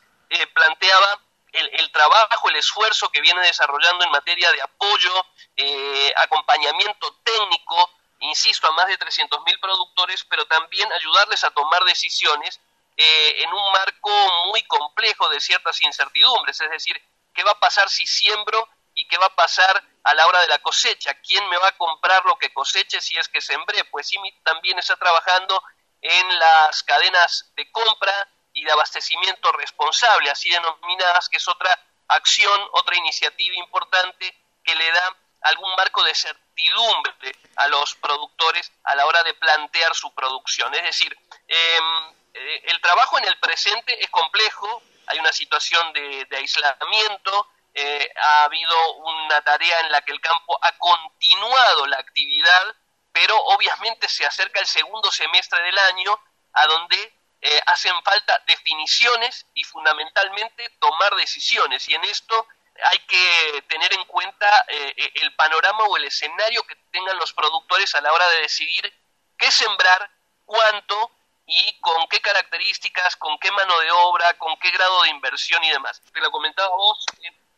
planteaba 0.55 1.21
el, 1.53 1.93
trabajo, 1.93 2.49
el 2.49 2.57
esfuerzo 2.57 3.11
que 3.11 3.21
viene 3.21 3.41
desarrollando 3.43 4.05
en 4.05 4.11
materia 4.11 4.51
de 4.53 4.63
apoyo, 4.63 5.27
eh, 5.57 6.13
acompañamiento 6.17 7.15
técnico, 7.23 7.91
insisto, 8.21 8.67
a 8.67 8.73
más 8.73 8.87
de 8.87 8.99
300.000 8.99 9.61
productores, 9.61 10.25
pero 10.25 10.47
también 10.47 10.91
ayudarles 10.93 11.45
a 11.45 11.51
tomar 11.51 11.85
decisiones 11.85 12.61
eh, 12.97 13.43
en 13.43 13.53
un 13.53 13.73
marco 13.73 14.11
muy 14.47 14.63
complejo 14.65 15.29
de 15.29 15.41
ciertas 15.41 15.81
incertidumbres, 15.83 16.61
es 16.61 16.71
decir, 16.71 17.01
qué 17.35 17.43
va 17.43 17.53
a 17.53 17.61
pasar 17.61 17.89
si 17.89 18.07
siembro 18.07 18.69
y 18.95 19.07
qué 19.09 19.17
va 19.19 19.27
a 19.27 19.35
pasar 19.35 19.83
a 20.05 20.15
la 20.15 20.27
hora 20.27 20.41
de 20.41 20.49
la 20.49 20.59
cosecha, 20.59 21.15
quién 21.15 21.49
me 21.49 21.57
va 21.59 21.69
a 21.69 21.77
comprar 21.77 22.25
lo 22.27 22.37
que 22.37 22.53
coseche 22.53 23.01
si 23.01 23.17
es 23.17 23.29
que 23.29 23.41
sembré, 23.41 23.85
pues 23.85 24.09
sí 24.09 24.17
también 24.43 24.79
está 24.79 24.97
trabajando 24.97 25.63
en 26.03 26.39
las 26.39 26.83
cadenas 26.83 27.53
de 27.57 27.71
compra, 27.71 28.29
y 28.53 28.65
de 28.65 28.73
abastecimiento 28.73 29.51
responsable, 29.53 30.31
así 30.31 30.51
denominadas, 30.51 31.29
que 31.29 31.39
es 31.39 31.49
otra 31.49 31.79
acción, 32.09 32.61
otra 32.73 32.97
iniciativa 32.97 33.57
importante 33.57 34.35
que 34.65 34.75
le 34.75 34.91
da 34.93 35.17
algún 35.43 35.75
marco 35.75 36.03
de 36.05 36.15
certidumbre 36.15 37.37
a 37.57 37.69
los 37.69 37.95
productores 37.97 38.71
a 38.85 38.95
la 38.95 39.07
hora 39.07 39.23
de 39.23 39.35
plantear 39.35 39.95
su 39.95 40.13
producción. 40.15 40.73
Es 40.75 40.83
decir, 40.83 41.17
em, 41.49 42.15
eh, 42.35 42.63
el 42.65 42.81
trabajo 42.81 43.19
en 43.19 43.25
el 43.25 43.39
presente 43.39 44.03
es 44.03 44.11
complejo, 44.11 44.83
hay 45.07 45.19
una 45.19 45.33
situación 45.33 45.93
de, 45.93 46.27
aislamiento, 46.37 47.49
eh, 47.75 48.13
ha 48.17 48.45
habido 48.45 48.95
una 48.95 49.41
tarea 49.43 49.81
en 49.81 49.91
la 49.91 50.03
que 50.03 50.13
el 50.13 50.21
campo 50.21 50.59
ha 50.63 50.73
continuado 50.79 51.87
la 51.87 51.99
actividad, 51.99 52.77
pero 53.13 53.37
obviamente 53.37 54.09
se 54.09 54.25
acerca 54.25 54.61
el 54.61 54.67
segundo 54.67 55.11
semestre 55.11 55.63
del 55.63 55.79
año, 55.79 56.19
a 56.53 56.67
donde 56.67 57.15
eh, 57.45 57.61
hacen 57.67 57.93
falta 58.05 58.41
definiciones 58.47 59.47
y 59.53 59.65
fundamentalmente 59.65 60.71
tomar 60.79 61.15
decisiones. 61.17 61.89
Y 61.89 61.95
en 61.95 62.05
esto 62.05 62.47
hay 62.85 62.99
que 63.01 63.63
tener 63.69 63.93
en 63.93 64.05
cuenta 64.05 64.65
eh, 64.69 64.95
eh, 64.97 65.13
el 65.17 65.35
panorama 65.35 65.85
o 65.85 65.97
el 65.97 66.05
escenario 66.05 66.63
que 66.63 66.77
tengan 66.93 67.19
los 67.19 67.33
productores 67.33 67.95
a 67.97 68.01
la 68.01 68.13
hora 68.13 68.29
de 68.31 68.43
decidir 68.43 68.93
qué 69.37 69.51
sembrar, 69.51 70.09
cuánto 70.45 71.11
y 71.47 71.81
con 71.81 72.07
qué 72.07 72.21
características, 72.21 73.17
con 73.17 73.37
qué 73.39 73.51
mano 73.51 73.77
de 73.81 73.91
obra, 73.91 74.35
con 74.39 74.57
qué 74.59 74.71
grado 74.71 75.03
de 75.03 75.11
inversión 75.11 75.63
y 75.65 75.71
demás. 75.71 76.01
Te 76.13 76.21
lo 76.21 76.31
comentaba 76.31 76.69
vos 76.69 77.05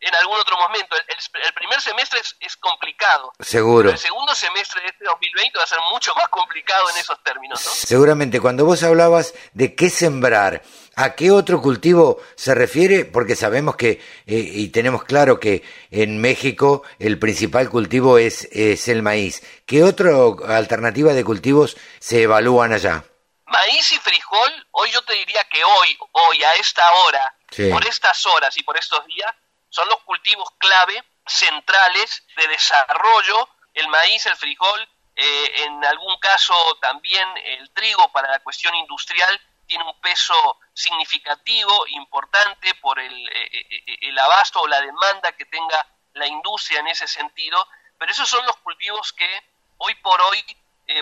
en 0.01 0.15
algún 0.15 0.39
otro 0.39 0.57
momento. 0.57 0.97
El, 0.97 1.53
primer 1.55 1.81
semestre 1.81 2.21
es, 2.41 2.57
complicado. 2.57 3.33
Seguro. 3.41 3.91
el 3.91 3.99
segundo 3.99 4.35
semestre 4.35 4.83
de 4.83 4.89
este 4.89 5.05
2020 5.05 5.59
va 5.59 5.65
a 5.65 5.66
ser 5.66 5.79
mucho 5.93 6.15
más 6.15 6.29
complicado 6.29 6.91
en 6.91 6.97
esos 6.99 7.23
términos. 7.23 7.61
Seguramente, 7.61 8.41
cuando 8.41 8.65
vos 8.65 8.83
hablabas 8.83 9.35
de 9.53 9.75
qué 9.75 9.91
sembrar, 9.91 10.62
¿a 10.97 11.15
qué 11.15 11.31
otro 11.31 11.61
cultivo 11.61 12.21
se 12.37 12.55
refiere? 12.55 13.05
Porque 13.05 13.37
sabemos 13.37 13.77
que, 13.77 14.03
eh, 14.27 14.35
y 14.37 14.69
tenemos 14.69 15.05
claro 15.05 15.41
que 15.41 15.62
en 15.91 16.21
México 16.21 16.83
el 16.99 17.19
principal 17.19 17.71
cultivo 17.71 18.19
es, 18.19 18.49
es 18.53 18.89
el 18.89 19.03
maíz. 19.03 19.43
¿Qué 19.66 19.83
otra 19.83 20.11
alternativa 20.49 21.12
de 21.12 21.25
cultivos 21.25 21.77
se 21.99 22.23
evalúan 22.23 22.73
allá? 22.73 23.05
Maíz 23.47 23.93
y 23.93 23.99
frijol, 23.99 24.66
hoy 24.73 24.91
yo 24.91 25.03
te 25.03 25.12
diría 25.15 25.45
que 25.45 25.62
hoy, 25.62 25.97
hoy, 26.12 26.43
a 26.43 26.55
esta 26.55 26.83
hora, 26.93 27.35
por 27.71 27.87
estas 27.87 28.27
horas 28.27 28.57
y 28.57 28.62
por 28.62 28.77
estos 28.77 29.07
días, 29.07 29.31
son 29.75 29.89
los 29.89 29.99
cultivos 30.05 30.49
clave, 30.59 31.03
centrales 31.27 32.25
de 32.37 32.47
desarrollo, 32.47 33.49
el 33.75 33.89
maíz, 33.89 34.25
el 34.27 34.37
frijol, 34.37 34.89
eh, 35.17 35.65
en 35.65 35.85
algún 35.85 36.17
caso 36.21 36.55
también 36.81 37.29
el 37.39 37.69
trigo 37.73 38.13
para 38.13 38.31
la 38.31 38.39
cuestión 38.39 38.73
industrial 38.77 39.41
tiene 39.67 39.83
un 39.83 40.01
peso 40.01 40.61
significativo, 40.73 41.89
importante 41.89 42.73
por 42.77 43.01
el, 43.01 43.29
eh, 43.29 43.67
eh, 43.69 43.99
el 44.03 44.17
abasto 44.17 44.61
o 44.61 44.69
la 44.69 44.81
demanda 44.81 45.33
que 45.33 45.45
tenga 45.47 45.85
la 46.13 46.29
industria 46.29 46.79
en 46.79 46.87
ese 46.87 47.09
sentido, 47.09 47.67
pero 47.99 48.13
esos 48.13 48.29
son 48.29 48.47
los 48.47 48.57
cultivos 48.59 49.13
que 49.13 49.43
hoy 49.79 49.95
por 49.97 50.21
hoy 50.23 50.45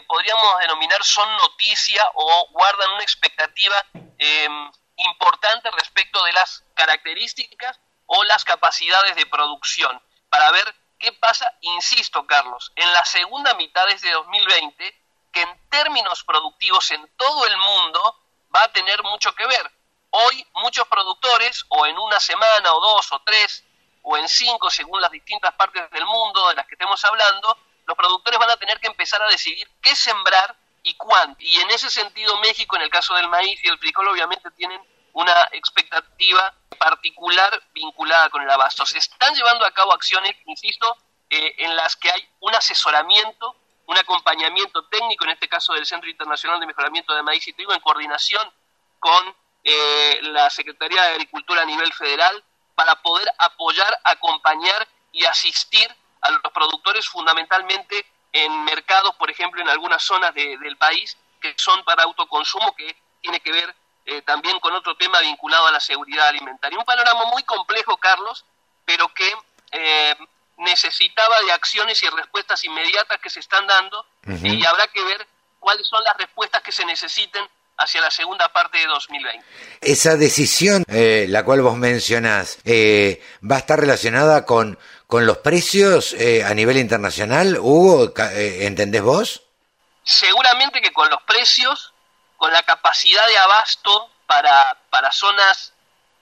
podríamos 0.06 0.60
denominar 0.60 1.02
son 1.04 1.28
noticia 1.36 2.08
o 2.14 2.48
guardan 2.52 2.92
una 2.92 3.02
expectativa 3.02 3.74
importante 4.96 5.70
respecto 5.72 6.22
de 6.24 6.32
las 6.32 6.64
características 6.74 7.80
o 8.06 8.24
las 8.24 8.44
capacidades 8.44 9.16
de 9.16 9.26
producción 9.26 10.00
para 10.28 10.50
ver 10.50 10.74
qué 10.98 11.12
pasa, 11.12 11.52
insisto 11.60 12.26
Carlos, 12.26 12.72
en 12.76 12.92
la 12.92 13.04
segunda 13.04 13.54
mitad 13.54 13.86
de 13.86 14.10
2020, 14.10 15.00
que 15.32 15.42
en 15.42 15.68
términos 15.68 16.22
productivos 16.24 16.90
en 16.90 17.08
todo 17.16 17.46
el 17.46 17.56
mundo 17.56 18.20
va 18.54 18.62
a 18.64 18.72
tener 18.72 19.02
mucho 19.02 19.34
que 19.34 19.46
ver. 19.46 19.70
Hoy 20.10 20.46
muchos 20.54 20.86
productores, 20.88 21.64
o 21.68 21.86
en 21.86 21.98
una 21.98 22.20
semana 22.20 22.72
o 22.72 22.80
dos 22.80 23.10
o 23.12 23.22
tres, 23.24 23.64
o 24.02 24.16
en 24.16 24.28
cinco, 24.28 24.70
según 24.70 25.00
las 25.00 25.10
distintas 25.10 25.54
partes 25.54 25.90
del 25.90 26.04
mundo 26.04 26.48
de 26.48 26.54
las 26.54 26.66
que 26.66 26.74
estemos 26.74 27.02
hablando, 27.04 27.58
los 27.86 27.96
productores 27.96 28.38
van 28.38 28.50
a 28.50 28.56
tener 28.56 28.78
que 28.78 28.88
empezar 28.88 29.22
a 29.22 29.28
decidir 29.28 29.68
qué 29.80 29.96
sembrar 29.96 30.54
y 30.82 30.94
cuándo. 30.94 31.36
Y 31.40 31.60
en 31.60 31.70
ese 31.70 31.90
sentido 31.90 32.38
México, 32.40 32.76
en 32.76 32.82
el 32.82 32.90
caso 32.90 33.14
del 33.14 33.28
maíz 33.28 33.62
y 33.64 33.68
el 33.68 33.78
frijol, 33.78 34.08
obviamente 34.08 34.50
tienen 34.52 34.80
una 35.12 35.48
expectativa 35.52 36.54
particular 36.78 37.62
vinculada 37.72 38.30
con 38.30 38.42
el 38.42 38.50
abasto. 38.50 38.86
Se 38.86 38.98
están 38.98 39.34
llevando 39.34 39.64
a 39.64 39.70
cabo 39.72 39.92
acciones, 39.92 40.34
insisto, 40.46 40.96
eh, 41.30 41.54
en 41.58 41.76
las 41.76 41.96
que 41.96 42.10
hay 42.10 42.28
un 42.40 42.54
asesoramiento, 42.54 43.56
un 43.86 43.98
acompañamiento 43.98 44.84
técnico, 44.86 45.24
en 45.24 45.30
este 45.30 45.48
caso 45.48 45.74
del 45.74 45.86
Centro 45.86 46.10
Internacional 46.10 46.60
de 46.60 46.66
Mejoramiento 46.66 47.14
de 47.14 47.22
Maíz 47.22 47.46
y 47.48 47.52
Trigo, 47.52 47.72
en 47.72 47.80
coordinación 47.80 48.50
con 48.98 49.34
eh, 49.64 50.18
la 50.22 50.50
Secretaría 50.50 51.02
de 51.02 51.10
Agricultura 51.12 51.62
a 51.62 51.66
nivel 51.66 51.92
federal, 51.92 52.42
para 52.74 52.96
poder 53.02 53.28
apoyar, 53.38 53.98
acompañar 54.04 54.88
y 55.12 55.24
asistir 55.24 55.94
a 56.22 56.30
los 56.30 56.40
productores 56.52 57.06
fundamentalmente 57.06 58.06
en 58.32 58.64
mercados, 58.64 59.14
por 59.16 59.30
ejemplo, 59.30 59.60
en 59.60 59.68
algunas 59.68 60.02
zonas 60.02 60.34
del 60.34 60.76
país 60.78 61.16
que 61.40 61.54
son 61.56 61.84
para 61.84 62.04
autoconsumo, 62.04 62.74
que 62.74 62.96
tiene 63.20 63.40
que 63.40 63.52
ver 63.52 63.74
eh, 64.04 64.22
también 64.22 64.58
con 64.58 64.74
otro 64.74 64.96
tema 64.96 65.20
vinculado 65.20 65.68
a 65.68 65.70
la 65.70 65.80
seguridad 65.80 66.28
alimentaria. 66.28 66.78
Un 66.78 66.84
panorama 66.84 67.24
muy 67.26 67.44
complejo, 67.44 67.96
Carlos, 67.98 68.44
pero 68.84 69.08
que 69.08 69.30
eh, 69.70 70.16
necesitaba 70.58 71.40
de 71.42 71.52
acciones 71.52 72.02
y 72.02 72.08
respuestas 72.08 72.64
inmediatas 72.64 73.20
que 73.20 73.30
se 73.30 73.40
están 73.40 73.66
dando 73.66 74.04
y 74.26 74.64
habrá 74.64 74.88
que 74.88 75.04
ver 75.04 75.26
cuáles 75.60 75.86
son 75.86 76.02
las 76.04 76.16
respuestas 76.16 76.62
que 76.62 76.72
se 76.72 76.84
necesiten 76.84 77.44
hacia 77.78 78.00
la 78.00 78.10
segunda 78.10 78.52
parte 78.52 78.78
de 78.78 78.86
2020. 78.86 79.46
Esa 79.80 80.16
decisión, 80.16 80.84
eh, 80.88 81.26
la 81.28 81.44
cual 81.44 81.62
vos 81.62 81.76
mencionás, 81.76 82.58
va 82.66 83.56
a 83.56 83.58
estar 83.58 83.78
relacionada 83.78 84.44
con, 84.44 84.78
con 85.06 85.26
los 85.26 85.38
precios 85.38 86.14
a 86.44 86.54
nivel 86.54 86.76
internacional, 86.76 87.56
Hugo, 87.58 88.12
¿entendés 88.16 89.02
vos? 89.02 89.42
Seguramente 90.04 90.80
que 90.80 90.92
con 90.92 91.08
los 91.08 91.22
precios, 91.22 91.91
con 92.42 92.52
la 92.52 92.64
capacidad 92.64 93.24
de 93.28 93.38
abasto 93.38 94.10
para, 94.26 94.76
para 94.90 95.12
zonas 95.12 95.72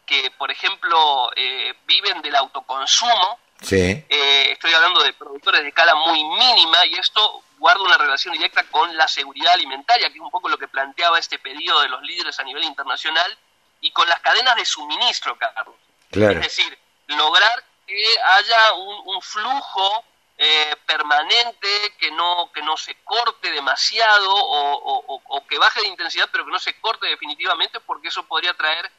que, 0.05 0.31
por 0.33 0.51
ejemplo, 0.51 1.31
eh, 1.35 1.73
viven 1.87 2.21
del 2.21 2.37
autoconsumo. 2.37 3.39
Sí. 3.63 4.05
Eh, 4.07 4.53
estoy 4.53 4.75
hablando 4.75 5.03
de 5.03 5.15
productores 5.15 5.63
de 5.63 5.69
escala 5.69 5.95
muy 5.95 6.23
mínima 6.23 6.85
y 6.85 6.97
esto 6.97 7.43
guarda 7.57 7.85
una 7.85 7.97
relación 7.97 8.35
directa 8.35 8.65
con 8.65 8.95
la 8.99 9.09
seguridad 9.09 9.55
alimentaria, 9.55 10.11
que 10.11 10.17
es 10.17 10.21
un 10.21 10.31
poco 10.31 10.51
lo 10.51 10.59
que 10.59 10.69
planteaba 10.69 11.19
este 11.19 11.39
pedido 11.39 11.81
de 11.81 11.89
los 11.89 12.03
líderes 12.03 12.39
a 12.39 12.43
nivel 12.43 12.65
internacional, 12.65 13.39
y 13.81 13.91
con 13.91 14.07
las 14.07 14.21
cadenas 14.21 14.57
de 14.57 14.67
suministro, 14.67 15.39
Carlos. 15.39 15.77
Claro. 16.11 16.35
Es 16.35 16.43
decir, 16.43 16.79
lograr 17.07 17.65
que 17.87 18.05
haya 18.23 18.75
un, 18.75 19.09
un 19.09 19.23
flujo 19.23 20.05
eh, 20.43 20.75
permanente, 20.87 21.69
que 21.99 22.11
no, 22.13 22.51
que 22.55 22.63
no 22.63 22.75
se 22.75 22.95
corte 23.05 23.51
demasiado 23.51 24.27
o, 24.33 25.45
que 25.47 25.59
baje 25.59 25.83
de 25.83 25.89
intensidad, 25.89 26.31
pero 26.33 26.47
que 26.47 26.51
no 26.51 26.59
se 26.59 26.81
corte 26.81 27.07
definitivamente, 27.09 27.79
porque 27.81 28.09
eso 28.09 28.23
podría 28.27 28.55
traer 28.55 28.91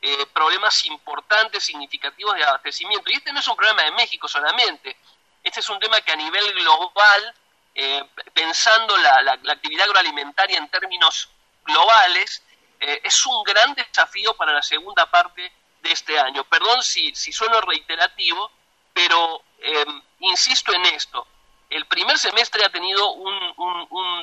eh, 0.00 0.24
problemas 0.32 0.86
importantes, 0.86 1.64
significativos 1.64 2.34
de 2.34 2.44
abastecimiento. 2.44 3.10
Y 3.10 3.16
este 3.16 3.30
no 3.30 3.40
es 3.40 3.48
un 3.48 3.56
problema 3.56 3.82
de 3.82 3.90
México 3.90 4.26
solamente, 4.26 4.96
este 5.44 5.60
es 5.60 5.68
un 5.68 5.78
tema 5.80 6.00
que 6.00 6.12
a 6.12 6.16
nivel 6.16 6.54
global, 6.54 7.34
eh, 7.74 8.02
pensando 8.32 8.96
la, 8.96 9.20
la, 9.20 9.52
actividad 9.52 9.84
agroalimentaria 9.84 10.56
en 10.56 10.68
términos 10.70 11.28
globales, 11.64 12.42
es 12.78 13.26
un 13.26 13.42
gran 13.42 13.74
desafío 13.74 14.34
para 14.34 14.52
la 14.52 14.62
segunda 14.62 15.10
parte 15.10 15.52
de 15.82 15.92
este 15.92 16.18
año. 16.18 16.44
Perdón 16.44 16.82
si, 16.82 17.14
si 17.14 17.32
sueno 17.32 17.60
reiterativo, 17.60 18.50
pero 18.92 19.42
Em, 19.58 20.02
insisto 20.20 20.72
en 20.72 20.84
esto, 20.86 21.26
el 21.70 21.86
primer 21.86 22.18
semestre 22.18 22.64
ha 22.64 22.70
tenido 22.70 23.12
un, 23.12 23.36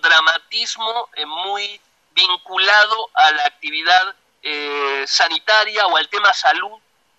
dramatismo 0.01 1.09
eh, 1.15 1.25
muy 1.25 1.79
vinculado 2.11 3.09
a 3.13 3.31
la 3.31 3.45
actividad 3.45 4.15
eh, 4.41 5.03
sanitaria 5.07 5.87
o 5.87 5.95
al 5.97 6.09
tema 6.09 6.33
salud 6.33 6.71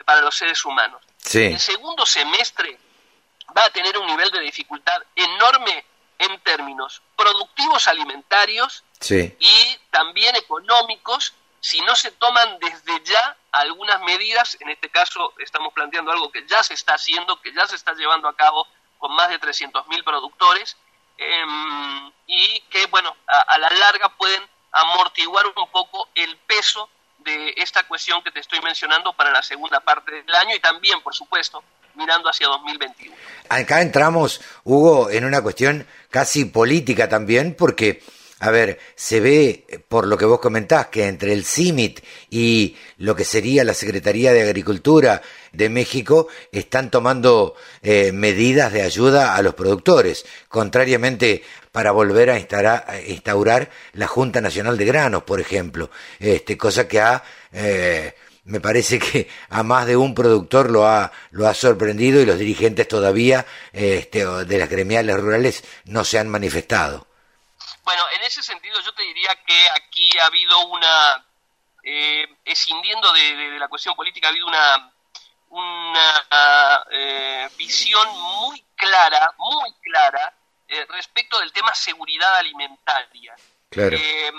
para 0.04 0.20
los 0.20 0.36
seres 0.36 0.64
humanos. 0.64 1.02
El 1.32 1.58
segundo 1.58 2.04
semestre 2.04 2.78
va 3.56 3.64
a 3.64 3.70
tener 3.70 3.96
un 3.98 4.06
nivel 4.06 4.30
de 4.30 4.40
dificultad 4.40 5.02
enorme 5.16 5.84
en 6.18 6.38
términos 6.40 7.02
productivos 7.16 7.88
alimentarios 7.88 8.84
y 9.10 9.78
también 9.90 10.36
económicos 10.36 11.34
si 11.64 11.80
no 11.80 11.96
se 11.96 12.10
toman 12.10 12.58
desde 12.58 13.02
ya 13.04 13.38
algunas 13.50 13.98
medidas, 14.02 14.54
en 14.60 14.68
este 14.68 14.90
caso 14.90 15.32
estamos 15.38 15.72
planteando 15.72 16.12
algo 16.12 16.30
que 16.30 16.46
ya 16.46 16.62
se 16.62 16.74
está 16.74 16.92
haciendo, 16.92 17.40
que 17.40 17.54
ya 17.54 17.66
se 17.66 17.74
está 17.74 17.94
llevando 17.94 18.28
a 18.28 18.36
cabo 18.36 18.68
con 18.98 19.14
más 19.14 19.30
de 19.30 19.40
300.000 19.40 20.04
productores 20.04 20.76
em, 21.16 22.12
y 22.26 22.60
que, 22.68 22.84
bueno, 22.88 23.16
a, 23.26 23.56
la 23.56 23.70
larga 23.70 24.10
pueden 24.10 24.42
amortiguar 24.72 25.46
un 25.46 25.54
poco 25.72 26.10
el 26.14 26.36
peso 26.36 26.90
de 27.20 27.54
esta 27.56 27.82
cuestión 27.84 28.22
que 28.22 28.30
te 28.30 28.40
estoy 28.40 28.60
mencionando 28.60 29.14
para 29.14 29.30
la 29.30 29.42
segunda 29.42 29.80
parte 29.80 30.22
del 30.22 30.34
año 30.34 30.54
y 30.54 30.60
también, 30.60 31.00
por 31.00 31.14
supuesto, 31.14 31.64
mirando 31.94 32.28
hacia 32.28 32.46
2021. 32.46 33.16
Acá 33.48 33.80
entramos, 33.80 34.42
Hugo, 34.64 35.08
en 35.08 35.24
una 35.24 35.40
cuestión 35.40 35.88
casi 36.10 36.44
política 36.44 37.08
también, 37.08 37.56
porque 37.56 38.02
a 38.44 38.50
ver, 38.50 38.78
se 38.94 39.20
ve, 39.20 39.64
eh, 39.66 39.78
por 39.78 40.06
lo 40.06 40.18
que 40.18 40.26
vos 40.26 40.38
comentás, 40.38 40.88
que 40.88 41.06
entre 41.06 41.32
el 41.32 41.46
CIMIT 41.46 42.00
y 42.28 42.76
lo 42.98 43.16
que 43.16 43.24
sería 43.24 43.64
la 43.64 43.72
Secretaría 43.72 44.34
de 44.34 44.42
Agricultura 44.42 45.22
de 45.50 45.70
México 45.70 46.28
están 46.52 46.90
tomando 46.90 47.54
eh, 47.82 48.12
medidas 48.12 48.70
de 48.70 48.82
ayuda 48.82 49.34
a 49.34 49.40
los 49.40 49.54
productores, 49.54 50.26
contrariamente 50.46 51.42
para 51.72 51.92
volver 51.92 52.28
a 52.28 52.38
instaurar, 52.38 53.70
la 53.94 54.06
Junta 54.08 54.42
Nacional 54.42 54.76
de 54.76 54.84
Granos, 54.84 55.22
por 55.22 55.40
ejemplo, 55.40 55.90
este, 56.20 56.58
cosa 56.58 56.86
que 56.86 57.00
ha... 57.00 57.24
Eh, 57.50 58.14
me 58.44 58.60
parece 58.60 58.98
que 58.98 59.26
a 59.48 59.62
más 59.62 59.86
de 59.86 59.96
un 59.96 60.14
productor 60.14 60.70
lo 60.70 60.86
ha, 60.86 61.10
lo 61.30 61.48
ha 61.48 61.54
sorprendido 61.54 62.20
y 62.20 62.26
los 62.26 62.38
dirigentes 62.38 62.86
todavía 62.86 63.46
este, 63.72 64.26
de 64.26 64.58
las 64.58 64.68
gremiales 64.68 65.18
rurales 65.18 65.64
no 65.86 66.04
se 66.04 66.18
han 66.18 66.28
manifestado. 66.28 67.06
Bueno, 67.84 68.02
en 68.16 68.22
ese 68.22 68.42
sentido 68.42 68.80
yo 68.80 68.92
te 68.94 69.02
diría 69.02 69.34
que 69.46 69.70
aquí 69.70 70.18
ha 70.18 70.26
habido 70.26 70.58
una, 70.66 71.24
eh, 71.82 72.26
escindiendo 72.44 73.12
de, 73.12 73.58
la 73.58 73.68
cuestión 73.68 73.94
política, 73.94 74.28
ha 74.28 74.30
habido 74.30 74.46
una, 74.46 74.90
una 75.50 76.84
eh, 76.90 77.48
visión 77.58 78.08
muy 78.18 78.64
clara, 78.74 79.34
muy 79.36 79.72
clara, 79.82 80.34
eh, 80.66 80.86
respecto 80.88 81.38
del 81.38 81.52
tema 81.52 81.74
seguridad 81.74 82.36
alimentaria. 82.36 83.36
Claro. 83.68 83.96
Eh, 83.96 84.32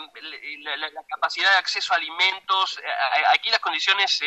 la, 0.62 0.78
la, 0.78 1.04
capacidad 1.08 1.52
de 1.52 1.58
acceso 1.58 1.94
a 1.94 1.98
alimentos, 1.98 2.80
aquí 3.32 3.50
las 3.50 3.60
condiciones 3.60 4.22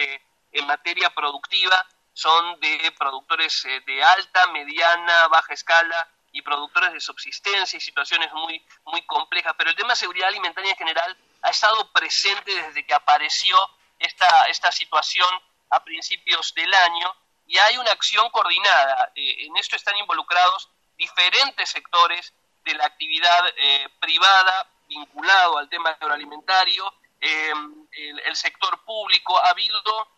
en 0.52 0.66
materia 0.66 1.10
productiva 1.10 1.84
son 2.12 2.60
de 2.60 2.92
productores 2.96 3.66
de 3.86 4.04
alta, 4.04 4.46
mediana, 4.48 5.28
baja 5.28 5.54
escala, 5.54 6.08
y 6.32 6.42
productores 6.42 6.92
de 6.92 7.00
subsistencia 7.00 7.76
y 7.76 7.80
situaciones 7.80 8.32
muy, 8.32 8.64
muy 8.84 9.02
complejas, 9.02 9.54
pero 9.56 9.70
el 9.70 9.76
tema 9.76 9.90
de 9.90 9.96
seguridad 9.96 10.28
alimentaria 10.28 10.70
en 10.70 10.76
general 10.76 11.16
ha 11.42 11.50
estado 11.50 11.90
presente 11.92 12.54
desde 12.54 12.84
que 12.84 12.94
apareció 12.94 13.56
esta, 13.98 14.44
esta 14.46 14.70
situación 14.72 15.28
a 15.70 15.82
principios 15.82 16.54
del 16.54 16.72
año 16.72 17.14
y 17.46 17.56
hay 17.58 17.78
una 17.78 17.90
acción 17.92 18.28
coordinada. 18.30 19.12
Eh, 19.14 19.46
en 19.46 19.56
esto 19.56 19.76
están 19.76 19.96
involucrados 19.96 20.68
diferentes 20.96 21.70
sectores 21.70 22.32
de 22.64 22.74
la 22.74 22.84
actividad 22.84 23.40
eh, 23.56 23.88
privada 24.00 24.70
vinculado 24.86 25.58
al 25.58 25.68
tema 25.68 25.90
agroalimentario, 25.90 26.92
eh, 27.20 27.52
el, 27.92 28.36
sector 28.36 28.78
público. 28.84 29.38
Ha 29.38 29.50
habido 29.50 30.08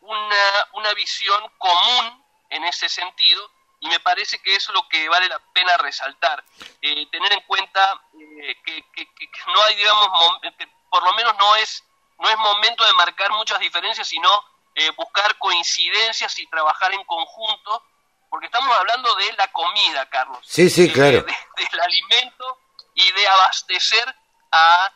una, 0.00 0.68
una 0.72 0.92
visión 0.94 1.50
común 1.58 2.24
en 2.50 2.64
ese 2.64 2.88
sentido 2.88 3.50
y 3.84 3.88
me 3.88 4.00
parece 4.00 4.38
que 4.40 4.56
eso 4.56 4.72
es 4.72 4.74
lo 4.74 4.88
que 4.88 5.06
vale 5.10 5.28
la 5.28 5.38
pena 5.52 5.76
resaltar. 5.76 6.42
Eh, 6.80 7.06
tener 7.10 7.34
en 7.34 7.42
cuenta 7.42 8.00
eh, 8.42 8.56
que, 8.64 8.82
no 9.46 9.62
hay, 9.62 9.76
digamos, 9.76 10.08
por 10.88 11.04
lo 11.04 11.12
menos 11.12 11.34
no 11.38 11.56
es, 11.56 11.84
no 12.18 12.30
es 12.30 12.36
momento 12.38 12.82
de 12.82 12.94
marcar 12.94 13.30
muchas 13.32 13.60
diferencias, 13.60 14.08
sino 14.08 14.30
eh, 14.74 14.90
buscar 14.96 15.36
coincidencias 15.36 16.38
y 16.38 16.46
trabajar 16.46 16.94
en 16.94 17.04
conjunto, 17.04 17.84
porque 18.30 18.46
estamos 18.46 18.74
hablando 18.74 19.14
de 19.16 19.32
la 19.34 19.48
comida, 19.48 20.08
Carlos. 20.08 20.38
Sí, 20.44 20.70
sí, 20.70 20.90
claro. 20.90 21.20
del 21.20 21.80
alimento 21.80 22.60
y 22.94 23.12
de 23.12 23.28
abastecer 23.28 24.16
a 24.50 24.94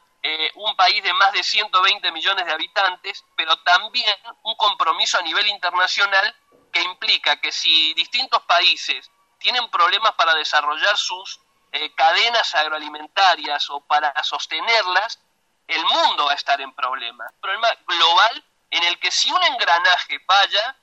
un 0.54 0.76
país 0.76 1.02
de 1.02 1.12
más 1.14 1.32
de 1.32 1.42
120 1.42 2.10
millones 2.12 2.44
de 2.44 2.52
habitantes, 2.52 3.24
pero 3.36 3.56
también 3.58 4.14
un 4.42 4.56
compromiso 4.56 5.18
a 5.18 5.22
nivel 5.22 5.46
internacional 5.46 6.34
que 6.72 6.80
implica 6.82 7.40
que 7.40 7.52
si 7.52 7.94
distintos 7.94 8.42
países 8.42 9.10
tienen 9.38 9.70
problemas 9.70 10.12
para 10.14 10.34
desarrollar 10.34 10.96
sus 10.96 11.40
eh, 11.72 11.94
cadenas 11.94 12.54
agroalimentarias 12.54 13.68
o 13.70 13.80
para 13.80 14.12
sostenerlas, 14.22 15.20
el 15.66 15.84
mundo 15.84 16.26
va 16.26 16.32
a 16.32 16.34
estar 16.34 16.60
en 16.60 16.72
problemas. 16.72 17.32
Problema 17.40 17.68
global 17.86 18.44
en 18.70 18.84
el 18.84 18.98
que 18.98 19.10
si 19.10 19.30
un 19.30 19.42
engranaje 19.44 20.18
falla, 20.20 20.76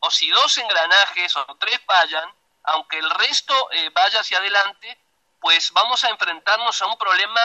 o 0.00 0.10
si 0.10 0.28
dos 0.30 0.58
engranajes 0.58 1.36
o 1.36 1.44
tres 1.60 1.80
fallan, 1.86 2.28
aunque 2.64 2.98
el 2.98 3.10
resto 3.10 3.70
eh, 3.72 3.90
vaya 3.90 4.20
hacia 4.20 4.38
adelante, 4.38 4.98
pues 5.40 5.72
vamos 5.72 6.02
a 6.04 6.08
enfrentarnos 6.08 6.82
a 6.82 6.86
un 6.86 6.96
problema 6.98 7.40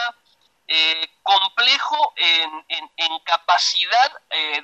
eh, 0.66 1.08
complejo 1.22 2.12
en, 2.16 2.64
en, 2.68 3.18
capacidad 3.20 4.12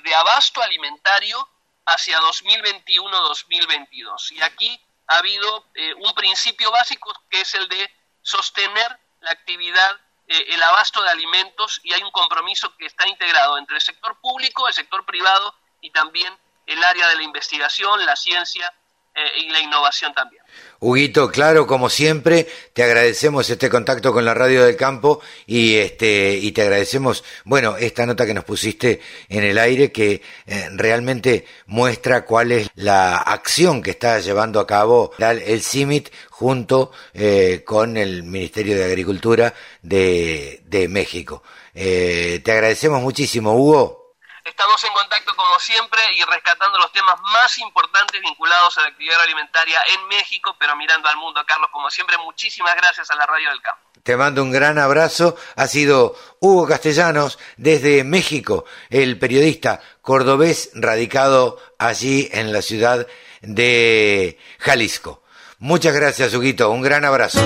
de 0.03 0.15
abasto 0.15 0.61
alimentario 0.61 1.49
hacia 1.85 2.19
2021-2022. 2.19 4.31
Y 4.31 4.41
aquí 4.41 4.81
ha 5.07 5.17
habido 5.17 5.65
eh, 5.75 5.93
un 5.95 6.13
principio 6.13 6.71
básico 6.71 7.13
que 7.29 7.41
es 7.41 7.53
el 7.55 7.67
de 7.69 7.91
sostener 8.21 8.99
la 9.21 9.31
actividad, 9.31 9.99
eh, 10.27 10.45
el 10.49 10.61
abasto 10.63 11.01
de 11.03 11.09
alimentos 11.09 11.79
y 11.83 11.93
hay 11.93 12.03
un 12.03 12.11
compromiso 12.11 12.75
que 12.77 12.85
está 12.85 13.07
integrado 13.07 13.57
entre 13.57 13.75
el 13.75 13.81
sector 13.81 14.19
público, 14.19 14.67
el 14.67 14.73
sector 14.73 15.05
privado 15.05 15.55
y 15.81 15.91
también 15.91 16.37
el 16.65 16.83
área 16.83 17.07
de 17.09 17.15
la 17.15 17.23
investigación, 17.23 18.03
la 18.05 18.15
ciencia 18.15 18.73
eh, 19.15 19.41
y 19.43 19.49
la 19.49 19.61
innovación 19.61 20.13
también. 20.13 20.43
Huguito, 20.79 21.31
claro, 21.31 21.65
como 21.65 21.89
siempre, 21.89 22.47
te 22.73 22.83
agradecemos 22.83 23.49
este 23.49 23.69
contacto 23.69 24.11
con 24.11 24.25
la 24.25 24.33
radio 24.33 24.65
del 24.65 24.75
campo 24.75 25.21
y 25.47 25.75
este 25.75 26.35
y 26.35 26.51
te 26.51 26.63
agradecemos, 26.63 27.23
bueno, 27.45 27.77
esta 27.77 28.05
nota 28.05 28.25
que 28.25 28.33
nos 28.33 28.43
pusiste 28.43 28.99
en 29.29 29.43
el 29.43 29.57
aire 29.57 29.91
que 29.91 30.21
eh, 30.45 30.69
realmente 30.73 31.45
muestra 31.65 32.25
cuál 32.25 32.51
es 32.51 32.69
la 32.75 33.17
acción 33.17 33.81
que 33.81 33.91
está 33.91 34.19
llevando 34.19 34.59
a 34.59 34.67
cabo 34.67 35.11
el 35.17 35.61
CIMIT 35.61 36.09
junto 36.29 36.91
eh, 37.13 37.63
con 37.65 37.95
el 37.97 38.23
Ministerio 38.23 38.75
de 38.75 38.83
Agricultura 38.83 39.53
de, 39.81 40.61
de 40.65 40.87
México. 40.89 41.41
Eh, 41.73 42.41
te 42.43 42.51
agradecemos 42.51 43.01
muchísimo, 43.01 43.55
Hugo. 43.55 44.04
Estamos 44.45 44.83
en 44.83 44.93
contacto 44.93 45.35
como 45.35 45.57
siempre 45.57 45.99
y 46.15 46.23
rescatando 46.23 46.77
los 46.77 46.91
temas 46.91 47.15
más 47.33 47.57
importantes 47.57 48.21
vinculados 48.21 48.77
a 48.77 48.81
la 48.81 48.87
actividad 48.89 49.19
alimentaria 49.21 49.79
en 49.95 50.07
México, 50.07 50.55
pero 50.59 50.75
mirando 50.75 51.09
al 51.09 51.17
mundo. 51.17 51.41
Carlos, 51.47 51.71
como 51.71 51.89
siempre, 51.89 52.15
muchísimas 52.19 52.75
gracias 52.75 53.09
a 53.09 53.15
la 53.15 53.25
Radio 53.25 53.49
del 53.49 53.59
Campo. 53.63 53.81
Te 54.03 54.15
mando 54.15 54.43
un 54.43 54.51
gran 54.51 54.77
abrazo. 54.77 55.35
Ha 55.55 55.65
sido 55.65 56.15
Hugo 56.39 56.67
Castellanos 56.67 57.39
desde 57.57 58.03
México, 58.03 58.65
el 58.91 59.17
periodista 59.17 59.81
cordobés 60.03 60.69
radicado 60.75 61.59
allí 61.79 62.29
en 62.31 62.53
la 62.53 62.61
ciudad 62.61 63.07
de 63.41 64.39
Jalisco. 64.59 65.23
Muchas 65.57 65.95
gracias, 65.95 66.35
Huguito. 66.35 66.69
Un 66.69 66.83
gran 66.83 67.03
abrazo. 67.03 67.39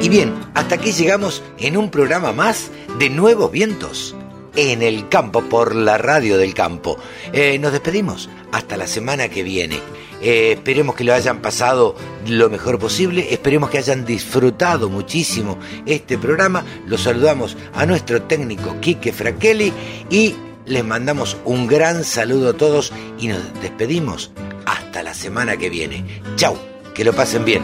Y 0.00 0.08
bien, 0.08 0.50
hasta 0.54 0.74
aquí 0.74 0.92
llegamos 0.92 1.42
en 1.58 1.76
un 1.76 1.88
programa 1.88 2.32
más 2.32 2.72
de 2.98 3.10
Nuevos 3.10 3.50
Vientos 3.50 4.14
en 4.56 4.82
el 4.82 5.08
campo 5.08 5.42
por 5.42 5.74
la 5.74 5.98
radio 5.98 6.36
del 6.36 6.54
campo. 6.54 6.98
Eh, 7.32 7.58
nos 7.58 7.72
despedimos 7.72 8.28
hasta 8.52 8.76
la 8.76 8.86
semana 8.86 9.28
que 9.28 9.42
viene. 9.42 9.80
Eh, 10.20 10.52
esperemos 10.52 10.94
que 10.94 11.04
lo 11.04 11.14
hayan 11.14 11.42
pasado 11.42 11.96
lo 12.26 12.48
mejor 12.48 12.78
posible, 12.78 13.32
esperemos 13.32 13.70
que 13.70 13.78
hayan 13.78 14.04
disfrutado 14.04 14.88
muchísimo 14.88 15.58
este 15.86 16.18
programa. 16.18 16.64
Los 16.86 17.02
saludamos 17.02 17.56
a 17.74 17.86
nuestro 17.86 18.22
técnico 18.22 18.76
Quique 18.80 19.12
Fraquelli 19.12 19.72
y 20.10 20.34
les 20.66 20.84
mandamos 20.84 21.36
un 21.44 21.66
gran 21.66 22.04
saludo 22.04 22.50
a 22.50 22.56
todos 22.56 22.92
y 23.18 23.28
nos 23.28 23.40
despedimos 23.60 24.30
hasta 24.64 25.02
la 25.02 25.14
semana 25.14 25.56
que 25.56 25.70
viene. 25.70 26.04
Chau, 26.36 26.56
que 26.94 27.04
lo 27.04 27.12
pasen 27.12 27.44
bien. 27.44 27.62